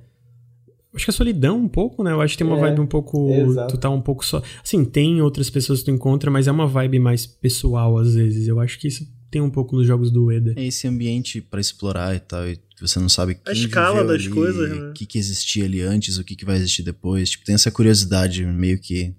[0.94, 2.12] Acho que a solidão um pouco, né?
[2.12, 3.30] Eu acho que tem uma É, vibe um pouco.
[3.32, 3.76] exato.
[3.76, 4.42] Tu tá um pouco só.
[4.64, 8.48] Assim, tem outras pessoas que tu encontra, mas é uma vibe mais pessoal às vezes.
[8.48, 10.54] Eu acho que isso tem um pouco nos jogos do Eda.
[10.56, 14.22] É esse ambiente pra explorar e tal, e você não sabe quem escala viveu das
[14.22, 14.90] ali, coisas, né?
[14.90, 17.32] O que, que existia ali antes, o que, que vai existir depois.
[17.32, 19.16] Tipo, tem essa curiosidade meio que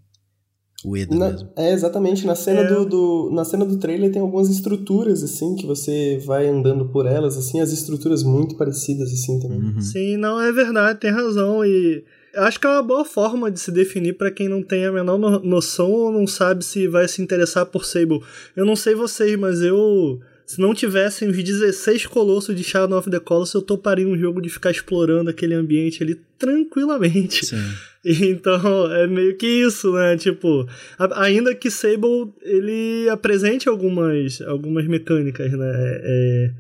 [0.85, 1.49] o Eda Na- mesmo.
[1.57, 2.27] é, exatamente.
[2.27, 2.67] Na cena, É.
[2.69, 7.07] do, do- na cena do trailer tem algumas estruturas, assim, que você vai andando por
[7.07, 9.59] elas, assim, as estruturas muito parecidas, assim, também.
[9.61, 9.81] Uhum.
[9.81, 11.65] Sim, não, é verdade, tem razão.
[11.65, 12.05] E
[12.37, 15.19] acho que é uma boa forma de se definir pra quem não tem a menor
[15.19, 18.21] no- noção ou não sabe se vai se interessar por Sable.
[18.57, 20.21] Eu não sei vocês, mas eu.
[20.47, 24.43] Se não tivessem os 16 colossos de Shadow of the Colossus, eu toparia um jogo
[24.43, 27.47] de ficar explorando aquele ambiente ali tranquilamente.
[27.47, 27.57] Sim.
[28.07, 30.15] Então, é meio que isso, né?
[30.19, 35.73] Tipo, a- ainda que Sable ele apresente algumas, algumas mecânicas, né?
[35.75, 36.51] É- é,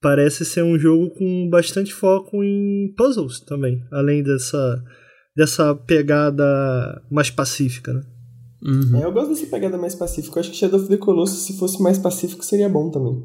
[0.00, 4.80] parece ser um jogo com bastante foco em puzzles também, além dessa,
[5.36, 8.02] dessa pegada mais pacífica, né?
[8.66, 8.96] Uhum.
[9.00, 10.36] É, eu gosto dessa pegada mais pacífica.
[10.36, 13.22] Eu acho que Shadow of the Colossus, se fosse mais pacífico, seria bom também.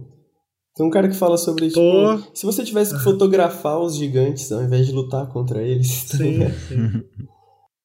[0.76, 2.18] Tem um cara que fala sobre, tipo, Pô.
[2.34, 6.40] se você tivesse que fotografar os gigantes ao invés de lutar contra eles, tá Sim,
[6.68, 7.04] sim.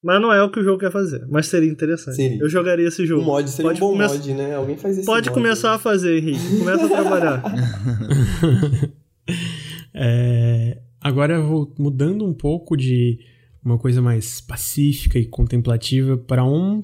[0.03, 2.15] Mas não é o que o jogo quer fazer, mas seria interessante.
[2.15, 2.39] Seria.
[2.39, 3.23] Eu jogaria esse jogo.
[3.23, 4.55] Um mod seria Pode um bom começar- mod, né?
[4.55, 5.75] Alguém faz esse Pode mod, começar né?
[5.75, 6.59] a fazer, Henrique.
[6.59, 7.43] Começa a trabalhar.
[9.93, 13.19] É, agora eu vou mudando um pouco de
[13.65, 16.81] uma coisa mais pacífica e contemplativa para um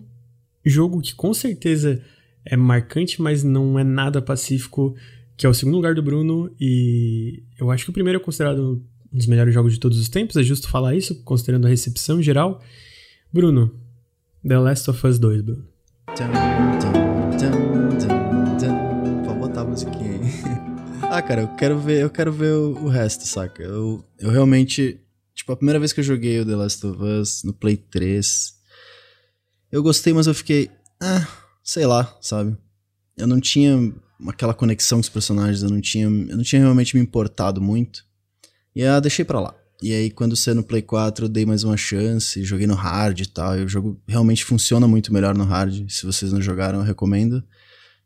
[0.65, 2.01] jogo que com certeza
[2.45, 4.95] é marcante, mas não é nada pacífico,
[5.37, 8.83] que é o segundo lugar do Bruno, e eu acho que o primeiro é considerado
[9.11, 12.21] um dos melhores jogos de todos os tempos, é justo falar isso, considerando a recepção
[12.21, 12.61] geral.
[13.31, 13.73] Bruno,
[14.45, 15.65] The Last of Us 2, Bruno.
[19.25, 20.21] Pode botar a musiquinha aí.
[21.09, 23.63] ah, cara, eu quero ver, eu quero ver o, o resto, saca?
[23.63, 24.99] Eu, eu realmente.
[25.33, 28.52] Tipo, a primeira vez que eu joguei o The Last of Us no Play 3,
[29.73, 30.69] eu gostei, mas eu fiquei.
[31.01, 31.27] Ah,
[31.63, 32.55] sei lá, sabe?
[33.17, 33.91] Eu não tinha
[34.27, 38.05] aquela conexão com os personagens, eu não tinha, eu não tinha realmente me importado muito.
[38.75, 39.55] E eu deixei pra lá.
[39.81, 43.19] E aí, quando você no Play 4, eu dei mais uma chance, joguei no hard
[43.19, 43.57] e tal.
[43.57, 45.89] E o jogo realmente funciona muito melhor no hard.
[45.89, 47.43] Se vocês não jogaram, eu recomendo.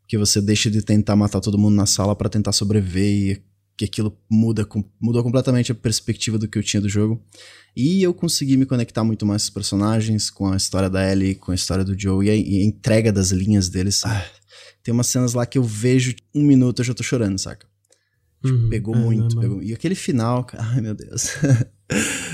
[0.08, 3.44] Que você deixa de tentar matar todo mundo na sala para tentar sobreviver e
[3.78, 4.68] que aquilo muda,
[5.00, 7.24] mudou completamente a perspectiva do que eu tinha do jogo.
[7.76, 11.36] E eu consegui me conectar muito mais com os personagens, com a história da Ellie,
[11.36, 14.04] com a história do Joe e a, e a entrega das linhas deles.
[14.04, 14.26] Ah,
[14.82, 17.68] tem umas cenas lá que eu vejo um minuto eu já tô chorando, saca?
[18.44, 19.40] Tipo, uhum, pegou é, muito.
[19.40, 19.62] Pegou...
[19.62, 21.30] E aquele final, ai meu Deus.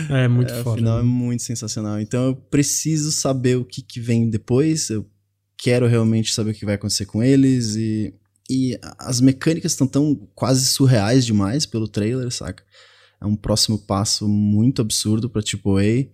[0.10, 0.72] É muito é, foda.
[0.72, 1.02] O final né?
[1.02, 2.00] é muito sensacional.
[2.00, 4.90] Então eu preciso saber o que, que vem depois.
[4.90, 5.06] Eu
[5.56, 7.76] quero realmente saber o que vai acontecer com eles.
[7.76, 8.14] E,
[8.50, 12.64] e as mecânicas estão tão quase surreais demais pelo trailer, saca?
[13.22, 16.08] É um próximo passo muito absurdo pra AAA.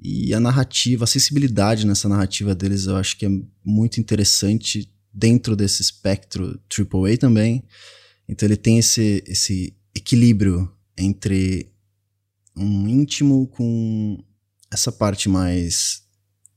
[0.00, 3.30] E a narrativa, a sensibilidade nessa narrativa deles eu acho que é
[3.64, 7.64] muito interessante dentro desse espectro AAA também.
[8.28, 11.72] Então ele tem esse, esse equilíbrio entre
[12.56, 14.22] um íntimo com
[14.70, 16.02] essa parte mais.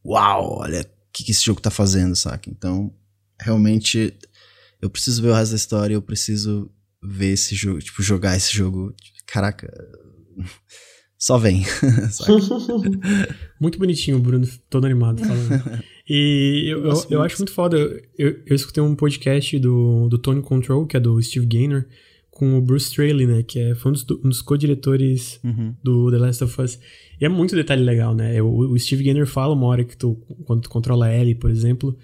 [0.03, 2.49] Uau, olha o que, que esse jogo tá fazendo, saca?
[2.49, 2.93] Então,
[3.39, 4.13] realmente,
[4.81, 8.55] eu preciso ver o resto da história, eu preciso ver esse jogo, tipo, jogar esse
[8.55, 8.93] jogo.
[9.25, 9.71] Caraca.
[11.17, 11.63] Só vem.
[13.61, 15.83] muito bonitinho o Bruno, todo animado falando.
[16.09, 17.77] E eu, eu, eu, acho muito foda.
[18.17, 21.85] Eu, eu escutei um podcast do, do Tony Control, que é do Steve Gaynor,
[22.31, 23.43] com o Bruce Straley, né?
[23.43, 25.75] Que é, foi um dos, um dos co-diretores uhum.
[25.83, 26.79] do The Last of Us.
[27.19, 28.41] E é muito detalhe legal, né?
[28.41, 31.51] O, o Steve Gaynor fala uma hora que tu, quando tu controla a Ellie, por
[31.51, 31.95] exemplo,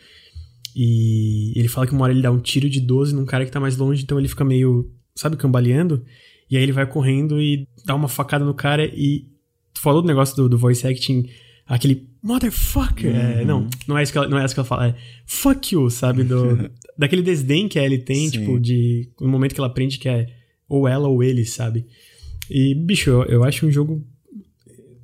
[0.80, 3.52] e ele fala que uma hora ele dá um tiro de 12 num cara que
[3.52, 6.06] tá mais longe, então ele fica meio, sabe, cambaleando.
[6.52, 9.26] E aí ele vai correndo e dá uma facada no cara e...
[9.74, 11.28] Tu falou do negócio do, do voice acting
[11.68, 13.16] aquele motherfucker.
[13.16, 13.40] É, uhum.
[13.40, 15.74] É, não, não é, isso que ela, não é isso que ela fala, é fuck
[15.74, 16.24] you, sabe?
[16.24, 18.40] Do, daquele desdém que a Ellie tem, Sim.
[18.40, 19.10] tipo, de.
[19.20, 20.28] No momento que ela aprende que é
[20.70, 21.86] ou ela ou ele, sabe?
[22.50, 24.06] E, bicho, eu, eu acho um jogo.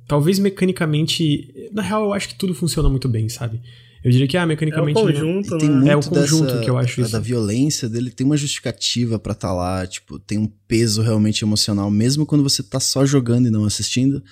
[0.06, 1.70] Talvez mecanicamente.
[1.72, 3.60] Na real, eu acho que tudo funciona muito bem, sabe?
[4.04, 4.98] Eu diria que, ah, mecanicamente.
[4.98, 5.80] É o conjunto, não...
[5.80, 5.92] né?
[5.92, 7.12] é o conjunto dessa, que eu acho isso.
[7.12, 11.42] Da violência dele tem uma justificativa para estar tá lá, tipo, tem um peso realmente
[11.42, 14.22] emocional, mesmo quando você tá só jogando e não assistindo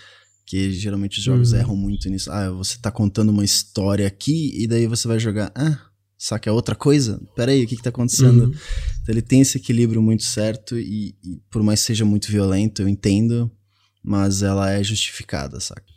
[0.45, 1.59] que geralmente os jogos uhum.
[1.59, 2.31] erram muito nisso.
[2.31, 5.51] Ah, você tá contando uma história aqui e daí você vai jogar.
[5.55, 5.79] Ah,
[6.19, 7.19] saca é outra coisa?
[7.35, 8.45] Peraí, o que que tá acontecendo?
[8.45, 8.51] Uhum.
[8.51, 12.83] Então ele tem esse equilíbrio muito certo e, e, por mais que seja muito violento,
[12.83, 13.51] eu entendo,
[14.05, 15.91] mas ela é justificada, saca?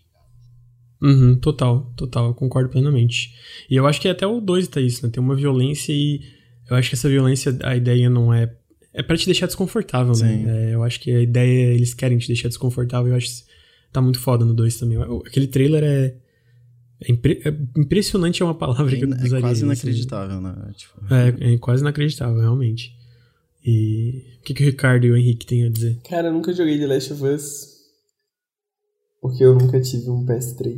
[1.06, 3.35] Uhum, total, total, eu concordo plenamente.
[3.69, 5.11] E eu acho que até o 2 tá isso, né?
[5.11, 6.22] Tem uma violência e
[6.69, 8.51] eu acho que essa violência, a ideia não é.
[8.92, 10.38] É pra te deixar desconfortável, né?
[10.38, 10.43] Sim.
[10.43, 10.72] né?
[10.72, 13.11] É, eu acho que a ideia, eles querem te deixar desconfortável.
[13.11, 13.43] Eu acho
[13.92, 14.98] tá muito foda no 2 também.
[15.25, 16.16] Aquele trailer é.
[17.01, 19.38] É, impre, é, impressionante é uma palavra é, que eu usaria.
[19.38, 20.56] É quase inacreditável, né?
[20.75, 21.14] Tipo...
[21.14, 22.95] É, é quase inacreditável, realmente.
[23.66, 26.00] E o que, que o Ricardo e o Henrique têm a dizer?
[26.09, 27.75] Cara, eu nunca joguei The Last of Us.
[29.26, 30.78] Porque eu nunca tive um PS3.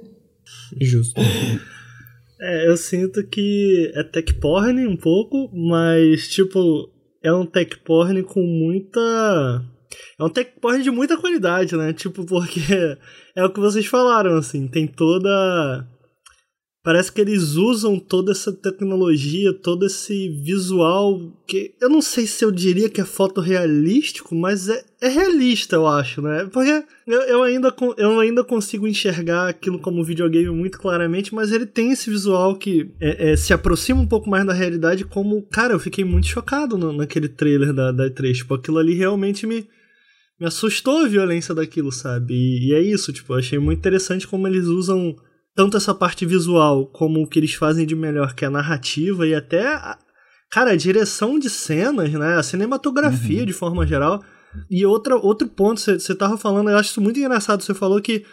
[0.80, 1.20] Justo.
[2.40, 6.90] É, eu sinto que é tech porn um pouco, mas, tipo,
[7.22, 9.62] é um tech porn com muita
[10.18, 11.92] é um tech porn de muita qualidade, né?
[11.92, 12.62] Tipo, porque
[13.36, 15.86] é o que vocês falaram, assim, tem toda.
[16.86, 22.44] Parece que eles usam toda essa tecnologia, todo esse visual que eu não sei se
[22.44, 26.48] eu diria que é fotorrealístico, mas é, é realista, eu acho, né?
[26.52, 31.66] Porque eu, eu, ainda, eu ainda consigo enxergar aquilo como videogame muito claramente, mas ele
[31.66, 35.72] tem esse visual que é, é, se aproxima um pouco mais da realidade, como, cara,
[35.72, 38.32] eu fiquei muito chocado no, naquele trailer da, da E3.
[38.32, 39.66] Tipo, aquilo ali realmente me,
[40.38, 42.32] me assustou a violência daquilo, sabe?
[42.32, 45.16] E, e, é isso, tipo, eu achei muito interessante como eles usam
[45.56, 49.26] tanto essa parte visual como o que eles fazem de melhor, que é a narrativa
[49.26, 49.98] e até, a,
[50.50, 52.36] cara, a direção de cenas, né?
[52.36, 53.46] A cinematografia uhum.
[53.46, 54.22] de forma geral.
[54.70, 58.24] E outra, outro ponto, você tava falando, eu acho isso muito engraçado, você falou que.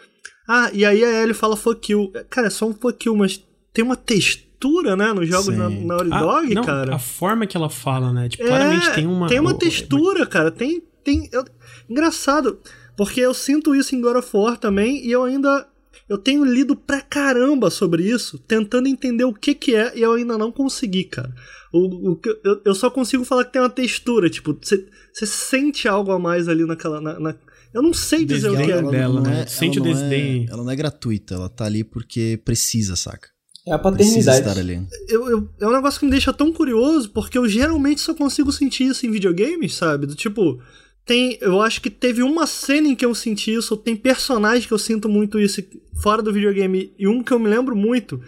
[0.47, 2.11] Ah, e aí a Ellie fala fuck you.
[2.29, 3.41] Cara, é só um fuck you, mas
[3.73, 6.95] tem uma textura, né, nos jogos na, na Naughty Dog, não, cara.
[6.95, 8.27] A forma que ela fala, né?
[8.27, 9.27] Tipo, é, claramente tem uma.
[9.27, 10.51] Tem uma textura, cara.
[10.51, 10.81] Tem.
[11.03, 11.45] tem eu,
[11.89, 12.59] Engraçado,
[12.95, 15.67] porque eu sinto isso em God of War também, e eu ainda.
[16.09, 20.13] Eu tenho lido pra caramba sobre isso, tentando entender o que que é, e eu
[20.13, 21.33] ainda não consegui, cara.
[21.71, 26.11] O, o, eu, eu só consigo falar que tem uma textura, tipo, você sente algo
[26.11, 27.01] a mais ali naquela.
[27.01, 27.35] Na, na...
[27.73, 28.81] eu não sei dizer o que é.
[28.81, 29.45] Dela, né?
[29.47, 30.45] Sente o desdém.
[30.47, 33.33] É, ela não é gratuita, ela tá ali porque precisa, saca?
[33.65, 34.39] É a paternidade.
[34.39, 34.85] estar ali.
[35.07, 38.51] Eu, eu, é um negócio que me deixa tão curioso, porque eu geralmente só consigo
[38.51, 40.05] sentir isso em videogames, sabe?
[40.05, 40.61] Do tipo,
[41.05, 41.37] tem.
[41.41, 44.79] Eu acho que teve uma cena em que eu senti isso, tem personagem que eu
[44.79, 45.61] sinto muito isso
[46.01, 48.21] fora do videogame, e um que eu me lembro muito.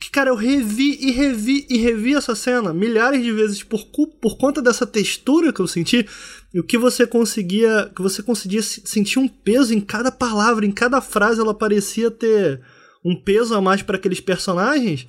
[0.00, 3.84] Que, cara, eu revi e revi e revi essa cena milhares de vezes por,
[4.20, 6.06] por conta dessa textura que eu senti.
[6.52, 7.90] E o que você conseguia.
[7.94, 12.60] Que você conseguia sentir um peso em cada palavra, em cada frase, ela parecia ter
[13.04, 15.06] um peso a mais para aqueles personagens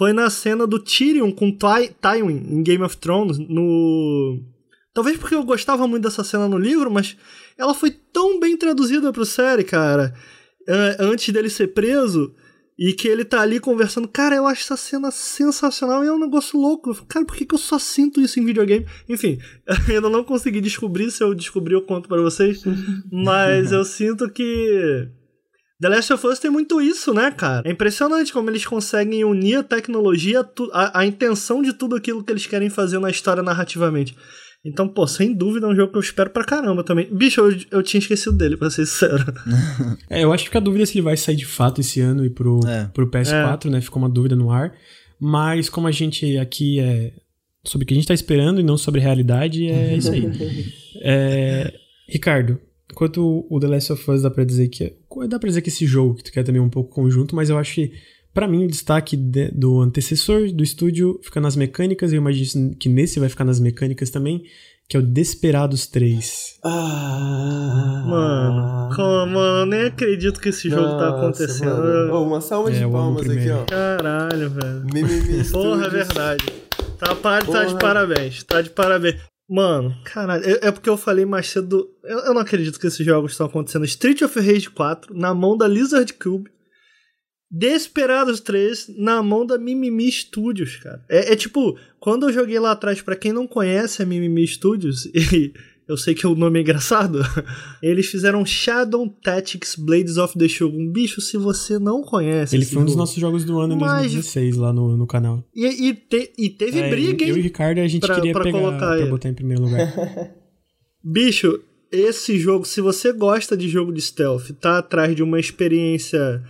[0.00, 4.40] foi na cena do Tyrion com Ty Tywin em Game of Thrones no
[5.00, 7.16] talvez porque eu gostava muito dessa cena no livro mas
[7.56, 10.12] ela foi tão bem traduzida para série cara
[10.98, 12.34] antes dele ser preso
[12.78, 14.08] e que ele tá ali conversando.
[14.08, 16.94] Cara, eu acho essa cena sensacional e é um negócio louco.
[17.06, 18.86] Cara, por que, que eu só sinto isso em videogame?
[19.06, 19.38] Enfim,
[19.86, 21.10] ainda não consegui descobrir.
[21.10, 22.62] Se eu descobrir, eu conto para vocês.
[23.12, 25.08] Mas eu sinto que
[25.80, 27.68] The Last of Us tem muito isso, né, cara?
[27.68, 30.40] É impressionante como eles conseguem unir a tecnologia,
[30.72, 34.16] a, a intenção de tudo aquilo que eles querem fazer na história narrativamente.
[34.64, 37.08] Então, pô, sem dúvida é um jogo que eu espero pra caramba também.
[37.10, 39.24] Bicho, eu, eu tinha esquecido dele, pra ser sincero.
[40.08, 42.30] é, eu acho que a dúvida se ele vai sair de fato esse ano e
[42.30, 42.84] pro, é.
[42.92, 43.70] pro PS4, é.
[43.70, 43.80] né?
[43.80, 44.74] Ficou uma dúvida no ar.
[45.18, 47.12] Mas como a gente aqui é
[47.64, 50.30] sobre o que a gente tá esperando e não sobre realidade, é isso aí.
[51.02, 51.72] é,
[52.08, 52.58] Ricardo,
[52.90, 54.84] Enquanto o The Last of Us dá pra dizer que.
[54.84, 54.94] É,
[55.28, 57.56] dá pra dizer que esse jogo, que tu quer também um pouco conjunto, mas eu
[57.56, 57.92] acho que,
[58.32, 62.74] para mim, o destaque de, do antecessor do estúdio fica nas mecânicas, e eu imagino
[62.76, 64.42] que nesse vai ficar nas mecânicas também,
[64.88, 66.58] que é o Desperados 3.
[66.64, 72.12] Ah, mano, como, mano, nem acredito que esse jogo tá Nossa, tá acontecendo.
[72.12, 73.64] Oh, uma salva de é, palmas aqui, ó.
[73.64, 74.84] Caralho, velho.
[74.92, 76.44] Mimimi Porra, é verdade.
[76.98, 79.16] Tá, tá de parabéns, tá de parabéns.
[79.48, 81.88] Mano, caralho, é, é, porque eu falei mais cedo.
[82.04, 83.84] Eu, eu, não acredito que esses jogos estão acontecendo.
[83.84, 86.50] Street of Rage 4 na mão da Lizard Cube.
[87.50, 91.04] Desperados 3 na mão da Mimimi Studios, cara.
[91.08, 95.06] É, é tipo, quando eu joguei lá atrás, para quem não conhece a Mimimi Studios,
[95.12, 95.52] e
[95.88, 97.18] eu sei que o nome é engraçado.
[97.82, 100.92] Eles fizeram Shadow Tactics Blades of the Shogun.
[100.92, 102.54] Bicho, se você não conhece.
[102.54, 104.12] Ele foi um dos nossos jogos do ano em Mas...
[104.12, 105.44] 2016 lá no, no canal.
[105.52, 107.30] E, e, te, e teve é, briga, hein?
[107.30, 109.64] Eu e o Ricardo a gente pra, queria pra pegar colocar pra botar em primeiro
[109.64, 109.92] lugar.
[111.02, 116.40] Bicho, esse jogo, se você gosta de jogo de stealth, tá atrás de uma experiência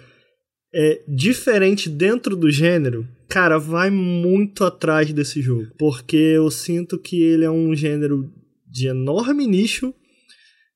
[0.75, 5.69] é, diferente dentro do gênero, cara, vai muito atrás desse jogo.
[5.79, 8.31] Porque eu sinto que ele é um gênero
[8.67, 9.93] de enorme nicho,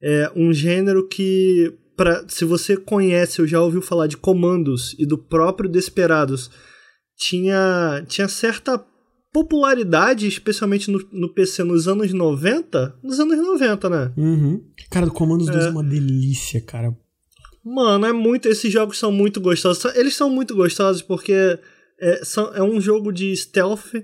[0.03, 5.07] é um gênero que, pra, se você conhece ou já ouviu falar de Comandos e
[5.07, 6.51] do próprio Desperados,
[7.17, 8.85] tinha, tinha certa
[9.33, 12.99] popularidade, especialmente no, no PC nos anos 90.
[13.03, 14.13] Nos anos 90, né?
[14.17, 14.63] Uhum.
[14.91, 15.69] Cara, do Comandos 2 é.
[15.69, 16.97] é uma delícia, cara.
[17.65, 18.47] Mano, é muito.
[18.47, 19.85] Esses jogos são muito gostosos.
[19.97, 21.59] Eles são muito gostosos porque
[21.99, 23.95] é, são, é um jogo de stealth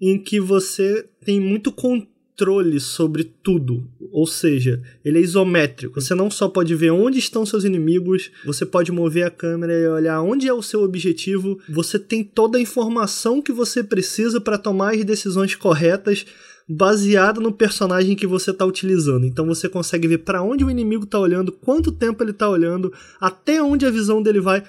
[0.00, 3.90] em que você tem muito controle sobre tudo.
[4.12, 6.00] Ou seja, ele é isométrico.
[6.00, 9.88] Você não só pode ver onde estão seus inimigos, você pode mover a câmera e
[9.88, 11.58] olhar onde é o seu objetivo.
[11.68, 16.24] Você tem toda a informação que você precisa para tomar as decisões corretas
[16.68, 19.24] baseada no personagem que você está utilizando.
[19.24, 22.92] Então você consegue ver para onde o inimigo está olhando, quanto tempo ele está olhando,
[23.20, 24.62] até onde a visão dele vai.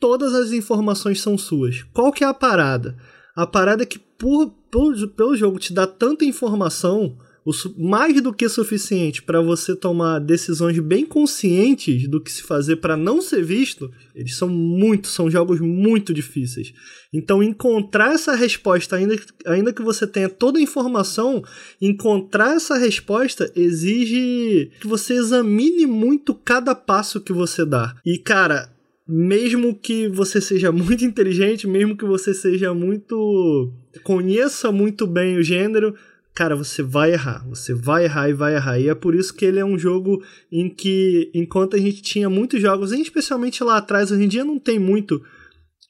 [0.00, 1.82] Todas as informações são suas.
[1.92, 2.96] Qual que é a parada?
[3.36, 8.32] A parada é que por, por, pelo jogo te dá tanta informação, o, mais do
[8.32, 13.42] que suficiente para você tomar decisões bem conscientes do que se fazer para não ser
[13.42, 16.72] visto, eles são muito, são jogos muito difíceis.
[17.12, 21.42] Então, encontrar essa resposta, ainda, ainda que você tenha toda a informação,
[21.80, 27.96] encontrar essa resposta exige que você examine muito cada passo que você dá.
[28.04, 28.70] E, cara,
[29.10, 33.72] mesmo que você seja muito inteligente, mesmo que você seja muito.
[34.04, 35.94] conheça muito bem o gênero,
[36.34, 37.46] cara, você vai errar.
[37.48, 38.78] Você vai errar e vai errar.
[38.78, 42.30] E é por isso que ele é um jogo em que, enquanto a gente tinha
[42.30, 45.22] muitos jogos, especialmente lá atrás, hoje em dia não tem muito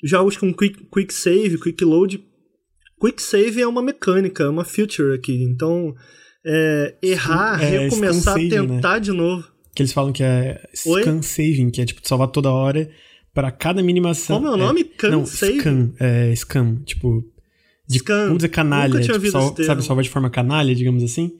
[0.02, 2.24] jogos com quick, quick save, quick load.
[3.00, 5.42] Quick save é uma mecânica, é uma feature aqui.
[5.42, 5.94] Então,
[6.44, 9.00] é, errar, é, recomeçar, tentar né?
[9.00, 9.48] de novo.
[9.74, 11.22] Que eles falam que é scan Oi?
[11.22, 12.90] saving, que é tipo salvar toda hora
[13.32, 14.36] para cada minimação.
[14.36, 14.90] Como é o nome?
[15.02, 17.24] É, não, scan, é, scam, tipo.
[18.06, 18.94] Vamos dizer canalha.
[18.94, 21.32] Nunca tinha tipo, sal, sabe, salva de forma canalha, digamos assim.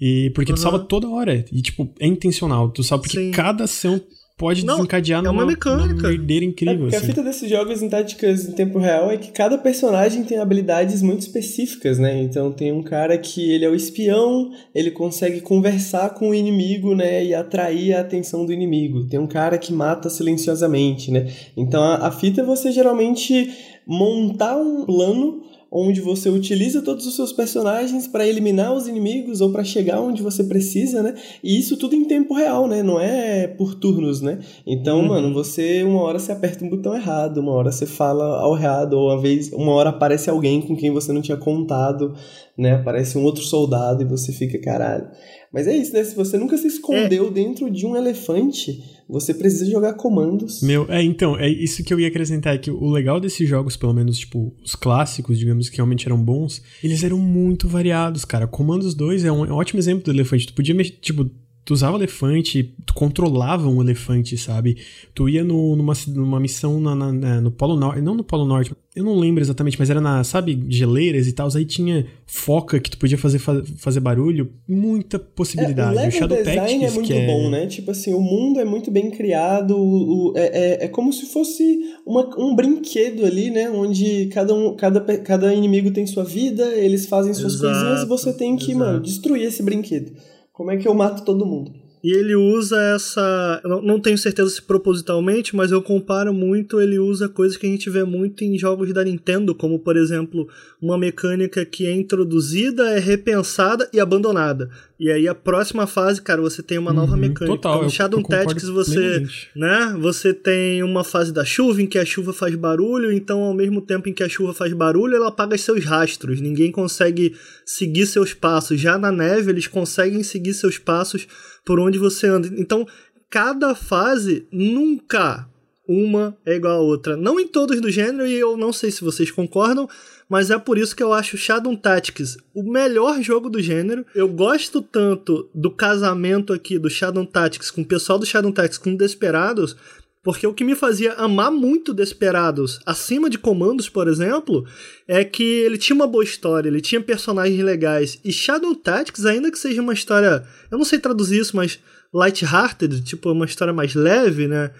[0.00, 0.56] E porque uhum.
[0.56, 1.44] tu salva toda hora.
[1.52, 2.70] E, tipo, é intencional.
[2.70, 3.30] Tu salva porque Sim.
[3.30, 4.00] cada ação
[4.36, 5.94] pode Não, desencadear é uma numa, mecânica.
[5.94, 6.78] numa merdeira É incrível.
[6.80, 7.06] porque a assim.
[7.06, 11.20] fita desses jogos em táticas em tempo real é que cada personagem tem habilidades muito
[11.20, 12.20] específicas, né?
[12.20, 16.94] Então tem um cara que ele é o espião, ele consegue conversar com o inimigo,
[16.94, 17.24] né?
[17.24, 19.04] E atrair a atenção do inimigo.
[19.04, 21.30] Tem um cara que mata silenciosamente, né?
[21.56, 23.48] Então a, a fita é você geralmente
[23.86, 25.42] montar um plano
[25.72, 30.22] onde você utiliza todos os seus personagens para eliminar os inimigos ou para chegar onde
[30.22, 31.14] você precisa, né?
[31.42, 32.82] E isso tudo em tempo real, né?
[32.82, 34.38] Não é por turnos, né?
[34.66, 35.08] Então, Uhum.
[35.08, 38.92] mano, você uma hora você aperta um botão errado, uma hora você fala ao errado,
[38.92, 42.14] ou uma vez, uma hora aparece alguém com quem você não tinha contado,
[42.56, 42.74] né?
[42.74, 45.06] Aparece um outro soldado e você fica, caralho.
[45.52, 46.02] Mas é isso, né?
[46.02, 50.62] Se você nunca se escondeu dentro de um elefante, você precisa jogar comandos.
[50.62, 53.76] Meu, é, então, é isso que eu ia acrescentar, é que o legal desses jogos,
[53.76, 58.46] pelo menos, tipo, os clássicos, digamos, que realmente eram bons, eles eram muito variados, cara.
[58.46, 60.46] Comandos 2 é um, é um ótimo exemplo do elefante.
[60.46, 61.30] Tu podia, mexer, tipo,
[61.64, 64.76] tu usava o elefante, tu controlava um elefante, sabe?
[65.14, 68.44] Tu ia no, numa, numa missão na, na- na- no Polo Norte, não no Polo
[68.44, 72.78] Norte, eu não lembro exatamente, mas era na, sabe, geleiras e tal, aí tinha foca
[72.80, 75.92] que tu podia fazer, fa- fazer barulho, muita É, possibilidade.
[75.92, 77.26] o level Shadow design Tactics, é muito que é...
[77.26, 77.66] bom, né?
[77.66, 80.46] Tipo assim, o mundo é muito bem criado, o, o- é,
[80.82, 83.70] é, é como se fosse uma, um brinquedo ali, né?
[83.70, 88.06] Onde cada, um, cada, cada inimigo tem sua vida, eles fazem suas Exato, coisinhas e
[88.06, 88.78] você tem que, exato.
[88.78, 90.12] mano, destruir esse brinquedo.
[90.52, 91.81] Como é que eu mato todo mundo?
[92.02, 93.60] E ele usa essa.
[93.62, 96.80] eu Não, não tenho certeza se propositalmente, mas eu comparo muito.
[96.80, 100.48] Ele usa coisas que a gente vê muito em jogos da Nintendo, como por exemplo,
[100.80, 104.68] uma mecânica que é introduzida, é repensada e abandonada.
[104.98, 107.46] E aí a próxima fase, cara, você tem uma nova Uhum, mecânica.
[107.56, 109.22] total, Então, eu- no Shadow eu concordo Tactics você
[109.54, 109.96] né?
[110.00, 113.80] Você tem uma fase da chuva em que a chuva faz barulho, então ao mesmo
[113.80, 116.40] tempo em que a chuva faz barulho, ela apaga seus rastros.
[116.40, 118.80] Ninguém consegue seguir seus passos.
[118.80, 121.26] Já na neve, eles conseguem seguir seus passos
[121.64, 122.48] por onde você anda.
[122.56, 122.86] Então,
[123.30, 125.48] cada fase nunca
[125.88, 127.16] uma é igual a outra.
[127.16, 129.88] Não em todos do gênero, e eu não sei se vocês concordam,
[130.28, 134.06] mas é por isso que eu acho Shadow Tactics o melhor jogo do gênero.
[134.14, 138.78] Eu gosto tanto do casamento aqui do Shadow Tactics com o pessoal do Shadow Tactics
[138.78, 139.76] com Desperados,
[140.22, 144.64] porque o que me fazia amar muito Desperados, acima de Comandos, por exemplo,
[145.06, 148.20] é que ele tinha uma boa história, ele tinha personagens legais.
[148.24, 151.80] E Shadow Tactics, ainda que seja uma história, eu não sei traduzir isso, mas
[152.14, 154.70] light-hearted, tipo uma história mais leve, né?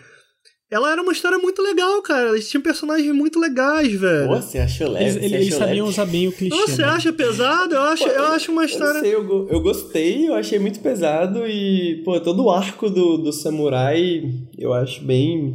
[0.73, 2.31] Ela era uma história muito legal, cara.
[2.31, 4.27] Eles tinham personagens muito legais, velho.
[4.27, 5.05] Pô, você achou leve?
[5.05, 5.91] Eles, eles, eles sabiam leve?
[5.91, 6.57] usar bem o clichê.
[6.57, 6.89] Nossa, você né?
[6.89, 7.75] acha pesado?
[7.75, 9.01] Eu acho, eu acho uma Eu não história.
[9.01, 13.31] sei, eu, eu gostei, eu achei muito pesado e, pô, todo o arco do, do
[13.35, 14.25] samurai
[14.57, 15.53] eu acho bem.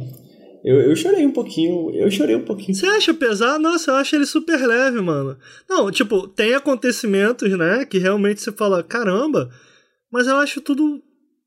[0.64, 2.76] Eu, eu chorei um pouquinho, eu chorei um pouquinho.
[2.76, 3.58] Você acha pesado?
[3.58, 5.36] Nossa, eu acho ele super leve, mano.
[5.68, 9.50] Não, tipo, tem acontecimentos, né, que realmente você fala, caramba,
[10.12, 11.02] mas eu acho tudo.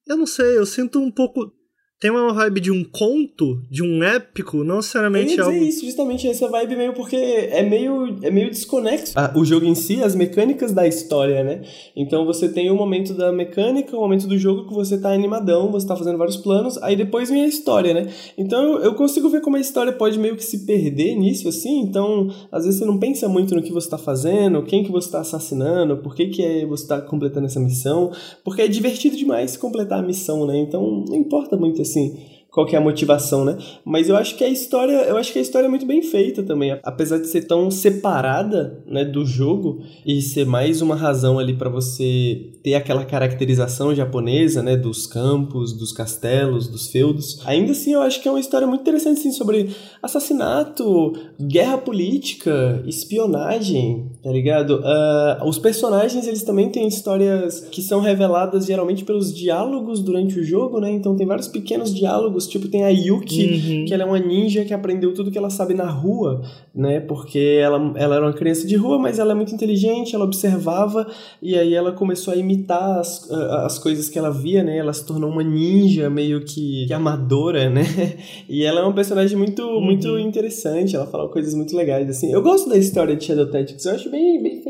[0.05, 1.53] Eu não sei, eu sinto um pouco.
[2.01, 5.63] Tem uma vibe de um conto, de um épico, não Eu necessariamente ia dizer algo.
[5.63, 9.13] isso, justamente essa vibe meio porque é meio, é meio desconexo.
[9.15, 11.61] Ah, o jogo em si, as mecânicas da história, né?
[11.95, 15.71] Então você tem o momento da mecânica, o momento do jogo que você tá animadão,
[15.71, 18.07] você tá fazendo vários planos, aí depois vem a história, né?
[18.35, 21.81] Então eu, eu consigo ver como a história pode meio que se perder nisso, assim.
[21.81, 25.11] Então, às vezes você não pensa muito no que você tá fazendo, quem que você
[25.11, 28.11] tá assassinando, por que, que é, você tá completando essa missão,
[28.43, 30.57] porque é divertido demais completar a missão, né?
[30.57, 33.57] Então não importa muito assim assim, qual que é a motivação, né?
[33.85, 36.43] Mas eu acho que a história, eu acho que a história é muito bem feita
[36.43, 41.53] também, apesar de ser tão separada, né, do jogo e ser mais uma razão ali
[41.53, 47.39] para você ter aquela caracterização japonesa, né, dos campos, dos castelos, dos feudos.
[47.45, 49.69] Ainda assim, eu acho que é uma história muito interessante assim sobre
[50.01, 54.81] assassinato, guerra política, espionagem, tá ligado?
[54.83, 60.43] Ah, os personagens, eles também têm histórias que são reveladas geralmente pelos diálogos durante o
[60.43, 60.91] jogo, né?
[60.91, 63.85] Então tem vários pequenos diálogos, tipo tem a Yuki, Uhum.
[63.85, 66.41] que ela é uma ninja que aprendeu tudo que ela sabe na rua,
[66.73, 66.99] né?
[66.99, 71.07] Porque ela, ela era uma criança de rua, mas ela é muito inteligente, ela observava
[71.41, 74.77] e aí ela começou a imitar as, as coisas que ela via, né?
[74.77, 77.83] Ela se tornou uma ninja meio que, que amadora, né?
[78.49, 82.31] E ela é uma personagem muito, muito interessante, ela fala coisas muito legais, assim.
[82.31, 84.61] Eu gosto da história de Shadow Tactics, eu acho bem, bem.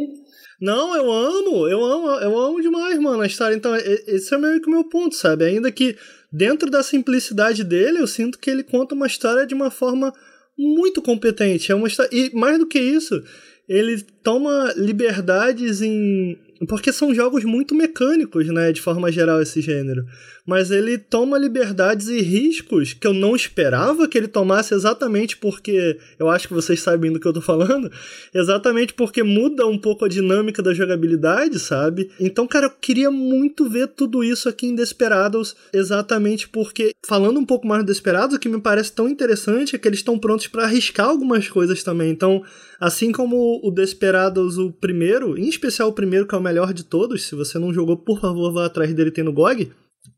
[0.62, 3.56] Não, eu amo, eu amo, eu amo demais, mano, a história.
[3.56, 5.44] Então, esse é meio que o meu ponto, sabe?
[5.44, 5.98] Ainda que
[6.32, 10.14] dentro da simplicidade dele, eu sinto que ele conta uma história de uma forma
[10.56, 11.72] muito competente.
[11.72, 12.16] É uma história...
[12.16, 13.24] E mais do que isso,
[13.68, 20.06] ele toma liberdades em porque são jogos muito mecânicos, né, de forma geral esse gênero.
[20.46, 25.98] Mas ele toma liberdades e riscos que eu não esperava que ele tomasse exatamente porque
[26.20, 27.92] eu acho que vocês sabem do que eu tô falando,
[28.34, 32.10] exatamente porque muda um pouco a dinâmica da jogabilidade, sabe?
[32.20, 37.46] Então, cara, eu queria muito ver tudo isso aqui em Desperados, exatamente porque falando um
[37.46, 40.48] pouco mais do Desperados, o que me parece tão interessante é que eles estão prontos
[40.48, 42.12] para arriscar algumas coisas também.
[42.12, 42.44] Então,
[42.82, 46.84] Assim como o Desperados, o primeiro, em especial o primeiro, que é o melhor de
[46.84, 49.72] todos, se você não jogou, por favor, vá atrás dele, tem no GOG,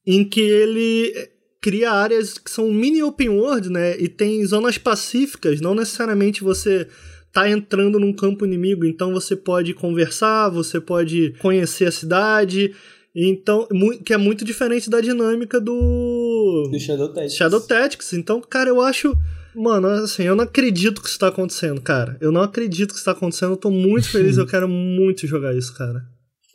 [0.08, 1.14] em que ele
[1.62, 4.00] cria áreas que são mini open world, né?
[4.00, 6.88] E tem zonas pacíficas, não necessariamente você
[7.34, 12.74] tá entrando num campo inimigo, então você pode conversar, você pode conhecer a cidade,
[13.14, 13.68] então,
[14.06, 17.36] que é muito diferente da dinâmica do do Shadow Tactics.
[17.36, 18.14] Shadow Tactics.
[18.14, 19.14] Então, cara, eu acho
[19.56, 22.18] Mano, assim, eu não acredito que isso tá acontecendo, cara.
[22.20, 23.52] Eu não acredito que isso tá acontecendo.
[23.52, 26.02] Eu tô muito feliz, eu quero muito jogar isso, cara.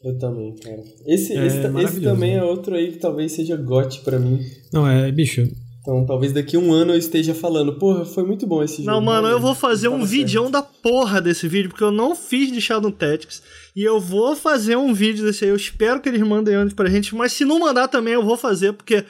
[0.03, 0.83] Eu também, cara.
[1.07, 4.41] Esse, é esse, esse, também é outro aí que talvez seja GOT pra mim.
[4.73, 5.49] Não, é, bicho.
[5.81, 8.91] Então talvez daqui um ano eu esteja falando, porra, foi muito bom esse jogo.
[8.91, 12.53] Não, mano, eu vou fazer um vídeo da porra desse vídeo, porque eu não fiz
[12.53, 13.43] de Shadow Tactics.
[13.75, 15.51] E eu vou fazer um vídeo desse aí.
[15.51, 17.15] Eu espero que eles mandem antes pra gente.
[17.15, 19.05] Mas se não mandar também, eu vou fazer, porque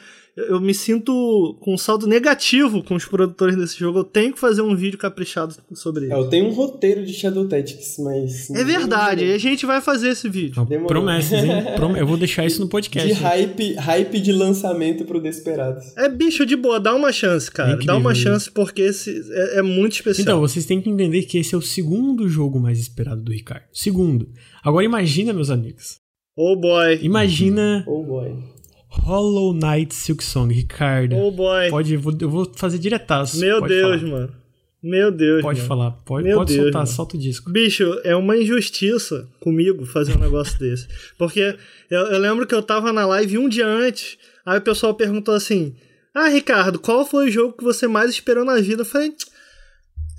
[0.47, 3.99] eu me sinto com um saldo negativo com os produtores desse jogo.
[3.99, 6.13] Eu tenho que fazer um vídeo caprichado sobre ele.
[6.13, 8.49] É, eu tenho um roteiro de Shadow Tactics, mas.
[8.51, 10.65] É verdade, e a gente vai fazer esse vídeo.
[10.87, 11.51] Promessas, hein?
[11.99, 13.07] Eu vou deixar isso no podcast.
[13.07, 15.95] De hype, hype de lançamento pro Desperados.
[15.97, 17.73] É bicho de boa, dá uma chance, cara.
[17.81, 20.23] É dá uma chance porque esse é, é muito especial.
[20.23, 23.65] Então, vocês têm que entender que esse é o segundo jogo mais esperado do Ricardo.
[23.73, 24.29] Segundo.
[24.63, 25.99] Agora imagina, meus amigos.
[26.37, 26.99] Oh boy.
[27.01, 27.83] Imagina.
[27.87, 28.58] Oh boy
[28.89, 31.15] Hollow Knight Silk Song, Ricardo.
[31.15, 31.69] Oh boy.
[31.69, 33.39] Pode, eu vou, eu vou fazer diretaço.
[33.39, 34.11] Meu pode Deus, falar.
[34.11, 34.35] mano.
[34.81, 35.41] Meu Deus.
[35.41, 35.67] Pode mano.
[35.67, 36.95] falar, pode, Meu pode Deus, soltar, mano.
[36.95, 37.51] solta o disco.
[37.51, 40.87] Bicho, é uma injustiça comigo fazer um negócio desse.
[41.17, 41.55] Porque
[41.89, 45.33] eu, eu lembro que eu tava na live um dia antes, aí o pessoal perguntou
[45.35, 45.75] assim:
[46.15, 48.81] Ah, Ricardo, qual foi o jogo que você mais esperou na vida?
[48.81, 49.13] Eu falei: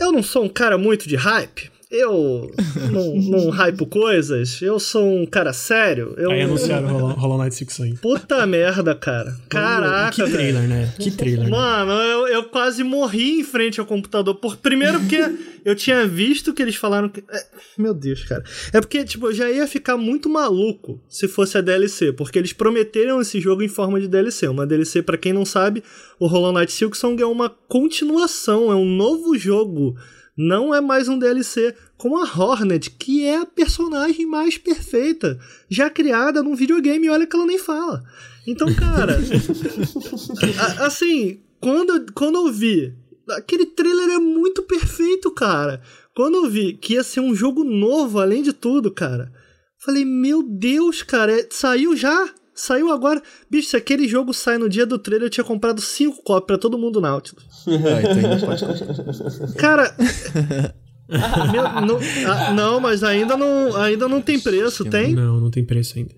[0.00, 1.70] Eu não sou um cara muito de hype.
[1.90, 2.48] Eu
[2.92, 6.14] não, não hypo coisas, eu sou um cara sério.
[6.16, 6.30] Eu...
[6.30, 7.96] Aí anunciaram Hollow, Hollow Knight Silk Song.
[8.00, 9.36] Puta merda, cara.
[9.48, 10.12] Caraca.
[10.12, 10.94] Que trailer, né?
[10.96, 11.44] Que trailer.
[11.46, 11.50] né?
[11.50, 14.36] Mano, eu, eu quase morri em frente ao computador.
[14.36, 15.18] Por, primeiro porque
[15.64, 17.24] eu tinha visto que eles falaram que.
[17.28, 17.46] é,
[17.76, 18.44] meu Deus, cara.
[18.72, 22.12] É porque, tipo, eu já ia ficar muito maluco se fosse a DLC.
[22.12, 24.46] Porque eles prometeram esse jogo em forma de DLC.
[24.46, 25.82] Uma DLC, pra quem não sabe,
[26.20, 29.96] o Hollow Knight Silksong é uma continuação, é um novo jogo.
[30.42, 35.38] Não é mais um DLC como a Hornet, que é a personagem mais perfeita
[35.68, 37.06] já criada num videogame.
[37.06, 38.02] E olha que ela nem fala.
[38.46, 39.18] Então, cara,
[40.80, 42.94] a- assim, quando, quando eu vi,
[43.30, 45.82] aquele trailer é muito perfeito, cara.
[46.16, 49.30] Quando eu vi que ia ser um jogo novo, além de tudo, cara,
[49.84, 52.30] falei, meu Deus, cara, é- saiu já?
[52.54, 53.22] Saiu agora?
[53.50, 56.58] Bicho, se aquele jogo sai no dia do trailer, eu tinha comprado cinco cópias pra
[56.58, 57.44] todo mundo Nautilus.
[57.66, 59.52] Ah, então ainda pode comprar.
[59.56, 59.94] Cara.
[61.52, 65.14] meu, não, ah, não, mas ainda não, ainda não tem preço, tem?
[65.14, 66.14] Não, não tem preço ainda.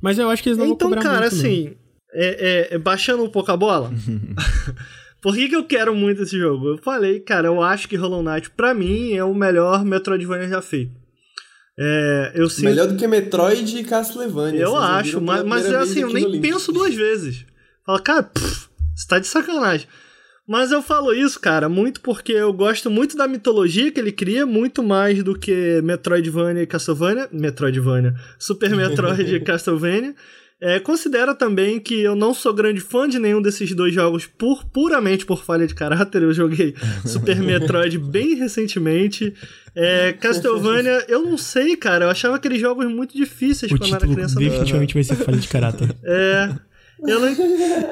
[0.00, 1.74] Mas eu acho que eles não Então, vão cobrar cara, muito, assim,
[2.12, 3.92] é, é- é baixando um pouco a bola.
[5.20, 6.68] Por que, que eu quero muito esse jogo?
[6.68, 10.62] Eu falei, cara, eu acho que Hollow Knight, pra mim, é o melhor Metroidvania já
[10.62, 10.92] feito.
[11.76, 12.64] É, eu sinto.
[12.64, 14.60] Melhor do que Metroid e Castlevania.
[14.60, 17.44] Eu já acho, mas, mas primeira assim, eu nem penso duas vezes.
[17.84, 19.86] Fala, cara, pff, você tá de sacanagem.
[20.48, 24.46] Mas eu falo isso, cara, muito porque eu gosto muito da mitologia que ele cria,
[24.46, 27.28] muito mais do que Metroidvania e Castlevania.
[27.30, 28.14] Metroidvania.
[28.38, 30.14] Super Metroid e Castlevania.
[30.60, 34.64] É, considera também que eu não sou grande fã de nenhum desses dois jogos por
[34.64, 36.22] puramente por falha de caráter.
[36.22, 39.32] Eu joguei Super Metroid bem recentemente.
[39.74, 42.06] É, Castlevania, eu não sei, cara.
[42.06, 44.38] Eu achava aqueles jogos muito difíceis O quando eu era criança.
[44.40, 45.94] definitivamente vai ser falha de caráter.
[46.02, 46.54] É.
[47.06, 47.28] Eu não,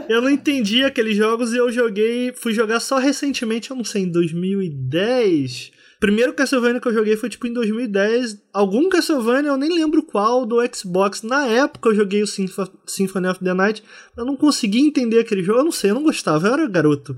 [0.09, 2.33] eu não entendi aqueles jogos e eu joguei.
[2.35, 5.73] Fui jogar só recentemente, eu não sei, em 2010.
[5.99, 8.37] Primeiro Castlevania que eu joguei foi tipo em 2010.
[8.53, 11.23] Algum Castlevania, eu nem lembro qual, do Xbox.
[11.23, 13.83] Na época eu joguei o Symph- Symphony of the Night.
[14.17, 15.61] Eu não conseguia entender aquele jogo.
[15.61, 17.17] Eu não sei, eu não gostava, eu era garoto.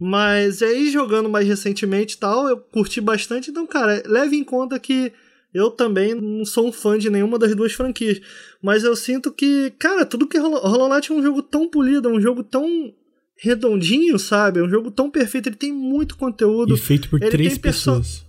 [0.00, 3.50] Mas aí jogando mais recentemente e tal, eu curti bastante.
[3.50, 5.12] Então, cara, leve em conta que
[5.54, 8.20] eu também não sou um fã de nenhuma das duas franquias.
[8.62, 12.08] Mas eu sinto que, cara, tudo que Hollow Hollow Knight é um jogo tão polido,
[12.08, 12.92] é um jogo tão
[13.40, 14.60] redondinho, sabe?
[14.60, 16.74] É um jogo tão perfeito, ele tem muito conteúdo.
[16.74, 17.60] E feito por três tem perso-
[17.92, 18.26] pessoas.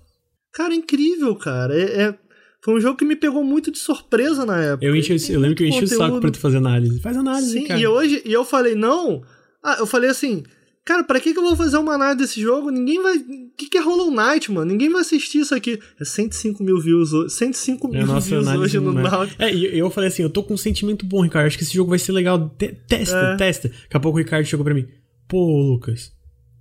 [0.53, 1.73] Cara, é incrível, cara.
[1.75, 2.15] É, é-
[2.61, 4.85] Foi um jogo que me pegou muito de surpresa na época.
[4.85, 6.22] Eu, enchi, eu lembro que eu enchi o saco conteúdo.
[6.22, 6.99] pra tu fazer análise.
[6.99, 7.80] Faz análise, Sim, cara.
[7.80, 9.23] e hoje e eu falei, não.
[9.64, 10.43] Ah, eu falei assim,
[10.89, 12.71] Cara, pra que, que eu vou fazer uma análise desse jogo?
[12.71, 13.17] Ninguém vai.
[13.17, 14.71] O que, que é Hollow Knight, mano?
[14.71, 15.79] Ninguém vai assistir isso aqui.
[16.01, 17.29] É 105 mil views hoje.
[17.35, 18.91] 105 É mil nossa views hoje no.
[18.93, 19.35] Nautilus.
[19.37, 21.45] É, e eu falei assim, eu tô com um sentimento bom, Ricardo.
[21.45, 22.49] Acho que esse jogo vai ser legal.
[22.57, 23.35] Te- testa, É.
[23.37, 23.67] testa.
[23.69, 24.87] Daqui a pouco o Ricardo chegou pra mim.
[25.27, 26.09] Pô, Lucas,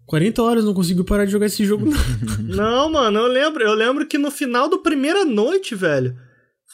[0.07, 1.97] 40 horas não conseguiu parar de jogar esse jogo, não.
[2.55, 6.15] Não, mano, eu lembro, eu lembro que no final da primeira noite, velho,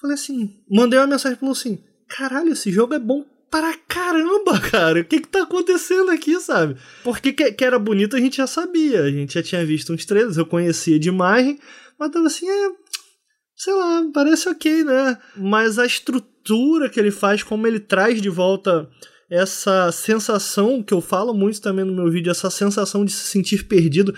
[0.01, 3.25] falei assim, mandei uma mensagem pro assim, caralho, esse jogo é bom
[3.55, 5.01] para caramba, cara.
[5.01, 6.77] O que que tá acontecendo aqui, sabe?
[7.05, 10.37] Porque que, era bonito a gente já sabia, a gente já tinha visto uns trailers,
[10.37, 11.61] eu conhecia de imagem,
[11.97, 12.71] mas tava assim, é,
[13.55, 15.17] sei lá, parece ok, né?
[15.37, 18.91] Mas a estrutura que ele faz, como ele traz de volta
[19.31, 23.69] essa sensação que eu falo muito também no meu vídeo, essa sensação de se sentir
[23.69, 24.13] perdido,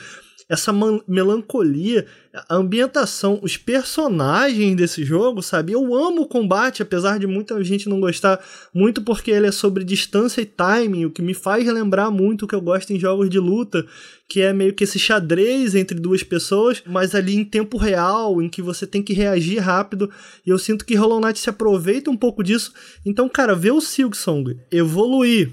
[0.49, 0.73] essa
[1.09, 2.07] melancolia,
[2.49, 5.73] a ambientação, os personagens desse jogo, sabe?
[5.73, 8.41] Eu amo o combate, apesar de muita gente não gostar
[8.73, 12.49] muito porque ele é sobre distância e timing, o que me faz lembrar muito o
[12.49, 13.85] que eu gosto em jogos de luta,
[14.29, 18.49] que é meio que esse xadrez entre duas pessoas, mas ali em tempo real, em
[18.49, 20.09] que você tem que reagir rápido.
[20.47, 22.73] E eu sinto que Hollow Knight se aproveita um pouco disso.
[23.05, 25.53] Então, cara, ver o Silksong evoluir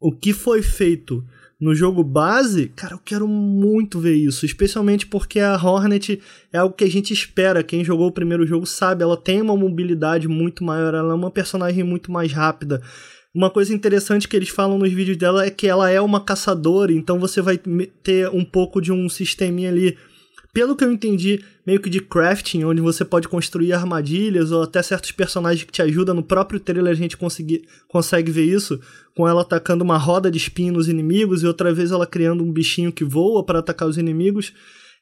[0.00, 1.22] o que foi feito
[1.60, 6.20] no jogo base, cara, eu quero muito ver isso, especialmente porque a Hornet
[6.52, 7.64] é algo que a gente espera.
[7.64, 11.30] Quem jogou o primeiro jogo sabe, ela tem uma mobilidade muito maior, ela é uma
[11.30, 12.80] personagem muito mais rápida.
[13.34, 16.92] Uma coisa interessante que eles falam nos vídeos dela é que ela é uma caçadora,
[16.92, 17.58] então você vai
[18.02, 19.96] ter um pouco de um sisteminha ali,
[20.58, 24.82] pelo que eu entendi, meio que de crafting, onde você pode construir armadilhas ou até
[24.82, 26.16] certos personagens que te ajudam.
[26.16, 28.80] No próprio trailer a gente consegui, consegue ver isso,
[29.14, 32.50] com ela atacando uma roda de espinho nos inimigos e outra vez ela criando um
[32.50, 34.52] bichinho que voa para atacar os inimigos.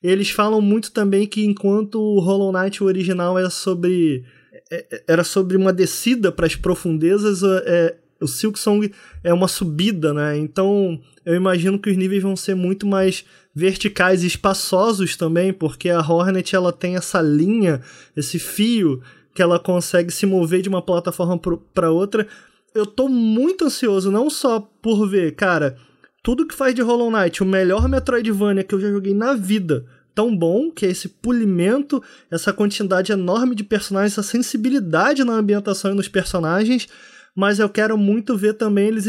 [0.03, 4.25] Eles falam muito também que enquanto o Hollow Knight o original é sobre
[4.71, 8.93] é- é- era sobre uma descida para as profundezas, é, o Silk Song
[9.25, 10.37] é uma subida, né?
[10.37, 13.25] Então eu imagino que os níveis vão ser muito mais
[13.57, 17.81] verticais e espaçosos também, porque a Hornet ela tem essa linha,
[18.15, 19.01] esse fio
[19.35, 21.41] que ela consegue se mover de uma plataforma
[21.73, 22.29] para outra.
[22.75, 25.79] Eu tô muito ansioso, não só por ver, cara,
[26.23, 29.87] tudo que faz de Hollow Knight o melhor Metroidvania que eu já joguei na vida.
[30.15, 35.93] Tão bom, que é esse polimento, essa quantidade enorme de personagens, essa sensibilidade na ambientação
[35.93, 36.89] e nos personagens,
[37.35, 39.07] mas eu quero muito ver também eles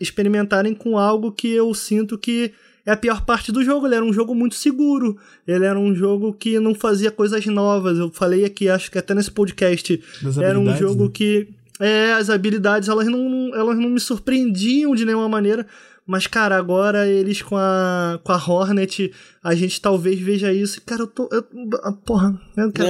[0.00, 2.52] experimentarem com algo que eu sinto que
[2.86, 3.86] é a pior parte do jogo.
[3.86, 5.18] Ele era um jogo muito seguro.
[5.46, 7.98] Ele era um jogo que não fazia coisas novas.
[7.98, 11.10] Eu falei aqui, acho que até nesse podcast, Das era um jogo né?
[11.12, 11.48] que
[11.80, 15.66] é, as habilidades elas não, elas não me surpreendiam de nenhuma maneira.
[16.06, 20.80] Mas, cara, agora eles com a, com a Hornet, a gente talvez veja isso.
[20.86, 21.28] Cara, eu tô.
[21.32, 21.44] Eu,
[21.82, 22.88] ah, porra, eu quero.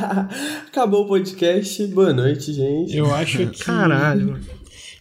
[0.66, 1.86] Acabou o podcast.
[1.88, 2.96] Boa noite, gente.
[2.96, 3.62] Eu acho que.
[3.62, 4.40] Caralho.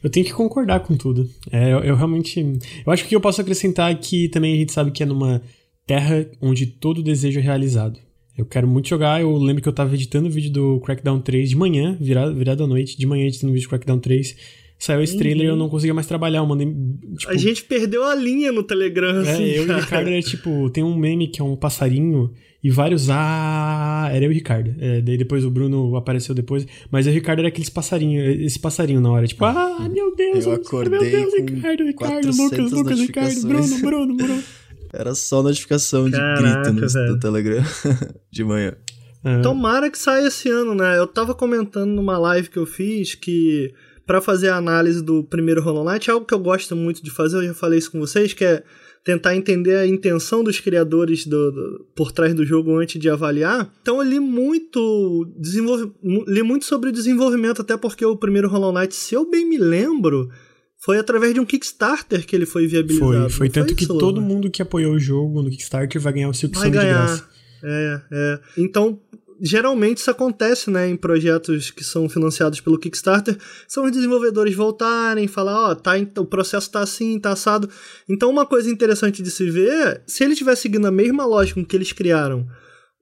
[0.03, 1.29] Eu tenho que concordar com tudo.
[1.51, 2.39] É, eu, eu realmente.
[2.85, 5.41] Eu acho que eu posso acrescentar que também a gente sabe que é numa
[5.85, 7.99] terra onde todo desejo é realizado.
[8.37, 9.19] Eu quero muito jogar.
[9.21, 12.63] Eu lembro que eu tava editando o vídeo do Crackdown 3 de manhã, virado, virado
[12.63, 14.35] à noite, de manhã editando o vídeo do Crackdown 3.
[14.77, 16.39] Saiu esse trailer e eu não conseguia mais trabalhar.
[16.39, 16.73] Eu mandei.
[17.17, 19.43] Tipo, A gente perdeu a linha no Telegram, é, assim.
[19.43, 19.81] eu e o cara.
[19.81, 22.31] Ricardo era tipo, tem um meme que é um passarinho
[22.63, 24.75] e vários ah, era eu e o Ricardo.
[24.79, 28.99] É, daí depois o Bruno apareceu depois, mas o Ricardo era aqueles passarinhos, esse passarinho
[28.99, 32.71] na hora, tipo, ah, meu Deus, Eu meu acordei Deus, com Ricardo, Ricardo, 400 Lucas,
[32.71, 33.81] Lucas, Ricardo, Bruno, notificações.
[33.81, 34.43] Bruno, Bruno.
[34.91, 37.63] Era só notificação de Caraca, grito no, no Telegram
[38.31, 38.73] de manhã.
[39.23, 40.97] É, Tomara que saia esse ano, né?
[40.97, 43.73] Eu tava comentando numa live que eu fiz que
[44.05, 47.11] pra fazer a análise do primeiro Hollow Knight é algo que eu gosto muito de
[47.11, 48.63] fazer, eu já falei isso com vocês, que é
[49.03, 53.71] tentar entender a intenção dos criadores do, do- por trás do jogo antes de avaliar.
[53.81, 55.91] Então eu li muito, desenvolve,
[56.27, 60.29] li muito sobre desenvolvimento, até porque o primeiro Hollow Knight, se eu bem me lembro,
[60.77, 63.11] foi através de um Kickstarter que ele foi viabilizado.
[63.11, 66.29] foi, não foi tanto que todo mundo que apoiou o jogo no Kickstarter vai ganhar
[66.29, 67.27] o Silk vai Song de graça.
[67.63, 68.39] É, é.
[68.57, 68.99] Então,
[69.41, 73.37] geralmente isso acontece, né, em projetos que são financiados pelo Kickstarter,
[73.67, 77.69] são os desenvolvedores voltarem, falar, ó, tá, em- o processo tá assim, tá assado.
[78.07, 81.75] Então, uma coisa interessante de se ver, se ele estiver seguindo a mesma lógica que
[81.75, 82.47] eles criaram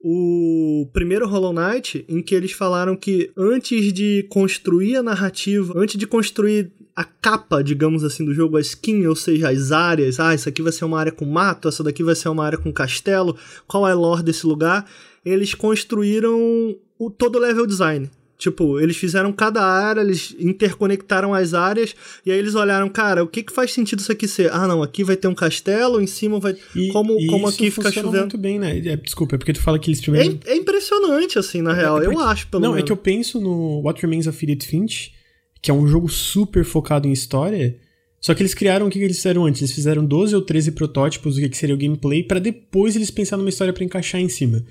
[0.00, 5.96] o primeiro Hollow Knight, em que eles falaram que antes de construir a narrativa, antes
[5.98, 10.34] de construir a capa, digamos assim, do jogo, a skin, ou seja, as áreas, ah,
[10.34, 12.72] isso aqui vai ser uma área com mato, essa daqui vai ser uma área com
[12.72, 13.36] castelo,
[13.66, 14.84] qual é a lore desse lugar,
[15.24, 18.10] eles construíram o todo o level design.
[18.36, 21.92] Tipo, eles fizeram cada área, eles interconectaram as áreas,
[22.24, 24.52] e aí eles olharam, cara, o que que faz sentido isso aqui ser?
[24.52, 26.56] Ah, não, aqui vai ter um castelo, em cima vai...
[26.76, 28.16] E, como e como isso aqui fica chovendo.
[28.18, 28.78] muito bem, né?
[28.78, 31.72] É, desculpa, é porque tu fala que eles É, primeiro im- é impressionante, assim, na
[31.72, 32.00] real.
[32.00, 32.84] É eu porque- acho, pelo Não, menos.
[32.84, 35.12] é que eu penso no What Remains of Edith Finch,
[35.60, 37.76] que é um jogo super focado em história.
[38.20, 39.62] Só que eles criaram o que eles fizeram antes?
[39.62, 43.42] Eles fizeram 12 ou 13 protótipos do que seria o gameplay para depois eles pensarem
[43.42, 44.64] numa história para encaixar em cima.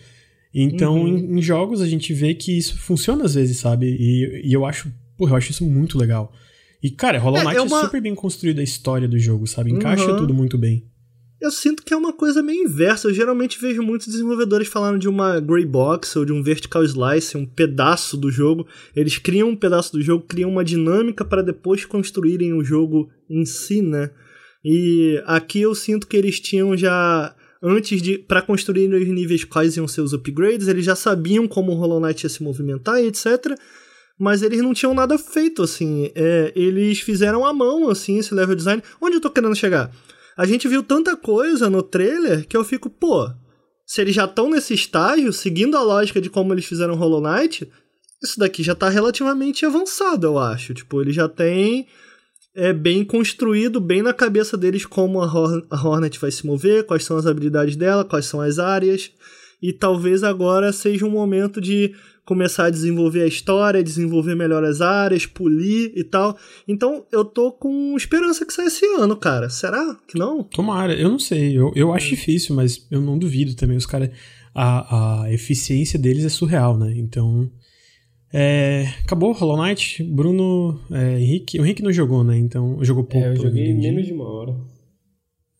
[0.60, 1.08] Então, uhum.
[1.08, 3.86] em, em, jogos a gente vê que isso funciona às vezes, sabe?
[3.86, 6.34] E, e eu acho, porra, eu acho isso muito legal.
[6.82, 7.80] E, cara, Hollow é, Knight é, é, uma...
[7.80, 9.72] é super bem construída a história do jogo, sabe?
[9.72, 10.18] Encaixa uhum.
[10.18, 10.84] tudo muito bem.
[11.40, 13.08] Eu sinto que é uma coisa meio inversa.
[13.08, 17.38] Eu geralmente vejo muitos desenvolvedores falando de uma gray box ou de um vertical slice,
[17.38, 18.66] um pedaço do jogo.
[18.96, 23.46] Eles criam um pedaço do jogo, criam uma dinâmica para depois construírem o jogo em
[23.46, 24.10] si, né?
[24.66, 29.78] E aqui eu sinto que eles tinham já antes de para construir os níveis quais
[29.78, 33.08] iam ser os upgrades, eles já sabiam como o Hollow Knight ia se movimentar e
[33.08, 33.58] etc.
[34.20, 36.12] Mas eles não tinham nada feito assim.
[36.16, 38.82] É, eles fizeram à mão assim esse level design.
[39.00, 39.92] Onde eu tô querendo chegar?
[40.36, 43.28] A gente viu tanta coisa no trailer que eu fico, pô,
[43.86, 47.68] se eles já estão nesse estágio, seguindo a lógica de como eles fizeram Hollow Knight,
[48.22, 50.74] isso daqui já tá relativamente avançado, eu acho.
[50.74, 51.88] Tipo, ele já tem
[52.58, 56.88] é bem construído, bem na cabeça deles como a, Hor a Hornet vai se mover,
[56.88, 59.12] quais são as habilidades dela, quais são as áreas.
[59.62, 61.94] E talvez agora seja um momento de
[62.26, 66.36] começar a desenvolver a história, desenvolver melhor as áreas, polir e tal.
[66.68, 69.52] Então eu tô com esperança que saia esse ano, cara.
[69.52, 70.42] Será que não?
[70.42, 71.56] Tomara, eu não sei.
[71.56, 72.10] Eu, eu acho é.
[72.10, 73.78] difícil, mas eu não duvido também.
[73.78, 74.10] Os caras.
[74.60, 76.92] A, a eficiência deles é surreal, né?
[76.98, 77.52] Então.
[78.34, 80.04] É, acabou Hollow Knight.
[80.04, 81.60] Bruno, é, Henrique.
[81.60, 82.38] O Henrique não jogou, né?
[82.38, 83.26] Então jogou pouco.
[83.26, 84.56] É, eu joguei menos de uma hora.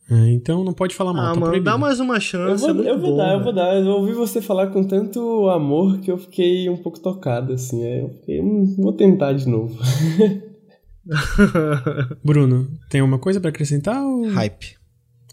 [0.10, 1.26] É, então não pode falar mal.
[1.26, 1.66] Ah, tá mano, proibido.
[1.66, 2.66] dá mais uma chance.
[2.66, 3.76] Eu vou, é eu vou bom, dar, eu vou dar.
[3.76, 7.84] Eu ouvi você falar com tanto amor que eu fiquei um pouco tocado, assim.
[7.84, 9.78] eu fiquei, hum, vou tentar de novo.
[12.24, 14.02] Bruno, tem alguma coisa para acrescentar?
[14.02, 14.28] Ou...
[14.32, 14.77] Hype.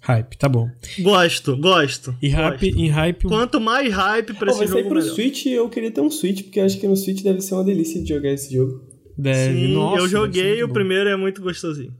[0.04, 0.68] Hype, tá bom.
[1.00, 2.14] Gosto, gosto.
[2.20, 2.78] E hype, gosto.
[2.78, 3.22] em hype.
[3.26, 4.88] Quanto mais hype pra oh, esse jogo.
[4.88, 5.14] pro melhor.
[5.14, 8.02] Switch, eu queria ter um Switch, porque acho que no Switch deve ser uma delícia
[8.02, 8.84] de jogar esse jogo.
[9.16, 10.74] Deve, Sim, Nossa, eu joguei, o bom.
[10.74, 11.94] primeiro é muito gostosinho.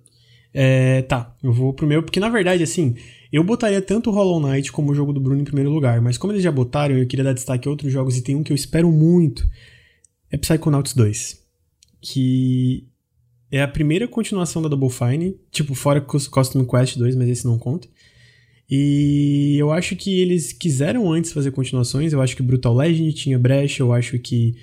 [0.52, 2.94] É, tá, eu vou pro meu, porque na verdade, assim,
[3.32, 6.18] eu botaria tanto o Hollow Knight como o jogo do Bruno em primeiro lugar, mas
[6.18, 8.52] como eles já botaram, eu queria dar destaque a outros jogos e tem um que
[8.52, 9.48] eu espero muito.
[10.30, 11.42] É Psychonauts 2.
[12.02, 12.86] Que
[13.50, 17.56] é a primeira continuação da Double Fine, tipo, fora Custom Quest 2, mas esse não
[17.56, 17.88] conta.
[18.70, 23.38] E eu acho que eles quiseram antes fazer continuações, eu acho que Brutal Legend tinha
[23.38, 24.54] brecha, eu acho que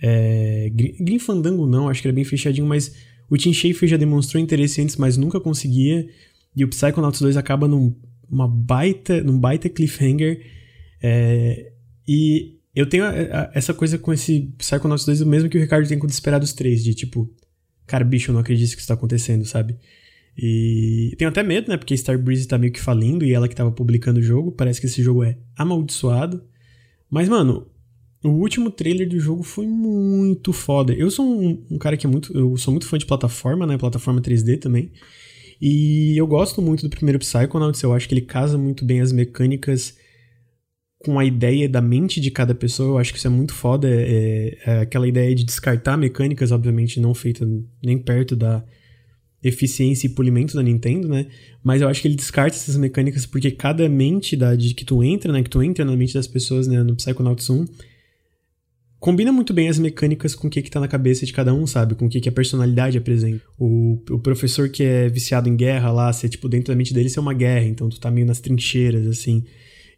[0.00, 2.94] é, Grim Fandango não, acho que era bem fechadinho, mas
[3.28, 6.08] o Tim Schafer já demonstrou interesse antes, mas nunca conseguia.
[6.56, 7.94] E o Psychonauts 2 acaba num
[8.30, 10.40] uma baita, num baita cliffhanger.
[11.02, 11.72] É,
[12.06, 15.60] e eu tenho a, a, essa coisa com esse Psychonauts 2, o mesmo que o
[15.60, 17.30] Ricardo tem com Desperados 3, de tipo,
[17.86, 19.76] cara, bicho, eu não acredito que isso tá acontecendo, sabe?
[20.40, 21.76] E tenho até medo, né?
[21.76, 24.52] Porque Starbreeze tá meio que falindo e ela que tava publicando o jogo.
[24.52, 26.44] Parece que esse jogo é amaldiçoado.
[27.10, 27.66] Mas, mano,
[28.22, 30.92] o último trailer do jogo foi muito foda.
[30.92, 32.36] Eu sou um, um, cara que é muito.
[32.36, 33.76] Eu sou muito fã de plataforma, né?
[33.76, 34.92] Plataforma 3D também.
[35.60, 39.10] E eu gosto muito do primeiro Psychonauts, eu acho que ele casa muito bem as
[39.10, 39.96] mecânicas
[40.98, 43.88] com a ideia da mente de cada pessoa, eu acho que isso é muito foda.
[43.90, 47.44] É, é aquela ideia de descartar mecânicas, obviamente, não feita
[47.82, 48.64] nem perto da
[49.42, 51.26] eficiência e polimento da Nintendo, né?
[51.62, 55.02] Mas eu acho que ele descarta essas mecânicas porque cada mente da, de que tu
[55.02, 55.42] entra, né?
[55.42, 56.82] Que tu entra na mente das pessoas, né?
[56.82, 57.64] No Psychonauts 1,
[58.98, 61.66] combina muito bem as mecânicas com o que, que tá na cabeça de cada um,
[61.66, 61.94] sabe?
[61.94, 63.42] Com o que, que a personalidade apresenta.
[63.56, 67.08] O, o professor que é viciado em guerra lá, ser tipo, dentro da mente dele
[67.08, 69.44] ser uma guerra, então tu tá meio nas trincheiras, assim.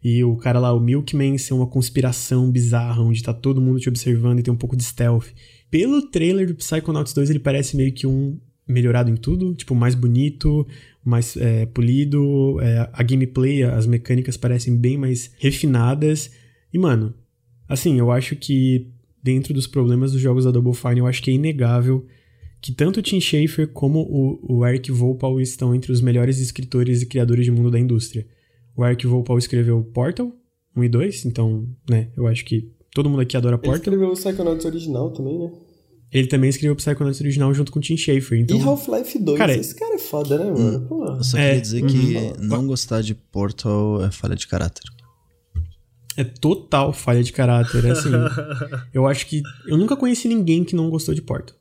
[0.03, 3.89] E o cara lá, o Milkman, ser uma conspiração bizarra, onde tá todo mundo te
[3.89, 5.27] observando e tem um pouco de stealth.
[5.69, 8.39] Pelo trailer do Psychonauts 2, ele parece meio que um
[8.71, 10.65] melhorado em tudo, tipo, mais bonito,
[11.03, 16.31] mais é, polido, é, a gameplay, as mecânicas parecem bem mais refinadas.
[16.73, 17.13] E, mano,
[17.71, 18.91] Assim, eu acho que
[19.23, 22.05] dentro dos problemas dos jogos da Double Fine, eu acho que é inegável
[22.59, 27.01] que tanto o Tim Schafer como o, o Eric Volpal estão entre os melhores escritores
[27.01, 28.27] e criadores de mundo da indústria.
[28.75, 30.33] O Eric Volpal escreveu Portal
[30.75, 33.75] 1 e 2, então, né, eu acho que todo mundo aqui adora Portal.
[33.75, 35.49] Ele escreveu o Psychonauts original também, né?
[36.11, 38.39] Ele também escreveu o Psychonauts original junto com o Tim Schafer.
[38.39, 38.57] Então...
[38.57, 40.87] E Half-Life 2, cara, esse cara é foda, né, mano?
[40.91, 42.33] Hum, eu só queria é, dizer que uhum.
[42.39, 44.83] não gostar de Portal é falha de caráter
[46.17, 47.85] é total falha de caráter.
[47.85, 48.09] É assim,
[48.93, 49.41] eu acho que.
[49.65, 51.55] Eu nunca conheci ninguém que não gostou de Portal.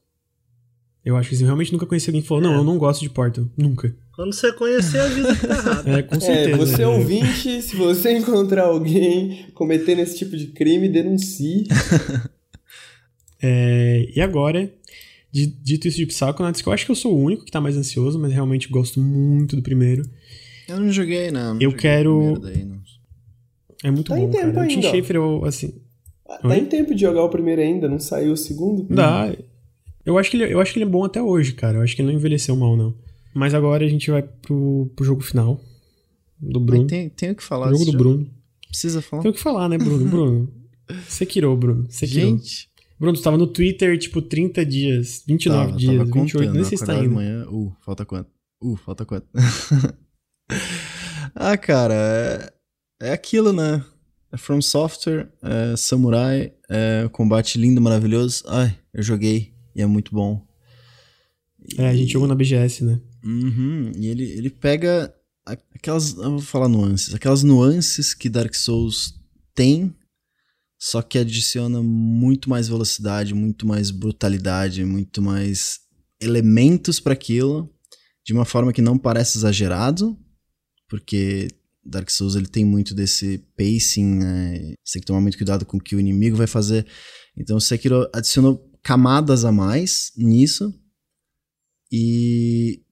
[1.04, 3.00] Eu acho que assim, eu realmente nunca conheci alguém que falou, não, eu não gosto
[3.00, 3.46] de Portal.
[3.56, 3.94] Nunca.
[4.14, 5.88] Quando você conhecer, avisa que tá errado.
[5.88, 6.50] É, com certeza.
[6.50, 11.66] É, você é ouvinte, se você encontrar alguém cometendo esse tipo de crime, denuncie.
[13.42, 14.72] É, e agora,
[15.32, 17.76] dito isso de Psychonauts, que eu acho que eu sou o único que tá mais
[17.76, 20.02] ansioso, mas realmente gosto muito do primeiro.
[20.68, 21.54] Eu não joguei, não.
[21.54, 22.38] não eu quero.
[22.40, 22.80] Daí, não.
[23.82, 24.46] É muito tá bom, cara.
[24.46, 24.62] Ainda.
[24.62, 25.74] O Tim Schafer, eu, assim...
[26.26, 26.58] Tá Oi?
[26.58, 28.84] em tempo de jogar o primeiro ainda, não saiu o segundo?
[28.84, 29.34] Dá.
[30.04, 31.78] Eu acho, que ele, eu acho que ele é bom até hoje, cara.
[31.78, 32.94] Eu acho que ele não envelheceu mal, não.
[33.34, 35.60] Mas agora a gente vai pro, pro jogo final
[36.38, 36.86] do Bruno.
[36.86, 37.68] Tem, tem o que falar.
[37.68, 37.98] O jogo do jogo.
[37.98, 38.30] Bruno.
[38.68, 39.22] Precisa falar.
[39.22, 40.08] Tem o que falar, né, Bruno?
[40.08, 40.52] Bruno.
[41.08, 41.86] Sekiro, Bruno.
[41.88, 42.20] Sekiro.
[42.20, 42.69] Gente,
[43.00, 46.64] Bruno, tu tava no Twitter, tipo, 30 dias, 29 tava, dias, tava 28, contando, nem
[46.64, 47.14] sei se tá indo.
[47.14, 47.48] manhã.
[47.48, 48.28] Uh, falta quanto?
[48.62, 49.26] Uh, falta quanto?
[51.34, 52.52] ah, cara, é,
[53.08, 53.82] é aquilo, né?
[54.30, 58.44] É From Software, é Samurai, é combate lindo, maravilhoso.
[58.46, 60.46] Ai, eu joguei e é muito bom.
[61.78, 63.00] É, a gente jogou na BGS, né?
[63.24, 65.14] Uhum, e ele, ele pega
[65.74, 66.12] aquelas.
[66.12, 67.14] Eu vou falar nuances.
[67.14, 69.18] Aquelas nuances que Dark Souls
[69.54, 69.94] tem,
[70.80, 75.80] só que adiciona muito mais velocidade, muito mais brutalidade, muito mais
[76.18, 77.70] elementos para aquilo,
[78.24, 80.18] de uma forma que não parece exagerado,
[80.88, 81.48] porque
[81.84, 84.74] Dark Souls ele tem muito desse pacing, né?
[84.82, 86.86] Você tem que tomar muito cuidado com o que o inimigo vai fazer.
[87.36, 90.74] Então Sekiro adicionou camadas a mais nisso.
[91.92, 92.82] E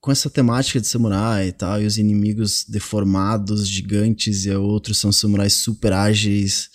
[0.00, 5.10] com essa temática de samurai e tal, e os inimigos deformados, gigantes, e outros são
[5.10, 6.68] samurais super ágeis.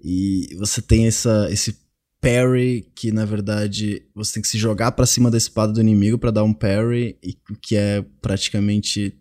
[0.00, 1.76] E você tem essa, esse
[2.20, 6.18] parry que, na verdade, você tem que se jogar pra cima da espada do inimigo
[6.18, 9.14] pra dar um parry, e que é praticamente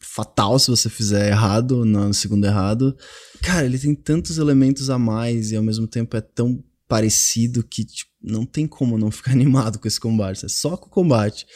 [0.00, 2.96] fatal se você fizer errado, no segundo errado.
[3.42, 7.84] Cara, ele tem tantos elementos a mais e ao mesmo tempo é tão parecido que
[7.84, 10.44] tipo, não tem como não ficar animado com esse combate.
[10.44, 11.46] É só com o combate.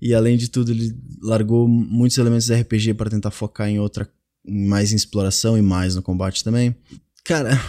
[0.00, 4.10] E além de tudo, ele largou muitos elementos de RPG para tentar focar em outra,
[4.44, 6.74] mais em exploração e mais no combate também.
[7.24, 7.60] Cara,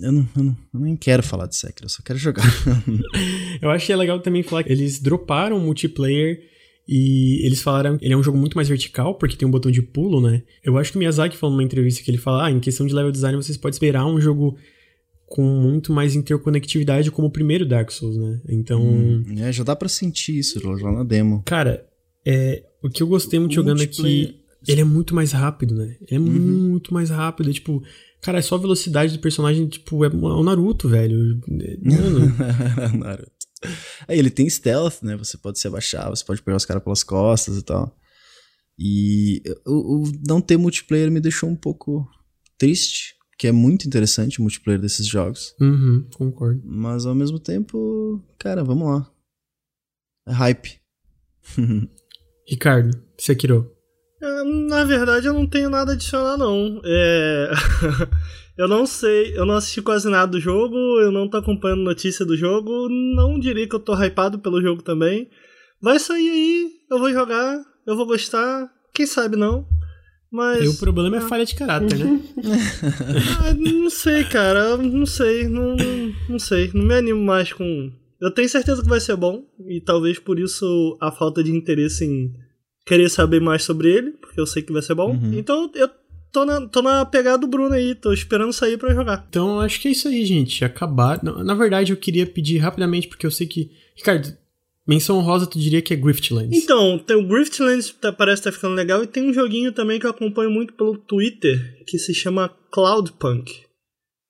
[0.00, 2.44] eu, não, eu, não, eu nem quero falar de Sekiro, eu só quero jogar.
[3.60, 6.40] Eu achei legal também falar que eles droparam o multiplayer
[6.86, 9.70] e eles falaram que ele é um jogo muito mais vertical, porque tem um botão
[9.72, 10.42] de pulo, né?
[10.62, 12.94] Eu acho que o Miyazaki falou numa entrevista que ele fala, ah, em questão de
[12.94, 14.56] level design vocês podem esperar um jogo
[15.26, 18.40] com muito mais interconectividade como o primeiro Dark Souls, né?
[18.48, 21.42] Então, Hum, é, já dá pra sentir isso já na demo.
[21.44, 21.84] cara,
[22.24, 24.34] é, o que eu gostei muito O jogando é multiplayer-
[24.64, 25.96] que ele é muito mais rápido, né?
[26.02, 27.82] Ele é muito mais rápido, é tipo...
[28.22, 31.40] Cara, é só a velocidade do personagem, tipo, é o Naruto, velho.
[31.82, 32.32] Mano,
[32.98, 33.32] Naruto.
[34.06, 35.16] Aí ele tem stealth, né?
[35.16, 37.96] Você pode se abaixar, você pode pegar os caras pelas costas e tal.
[38.78, 42.06] E o, o não ter multiplayer me deixou um pouco
[42.58, 45.54] triste, que é muito interessante o multiplayer desses jogos.
[45.60, 46.60] uhum, concordo.
[46.64, 49.10] Mas ao mesmo tempo, cara, vamos lá.
[50.26, 50.80] É hype.
[52.48, 53.75] Ricardo, Sekiro.
[54.20, 56.80] É, Na verdade, eu não tenho nada a adicionar, não.
[56.84, 57.50] É...
[58.56, 62.24] eu não sei, eu não assisti quase nada do jogo, eu não tô acompanhando notícia
[62.24, 65.28] do jogo, não diria que eu tô hypado pelo jogo também.
[65.80, 69.66] Vai sair aí, eu vou jogar, eu vou gostar, quem sabe não.
[70.30, 70.64] Mas.
[70.64, 72.20] E o problema é falha de caráter, né?
[73.40, 75.76] Ah, não sei, cara, não sei, não,
[76.28, 77.92] não sei, não me animo mais com.
[78.20, 82.04] Eu tenho certeza que vai ser bom, e talvez por isso a falta de interesse
[82.04, 82.32] em
[82.86, 85.10] querer saber mais sobre ele, porque eu sei que vai ser bom.
[85.10, 85.34] Uhum.
[85.34, 85.90] Então eu
[86.32, 89.26] tô na, tô na pegada do Bruno aí, tô esperando sair pra jogar.
[89.28, 90.64] Então, acho que é isso aí, gente.
[90.64, 91.22] Acabar.
[91.22, 93.70] Na, na verdade, eu queria pedir rapidamente, porque eu sei que.
[93.96, 94.36] Ricardo,
[94.86, 96.56] menção rosa, tu diria que é Griftlands.
[96.56, 99.98] Então, tem o Griftlands, tá, parece que tá ficando legal, e tem um joguinho também
[99.98, 103.52] que eu acompanho muito pelo Twitter, que se chama Cloudpunk.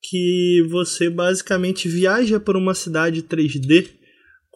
[0.08, 3.95] Que você basicamente viaja por uma cidade 3D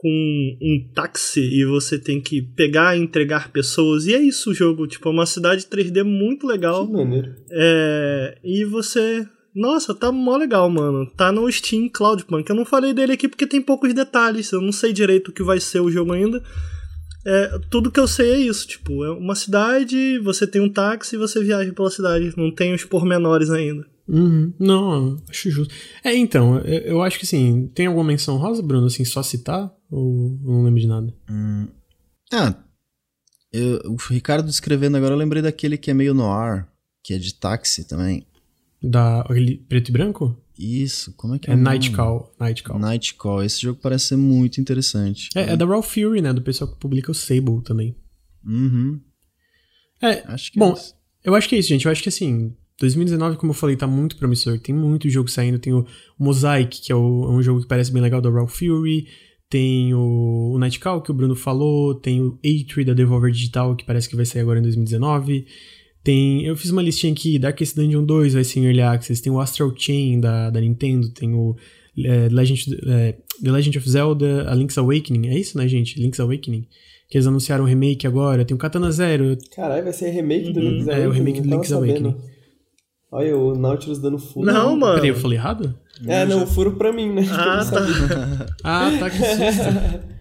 [0.00, 4.06] com um táxi e você tem que pegar e entregar pessoas.
[4.06, 6.86] E é isso o jogo, tipo, é uma cidade 3D muito legal.
[6.86, 7.34] Que maneiro.
[7.50, 9.26] É, e você.
[9.54, 11.04] Nossa, tá mó legal, mano.
[11.14, 12.48] Tá no Steam Cloudpunk.
[12.48, 14.50] Eu não falei dele aqui porque tem poucos detalhes.
[14.52, 16.42] Eu não sei direito o que vai ser o jogo ainda.
[17.26, 18.66] É, tudo que eu sei é isso.
[18.66, 22.32] Tipo, é uma cidade, você tem um táxi e você viaja pela cidade.
[22.38, 23.84] Não tem os pormenores ainda.
[24.10, 24.52] Uhum.
[24.58, 25.72] Não, acho justo.
[26.02, 29.72] É, então, eu, eu acho que assim, tem alguma menção rosa, Bruno, assim, só citar?
[29.90, 31.14] Ou eu não lembro de nada?
[31.30, 31.68] Hum.
[32.32, 32.54] Ah,
[33.52, 36.66] eu- o Ricardo descrevendo agora, eu lembrei daquele que é meio noir,
[37.04, 38.26] que é de táxi também.
[38.82, 40.36] Da aquele preto e branco?
[40.58, 41.54] Isso, como é que é?
[41.54, 41.56] É?
[41.56, 42.34] Night Call.
[42.38, 42.78] Night Call.
[42.78, 43.42] Night Call.
[43.42, 45.28] Esse jogo parece ser muito interessante.
[45.34, 46.32] É, é da Raw Fury, né?
[46.32, 47.94] Do pessoal que publica o Sable também.
[48.44, 49.00] Uhum.
[50.02, 50.80] É, Acho que Bom, é.
[51.22, 51.84] Eu acho que é isso, gente.
[51.86, 54.58] Eu acho que assim, 2019, como eu falei, tá muito promissor.
[54.58, 55.58] Tem muito jogo saindo.
[55.58, 55.84] Tem o
[56.18, 59.06] Mosaic, que é, o- é um jogo que parece bem legal da Raw Fury.
[59.48, 61.94] Tem o, o Night Call, que o Bruno falou.
[61.94, 65.44] Tem o A3 da Devolver Digital, que parece que vai sair agora em 2019.
[66.02, 66.44] Tem.
[66.46, 67.38] Eu fiz uma listinha aqui.
[67.38, 69.20] Darkest Dungeon 2 vai ser em Early Access.
[69.22, 71.10] Tem o Astral Chain da, da Nintendo.
[71.10, 71.54] Tem o
[71.98, 75.28] é, Legend, é, The Legend of Zelda, a Link's Awakening.
[75.28, 76.00] É isso, né, gente?
[76.00, 76.66] Link's Awakening.
[77.10, 78.44] Que eles anunciaram um remake agora.
[78.44, 79.36] Tem o Katana Zero.
[79.54, 80.70] Caralho, vai ser remake do Uhum.
[80.70, 81.08] Link's É, Awakening.
[81.08, 82.16] o remake do Link's Awakening.
[83.12, 84.46] Olha, o Nautilus dando furo.
[84.46, 84.94] Não, mano.
[84.94, 85.74] Peraí, eu falei errado?
[86.06, 87.26] É, não, furo pra mim, né?
[87.30, 88.46] Ah, tá.
[88.62, 90.20] Ah, tá, que susto.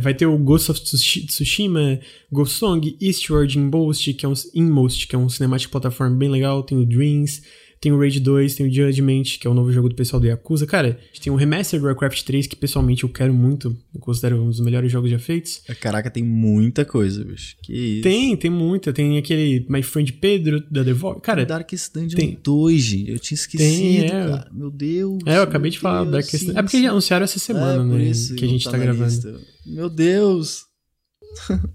[0.00, 1.98] vai ter o Ghost of Tsushima,
[2.30, 6.62] Ghost Song, Eastward Inmost, que é um, Inmost, que é um cinemático plataforma bem legal,
[6.62, 7.42] tem o Dreams,
[7.80, 10.26] tem o Raid 2, tem o Judgment, que é o novo jogo do pessoal do
[10.26, 10.66] Yakuza.
[10.66, 13.76] Cara, tem o Remaster do Warcraft 3, que pessoalmente eu quero muito.
[13.94, 15.62] Eu considero um dos melhores jogos já feitos.
[15.80, 17.56] Caraca, tem muita coisa, bicho.
[17.62, 18.02] Que isso.
[18.02, 18.92] Tem, tem muita.
[18.92, 21.20] Tem aquele My Friend Pedro da Devolver.
[21.20, 22.38] Cara, Darkest Dungeon tem.
[22.42, 23.10] 2, gente.
[23.10, 24.08] Eu tinha esquecido, tem, é.
[24.08, 24.50] cara.
[24.52, 25.18] Meu Deus.
[25.26, 26.58] É, eu acabei de falar Darkest Dungeon.
[26.58, 28.04] É porque anunciaram essa semana, é, né?
[28.04, 29.40] Isso, que a gente tá, tá gravando.
[29.66, 30.64] Meu Deus.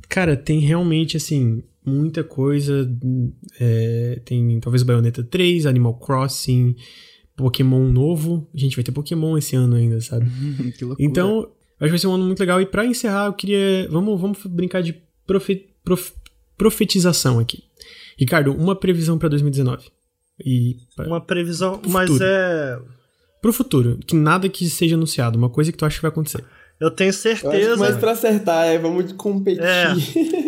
[0.10, 2.90] cara, tem realmente, assim, muita coisa.
[3.60, 6.76] É, tem talvez Bayonetta 3, Animal Crossing,
[7.36, 8.48] Pokémon novo.
[8.54, 10.30] A gente vai ter Pokémon esse ano ainda, sabe?
[10.78, 11.08] que loucura.
[11.08, 12.62] Então, acho que vai ser um ano muito legal.
[12.62, 13.88] E para encerrar, eu queria.
[13.90, 16.14] Vamos, vamos brincar de profe, prof,
[16.58, 17.64] profetização aqui.
[18.18, 19.90] Ricardo, uma previsão para 2019.
[20.44, 22.80] E uma previsão, mas é.
[23.42, 26.46] Pro futuro, que nada que seja anunciado, uma coisa que tu acha que vai acontecer.
[26.82, 27.78] Eu tenho certeza.
[27.78, 29.64] mas pra acertar, é, vamos competir.
[29.64, 29.94] É,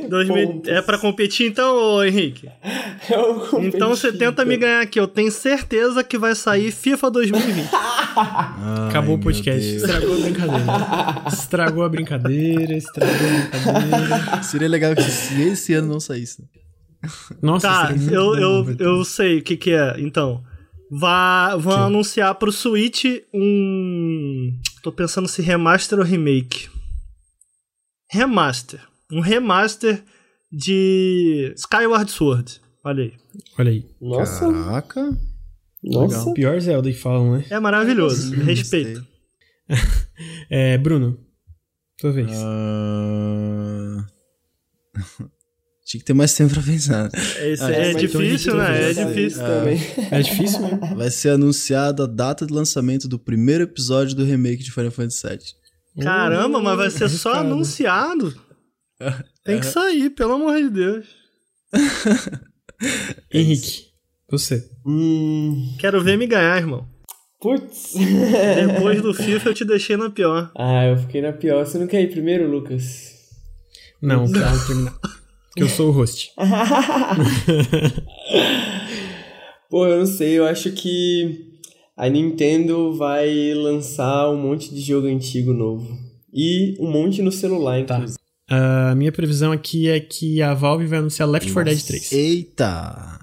[0.09, 2.49] 2000, é pra competir então, ô Henrique?
[3.07, 4.99] Eu então você tenta me ganhar aqui.
[4.99, 7.69] Eu tenho certeza que vai sair FIFA 2020.
[7.71, 9.75] Ai, Acabou o podcast.
[9.75, 10.65] Estragou a brincadeira.
[11.27, 14.43] Estragou a brincadeira, estragou a brincadeira.
[14.43, 16.43] Seria legal se esse ano não saísse.
[17.41, 19.95] Nossa, tá, eu, eu, eu sei o que, que é.
[19.99, 20.41] Então,
[20.89, 21.83] vá, vão que?
[21.83, 24.51] anunciar pro Switch um
[24.83, 26.69] Tô pensando se remaster ou remake.
[28.11, 28.81] Remaster.
[29.09, 30.03] Um remaster
[30.51, 32.61] de Skyward Sword.
[32.83, 33.13] Olha aí.
[33.57, 33.89] Olha aí.
[34.01, 34.51] Nossa.
[34.51, 35.17] Caraca.
[35.81, 36.17] Nossa.
[36.19, 36.33] Legal.
[36.33, 37.45] Pior Zelda que falam, né?
[37.49, 38.35] É maravilhoso.
[38.43, 39.07] Respeito.
[40.51, 41.17] é, Bruno.
[41.97, 42.29] Tua vez.
[42.29, 44.03] Uh...
[45.93, 47.07] Tinha que ter mais tempo pra pensar.
[47.13, 48.89] Esse ah, é, é difícil, né?
[48.89, 49.79] É difícil também.
[50.09, 50.79] É difícil mesmo.
[50.97, 55.27] Vai ser anunciada a data de lançamento do primeiro episódio do remake de Final Fantasy
[55.27, 56.03] VII.
[56.03, 58.33] Caramba, mas vai ser só anunciado.
[59.45, 61.05] Tem que sair, pelo amor de Deus.
[63.31, 63.89] Henrique,
[64.27, 64.67] você.
[64.83, 65.75] Hum...
[65.77, 66.87] Quero ver me ganhar, irmão.
[67.39, 67.93] Putz.
[67.93, 70.51] Depois do FIFA eu te deixei na pior.
[70.57, 71.63] Ah, eu fiquei na pior.
[71.63, 73.13] Você não quer ir primeiro, Lucas?
[74.01, 74.99] Não, calma, terminar.
[75.55, 76.31] Que eu sou o host.
[79.69, 81.59] Pô, eu não sei, eu acho que
[81.95, 85.97] a Nintendo vai lançar um monte de jogo antigo novo.
[86.33, 87.95] E um monte no celular, tá.
[87.95, 88.17] inclusive.
[88.17, 88.91] Tá.
[88.91, 92.11] A minha previsão aqui é que a Valve vai anunciar Left 4 Dead 3.
[92.11, 93.19] Eita!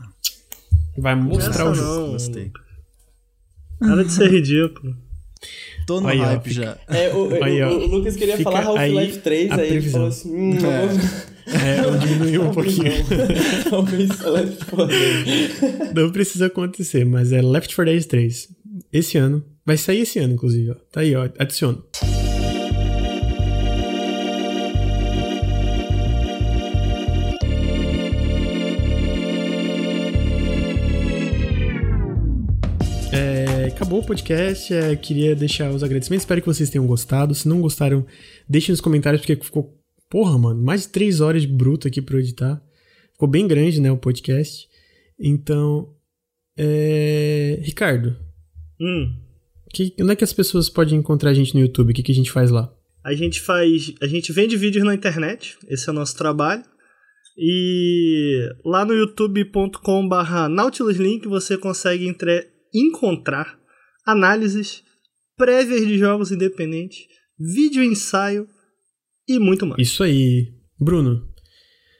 [0.96, 2.06] Vai mostrar o jogo.
[2.06, 2.12] Não.
[2.12, 2.50] Gostei.
[3.78, 4.96] Para de ser ridículo.
[5.86, 6.78] Tô no aí, hype ó, já.
[6.88, 10.52] É, o, aí, o, o, Lucas queria falar Half-Life 3, aí ele falou assim: hum,
[10.54, 11.29] é.
[11.52, 12.92] É, eu diminui um pouquinho.
[13.68, 15.94] Talvez Left 4 Dead.
[15.94, 18.48] Não precisa acontecer, mas é Left 4 Dead 3.
[18.92, 19.44] Esse ano.
[19.64, 20.70] Vai sair esse ano, inclusive.
[20.70, 20.74] Ó.
[20.90, 21.28] Tá aí, ó.
[21.38, 21.84] Adiciono.
[33.80, 34.72] acabou o podcast.
[34.72, 36.22] É, queria deixar os agradecimentos.
[36.22, 37.34] Espero que vocês tenham gostado.
[37.34, 38.06] Se não gostaram,
[38.48, 39.79] deixem nos comentários, porque ficou,
[40.10, 42.60] porra, mano, mais de três horas de bruto aqui pra eu editar.
[43.12, 44.68] Ficou bem grande, né, o podcast.
[45.18, 45.94] Então,
[46.58, 47.60] é...
[47.62, 48.16] Ricardo.
[48.80, 49.16] Hum.
[49.72, 51.90] Que, onde é que as pessoas podem encontrar a gente no YouTube?
[51.92, 52.74] O que, que a gente faz lá?
[53.04, 53.94] A gente faz.
[54.02, 55.56] A gente vende vídeos na internet.
[55.68, 56.62] Esse é o nosso trabalho.
[57.38, 63.58] E lá no youtube.com/barra Nautiluslink você consegue entre, encontrar
[64.04, 64.82] análises
[65.36, 67.06] prévias de jogos independentes,
[67.38, 68.46] vídeo ensaio
[69.34, 69.80] e muito mais.
[69.80, 70.52] Isso aí.
[70.78, 71.28] Bruno,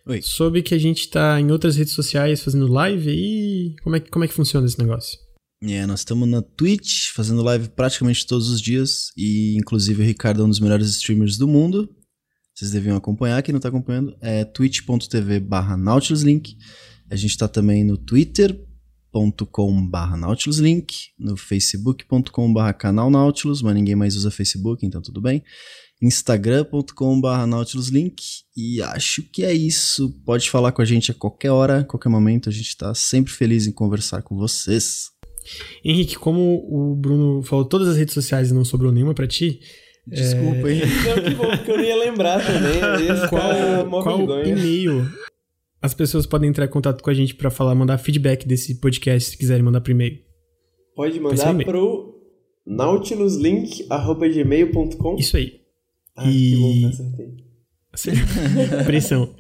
[0.07, 0.21] Oi.
[0.23, 4.11] soube que a gente tá em outras redes sociais fazendo live e como é que,
[4.11, 5.19] como é que funciona esse negócio?
[5.63, 10.43] É, nós estamos na Twitch fazendo live praticamente todos os dias e inclusive o Ricardo
[10.43, 11.89] é um dos melhores streamers do mundo.
[12.55, 16.57] Vocês deviam acompanhar, quem não tá acompanhando é twitch.tv barra nautiluslink.
[17.11, 18.59] A gente tá também no Twitter,
[19.11, 25.43] facebook.com.br nautiluslink, no facebook.com.br canal Nautilus, mas ninguém mais usa Facebook, então tudo bem.
[26.01, 28.23] instagram.com.br nautiluslink
[28.57, 30.11] e acho que é isso.
[30.25, 33.33] Pode falar com a gente a qualquer hora, a qualquer momento, a gente está sempre
[33.33, 35.11] feliz em conversar com vocês.
[35.85, 39.61] Henrique, como o Bruno falou todas as redes sociais e não sobrou nenhuma para ti,
[40.07, 40.83] Desculpa, hein?
[41.07, 42.81] Não, que bom, porque eu não ia lembrar também.
[43.29, 45.07] qual qual e-mail
[45.81, 49.31] as pessoas podem entrar em contato com a gente para falar, mandar feedback desse podcast
[49.31, 50.19] se quiserem mandar por e-mail?
[50.97, 52.19] Pode mandar pro
[52.67, 55.60] nautiluslink.gmail.com Isso aí.
[56.17, 56.51] Ah, e...
[56.51, 58.85] que bom que acertei.
[58.87, 59.35] Pressão.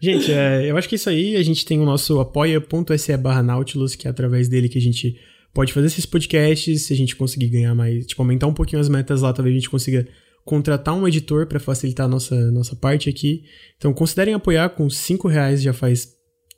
[0.00, 1.36] Gente, é, eu acho que é isso aí.
[1.36, 5.16] A gente tem o nosso apoia.se barra Nautilus, que é através dele que a gente
[5.54, 6.82] pode fazer esses podcasts.
[6.82, 9.58] Se a gente conseguir ganhar mais, tipo, aumentar um pouquinho as metas lá, talvez a
[9.58, 10.06] gente consiga
[10.44, 13.44] contratar um editor para facilitar a nossa, nossa parte aqui.
[13.76, 16.08] Então considerem apoiar com 5 reais, já faz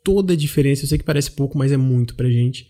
[0.02, 0.84] toda a diferença.
[0.84, 2.66] Eu sei que parece pouco, mas é muito pra gente.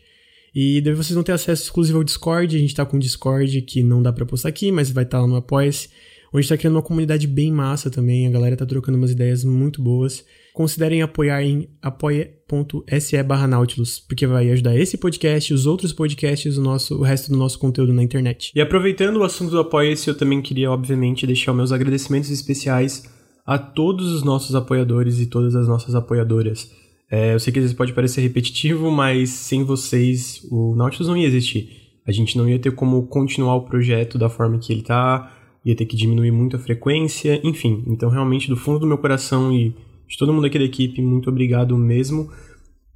[0.54, 2.56] E daí vocês vão ter acesso exclusivo ao Discord.
[2.56, 5.18] A gente tá com o Discord que não dá pra postar aqui, mas vai estar
[5.18, 5.88] tá lá no Apoia-se.
[6.34, 8.26] Onde tá criando uma comunidade bem massa também.
[8.26, 10.24] A galera tá trocando umas ideias muito boas.
[10.52, 16.60] Considerem apoiar em apoia.se barra Nautilus, porque vai ajudar esse podcast, os outros podcasts, o,
[16.60, 18.50] nosso, o resto do nosso conteúdo na internet.
[18.52, 23.04] E aproveitando o assunto do Apoia-se, eu também queria, obviamente, deixar meus agradecimentos especiais
[23.46, 26.68] a todos os nossos apoiadores e todas as nossas apoiadoras.
[27.10, 31.16] É, eu sei que às vezes pode parecer repetitivo, mas sem vocês o Nautilus não
[31.16, 31.68] ia existir.
[32.06, 35.33] A gente não ia ter como continuar o projeto da forma que ele tá,
[35.64, 37.82] ia ter que diminuir muito a frequência, enfim.
[37.86, 39.74] Então, realmente, do fundo do meu coração e
[40.06, 42.30] de todo mundo aqui da equipe, muito obrigado mesmo.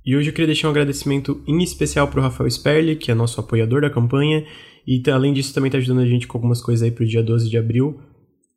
[0.04, 3.14] E hoje eu queria deixar um agradecimento em especial para o Rafael Sperli, que é
[3.14, 4.44] nosso apoiador da campanha,
[4.86, 7.22] e além disso também está ajudando a gente com algumas coisas aí para o dia
[7.22, 8.00] 12 de abril,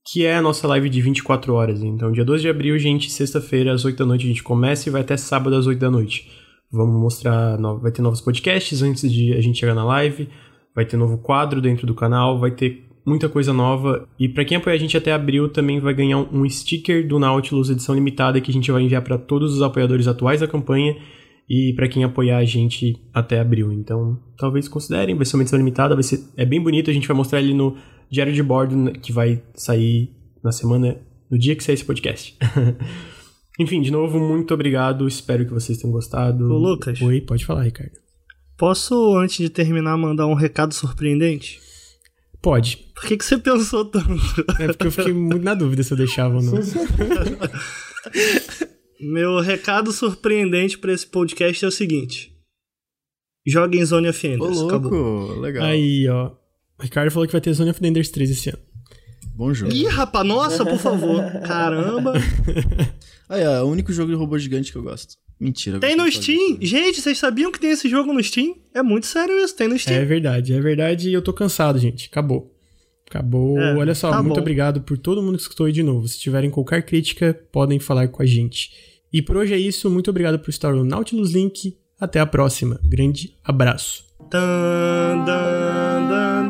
[0.09, 1.81] que é a nossa live de 24 horas.
[1.83, 4.91] Então, dia 12 de abril, gente, sexta-feira, às 8 da noite, a gente começa e
[4.91, 6.29] vai até sábado às 8 da noite.
[6.71, 10.29] Vamos mostrar, vai ter novos podcasts antes de a gente chegar na live,
[10.73, 14.07] vai ter novo quadro dentro do canal, vai ter muita coisa nova.
[14.19, 17.69] E para quem apoia a gente até abril, também vai ganhar um sticker do Nautilus
[17.69, 20.95] edição limitada que a gente vai enviar para todos os apoiadores atuais da campanha
[21.49, 23.71] e para quem apoiar a gente até abril.
[23.73, 27.07] Então, talvez considerem, vai ser uma edição limitada, vai ser é bem bonito, a gente
[27.07, 27.75] vai mostrar ele no
[28.09, 30.13] diário de bordo né, que vai sair
[30.43, 30.97] na semana,
[31.29, 32.37] no dia que sair esse podcast.
[33.59, 35.07] Enfim, de novo, muito obrigado.
[35.07, 36.51] Espero que vocês tenham gostado.
[36.51, 37.01] Ô, Lucas.
[37.01, 37.99] Oi, pode falar, Ricardo.
[38.57, 41.59] Posso, antes de terminar, mandar um recado surpreendente?
[42.41, 42.77] Pode.
[42.95, 44.09] Por que, que você pensou tanto?
[44.59, 46.53] É porque eu fiquei muito na dúvida se eu deixava ou não.
[48.99, 52.31] Meu recado surpreendente para esse podcast é o seguinte:
[53.45, 54.57] joguem Zone of Enders.
[54.57, 55.39] Ô, louco, Acabou.
[55.39, 55.65] legal.
[55.65, 56.31] Aí, ó.
[56.79, 58.59] O Ricardo falou que vai ter Zone of Enders 3 esse ano.
[59.35, 59.71] Bom jogo.
[59.71, 61.23] Ih, rapaz, nossa, por favor.
[61.45, 62.13] Caramba.
[63.29, 65.15] Aí, ó, é o único jogo de robô gigante que eu gosto.
[65.41, 65.79] Mentira.
[65.79, 66.59] Tem no Steam.
[66.61, 68.55] Gente, vocês sabiam que tem esse jogo no Steam?
[68.75, 69.99] É muito sério isso, tem no Steam.
[69.99, 72.07] É verdade, é verdade e eu tô cansado, gente.
[72.11, 72.55] Acabou.
[73.09, 73.59] Acabou.
[73.59, 74.41] É, Olha só, tá muito bom.
[74.41, 76.07] obrigado por todo mundo que escutou aí de novo.
[76.07, 78.69] Se tiverem qualquer crítica, podem falar com a gente.
[79.11, 79.89] E por hoje é isso.
[79.89, 81.75] Muito obrigado por estar no Nautilus Link.
[81.99, 82.79] Até a próxima.
[82.83, 84.05] Grande abraço.
[84.19, 86.49] Dun, dun,